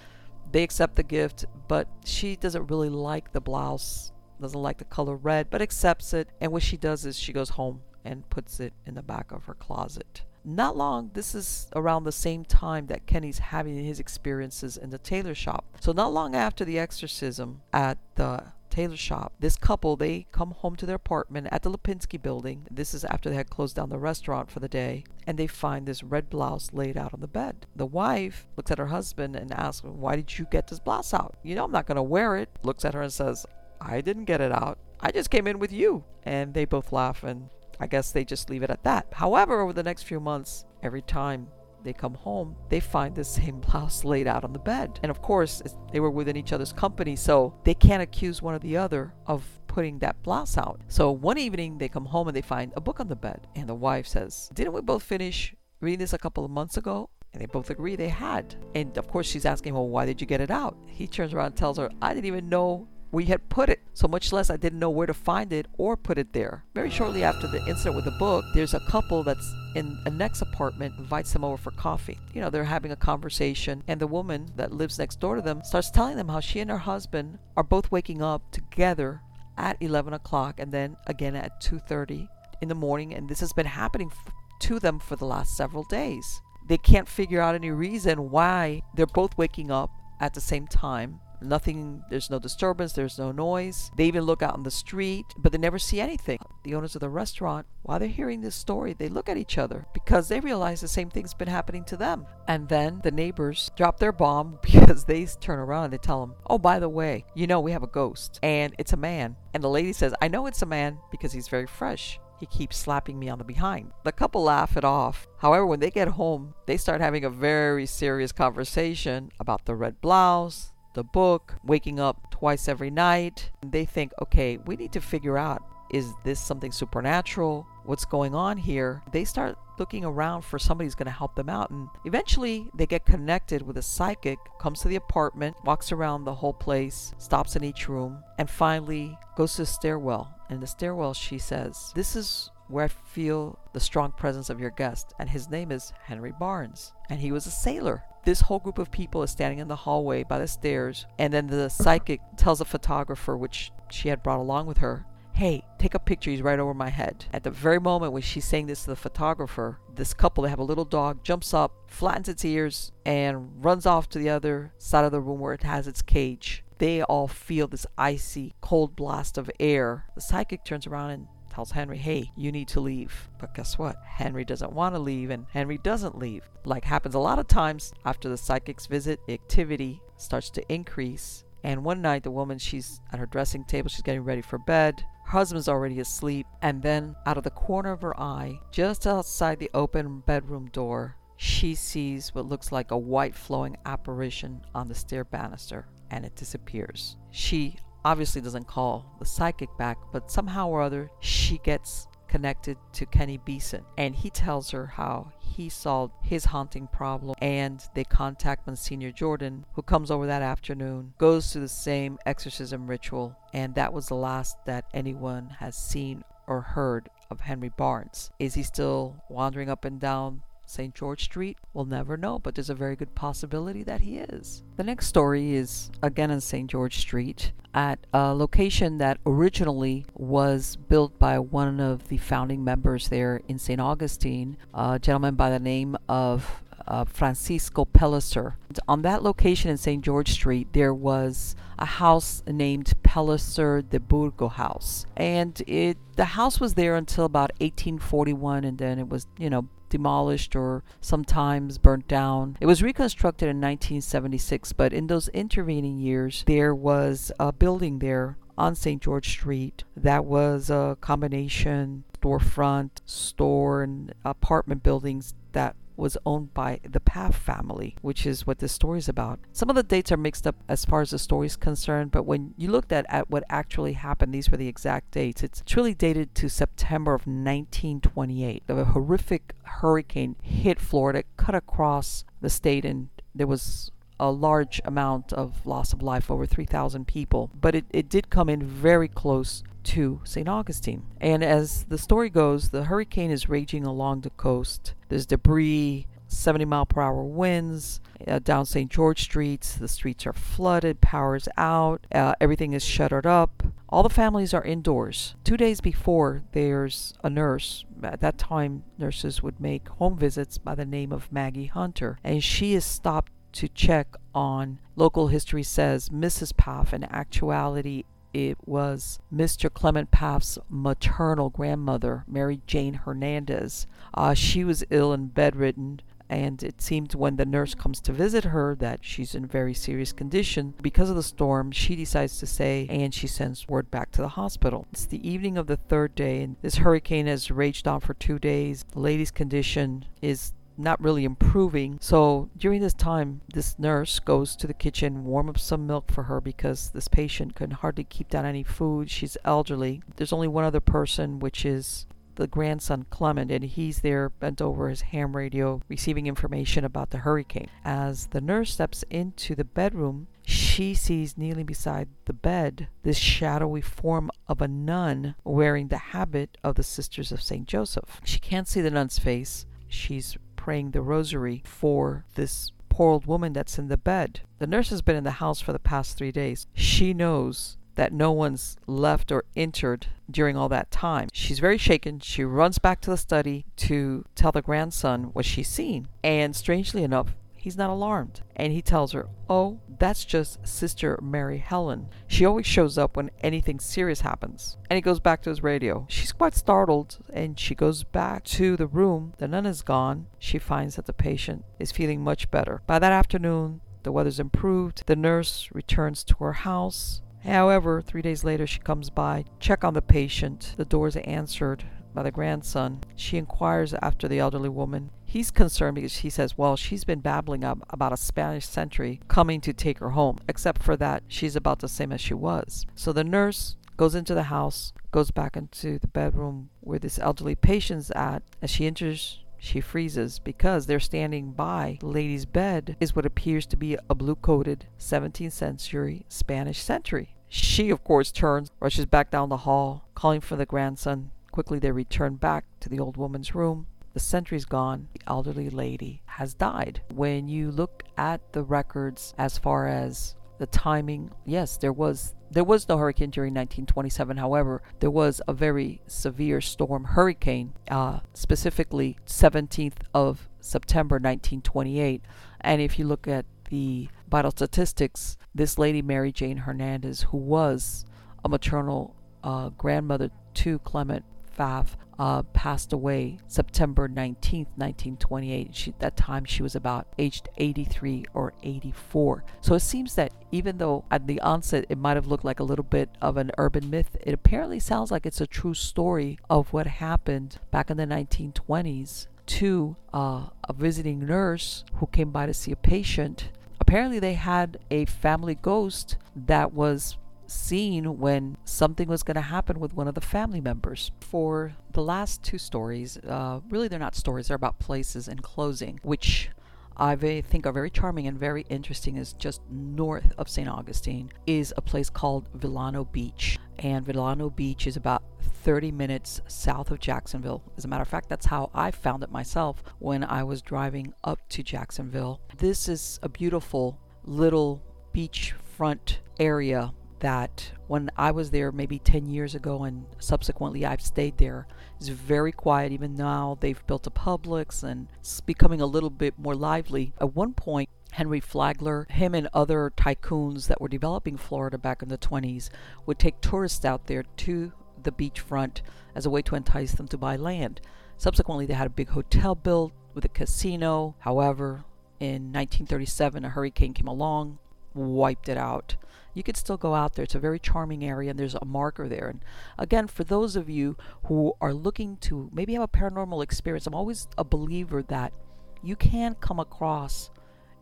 they 0.51 0.63
accept 0.63 0.95
the 0.95 1.03
gift, 1.03 1.45
but 1.67 1.87
she 2.05 2.35
doesn't 2.35 2.67
really 2.67 2.89
like 2.89 3.31
the 3.31 3.41
blouse, 3.41 4.11
doesn't 4.41 4.61
like 4.61 4.77
the 4.77 4.85
color 4.85 5.15
red, 5.15 5.49
but 5.49 5.61
accepts 5.61 6.13
it. 6.13 6.29
And 6.41 6.51
what 6.51 6.63
she 6.63 6.77
does 6.77 7.05
is 7.05 7.17
she 7.17 7.33
goes 7.33 7.49
home 7.49 7.81
and 8.03 8.29
puts 8.29 8.59
it 8.59 8.73
in 8.85 8.95
the 8.95 9.03
back 9.03 9.31
of 9.31 9.45
her 9.45 9.55
closet. 9.55 10.23
Not 10.45 10.77
long, 10.77 11.09
this 11.13 11.33
is 11.33 11.67
around 11.75 12.03
the 12.03 12.11
same 12.11 12.45
time 12.45 12.85
that 12.87 13.07
Kenny's 13.07 13.39
having 13.39 13.83
his 13.83 13.99
experiences 13.99 14.77
in 14.77 14.91
the 14.91 14.99
tailor 14.99 15.33
shop. 15.33 15.65
So, 15.79 15.91
not 15.91 16.13
long 16.13 16.35
after 16.35 16.63
the 16.63 16.77
exorcism 16.77 17.61
at 17.73 17.97
the 18.15 18.43
tailor 18.75 18.97
shop. 18.97 19.33
This 19.39 19.55
couple, 19.55 19.95
they 19.95 20.27
come 20.31 20.51
home 20.51 20.75
to 20.75 20.85
their 20.85 20.97
apartment 20.97 21.47
at 21.49 21.63
the 21.63 21.71
Lipinski 21.71 22.21
building. 22.21 22.67
This 22.69 22.93
is 22.93 23.05
after 23.05 23.29
they 23.29 23.35
had 23.35 23.49
closed 23.49 23.77
down 23.77 23.89
the 23.89 23.97
restaurant 23.97 24.51
for 24.51 24.59
the 24.59 24.67
day. 24.67 25.05
And 25.25 25.39
they 25.39 25.47
find 25.47 25.87
this 25.87 26.03
red 26.03 26.29
blouse 26.29 26.73
laid 26.73 26.97
out 26.97 27.13
on 27.13 27.21
the 27.21 27.27
bed. 27.27 27.65
The 27.75 27.85
wife 27.85 28.45
looks 28.57 28.71
at 28.71 28.77
her 28.77 28.87
husband 28.87 29.35
and 29.35 29.51
asks, 29.51 29.83
Why 29.83 30.15
did 30.15 30.37
you 30.37 30.45
get 30.51 30.67
this 30.67 30.79
blouse 30.79 31.13
out? 31.13 31.35
You 31.41 31.55
know, 31.55 31.63
I'm 31.63 31.71
not 31.71 31.87
going 31.87 31.95
to 31.95 32.03
wear 32.03 32.35
it. 32.35 32.49
Looks 32.63 32.85
at 32.85 32.93
her 32.93 33.01
and 33.01 33.13
says, 33.13 33.45
I 33.79 34.01
didn't 34.01 34.25
get 34.25 34.41
it 34.41 34.51
out. 34.51 34.77
I 34.99 35.11
just 35.11 35.29
came 35.29 35.47
in 35.47 35.57
with 35.57 35.71
you. 35.71 36.03
And 36.23 36.53
they 36.53 36.65
both 36.65 36.91
laugh 36.91 37.23
and 37.23 37.49
I 37.79 37.87
guess 37.87 38.11
they 38.11 38.25
just 38.25 38.49
leave 38.49 38.63
it 38.63 38.69
at 38.69 38.83
that. 38.83 39.07
However, 39.11 39.61
over 39.61 39.73
the 39.73 39.83
next 39.83 40.03
few 40.03 40.19
months, 40.19 40.65
every 40.81 41.01
time 41.01 41.47
they 41.83 41.93
come 41.93 42.15
home, 42.15 42.55
they 42.69 42.79
find 42.79 43.15
the 43.15 43.23
same 43.37 43.61
blouse 43.61 44.03
laid 44.03 44.27
out 44.27 44.43
on 44.43 44.53
the 44.53 44.59
bed. 44.59 44.99
And 45.03 45.09
of 45.09 45.21
course, 45.21 45.61
they 45.91 45.99
were 45.99 46.11
within 46.11 46.35
each 46.35 46.51
other's 46.51 46.73
company, 46.73 47.15
so 47.15 47.53
they 47.63 47.73
can't 47.73 48.03
accuse 48.03 48.41
one 48.41 48.55
or 48.55 48.59
the 48.59 48.75
other 48.77 49.13
of 49.27 49.43
putting 49.67 49.99
that 49.99 50.21
blouse 50.23 50.57
out. 50.57 50.81
So 50.87 51.11
one 51.11 51.37
evening, 51.37 51.77
they 51.77 51.89
come 51.89 52.05
home 52.05 52.27
and 52.27 52.35
they 52.35 52.41
find 52.41 52.73
a 52.75 52.81
book 52.81 52.99
on 52.99 53.07
the 53.07 53.15
bed. 53.15 53.47
And 53.55 53.69
the 53.69 53.75
wife 53.75 54.07
says, 54.07 54.49
Didn't 54.53 54.73
we 54.73 54.81
both 54.81 55.03
finish 55.03 55.53
reading 55.79 55.99
this 55.99 56.13
a 56.13 56.17
couple 56.17 56.43
of 56.43 56.51
months 56.51 56.77
ago? 56.77 57.09
And 57.33 57.41
they 57.41 57.47
both 57.47 57.69
agree 57.69 57.97
they 57.97 58.09
had. 58.09 58.55
And 58.75 58.97
of 58.97 59.07
course, 59.09 59.27
she's 59.27 59.45
asking, 59.45 59.73
Well, 59.73 59.89
why 59.89 60.05
did 60.05 60.21
you 60.21 60.27
get 60.27 60.41
it 60.41 60.51
out? 60.51 60.77
He 60.87 61.07
turns 61.07 61.33
around 61.33 61.47
and 61.47 61.55
tells 61.57 61.77
her, 61.77 61.89
I 62.01 62.13
didn't 62.13 62.25
even 62.25 62.47
know 62.47 62.87
we 63.15 63.23
had 63.23 63.47
put 63.47 63.69
it. 63.69 63.79
So 63.93 64.09
much 64.09 64.33
less 64.33 64.49
I 64.49 64.57
didn't 64.57 64.79
know 64.79 64.89
where 64.89 65.07
to 65.07 65.13
find 65.13 65.53
it 65.53 65.67
or 65.77 65.95
put 65.95 66.17
it 66.17 66.33
there. 66.33 66.65
Very 66.75 66.89
shortly 66.89 67.23
after 67.23 67.47
the 67.47 67.65
incident 67.65 67.95
with 67.95 68.03
the 68.03 68.11
book, 68.11 68.43
there's 68.53 68.73
a 68.73 68.81
couple 68.81 69.23
that's 69.23 69.55
in 69.73 69.97
a 70.05 70.09
next 70.09 70.41
apartment 70.41 70.95
invites 70.99 71.31
them 71.31 71.45
over 71.45 71.55
for 71.55 71.71
coffee. 71.71 72.19
You 72.33 72.41
know, 72.41 72.49
they're 72.49 72.65
having 72.65 72.91
a 72.91 72.97
conversation 72.97 73.83
and 73.87 74.01
the 74.01 74.05
woman 74.05 74.49
that 74.57 74.73
lives 74.73 74.99
next 74.99 75.21
door 75.21 75.37
to 75.37 75.41
them 75.41 75.61
starts 75.63 75.89
telling 75.89 76.17
them 76.17 76.27
how 76.27 76.41
she 76.41 76.59
and 76.59 76.69
her 76.69 76.77
husband 76.77 77.39
are 77.55 77.63
both 77.63 77.89
waking 77.89 78.21
up 78.21 78.51
together 78.51 79.21
at 79.57 79.77
11 79.79 80.13
o'clock 80.13 80.59
and 80.59 80.73
then 80.73 80.97
again 81.07 81.37
at 81.37 81.61
2.30 81.61 82.27
in 82.61 82.67
the 82.67 82.75
morning 82.75 83.13
and 83.13 83.29
this 83.29 83.39
has 83.39 83.53
been 83.53 83.65
happening 83.65 84.11
f- 84.11 84.33
to 84.59 84.77
them 84.77 84.99
for 84.99 85.15
the 85.15 85.23
last 85.23 85.55
several 85.55 85.85
days. 85.85 86.41
They 86.67 86.77
can't 86.77 87.07
figure 87.07 87.39
out 87.39 87.55
any 87.55 87.71
reason 87.71 88.29
why 88.29 88.81
they're 88.93 89.05
both 89.05 89.37
waking 89.37 89.71
up 89.71 89.89
at 90.19 90.33
the 90.33 90.41
same 90.41 90.67
time 90.67 91.21
Nothing, 91.41 92.03
there's 92.09 92.29
no 92.29 92.39
disturbance, 92.39 92.93
there's 92.93 93.17
no 93.17 93.31
noise. 93.31 93.91
They 93.95 94.05
even 94.05 94.23
look 94.23 94.41
out 94.41 94.53
on 94.53 94.63
the 94.63 94.71
street, 94.71 95.25
but 95.37 95.51
they 95.51 95.57
never 95.57 95.79
see 95.79 95.99
anything. 95.99 96.39
The 96.63 96.75
owners 96.75 96.95
of 96.95 97.01
the 97.01 97.09
restaurant, 97.09 97.67
while 97.83 97.99
they're 97.99 98.07
hearing 98.07 98.41
this 98.41 98.55
story, 98.55 98.93
they 98.93 99.09
look 99.09 99.29
at 99.29 99.37
each 99.37 99.57
other 99.57 99.85
because 99.93 100.27
they 100.27 100.39
realize 100.39 100.81
the 100.81 100.87
same 100.87 101.09
thing's 101.09 101.33
been 101.33 101.47
happening 101.47 101.83
to 101.85 101.97
them. 101.97 102.25
And 102.47 102.67
then 102.67 103.01
the 103.03 103.11
neighbors 103.11 103.71
drop 103.75 103.99
their 103.99 104.11
bomb 104.11 104.59
because 104.63 105.05
they 105.05 105.25
turn 105.25 105.59
around 105.59 105.85
and 105.85 105.93
they 105.93 105.97
tell 105.97 106.21
them, 106.21 106.35
Oh, 106.47 106.57
by 106.57 106.79
the 106.79 106.89
way, 106.89 107.25
you 107.35 107.47
know, 107.47 107.59
we 107.59 107.71
have 107.71 107.83
a 107.83 107.87
ghost 107.87 108.39
and 108.41 108.73
it's 108.77 108.93
a 108.93 108.97
man. 108.97 109.35
And 109.53 109.63
the 109.63 109.69
lady 109.69 109.93
says, 109.93 110.13
I 110.21 110.27
know 110.27 110.47
it's 110.47 110.61
a 110.61 110.67
man 110.67 110.99
because 111.11 111.31
he's 111.31 111.47
very 111.47 111.67
fresh. 111.67 112.19
He 112.39 112.45
keeps 112.45 112.77
slapping 112.77 113.17
me 113.17 113.29
on 113.29 113.37
the 113.37 113.43
behind. 113.43 113.91
The 114.03 114.11
couple 114.11 114.43
laugh 114.43 114.75
it 114.75 114.83
off. 114.83 115.27
However, 115.37 115.65
when 115.65 115.79
they 115.79 115.89
get 115.89 116.09
home, 116.09 116.53
they 116.65 116.77
start 116.77 117.01
having 117.01 117.23
a 117.23 117.29
very 117.29 117.85
serious 117.85 118.31
conversation 118.31 119.31
about 119.39 119.65
the 119.65 119.75
red 119.75 120.01
blouse, 120.01 120.73
the 120.95 121.03
book, 121.03 121.55
waking 121.63 121.99
up 121.99 122.31
twice 122.31 122.67
every 122.67 122.89
night. 122.89 123.51
They 123.65 123.85
think, 123.85 124.11
okay, 124.21 124.57
we 124.57 124.75
need 124.75 124.91
to 124.93 125.01
figure 125.01 125.37
out 125.37 125.61
Is 125.91 126.13
this 126.23 126.39
something 126.39 126.71
supernatural? 126.71 127.67
What's 127.83 128.05
going 128.05 128.33
on 128.33 128.57
here? 128.57 129.03
They 129.11 129.23
start 129.23 129.57
looking 129.77 130.03
around 130.03 130.41
for 130.41 130.57
somebody 130.57 130.87
who's 130.87 130.95
going 130.95 131.05
to 131.05 131.11
help 131.11 131.35
them 131.35 131.49
out. 131.49 131.69
And 131.69 131.89
eventually 132.05 132.71
they 132.73 132.87
get 132.87 133.05
connected 133.05 133.61
with 133.61 133.77
a 133.77 133.81
psychic, 133.81 134.39
comes 134.59 134.79
to 134.81 134.87
the 134.87 134.95
apartment, 134.95 135.55
walks 135.63 135.91
around 135.91 136.23
the 136.23 136.33
whole 136.33 136.53
place, 136.53 137.13
stops 137.19 137.55
in 137.55 137.63
each 137.63 137.87
room, 137.87 138.23
and 138.39 138.49
finally 138.49 139.17
goes 139.37 139.53
to 139.53 139.61
the 139.61 139.65
stairwell. 139.67 140.33
In 140.49 140.59
the 140.59 140.67
stairwell, 140.67 141.13
she 141.13 141.37
says, 141.37 141.91
This 141.95 142.15
is 142.15 142.49
where 142.67 142.85
I 142.85 142.87
feel 142.87 143.59
the 143.73 143.79
strong 143.79 144.11
presence 144.11 144.49
of 144.49 144.59
your 144.59 144.71
guest. 144.71 145.13
And 145.19 145.29
his 145.29 145.49
name 145.49 145.71
is 145.71 145.93
Henry 146.03 146.33
Barnes. 146.39 146.93
And 147.09 147.19
he 147.19 147.31
was 147.31 147.45
a 147.45 147.51
sailor. 147.51 148.03
This 148.23 148.41
whole 148.41 148.59
group 148.59 148.79
of 148.79 148.91
people 148.91 149.21
is 149.23 149.31
standing 149.31 149.59
in 149.59 149.67
the 149.67 149.75
hallway 149.75 150.23
by 150.23 150.39
the 150.39 150.47
stairs. 150.47 151.05
And 151.19 151.33
then 151.33 151.47
the 151.47 151.69
psychic 151.69 152.21
tells 152.37 152.61
a 152.61 152.65
photographer, 152.65 153.37
which 153.37 153.71
she 153.91 154.09
had 154.09 154.23
brought 154.23 154.39
along 154.39 154.65
with 154.65 154.79
her, 154.79 155.05
hey, 155.33 155.61
take 155.77 155.93
a 155.93 155.99
picture. 155.99 156.31
He's 156.31 156.41
right 156.41 156.59
over 156.59 156.73
my 156.73 156.89
head. 156.89 157.25
At 157.33 157.43
the 157.43 157.51
very 157.51 157.79
moment 157.79 158.13
when 158.13 158.21
she's 158.21 158.45
saying 158.45 158.67
this 158.67 158.83
to 158.83 158.91
the 158.91 158.95
photographer, 158.95 159.79
this 159.93 160.13
couple, 160.13 160.43
they 160.43 160.49
have 160.49 160.59
a 160.59 160.63
little 160.63 160.85
dog, 160.85 161.23
jumps 161.23 161.53
up, 161.53 161.73
flattens 161.87 162.29
its 162.29 162.45
ears, 162.45 162.93
and 163.05 163.63
runs 163.63 163.85
off 163.85 164.09
to 164.09 164.19
the 164.19 164.29
other 164.29 164.71
side 164.77 165.05
of 165.05 165.11
the 165.11 165.19
room 165.19 165.39
where 165.39 165.53
it 165.53 165.63
has 165.63 165.87
its 165.87 166.01
cage. 166.01 166.63
They 166.77 167.03
all 167.03 167.27
feel 167.27 167.67
this 167.67 167.85
icy, 167.97 168.55
cold 168.61 168.95
blast 168.95 169.37
of 169.37 169.51
air. 169.59 170.05
The 170.15 170.21
psychic 170.21 170.65
turns 170.65 170.87
around 170.87 171.11
and 171.11 171.27
tells 171.55 171.71
Henry, 171.71 171.97
hey, 171.97 172.29
you 172.35 172.51
need 172.51 172.67
to 172.67 172.81
leave. 172.81 173.29
But 173.39 173.55
guess 173.55 173.79
what? 173.79 173.95
Henry 174.05 174.43
doesn't 174.43 174.73
want 174.73 174.93
to 174.93 174.99
leave, 174.99 175.29
and 175.29 175.45
Henry 175.51 175.77
doesn't 175.77 176.17
leave. 176.17 176.49
Like 176.65 176.83
happens 176.83 177.15
a 177.15 177.19
lot 177.19 177.39
of 177.39 177.47
times 177.47 177.93
after 178.03 178.27
the 178.27 178.35
psychic's 178.37 178.87
visit, 178.87 179.21
activity 179.29 180.01
starts 180.17 180.49
to 180.49 180.73
increase. 180.73 181.45
And 181.63 181.85
one 181.85 182.01
night, 182.01 182.23
the 182.23 182.31
woman, 182.31 182.57
she's 182.57 182.99
at 183.13 183.19
her 183.19 183.25
dressing 183.25 183.63
table, 183.63 183.87
she's 183.87 184.01
getting 184.01 184.25
ready 184.25 184.41
for 184.41 184.57
bed. 184.57 185.01
Her 185.23 185.31
husband's 185.31 185.69
already 185.69 186.01
asleep, 186.01 186.45
and 186.61 186.83
then 186.83 187.15
out 187.25 187.37
of 187.37 187.45
the 187.45 187.51
corner 187.51 187.93
of 187.93 188.01
her 188.01 188.19
eye, 188.19 188.59
just 188.73 189.07
outside 189.07 189.57
the 189.57 189.71
open 189.73 190.19
bedroom 190.19 190.69
door, 190.73 191.15
she 191.37 191.73
sees 191.73 192.35
what 192.35 192.47
looks 192.47 192.73
like 192.73 192.91
a 192.91 192.97
white 192.97 193.33
flowing 193.33 193.77
apparition 193.85 194.61
on 194.75 194.89
the 194.89 194.95
stair 194.95 195.23
banister, 195.23 195.87
and 196.11 196.25
it 196.25 196.35
disappears. 196.35 197.15
She 197.31 197.77
obviously 198.05 198.39
doesn't 198.39 198.67
call 198.67 199.05
the 199.19 199.25
psychic 199.25 199.75
back, 199.77 199.97
but 200.13 200.31
somehow 200.31 200.69
or 200.69 200.81
other, 200.81 201.09
she 201.19 201.57
gets 201.57 202.07
connected 202.27 202.77
to 202.93 203.05
Kenny 203.05 203.37
Beeson, 203.37 203.83
and 203.97 204.15
he 204.15 204.29
tells 204.29 204.71
her 204.71 204.85
how 204.85 205.31
he 205.39 205.69
solved 205.69 206.13
his 206.21 206.45
haunting 206.45 206.87
problem. 206.87 207.35
And 207.41 207.83
they 207.93 208.03
contact 208.03 208.67
Monsignor 208.67 209.11
Jordan, 209.11 209.65
who 209.73 209.81
comes 209.81 210.11
over 210.11 210.27
that 210.27 210.41
afternoon, 210.41 211.13
goes 211.17 211.51
through 211.51 211.61
the 211.61 211.67
same 211.67 212.19
exorcism 212.25 212.87
ritual, 212.87 213.35
and 213.53 213.73
that 213.75 213.93
was 213.93 214.07
the 214.07 214.15
last 214.15 214.57
that 214.65 214.85
anyone 214.93 215.49
has 215.59 215.75
seen 215.75 216.23
or 216.47 216.61
heard 216.61 217.09
of 217.31 217.41
Henry 217.41 217.71
Barnes. 217.75 218.29
Is 218.37 218.53
he 218.53 218.63
still 218.63 219.23
wandering 219.29 219.69
up 219.69 219.83
and 219.83 219.99
down 219.99 220.43
St. 220.75 220.93
George 220.93 221.23
Street? 221.23 221.57
We'll 221.73 221.85
never 221.85 222.17
know, 222.17 222.37
but 222.37 222.53
there's 222.53 222.69
a 222.69 222.75
very 222.75 222.97
good 222.97 223.15
possibility 223.15 223.81
that 223.83 224.01
he 224.01 224.17
is. 224.17 224.61
The 224.75 224.83
next 224.83 225.07
story 225.07 225.55
is 225.55 225.89
again 226.03 226.31
in 226.31 226.41
St. 226.41 226.69
George 226.69 226.97
Street 226.97 227.53
at 227.73 227.99
a 228.13 228.33
location 228.33 228.97
that 228.97 229.17
originally 229.25 230.05
was 230.13 230.75
built 230.75 231.17
by 231.17 231.39
one 231.39 231.79
of 231.79 232.09
the 232.09 232.17
founding 232.17 232.63
members 232.63 233.07
there 233.07 233.41
in 233.47 233.57
St. 233.57 233.79
Augustine, 233.79 234.57
a 234.73 234.99
gentleman 234.99 235.35
by 235.35 235.49
the 235.49 235.59
name 235.59 235.95
of 236.09 236.61
uh, 236.87 237.05
Francisco 237.05 237.85
Pellicer. 237.85 238.55
On 238.87 239.01
that 239.01 239.23
location 239.23 239.71
in 239.71 239.77
St. 239.77 240.03
George 240.03 240.31
Street, 240.31 240.67
there 240.73 240.93
was 240.93 241.55
a 241.79 241.85
house 241.85 242.43
named 242.47 242.93
Pellicer 243.03 243.81
de 243.89 243.99
Burgo 243.99 244.49
House, 244.49 245.05
and 245.15 245.61
it 245.67 245.97
the 246.15 246.25
house 246.25 246.59
was 246.59 246.75
there 246.75 246.95
until 246.95 247.25
about 247.25 247.51
1841, 247.59 248.63
and 248.63 248.77
then 248.77 248.99
it 248.99 249.09
was 249.09 249.27
you 249.37 249.49
know 249.49 249.67
demolished 249.89 250.55
or 250.55 250.83
sometimes 251.01 251.77
burnt 251.77 252.07
down. 252.07 252.57
It 252.59 252.65
was 252.65 252.83
reconstructed 252.83 253.47
in 253.47 253.57
1976, 253.57 254.73
but 254.73 254.93
in 254.93 255.07
those 255.07 255.27
intervening 255.29 255.99
years, 255.99 256.43
there 256.47 256.73
was 256.73 257.31
a 257.39 257.51
building 257.51 257.99
there 257.99 258.37
on 258.57 258.75
St. 258.75 259.01
George 259.01 259.29
Street 259.29 259.83
that 259.95 260.25
was 260.25 260.69
a 260.69 260.97
combination 261.01 262.03
storefront, 262.25 263.01
store, 263.05 263.83
and 263.83 264.13
apartment 264.23 264.83
buildings 264.83 265.33
that 265.51 265.75
was 265.97 266.17
owned 266.25 266.53
by 266.53 266.79
the 266.83 266.99
Paff 266.99 267.35
family, 267.35 267.95
which 268.01 268.25
is 268.25 268.45
what 268.45 268.59
this 268.59 268.71
story 268.71 268.99
is 268.99 269.09
about. 269.09 269.39
Some 269.53 269.69
of 269.69 269.75
the 269.75 269.83
dates 269.83 270.11
are 270.11 270.17
mixed 270.17 270.47
up 270.47 270.55
as 270.67 270.85
far 270.85 271.01
as 271.01 271.11
the 271.11 271.19
story 271.19 271.47
is 271.47 271.55
concerned, 271.55 272.11
but 272.11 272.23
when 272.23 272.53
you 272.57 272.71
looked 272.71 272.91
at, 272.91 273.05
at 273.09 273.29
what 273.29 273.43
actually 273.49 273.93
happened, 273.93 274.33
these 274.33 274.49
were 274.49 274.57
the 274.57 274.67
exact 274.67 275.11
dates. 275.11 275.43
It's 275.43 275.63
truly 275.65 275.93
dated 275.93 276.35
to 276.35 276.49
September 276.49 277.13
of 277.13 277.21
1928. 277.21 278.63
The 278.67 278.85
horrific 278.85 279.53
hurricane 279.63 280.35
hit 280.41 280.79
Florida, 280.79 281.23
cut 281.37 281.55
across 281.55 282.25
the 282.41 282.49
state, 282.49 282.85
and 282.85 283.09
there 283.33 283.47
was 283.47 283.91
a 284.19 284.31
large 284.31 284.81
amount 284.85 285.33
of 285.33 285.65
loss 285.65 285.91
of 285.93 286.01
life, 286.01 286.31
over 286.31 286.45
3,000 286.45 287.05
people. 287.05 287.51
But 287.59 287.75
it, 287.75 287.85
it 287.91 288.09
did 288.09 288.29
come 288.29 288.49
in 288.49 288.63
very 288.63 289.07
close 289.07 289.63
to 289.85 290.21
St. 290.23 290.47
Augustine. 290.47 291.05
And 291.21 291.43
as 291.43 291.85
the 291.85 291.97
story 291.97 292.29
goes, 292.29 292.69
the 292.69 292.85
hurricane 292.85 293.31
is 293.31 293.49
raging 293.49 293.85
along 293.85 294.21
the 294.21 294.29
coast. 294.31 294.93
There's 295.09 295.25
debris, 295.25 296.07
70 296.27 296.65
mile 296.65 296.85
per 296.85 297.01
hour 297.01 297.23
winds 297.23 298.01
uh, 298.27 298.39
down 298.39 298.65
St. 298.65 298.91
George 298.91 299.21
Street. 299.21 299.77
The 299.79 299.87
streets 299.87 300.25
are 300.25 300.33
flooded, 300.33 301.01
power's 301.01 301.47
out, 301.57 302.05
uh, 302.13 302.33
everything 302.41 302.73
is 302.73 302.83
shuttered 302.83 303.25
up. 303.25 303.63
All 303.87 304.03
the 304.03 304.09
families 304.09 304.53
are 304.53 304.63
indoors. 304.63 305.35
Two 305.43 305.57
days 305.57 305.79
before, 305.79 306.43
there's 306.51 307.13
a 307.23 307.29
nurse. 307.29 307.85
At 308.03 308.19
that 308.21 308.37
time, 308.37 308.83
nurses 308.97 309.41
would 309.41 309.59
make 309.59 309.87
home 309.87 310.17
visits 310.17 310.57
by 310.57 310.75
the 310.75 310.85
name 310.85 311.11
of 311.11 311.31
Maggie 311.31 311.67
Hunter, 311.67 312.19
and 312.23 312.43
she 312.43 312.73
is 312.73 312.83
stopped 312.83 313.31
to 313.53 313.69
check 313.69 314.15
on. 314.33 314.79
Local 314.95 315.27
history 315.27 315.63
says 315.63 316.09
Mrs. 316.09 316.55
Paff, 316.57 316.93
in 316.93 317.03
actuality, 317.05 318.03
it 318.35 318.57
was 318.65 319.17
Mr. 319.33 319.73
Clement 319.73 320.11
Paff's 320.11 320.59
maternal 320.69 321.49
grandmother, 321.49 322.25
Mary 322.27 322.59
Jane 322.67 322.95
Hernandez. 322.95 323.87
Uh, 324.13 324.33
she 324.33 324.65
was 324.65 324.83
ill 324.89 325.13
and 325.13 325.33
bedridden, 325.33 326.01
and 326.29 326.61
it 326.61 326.81
seemed 326.81 327.15
when 327.15 327.37
the 327.37 327.45
nurse 327.45 327.73
comes 327.73 328.01
to 328.01 328.11
visit 328.11 328.43
her 328.43 328.75
that 328.75 328.99
she's 329.05 329.35
in 329.35 329.45
very 329.45 329.73
serious 329.73 330.11
condition. 330.11 330.73
Because 330.81 331.09
of 331.09 331.15
the 331.15 331.23
storm, 331.23 331.71
she 331.71 331.95
decides 331.95 332.37
to 332.39 332.45
stay 332.45 332.85
and 332.89 333.13
she 333.13 333.25
sends 333.25 333.69
word 333.69 333.89
back 333.89 334.11
to 334.11 334.21
the 334.21 334.27
hospital. 334.27 334.85
It's 334.91 335.05
the 335.05 335.25
evening 335.25 335.57
of 335.57 335.67
the 335.67 335.77
third 335.77 336.13
day, 336.13 336.41
and 336.41 336.57
this 336.61 336.75
hurricane 336.75 337.27
has 337.27 337.49
raged 337.49 337.87
on 337.87 338.01
for 338.01 338.15
two 338.15 338.37
days. 338.37 338.83
The 338.91 338.99
lady's 338.99 339.31
condition 339.31 340.03
is 340.21 340.51
not 340.77 341.01
really 341.01 341.23
improving. 341.23 341.97
So 342.01 342.49
during 342.57 342.81
this 342.81 342.93
time, 342.93 343.41
this 343.53 343.77
nurse 343.79 344.19
goes 344.19 344.55
to 344.57 344.67
the 344.67 344.73
kitchen, 344.73 345.25
warm 345.25 345.49
up 345.49 345.59
some 345.59 345.87
milk 345.87 346.11
for 346.11 346.23
her 346.23 346.41
because 346.41 346.91
this 346.91 347.07
patient 347.07 347.55
can 347.55 347.71
hardly 347.71 348.03
keep 348.03 348.29
down 348.29 348.45
any 348.45 348.63
food. 348.63 349.09
She's 349.09 349.37
elderly. 349.45 350.01
There's 350.15 350.33
only 350.33 350.47
one 350.47 350.63
other 350.63 350.81
person, 350.81 351.39
which 351.39 351.65
is 351.65 352.05
the 352.35 352.47
grandson 352.47 353.05
Clement, 353.09 353.51
and 353.51 353.63
he's 353.63 353.99
there 354.01 354.29
bent 354.29 354.61
over 354.61 354.89
his 354.89 355.01
ham 355.01 355.35
radio, 355.35 355.81
receiving 355.87 356.27
information 356.27 356.83
about 356.83 357.11
the 357.11 357.19
hurricane. 357.19 357.69
As 357.83 358.27
the 358.27 358.41
nurse 358.41 358.73
steps 358.73 359.03
into 359.09 359.55
the 359.55 359.63
bedroom, 359.63 360.27
she 360.43 360.93
sees 360.93 361.37
kneeling 361.37 361.65
beside 361.65 362.09
the 362.25 362.33
bed 362.33 362.89
this 363.03 363.17
shadowy 363.17 363.81
form 363.81 364.29
of 364.47 364.61
a 364.61 364.67
nun 364.67 365.35
wearing 365.43 365.87
the 365.87 365.97
habit 365.97 366.57
of 366.63 366.75
the 366.75 366.83
Sisters 366.83 367.31
of 367.31 367.41
St. 367.41 367.67
Joseph. 367.67 368.21
She 368.23 368.39
can't 368.39 368.67
see 368.67 368.81
the 368.81 368.91
nun's 368.91 369.17
face. 369.17 369.65
She's 369.87 370.37
praying 370.65 370.89
the 370.89 371.01
rosary 371.01 371.61
for 371.63 372.25
this 372.33 372.71
poor 372.89 373.11
old 373.11 373.27
woman 373.27 373.53
that's 373.53 373.77
in 373.77 373.87
the 373.87 373.95
bed. 373.95 374.41
The 374.57 374.65
nurse 374.65 374.89
has 374.89 375.03
been 375.03 375.15
in 375.15 375.23
the 375.23 375.37
house 375.37 375.61
for 375.61 375.71
the 375.71 375.77
past 375.77 376.17
three 376.17 376.31
days. 376.31 376.65
She 376.73 377.13
knows 377.13 377.77
that 377.93 378.11
no 378.11 378.31
one's 378.31 378.75
left 378.87 379.31
or 379.31 379.43
entered 379.55 380.07
during 380.29 380.57
all 380.57 380.67
that 380.69 380.89
time. 380.89 381.29
She's 381.31 381.59
very 381.59 381.77
shaken. 381.77 382.19
She 382.19 382.43
runs 382.43 382.79
back 382.79 382.99
to 383.01 383.11
the 383.11 383.15
study 383.15 383.67
to 383.75 384.25
tell 384.33 384.51
the 384.51 384.63
grandson 384.63 385.25
what 385.33 385.45
she's 385.45 385.69
seen. 385.69 386.07
And 386.23 386.55
strangely 386.55 387.03
enough, 387.03 387.35
he's 387.65 387.75
not 387.75 387.89
alarmed. 387.89 388.41
And 388.55 388.71
he 388.71 388.81
tells 388.83 389.11
her, 389.13 389.27
Oh, 389.49 389.79
that's 389.97 390.23
just 390.23 390.65
Sister 390.67 391.17
Mary 391.19 391.57
Helen. 391.57 392.09
She 392.27 392.45
always 392.45 392.67
shows 392.67 392.95
up 392.95 393.17
when 393.17 393.31
anything 393.41 393.79
serious 393.79 394.21
happens. 394.21 394.77
And 394.87 394.97
he 394.97 395.01
goes 395.01 395.19
back 395.19 395.41
to 395.41 395.49
his 395.49 395.63
radio. 395.63 396.05
She's 396.07 396.31
quite 396.31 396.53
startled 396.53 397.17
and 397.33 397.59
she 397.59 397.73
goes 397.73 398.03
back 398.03 398.43
to 398.43 398.77
the 398.77 398.85
room. 398.85 399.33
The 399.39 399.47
nun 399.47 399.65
is 399.65 399.81
gone. 399.81 400.27
She 400.37 400.59
finds 400.59 400.95
that 400.95 401.07
the 401.07 401.13
patient 401.13 401.65
is 401.79 401.91
feeling 401.91 402.23
much 402.23 402.51
better. 402.51 402.83
By 402.85 402.99
that 402.99 403.11
afternoon, 403.11 403.81
the 404.03 404.11
weather's 404.11 404.39
improved. 404.39 405.01
The 405.07 405.15
nurse 405.15 405.67
returns 405.73 406.23
to 406.25 406.35
her 406.35 406.53
house. 406.53 407.23
However, 407.43 407.99
three 407.99 408.21
days 408.21 408.43
later, 408.43 408.67
she 408.67 408.79
comes 408.79 409.09
by, 409.09 409.45
check 409.59 409.83
on 409.83 409.95
the 409.95 410.03
patient. 410.03 410.75
The 410.77 410.85
doors 410.85 411.15
answered 411.15 411.83
by 412.13 412.21
the 412.21 412.31
grandson. 412.31 413.01
She 413.15 413.37
inquires 413.37 413.95
after 413.95 414.27
the 414.27 414.39
elderly 414.39 414.69
woman. 414.69 415.09
He's 415.25 415.51
concerned 415.51 415.95
because 415.95 416.17
he 416.17 416.29
says, 416.29 416.57
well, 416.57 416.75
she's 416.75 417.03
been 417.03 417.19
babbling 417.19 417.63
about 417.63 418.13
a 418.13 418.17
Spanish 418.17 418.65
sentry 418.65 419.19
coming 419.27 419.59
to 419.61 419.73
take 419.73 419.99
her 419.99 420.11
home. 420.11 420.37
Except 420.47 420.81
for 420.81 420.95
that, 420.97 421.23
she's 421.27 421.55
about 421.55 421.79
the 421.79 421.89
same 421.89 422.11
as 422.11 422.21
she 422.21 422.33
was. 422.33 422.85
So 422.95 423.11
the 423.11 423.23
nurse 423.23 423.75
goes 423.97 424.15
into 424.15 424.33
the 424.33 424.43
house, 424.43 424.93
goes 425.11 425.31
back 425.31 425.57
into 425.57 425.99
the 425.99 426.07
bedroom 426.07 426.69
where 426.81 426.99
this 426.99 427.19
elderly 427.19 427.55
patient's 427.55 428.11
at. 428.15 428.43
As 428.61 428.69
she 428.69 428.85
enters, 428.85 429.43
she 429.57 429.81
freezes 429.81 430.39
because 430.39 430.85
they're 430.85 430.99
standing 430.99 431.51
by 431.51 431.97
the 431.99 432.07
lady's 432.07 432.45
bed 432.45 432.95
is 432.99 433.15
what 433.15 433.25
appears 433.25 433.65
to 433.65 433.77
be 433.77 433.97
a 434.09 434.15
blue 434.15 434.35
coated 434.35 434.85
17th 434.99 435.51
century 435.51 436.25
Spanish 436.29 436.79
sentry. 436.79 437.35
She, 437.47 437.89
of 437.89 438.03
course, 438.03 438.31
turns, 438.31 438.71
rushes 438.79 439.05
back 439.05 439.31
down 439.31 439.49
the 439.49 439.57
hall, 439.57 440.07
calling 440.13 440.41
for 440.41 440.55
the 440.55 440.65
grandson. 440.65 441.31
Quickly, 441.51 441.79
they 441.79 441.91
return 441.91 442.35
back 442.35 442.65
to 442.81 442.89
the 442.89 442.99
old 442.99 443.17
woman's 443.17 443.55
room. 443.55 443.87
The 444.15 444.21
sentry's 444.21 444.63
gone. 444.63 445.09
The 445.11 445.19
elderly 445.27 445.69
lady 445.69 446.21
has 446.25 446.53
died. 446.53 447.01
When 447.13 447.49
you 447.49 447.69
look 447.69 448.01
at 448.17 448.53
the 448.53 448.63
records 448.63 449.33
as 449.37 449.57
far 449.57 449.89
as 449.89 450.37
the 450.57 450.67
timing, 450.67 451.31
yes, 451.43 451.75
there 451.75 451.91
was 451.91 452.33
there 452.49 452.63
was 452.63 452.87
no 452.87 452.97
hurricane 452.97 453.29
during 453.29 453.51
1927. 453.53 454.37
However, 454.37 454.81
there 455.01 455.11
was 455.11 455.41
a 455.49 455.53
very 455.53 456.01
severe 456.07 456.61
storm 456.61 457.03
hurricane, 457.03 457.73
uh, 457.91 458.21
specifically 458.33 459.17
17th 459.25 459.97
of 460.13 460.47
September 460.61 461.15
1928. 461.15 462.21
And 462.61 462.81
if 462.81 462.97
you 462.97 463.05
look 463.05 463.27
at 463.27 463.45
the 463.69 464.07
vital 464.29 464.51
statistics, 464.51 465.35
this 465.53 465.77
lady, 465.77 466.01
Mary 466.01 466.31
Jane 466.31 466.55
Hernandez, 466.55 467.23
who 467.23 467.37
was 467.37 468.05
a 468.45 468.47
maternal 468.47 469.13
uh, 469.43 469.71
grandmother 469.71 470.29
to 470.53 470.79
Clement 470.79 471.25
Pfaff, 471.57 471.97
uh, 472.17 472.43
passed 472.53 472.93
away 472.93 473.37
September 473.47 474.07
19th, 474.07 474.67
1928. 474.75 475.75
She, 475.75 475.93
that 475.99 476.15
time 476.15 476.45
she 476.45 476.63
was 476.63 476.75
about 476.75 477.07
aged 477.17 477.49
83 477.57 478.25
or 478.33 478.53
84. 478.63 479.43
So 479.61 479.75
it 479.75 479.81
seems 479.81 480.15
that 480.15 480.31
even 480.51 480.77
though 480.77 481.05
at 481.11 481.27
the 481.27 481.41
onset 481.41 481.85
it 481.89 481.97
might 481.97 482.15
have 482.15 482.27
looked 482.27 482.45
like 482.45 482.59
a 482.59 482.63
little 482.63 482.83
bit 482.83 483.09
of 483.21 483.37
an 483.37 483.51
urban 483.57 483.89
myth, 483.89 484.15
it 484.21 484.33
apparently 484.33 484.79
sounds 484.79 485.11
like 485.11 485.25
it's 485.25 485.41
a 485.41 485.47
true 485.47 485.73
story 485.73 486.39
of 486.49 486.71
what 486.71 486.87
happened 486.87 487.57
back 487.71 487.89
in 487.89 487.97
the 487.97 488.05
1920s 488.05 489.27
to 489.45 489.95
uh, 490.13 490.47
a 490.63 490.73
visiting 490.73 491.25
nurse 491.25 491.83
who 491.95 492.07
came 492.07 492.31
by 492.31 492.45
to 492.45 492.53
see 492.53 492.71
a 492.71 492.77
patient. 492.77 493.49
Apparently, 493.79 494.19
they 494.19 494.33
had 494.33 494.77
a 494.89 495.05
family 495.05 495.55
ghost 495.55 496.17
that 496.35 496.73
was 496.73 497.17
seen 497.47 498.19
when 498.19 498.57
something 498.65 499.07
was 499.07 499.23
going 499.23 499.35
to 499.35 499.41
happen 499.41 499.79
with 499.79 499.93
one 499.93 500.07
of 500.07 500.15
the 500.15 500.21
family 500.21 500.61
members. 500.61 501.11
For 501.19 501.73
the 501.91 502.01
last 502.01 502.43
two 502.43 502.57
stories, 502.57 503.17
uh, 503.17 503.61
really 503.69 503.87
they're 503.87 503.99
not 503.99 504.15
stories, 504.15 504.47
they're 504.47 504.55
about 504.55 504.79
places 504.79 505.27
in 505.27 505.39
closing, 505.39 505.99
which 506.03 506.49
I 506.97 507.15
think 507.15 507.65
are 507.65 507.73
very 507.73 507.89
charming 507.89 508.27
and 508.27 508.39
very 508.39 508.65
interesting 508.69 509.17
is 509.17 509.33
just 509.33 509.61
north 509.69 510.31
of 510.37 510.47
St. 510.47 510.69
Augustine 510.69 511.29
is 511.45 511.73
a 511.75 511.81
place 511.81 512.09
called 512.09 512.49
Vilano 512.57 513.11
Beach. 513.11 513.59
And 513.79 514.05
Vilano 514.05 514.55
Beach 514.55 514.87
is 514.87 514.95
about 514.95 515.23
30 515.63 515.91
minutes 515.91 516.41
south 516.47 516.91
of 516.91 516.99
Jacksonville. 516.99 517.61
As 517.77 517.83
a 517.83 517.87
matter 517.89 518.01
of 518.01 518.07
fact, 518.07 518.29
that's 518.29 518.45
how 518.45 518.69
I 518.73 518.91
found 518.91 519.23
it 519.23 519.31
myself 519.31 519.83
when 519.99 520.23
I 520.23 520.43
was 520.43 520.61
driving 520.61 521.13
up 521.23 521.39
to 521.49 521.63
Jacksonville. 521.63 522.39
This 522.57 522.87
is 522.87 523.19
a 523.23 523.29
beautiful 523.29 523.99
little 524.23 524.81
beachfront 525.13 526.17
area 526.39 526.93
that 527.25 527.71
when 527.87 528.11
I 528.15 528.29
was 528.29 528.51
there 528.51 528.71
maybe 528.71 528.99
10 528.99 529.25
years 529.25 529.55
ago 529.55 529.83
and 529.83 530.05
subsequently 530.19 530.85
I've 530.85 531.01
stayed 531.01 531.39
there, 531.39 531.65
it's 531.97 532.07
very 532.07 532.51
quiet. 532.51 532.91
Even 532.91 533.15
now, 533.15 533.57
they've 533.59 533.87
built 533.87 534.05
a 534.05 534.11
Publix 534.11 534.83
and 534.83 535.07
it's 535.21 535.41
becoming 535.41 535.81
a 535.81 535.87
little 535.87 536.11
bit 536.11 536.37
more 536.37 536.53
lively. 536.53 537.13
At 537.19 537.33
one 537.33 537.53
point, 537.53 537.89
Henry 538.11 538.39
Flagler, 538.39 539.07
him 539.09 539.33
and 539.33 539.49
other 539.55 539.91
tycoons 539.97 540.67
that 540.67 540.79
were 540.79 540.87
developing 540.87 541.35
Florida 541.35 541.79
back 541.79 542.03
in 542.03 542.09
the 542.09 542.17
20s 542.19 542.69
would 543.07 543.17
take 543.17 543.41
tourists 543.41 543.85
out 543.85 544.05
there 544.05 544.21
to 544.37 544.71
the 545.01 545.11
beachfront 545.11 545.81
as 546.13 546.27
a 546.27 546.29
way 546.29 546.43
to 546.43 546.53
entice 546.53 546.91
them 546.91 547.07
to 547.07 547.17
buy 547.17 547.35
land. 547.35 547.81
Subsequently, 548.17 548.67
they 548.67 548.75
had 548.75 548.85
a 548.85 549.01
big 549.01 549.09
hotel 549.09 549.55
built 549.55 549.93
with 550.13 550.25
a 550.25 550.29
casino. 550.29 551.15
However, 551.21 551.85
in 552.19 552.53
1937, 552.53 553.45
a 553.45 553.49
hurricane 553.49 553.93
came 553.93 554.07
along, 554.07 554.59
wiped 554.93 555.49
it 555.49 555.57
out 555.57 555.95
you 556.35 556.43
could 556.43 556.57
still 556.57 556.77
go 556.77 556.93
out 556.93 557.15
there. 557.15 557.23
It's 557.23 557.33
a 557.33 557.39
very 557.39 557.57
charming 557.57 558.05
area, 558.05 558.29
and 558.29 558.37
there's 558.37 558.53
a 558.53 558.65
marker 558.65 559.07
there. 559.07 559.29
And 559.29 559.43
again, 559.79 560.05
for 560.05 560.23
those 560.23 560.55
of 560.55 560.69
you 560.69 560.95
who 561.23 561.53
are 561.59 561.73
looking 561.73 562.17
to 562.17 562.51
maybe 562.53 562.73
have 562.73 562.83
a 562.83 562.87
paranormal 562.87 563.41
experience, 563.41 563.87
I'm 563.87 563.95
always 563.95 564.27
a 564.37 564.43
believer 564.43 565.01
that 565.03 565.33
you 565.81 565.95
can 565.95 566.35
come 566.35 566.59
across 566.59 567.31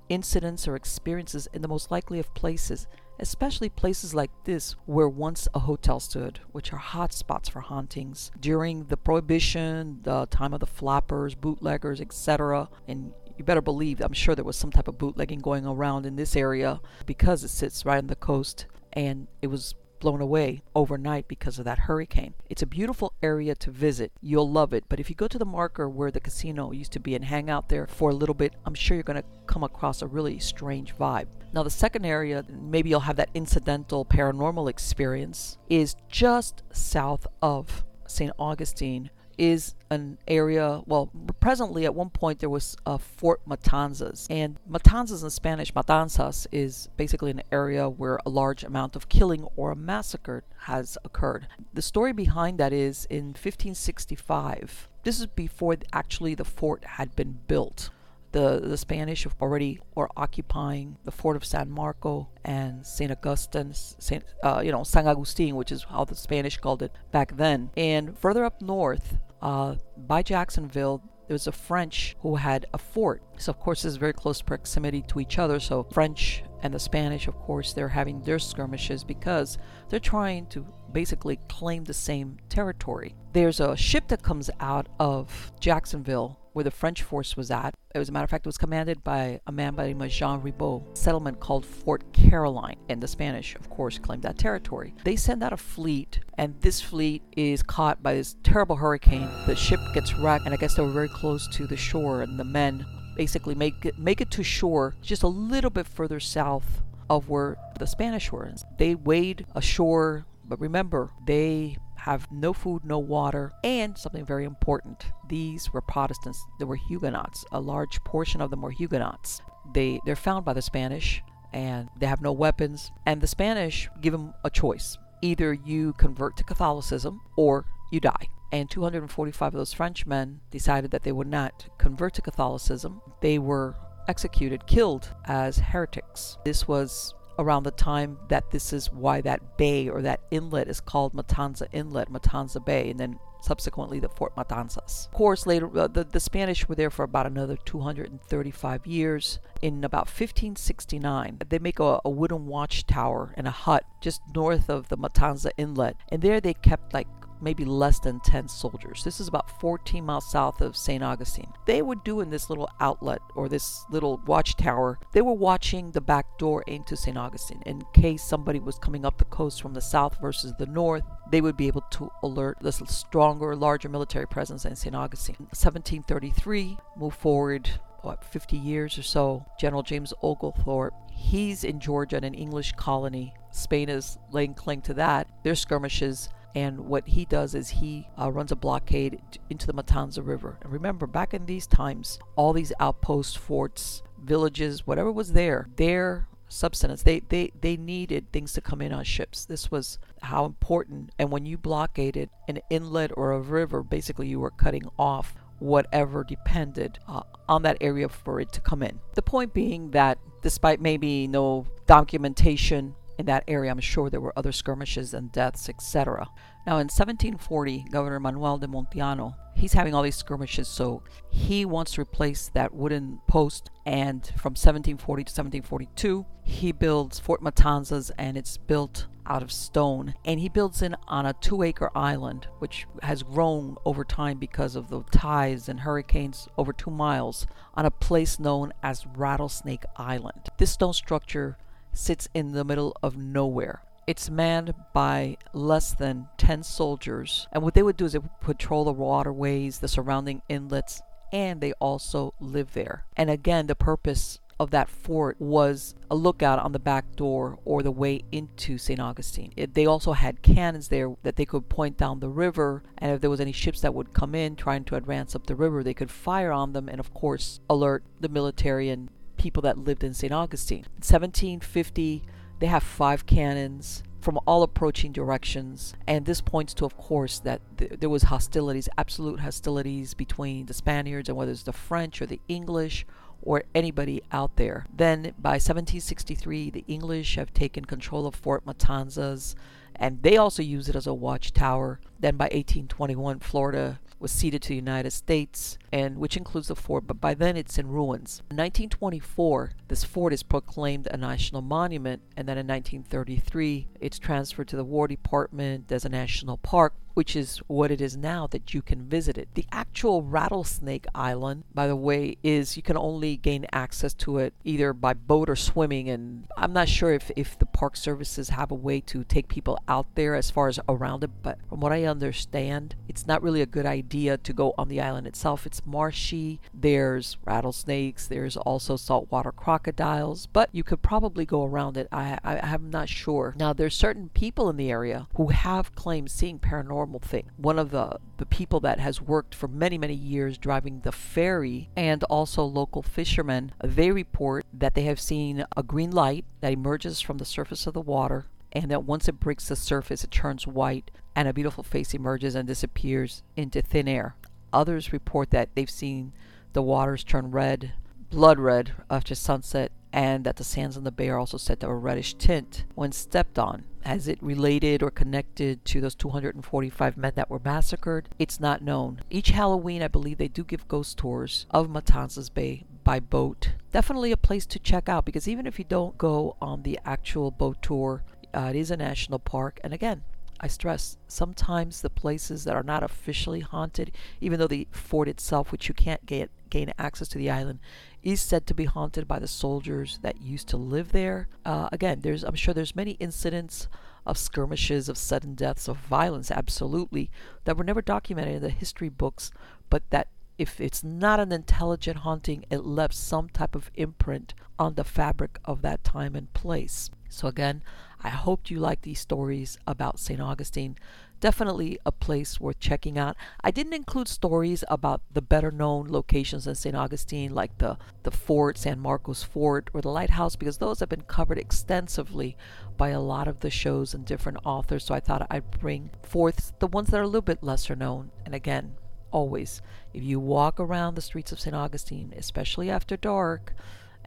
incidents 0.09 0.67
or 0.67 0.75
experiences 0.75 1.47
in 1.53 1.61
the 1.61 1.67
most 1.67 1.89
likely 1.89 2.19
of 2.19 2.33
places, 2.33 2.87
especially 3.19 3.69
places 3.69 4.13
like 4.13 4.31
this 4.43 4.75
where 4.85 5.07
once 5.09 5.47
a 5.53 5.59
hotel 5.59 5.99
stood, 5.99 6.39
which 6.51 6.73
are 6.73 6.77
hot 6.77 7.13
spots 7.13 7.49
for 7.49 7.61
hauntings 7.61 8.31
during 8.39 8.85
the 8.85 8.97
prohibition, 8.97 9.99
the 10.03 10.25
time 10.27 10.53
of 10.53 10.59
the 10.59 10.67
flappers, 10.67 11.35
bootleggers, 11.35 12.01
etc. 12.01 12.69
And 12.87 13.13
you 13.37 13.43
better 13.43 13.61
believe 13.61 14.01
I'm 14.01 14.13
sure 14.13 14.35
there 14.35 14.43
was 14.43 14.55
some 14.55 14.71
type 14.71 14.87
of 14.87 14.97
bootlegging 14.97 15.39
going 15.39 15.65
around 15.65 16.05
in 16.05 16.15
this 16.15 16.35
area 16.35 16.79
because 17.05 17.43
it 17.43 17.49
sits 17.49 17.85
right 17.85 17.97
on 17.97 18.07
the 18.07 18.15
coast 18.15 18.67
and 18.93 19.27
it 19.41 19.47
was 19.47 19.75
blown 20.03 20.19
away 20.19 20.61
overnight 20.75 21.29
because 21.29 21.57
of 21.57 21.65
that 21.65 21.79
hurricane. 21.79 22.33
It's 22.49 22.61
a 22.61 22.67
beautiful 22.67 23.13
area 23.23 23.55
to 23.55 23.71
visit. 23.71 24.11
You'll 24.21 24.51
love 24.51 24.73
it. 24.73 24.83
But 24.89 24.99
if 24.99 25.09
you 25.09 25.15
go 25.15 25.29
to 25.29 25.39
the 25.39 25.45
marker 25.45 25.89
where 25.89 26.11
the 26.11 26.19
casino 26.19 26.73
used 26.73 26.91
to 26.91 26.99
be 26.99 27.15
and 27.15 27.23
hang 27.23 27.49
out 27.49 27.69
there 27.69 27.87
for 27.87 28.09
a 28.09 28.13
little 28.13 28.35
bit, 28.35 28.53
I'm 28.65 28.73
sure 28.73 28.95
you're 28.95 29.03
going 29.03 29.21
to 29.21 29.27
come 29.47 29.63
across 29.63 30.01
a 30.01 30.07
really 30.07 30.39
strange 30.39 30.93
vibe. 30.97 31.27
Now, 31.53 31.63
the 31.63 31.69
second 31.69 32.03
area, 32.03 32.43
maybe 32.49 32.89
you'll 32.89 32.99
have 32.99 33.15
that 33.15 33.29
incidental 33.33 34.03
paranormal 34.03 34.69
experience, 34.69 35.57
is 35.69 35.95
just 36.09 36.63
south 36.73 37.25
of 37.41 37.85
St. 38.05 38.33
Augustine 38.37 39.09
is 39.51 39.75
an 39.89 40.17
area, 40.27 40.81
well, 40.85 41.11
presently 41.39 41.83
at 41.85 41.93
one 41.93 42.09
point 42.09 42.39
there 42.39 42.49
was 42.49 42.77
a 42.85 42.97
Fort 42.97 43.41
Matanzas. 43.47 44.25
And 44.29 44.57
Matanzas 44.69 45.23
in 45.23 45.29
Spanish, 45.29 45.73
Matanzas, 45.73 46.47
is 46.51 46.89
basically 46.95 47.31
an 47.31 47.41
area 47.51 47.89
where 47.89 48.19
a 48.25 48.29
large 48.29 48.63
amount 48.63 48.95
of 48.95 49.09
killing 49.09 49.43
or 49.55 49.71
a 49.71 49.75
massacre 49.75 50.43
has 50.59 50.97
occurred. 51.03 51.47
The 51.73 51.81
story 51.81 52.13
behind 52.13 52.57
that 52.59 52.71
is 52.71 53.05
in 53.09 53.27
1565, 53.27 54.87
this 55.03 55.19
is 55.19 55.25
before 55.25 55.75
actually 55.91 56.35
the 56.35 56.45
fort 56.45 56.85
had 56.85 57.15
been 57.15 57.39
built 57.47 57.89
the, 58.33 58.59
the 58.59 58.77
Spanish 58.77 59.25
already 59.39 59.79
were 59.95 60.09
occupying 60.17 60.97
the 61.05 61.11
fort 61.11 61.35
of 61.37 61.45
San 61.45 61.69
Marco 61.69 62.27
and 62.43 62.85
St. 62.85 63.11
Augustine, 63.11 63.73
Saint, 63.73 64.23
uh, 64.43 64.61
you 64.65 64.71
know, 64.71 64.83
San 64.83 65.07
Agustin, 65.07 65.55
which 65.55 65.71
is 65.71 65.83
how 65.83 66.03
the 66.03 66.15
Spanish 66.15 66.57
called 66.57 66.81
it 66.81 66.91
back 67.11 67.37
then. 67.37 67.69
And 67.77 68.17
further 68.17 68.43
up 68.43 68.61
north, 68.61 69.17
uh, 69.43 69.75
by 69.97 70.23
Jacksonville, 70.23 71.03
there 71.27 71.35
was 71.35 71.47
a 71.47 71.51
French 71.51 72.15
who 72.21 72.37
had 72.37 72.65
a 72.73 72.77
fort. 72.77 73.21
So, 73.37 73.51
of 73.51 73.59
course, 73.59 73.83
is 73.83 73.97
very 73.97 74.13
close 74.13 74.41
proximity 74.41 75.01
to 75.09 75.19
each 75.19 75.37
other. 75.37 75.59
So, 75.59 75.83
French 75.91 76.43
and 76.63 76.73
the 76.73 76.79
Spanish, 76.79 77.27
of 77.27 77.35
course, 77.35 77.73
they're 77.73 77.89
having 77.89 78.21
their 78.21 78.39
skirmishes 78.39 79.03
because 79.03 79.57
they're 79.89 79.99
trying 79.99 80.47
to 80.47 80.65
basically 80.93 81.39
claim 81.49 81.83
the 81.83 81.93
same 81.93 82.37
territory. 82.47 83.15
There's 83.33 83.59
a 83.59 83.75
ship 83.75 84.07
that 84.07 84.23
comes 84.23 84.49
out 84.61 84.87
of 84.99 85.51
Jacksonville 85.59 86.39
where 86.53 86.63
the 86.63 86.71
French 86.71 87.03
force 87.03 87.35
was 87.35 87.51
at. 87.51 87.75
it 87.93 87.99
As 87.99 88.09
a 88.09 88.11
matter 88.11 88.23
of 88.23 88.29
fact, 88.29 88.45
it 88.45 88.49
was 88.49 88.57
commanded 88.57 89.03
by 89.03 89.41
a 89.45 89.51
man 89.51 89.75
by 89.75 89.83
the 89.83 89.89
name 89.89 90.01
of 90.01 90.09
Jean 90.09 90.41
Ribault, 90.41 90.97
settlement 90.97 91.39
called 91.39 91.65
Fort 91.65 92.13
Caroline, 92.13 92.77
and 92.89 93.01
the 93.01 93.07
Spanish, 93.07 93.55
of 93.55 93.69
course, 93.69 93.97
claimed 93.97 94.23
that 94.23 94.37
territory. 94.37 94.93
They 95.03 95.15
send 95.15 95.43
out 95.43 95.53
a 95.53 95.57
fleet, 95.57 96.19
and 96.37 96.59
this 96.61 96.79
fleet 96.79 97.23
is 97.35 97.61
caught 97.63 98.01
by 98.01 98.13
this 98.13 98.35
terrible 98.43 98.75
hurricane. 98.75 99.29
The 99.45 99.55
ship 99.55 99.79
gets 99.93 100.13
wrecked, 100.15 100.45
and 100.45 100.53
I 100.53 100.57
guess 100.57 100.75
they 100.75 100.83
were 100.83 100.89
very 100.89 101.09
close 101.09 101.47
to 101.49 101.67
the 101.67 101.77
shore, 101.77 102.21
and 102.21 102.39
the 102.39 102.43
men 102.43 102.85
basically 103.15 103.55
make 103.55 103.85
it, 103.85 103.97
make 103.97 104.21
it 104.21 104.31
to 104.31 104.43
shore 104.43 104.95
just 105.01 105.23
a 105.23 105.27
little 105.27 105.69
bit 105.69 105.87
further 105.87 106.19
south 106.19 106.81
of 107.09 107.29
where 107.29 107.57
the 107.79 107.87
Spanish 107.87 108.31
were. 108.31 108.51
They 108.77 108.95
wade 108.95 109.45
ashore, 109.55 110.25
but 110.45 110.59
remember, 110.59 111.11
they 111.25 111.77
have 112.03 112.29
no 112.31 112.51
food, 112.51 112.83
no 112.83 112.99
water, 112.99 113.53
and 113.63 113.97
something 113.97 114.25
very 114.25 114.43
important. 114.43 115.05
These 115.29 115.71
were 115.71 115.79
Protestants. 115.79 116.43
They 116.59 116.65
were 116.65 116.75
Huguenots. 116.75 117.45
A 117.53 117.61
large 117.61 118.03
portion 118.03 118.41
of 118.41 118.49
them 118.49 118.61
were 118.61 118.71
Huguenots. 118.71 119.41
They 119.73 120.01
they're 120.05 120.17
found 120.17 120.43
by 120.43 120.51
the 120.51 120.61
Spanish 120.61 121.23
and 121.53 121.87
they 121.97 122.07
have 122.07 122.21
no 122.21 122.33
weapons. 122.33 122.91
And 123.05 123.21
the 123.21 123.27
Spanish 123.27 123.89
give 124.01 124.11
them 124.11 124.33
a 124.43 124.49
choice. 124.49 124.97
Either 125.21 125.53
you 125.53 125.93
convert 125.93 126.35
to 126.37 126.43
Catholicism 126.43 127.21
or 127.37 127.65
you 127.89 128.01
die. 128.01 128.27
And 128.51 128.69
245 128.69 129.53
of 129.53 129.57
those 129.57 129.71
Frenchmen 129.71 130.41
decided 130.51 130.91
that 130.91 131.03
they 131.03 131.13
would 131.13 131.27
not 131.27 131.69
convert 131.77 132.15
to 132.15 132.21
Catholicism. 132.21 133.01
They 133.21 133.39
were 133.39 133.75
executed, 134.09 134.67
killed 134.67 135.07
as 135.23 135.57
heretics. 135.57 136.37
This 136.43 136.67
was 136.67 137.13
around 137.39 137.63
the 137.63 137.71
time 137.71 138.17
that 138.29 138.51
this 138.51 138.73
is 138.73 138.91
why 138.91 139.21
that 139.21 139.57
bay 139.57 139.89
or 139.89 140.01
that 140.01 140.21
inlet 140.31 140.67
is 140.67 140.79
called 140.79 141.13
Matanza 141.13 141.67
Inlet, 141.71 142.11
Matanza 142.11 142.63
Bay, 142.63 142.89
and 142.89 142.99
then 142.99 143.19
subsequently 143.41 143.99
the 143.99 144.09
Fort 144.09 144.35
Matanzas. 144.35 145.07
Of 145.07 145.13
course, 145.13 145.45
later 145.45 145.69
uh, 145.77 145.87
the, 145.87 146.03
the 146.03 146.19
Spanish 146.19 146.67
were 146.67 146.75
there 146.75 146.89
for 146.89 147.03
about 147.03 147.25
another 147.25 147.57
235 147.65 148.87
years. 148.87 149.39
In 149.61 149.83
about 149.83 150.07
1569, 150.07 151.39
they 151.49 151.59
make 151.59 151.79
a, 151.79 151.99
a 152.05 152.09
wooden 152.09 152.47
watchtower 152.47 153.33
and 153.35 153.47
a 153.47 153.51
hut 153.51 153.85
just 154.01 154.21
north 154.33 154.69
of 154.69 154.89
the 154.89 154.97
Matanza 154.97 155.51
Inlet, 155.57 155.95
and 156.09 156.21
there 156.21 156.39
they 156.39 156.53
kept 156.53 156.93
like 156.93 157.07
maybe 157.43 157.65
less 157.65 157.99
than 157.99 158.19
10 158.21 158.47
soldiers. 158.47 159.03
This 159.03 159.19
is 159.19 159.27
about 159.27 159.59
14 159.59 160.05
miles 160.05 160.29
south 160.31 160.61
of 160.61 160.77
St. 160.77 161.03
Augustine. 161.03 161.51
They 161.65 161.81
would 161.81 162.03
do 162.03 162.21
in 162.21 162.29
this 162.29 162.49
little 162.49 162.69
outlet 162.79 163.21
or 163.35 163.49
this 163.49 163.85
little 163.89 164.21
watchtower, 164.25 164.99
they 165.11 165.21
were 165.21 165.33
watching 165.33 165.91
the 165.91 166.01
back 166.01 166.37
door 166.37 166.63
into 166.67 166.95
St. 166.95 167.17
Augustine. 167.17 167.61
In 167.65 167.83
case 167.93 168.23
somebody 168.23 168.59
was 168.59 168.79
coming 168.79 169.05
up 169.05 169.17
the 169.17 169.25
coast 169.25 169.61
from 169.61 169.73
the 169.73 169.81
south 169.81 170.19
versus 170.21 170.53
the 170.57 170.65
north, 170.65 171.03
they 171.31 171.41
would 171.41 171.57
be 171.57 171.67
able 171.67 171.83
to 171.91 172.09
alert 172.23 172.57
this 172.61 172.81
stronger, 172.87 173.55
larger 173.55 173.89
military 173.89 174.27
presence 174.27 174.65
in 174.65 174.75
St. 174.75 174.95
Augustine. 174.95 175.47
1733, 175.51 176.77
move 176.97 177.13
forward 177.13 177.69
what 178.03 178.23
50 178.23 178.57
years 178.57 178.97
or 178.97 179.03
so, 179.03 179.45
General 179.57 179.81
James 179.81 180.13
Oglethorpe. 180.21 180.93
He's 181.11 181.63
in 181.63 181.79
Georgia 181.79 182.17
in 182.17 182.23
an 182.23 182.33
English 182.33 182.73
colony. 182.73 183.33
Spain 183.51 183.87
is 183.89 184.17
laying 184.31 184.53
claim 184.53 184.81
to 184.81 184.93
that. 184.95 185.27
There's 185.43 185.61
skirmishes 185.61 186.29
and 186.55 186.81
what 186.81 187.07
he 187.07 187.25
does 187.25 187.55
is 187.55 187.69
he 187.69 188.07
uh, 188.19 188.31
runs 188.31 188.51
a 188.51 188.55
blockade 188.55 189.19
into 189.49 189.65
the 189.65 189.73
Matanza 189.73 190.25
River. 190.25 190.57
And 190.61 190.71
remember, 190.71 191.07
back 191.07 191.33
in 191.33 191.45
these 191.45 191.65
times, 191.65 192.19
all 192.35 192.53
these 192.53 192.71
outposts, 192.79 193.35
forts, 193.35 194.03
villages, 194.21 194.85
whatever 194.85 195.11
was 195.11 195.33
there, 195.33 195.67
their 195.77 196.27
subsistence, 196.47 197.01
they, 197.01 197.21
they, 197.29 197.51
they 197.59 197.75
needed 197.75 198.31
things 198.31 198.53
to 198.53 198.61
come 198.61 198.81
in 198.81 198.93
on 198.93 199.03
ships. 199.03 199.45
This 199.45 199.71
was 199.71 199.97
how 200.21 200.45
important. 200.45 201.11
And 201.17 201.31
when 201.31 201.45
you 201.45 201.57
blockaded 201.57 202.29
an 202.47 202.59
inlet 202.69 203.11
or 203.17 203.31
a 203.31 203.39
river, 203.39 203.81
basically 203.81 204.27
you 204.27 204.39
were 204.39 204.51
cutting 204.51 204.87
off 204.99 205.35
whatever 205.57 206.23
depended 206.23 206.99
uh, 207.07 207.21
on 207.49 207.63
that 207.63 207.77
area 207.81 208.09
for 208.09 208.39
it 208.39 208.51
to 208.51 208.61
come 208.61 208.83
in. 208.83 208.99
The 209.15 209.21
point 209.21 209.53
being 209.53 209.91
that 209.91 210.19
despite 210.41 210.81
maybe 210.81 211.25
no 211.25 211.65
documentation 211.87 212.95
in 213.17 213.25
that 213.27 213.43
area, 213.47 213.71
I'm 213.71 213.79
sure 213.79 214.09
there 214.09 214.21
were 214.21 214.37
other 214.37 214.51
skirmishes 214.51 215.13
and 215.13 215.31
deaths, 215.31 215.69
etc. 215.69 216.27
Now, 216.65 216.73
in 216.73 216.87
1740, 216.87 217.85
Governor 217.91 218.19
Manuel 218.19 218.57
de 218.57 218.67
Montiano, 218.67 219.35
he's 219.55 219.73
having 219.73 219.93
all 219.93 220.03
these 220.03 220.15
skirmishes, 220.15 220.67
so 220.67 221.03
he 221.29 221.65
wants 221.65 221.93
to 221.93 222.01
replace 222.01 222.49
that 222.53 222.73
wooden 222.73 223.19
post. 223.27 223.69
And 223.85 224.25
from 224.25 224.51
1740 224.51 225.23
to 225.25 225.29
1742, 225.29 226.25
he 226.43 226.71
builds 226.71 227.19
Fort 227.19 227.41
Matanzas, 227.41 228.11
and 228.17 228.37
it's 228.37 228.57
built 228.57 229.07
out 229.25 229.41
of 229.41 229.51
stone. 229.51 230.13
And 230.25 230.39
he 230.39 230.49
builds 230.49 230.81
it 230.81 230.93
on 231.07 231.25
a 231.25 231.33
two 231.33 231.63
acre 231.63 231.89
island, 231.95 232.47
which 232.59 232.87
has 233.01 233.23
grown 233.23 233.77
over 233.85 234.03
time 234.03 234.37
because 234.37 234.75
of 234.75 234.89
the 234.89 235.03
tides 235.11 235.69
and 235.69 235.79
hurricanes 235.79 236.47
over 236.57 236.73
two 236.73 236.91
miles, 236.91 237.47
on 237.75 237.85
a 237.85 237.91
place 237.91 238.39
known 238.39 238.73
as 238.81 239.05
Rattlesnake 239.15 239.85
Island. 239.97 240.49
This 240.57 240.71
stone 240.71 240.93
structure 240.93 241.57
sits 241.93 242.27
in 242.33 242.51
the 242.51 242.65
middle 242.65 242.95
of 243.01 243.17
nowhere. 243.17 243.83
It's 244.05 244.29
manned 244.29 244.73
by 244.93 245.37
less 245.53 245.93
than 245.93 246.27
10 246.37 246.63
soldiers, 246.63 247.47
and 247.53 247.63
what 247.63 247.73
they 247.73 247.83
would 247.83 247.95
do 247.95 248.05
is 248.05 248.11
they 248.11 248.19
would 248.19 248.41
patrol 248.41 248.83
the 248.83 248.91
waterways, 248.91 249.79
the 249.79 249.87
surrounding 249.87 250.41
inlets, 250.49 251.01
and 251.31 251.61
they 251.61 251.71
also 251.73 252.33
live 252.39 252.73
there. 252.73 253.05
And 253.15 253.29
again, 253.29 253.67
the 253.67 253.75
purpose 253.75 254.39
of 254.59 254.71
that 254.71 254.89
fort 254.89 255.39
was 255.39 255.95
a 256.11 256.15
lookout 256.15 256.59
on 256.59 256.71
the 256.71 256.79
back 256.79 257.15
door 257.15 257.59
or 257.65 257.81
the 257.81 257.91
way 257.91 258.21
into 258.31 258.77
St. 258.77 258.99
Augustine. 258.99 259.51
It, 259.55 259.73
they 259.73 259.85
also 259.85 260.13
had 260.13 260.41
cannons 260.41 260.89
there 260.89 261.15
that 261.23 261.35
they 261.35 261.45
could 261.45 261.69
point 261.69 261.97
down 261.97 262.19
the 262.19 262.29
river, 262.29 262.83
and 262.97 263.11
if 263.11 263.21
there 263.21 263.29
was 263.29 263.41
any 263.41 263.51
ships 263.51 263.81
that 263.81 263.93
would 263.93 264.13
come 264.13 264.35
in 264.35 264.55
trying 264.55 264.83
to 264.85 264.95
advance 264.95 265.35
up 265.35 265.47
the 265.47 265.55
river, 265.55 265.83
they 265.83 265.93
could 265.93 266.11
fire 266.11 266.51
on 266.51 266.73
them 266.73 266.87
and, 266.87 266.99
of 266.99 267.13
course, 267.13 267.59
alert 267.69 268.03
the 268.19 268.29
military 268.29 268.89
and 268.89 269.09
people 269.43 269.61
that 269.61 269.77
lived 269.77 270.05
in 270.05 270.13
St. 270.13 270.31
Augustine. 270.31 270.85
In 270.95 271.03
1750, 271.03 272.23
they 272.59 272.65
have 272.67 272.81
five 272.81 273.25
cannons 273.25 274.01
from 274.21 274.39
all 274.47 274.63
approaching 274.63 275.11
directions, 275.11 275.93
and 276.07 276.25
this 276.25 276.39
points 276.39 276.73
to, 276.73 276.85
of 276.85 276.95
course, 276.95 277.39
that 277.39 277.59
th- 277.77 277.99
there 277.99 278.09
was 278.09 278.23
hostilities, 278.23 278.87
absolute 278.97 279.41
hostilities 279.41 280.13
between 280.13 280.67
the 280.67 280.73
Spaniards 280.73 281.27
and 281.27 281.37
whether 281.37 281.51
it's 281.51 281.63
the 281.63 281.73
French 281.73 282.21
or 282.21 282.25
the 282.25 282.39
English 282.47 283.05
or 283.41 283.63
anybody 283.75 284.23
out 284.31 284.55
there. 284.55 284.85
Then 284.95 285.33
by 285.37 285.59
1763, 285.59 286.69
the 286.69 286.85
English 286.87 287.35
have 287.35 287.53
taken 287.53 287.83
control 287.83 288.25
of 288.25 288.35
Fort 288.35 288.65
Matanzas, 288.65 289.55
and 289.95 290.21
they 290.21 290.37
also 290.37 290.61
use 290.61 290.89
it 290.89 290.95
as 290.95 291.07
a 291.07 291.13
watchtower. 291.13 291.99
Then 292.19 292.37
by 292.37 292.45
1821, 292.45 293.39
Florida 293.39 293.99
was 294.19 294.31
ceded 294.31 294.61
to 294.61 294.69
the 294.69 294.75
United 294.75 295.11
States, 295.11 295.77
and 295.91 296.17
which 296.17 296.37
includes 296.37 296.69
the 296.69 296.75
fort, 296.75 297.05
but 297.05 297.19
by 297.19 297.33
then 297.33 297.57
it's 297.57 297.77
in 297.77 297.89
ruins. 297.89 298.41
In 298.49 298.55
1924, 298.55 299.71
this 299.89 300.05
fort 300.05 300.31
is 300.31 300.43
proclaimed 300.43 301.07
a 301.11 301.17
national 301.17 301.61
monument, 301.61 302.21
and 302.37 302.47
then 302.47 302.57
in 302.57 302.65
1933, 302.65 303.87
it's 303.99 304.19
transferred 304.19 304.69
to 304.69 304.77
the 304.77 304.85
War 304.85 305.09
Department 305.09 305.91
as 305.91 306.05
a 306.05 306.09
national 306.09 306.57
park 306.57 306.93
which 307.13 307.35
is 307.35 307.59
what 307.67 307.91
it 307.91 308.01
is 308.01 308.17
now 308.17 308.47
that 308.47 308.73
you 308.73 308.81
can 308.81 309.03
visit 309.03 309.37
it. 309.37 309.49
The 309.53 309.65
actual 309.71 310.23
Rattlesnake 310.23 311.05
Island, 311.13 311.63
by 311.73 311.87
the 311.87 311.95
way, 311.95 312.37
is 312.43 312.75
you 312.75 312.83
can 312.83 312.97
only 312.97 313.37
gain 313.37 313.65
access 313.71 314.13
to 314.15 314.37
it 314.39 314.53
either 314.63 314.93
by 314.93 315.13
boat 315.13 315.49
or 315.49 315.55
swimming. 315.55 316.09
And 316.09 316.47
I'm 316.57 316.73
not 316.73 316.89
sure 316.89 317.13
if, 317.13 317.31
if 317.35 317.57
the 317.59 317.65
park 317.65 317.95
services 317.95 318.49
have 318.49 318.71
a 318.71 318.75
way 318.75 318.99
to 319.01 319.23
take 319.23 319.47
people 319.47 319.79
out 319.87 320.07
there 320.15 320.35
as 320.35 320.49
far 320.49 320.67
as 320.67 320.79
around 320.89 321.23
it, 321.23 321.31
but 321.41 321.59
from 321.69 321.79
what 321.79 321.91
I 321.91 322.05
understand, 322.05 322.95
it's 323.07 323.27
not 323.27 323.43
really 323.43 323.61
a 323.61 323.67
good 323.67 323.85
idea 323.85 324.37
to 324.37 324.53
go 324.53 324.73
on 324.77 324.87
the 324.87 325.01
island 325.01 325.27
itself. 325.27 325.65
It's 325.65 325.85
marshy, 325.85 326.59
there's 326.73 327.37
rattlesnakes, 327.45 328.27
there's 328.27 328.57
also 328.57 328.95
saltwater 328.95 329.51
crocodiles, 329.51 330.47
but 330.47 330.69
you 330.71 330.83
could 330.83 331.01
probably 331.01 331.45
go 331.45 331.63
around 331.63 331.97
it. 331.97 332.07
I, 332.11 332.39
I, 332.43 332.59
I'm 332.59 332.89
not 332.89 333.09
sure. 333.09 333.53
Now, 333.57 333.73
there's 333.73 333.95
certain 333.95 334.29
people 334.33 334.69
in 334.69 334.77
the 334.77 334.89
area 334.89 335.27
who 335.35 335.47
have 335.47 335.95
claimed 335.95 336.31
seeing 336.31 336.59
paranormal 336.59 337.02
normal 337.03 337.19
thing. 337.19 337.51
One 337.57 337.77
of 337.77 337.91
the, 337.91 338.17
the 338.37 338.45
people 338.45 338.79
that 338.79 338.99
has 339.01 339.21
worked 339.21 339.53
for 339.53 339.67
many, 339.67 339.97
many 339.97 340.13
years 340.13 340.57
driving 340.57 341.01
the 341.01 341.11
ferry 341.11 341.89
and 341.97 342.23
also 342.23 342.63
local 342.63 343.03
fishermen, 343.03 343.73
they 343.83 344.09
report 344.11 344.65
that 344.71 344.95
they 344.95 345.01
have 345.03 345.19
seen 345.19 345.65
a 345.75 345.83
green 345.83 346.11
light 346.11 346.45
that 346.61 346.71
emerges 346.71 347.19
from 347.19 347.39
the 347.39 347.45
surface 347.45 347.85
of 347.85 347.93
the 347.93 347.99
water 347.99 348.45
and 348.71 348.89
that 348.89 349.03
once 349.03 349.27
it 349.27 349.41
breaks 349.41 349.67
the 349.67 349.75
surface, 349.75 350.23
it 350.23 350.31
turns 350.31 350.65
white 350.65 351.11
and 351.35 351.45
a 351.45 351.53
beautiful 351.53 351.83
face 351.83 352.13
emerges 352.13 352.55
and 352.55 352.69
disappears 352.69 353.43
into 353.57 353.81
thin 353.81 354.07
air. 354.07 354.37
Others 354.71 355.11
report 355.11 355.51
that 355.51 355.69
they've 355.75 355.89
seen 355.89 356.31
the 356.71 356.81
waters 356.81 357.25
turn 357.25 357.51
red, 357.51 357.91
blood 358.29 358.59
red 358.59 358.93
after 359.09 359.35
sunset, 359.35 359.91
and 360.13 360.43
that 360.43 360.57
the 360.57 360.63
sands 360.63 360.95
in 360.95 361.03
the 361.03 361.11
bay 361.11 361.27
are 361.27 361.39
also 361.39 361.57
said 361.57 361.79
to 361.79 361.87
have 361.87 361.95
a 361.95 361.97
reddish 361.97 362.35
tint 362.35 362.85
when 362.93 363.11
stepped 363.11 363.57
on. 363.57 363.83
As 364.05 364.27
it 364.27 364.41
related 364.43 365.01
or 365.01 365.09
connected 365.09 365.83
to 365.85 366.01
those 366.01 366.13
245 366.13 367.17
men 367.17 367.33
that 367.35 367.49
were 367.49 367.61
massacred? 367.63 368.29
It's 368.37 368.59
not 368.59 368.83
known. 368.83 369.21
Each 369.29 369.49
Halloween, 369.49 370.03
I 370.03 370.07
believe 370.09 370.37
they 370.37 370.47
do 370.47 370.63
give 370.63 370.87
ghost 370.87 371.17
tours 371.17 371.65
of 371.71 371.87
Matanzas 371.87 372.53
Bay 372.53 372.85
by 373.03 373.19
boat. 373.19 373.71
Definitely 373.91 374.31
a 374.31 374.37
place 374.37 374.65
to 374.67 374.79
check 374.79 375.09
out 375.09 375.25
because 375.25 375.47
even 375.47 375.65
if 375.65 375.79
you 375.79 375.85
don't 375.85 376.17
go 376.17 376.57
on 376.61 376.83
the 376.83 376.99
actual 377.05 377.49
boat 377.49 377.81
tour, 377.81 378.23
uh, 378.53 378.67
it 378.69 378.75
is 378.75 378.91
a 378.91 378.97
national 378.97 379.39
park. 379.39 379.79
And 379.83 379.93
again, 379.93 380.23
I 380.59 380.67
stress 380.67 381.17
sometimes 381.27 382.01
the 382.01 382.09
places 382.09 382.63
that 382.63 382.75
are 382.75 382.83
not 382.83 383.03
officially 383.03 383.61
haunted, 383.61 384.11
even 384.39 384.59
though 384.59 384.67
the 384.67 384.87
fort 384.91 385.27
itself, 385.27 385.71
which 385.71 385.87
you 385.87 385.93
can't 385.93 386.25
get 386.25 386.51
gain 386.73 386.91
access 386.97 387.27
to 387.27 387.37
the 387.37 387.51
island, 387.51 387.79
is 388.23 388.41
said 388.41 388.65
to 388.65 388.73
be 388.73 388.85
haunted 388.85 389.27
by 389.27 389.37
the 389.37 389.47
soldiers 389.47 390.17
that 390.23 390.41
used 390.41 390.67
to 390.67 390.77
live 390.77 391.11
there. 391.11 391.47
Uh, 391.63 391.87
again, 391.91 392.21
there's 392.21 392.43
I'm 392.43 392.55
sure 392.55 392.73
there's 392.73 392.95
many 392.95 393.11
incidents 393.11 393.87
of 394.25 394.37
skirmishes, 394.39 395.07
of 395.07 395.17
sudden 395.17 395.53
deaths, 395.53 395.87
of 395.87 395.97
violence, 395.97 396.49
absolutely, 396.49 397.29
that 397.65 397.77
were 397.77 397.83
never 397.83 398.01
documented 398.01 398.55
in 398.55 398.61
the 398.63 398.69
history 398.69 399.09
books, 399.09 399.51
but 399.89 400.01
that 400.09 400.27
if 400.57 400.81
it's 400.81 401.03
not 401.03 401.39
an 401.39 401.51
intelligent 401.51 402.17
haunting, 402.17 402.65
it 402.71 402.85
left 402.85 403.13
some 403.13 403.49
type 403.49 403.75
of 403.75 403.91
imprint 403.95 404.53
on 404.79 404.95
the 404.95 405.03
fabric 405.03 405.59
of 405.65 405.81
that 405.81 406.03
time 406.03 406.35
and 406.35 406.51
place. 406.53 407.11
So 407.29 407.47
again, 407.47 407.83
I 408.23 408.29
hope 408.29 408.71
you 408.71 408.79
like 408.79 409.01
these 409.01 409.19
stories 409.19 409.77
about 409.85 410.19
St. 410.19 410.39
Augustine 410.39 410.95
definitely 411.43 411.99
a 412.05 412.11
place 412.13 412.57
worth 412.57 412.79
checking 412.79 413.17
out. 413.17 413.35
I 413.61 413.69
didn't 413.69 413.91
include 413.91 414.29
stories 414.29 414.85
about 414.87 415.19
the 415.29 415.41
better 415.41 415.71
known 415.71 416.07
locations 416.07 416.67
in 416.67 416.75
St. 416.75 416.95
Augustine, 416.95 417.53
like 417.53 417.79
the, 417.79 417.97
the 418.23 418.31
fort, 418.31 418.77
San 418.77 418.97
Marcos 419.01 419.43
Fort, 419.43 419.89
or 419.93 419.99
the 419.99 420.07
lighthouse, 420.09 420.55
because 420.55 420.77
those 420.77 421.01
have 421.01 421.09
been 421.09 421.23
covered 421.23 421.57
extensively 421.57 422.55
by 422.95 423.09
a 423.09 423.19
lot 423.19 423.49
of 423.49 423.59
the 423.59 423.69
shows 423.69 424.13
and 424.13 424.23
different 424.23 424.59
authors. 424.63 425.03
So 425.03 425.13
I 425.13 425.19
thought 425.19 425.45
I'd 425.51 425.69
bring 425.69 426.11
forth 426.21 426.71
the 426.79 426.87
ones 426.87 427.09
that 427.09 427.19
are 427.19 427.23
a 427.23 427.27
little 427.27 427.41
bit 427.41 427.61
lesser 427.61 427.93
known. 427.93 428.31
And 428.45 428.55
again, 428.55 428.95
always, 429.29 429.81
if 430.13 430.23
you 430.23 430.39
walk 430.39 430.79
around 430.79 431.15
the 431.15 431.21
streets 431.21 431.51
of 431.51 431.59
St. 431.59 431.75
Augustine, 431.75 432.33
especially 432.37 432.89
after 432.89 433.17
dark, 433.17 433.73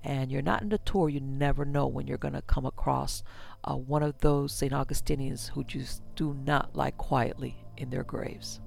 and 0.07 0.31
you're 0.31 0.41
not 0.41 0.63
in 0.63 0.69
the 0.69 0.79
tour, 0.79 1.09
you 1.09 1.21
never 1.21 1.65
know 1.65 1.89
when 1.89 2.07
you're 2.07 2.17
going 2.17 2.35
to 2.35 2.43
come 2.43 2.65
across 2.65 3.25
uh, 3.65 3.75
one 3.75 4.05
of 4.05 4.17
those 4.21 4.53
St. 4.53 4.73
Augustinians 4.73 5.49
who 5.49 5.65
just 5.65 6.01
do 6.15 6.33
not 6.47 6.77
lie 6.77 6.93
quietly 6.93 7.57
in 7.77 7.91
their 7.91 8.05
graves. 8.05 8.61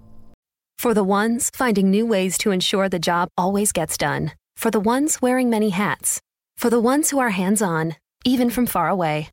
For 0.77 0.93
the 0.93 1.03
ones 1.03 1.49
finding 1.53 1.89
new 1.89 2.05
ways 2.05 2.37
to 2.39 2.51
ensure 2.51 2.89
the 2.89 2.99
job 2.99 3.29
always 3.37 3.71
gets 3.71 3.97
done. 3.97 4.33
For 4.57 4.69
the 4.69 4.81
ones 4.81 5.21
wearing 5.21 5.49
many 5.49 5.69
hats. 5.69 6.19
For 6.57 6.69
the 6.69 6.81
ones 6.81 7.09
who 7.09 7.19
are 7.19 7.29
hands 7.29 7.61
on, 7.61 7.95
even 8.25 8.49
from 8.49 8.65
far 8.65 8.89
away. 8.89 9.29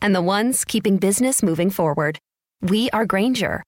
And 0.00 0.14
the 0.14 0.22
ones 0.22 0.64
keeping 0.64 0.96
business 0.96 1.42
moving 1.42 1.68
forward. 1.68 2.18
We 2.62 2.88
are 2.90 3.04
Grainger, 3.04 3.62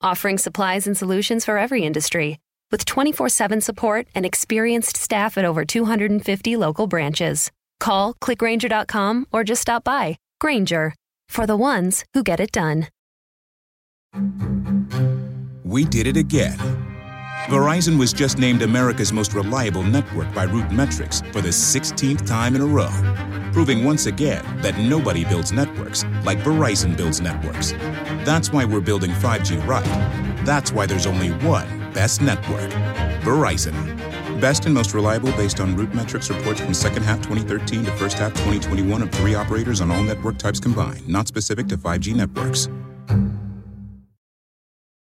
offering 0.00 0.38
supplies 0.38 0.86
and 0.86 0.96
solutions 0.96 1.44
for 1.44 1.58
every 1.58 1.82
industry 1.82 2.38
with 2.72 2.84
24 2.84 3.28
7 3.28 3.60
support 3.60 4.08
and 4.16 4.26
experienced 4.26 4.96
staff 4.96 5.38
at 5.38 5.44
over 5.44 5.64
250 5.64 6.56
local 6.56 6.88
branches. 6.88 7.52
Call 7.78 8.14
clickgrainger.com 8.14 9.26
or 9.30 9.44
just 9.44 9.62
stop 9.62 9.84
by. 9.84 10.18
Grainger 10.40 10.94
for 11.28 11.46
the 11.46 11.56
ones 11.56 12.04
who 12.14 12.22
get 12.22 12.40
it 12.40 12.52
done. 12.52 12.88
We 15.64 15.84
did 15.84 16.06
it 16.06 16.16
again. 16.16 16.58
Verizon 17.46 17.98
was 17.98 18.12
just 18.12 18.38
named 18.38 18.62
America's 18.62 19.12
most 19.12 19.32
reliable 19.32 19.82
network 19.82 20.32
by 20.34 20.46
RootMetrics 20.46 21.32
for 21.32 21.40
the 21.40 21.48
16th 21.48 22.26
time 22.26 22.54
in 22.54 22.60
a 22.60 22.66
row, 22.66 22.92
proving 23.52 23.82
once 23.82 24.06
again 24.06 24.44
that 24.60 24.78
nobody 24.78 25.24
builds 25.24 25.52
networks 25.52 26.04
like 26.24 26.38
Verizon 26.38 26.96
builds 26.96 27.20
networks. 27.20 27.72
That's 28.24 28.52
why 28.52 28.64
we're 28.64 28.80
building 28.80 29.10
5G 29.10 29.66
right. 29.66 29.84
That's 30.44 30.70
why 30.70 30.86
there's 30.86 31.06
only 31.06 31.30
one 31.46 31.81
best 31.94 32.22
network. 32.22 32.70
Verizon. 33.22 33.72
Best 34.40 34.66
and 34.66 34.74
most 34.74 34.94
reliable 34.94 35.30
based 35.32 35.60
on 35.60 35.76
RootMetrics 35.76 36.34
reports 36.34 36.60
from 36.60 36.74
second 36.74 37.02
half 37.02 37.18
2013 37.18 37.84
to 37.84 37.92
first 37.92 38.18
half 38.18 38.32
2021 38.32 39.02
of 39.02 39.10
three 39.12 39.34
operators 39.34 39.80
on 39.80 39.90
all 39.90 40.02
network 40.02 40.38
types 40.38 40.58
combined, 40.58 41.06
not 41.08 41.28
specific 41.28 41.68
to 41.68 41.76
5G 41.76 42.14
networks. 42.14 42.68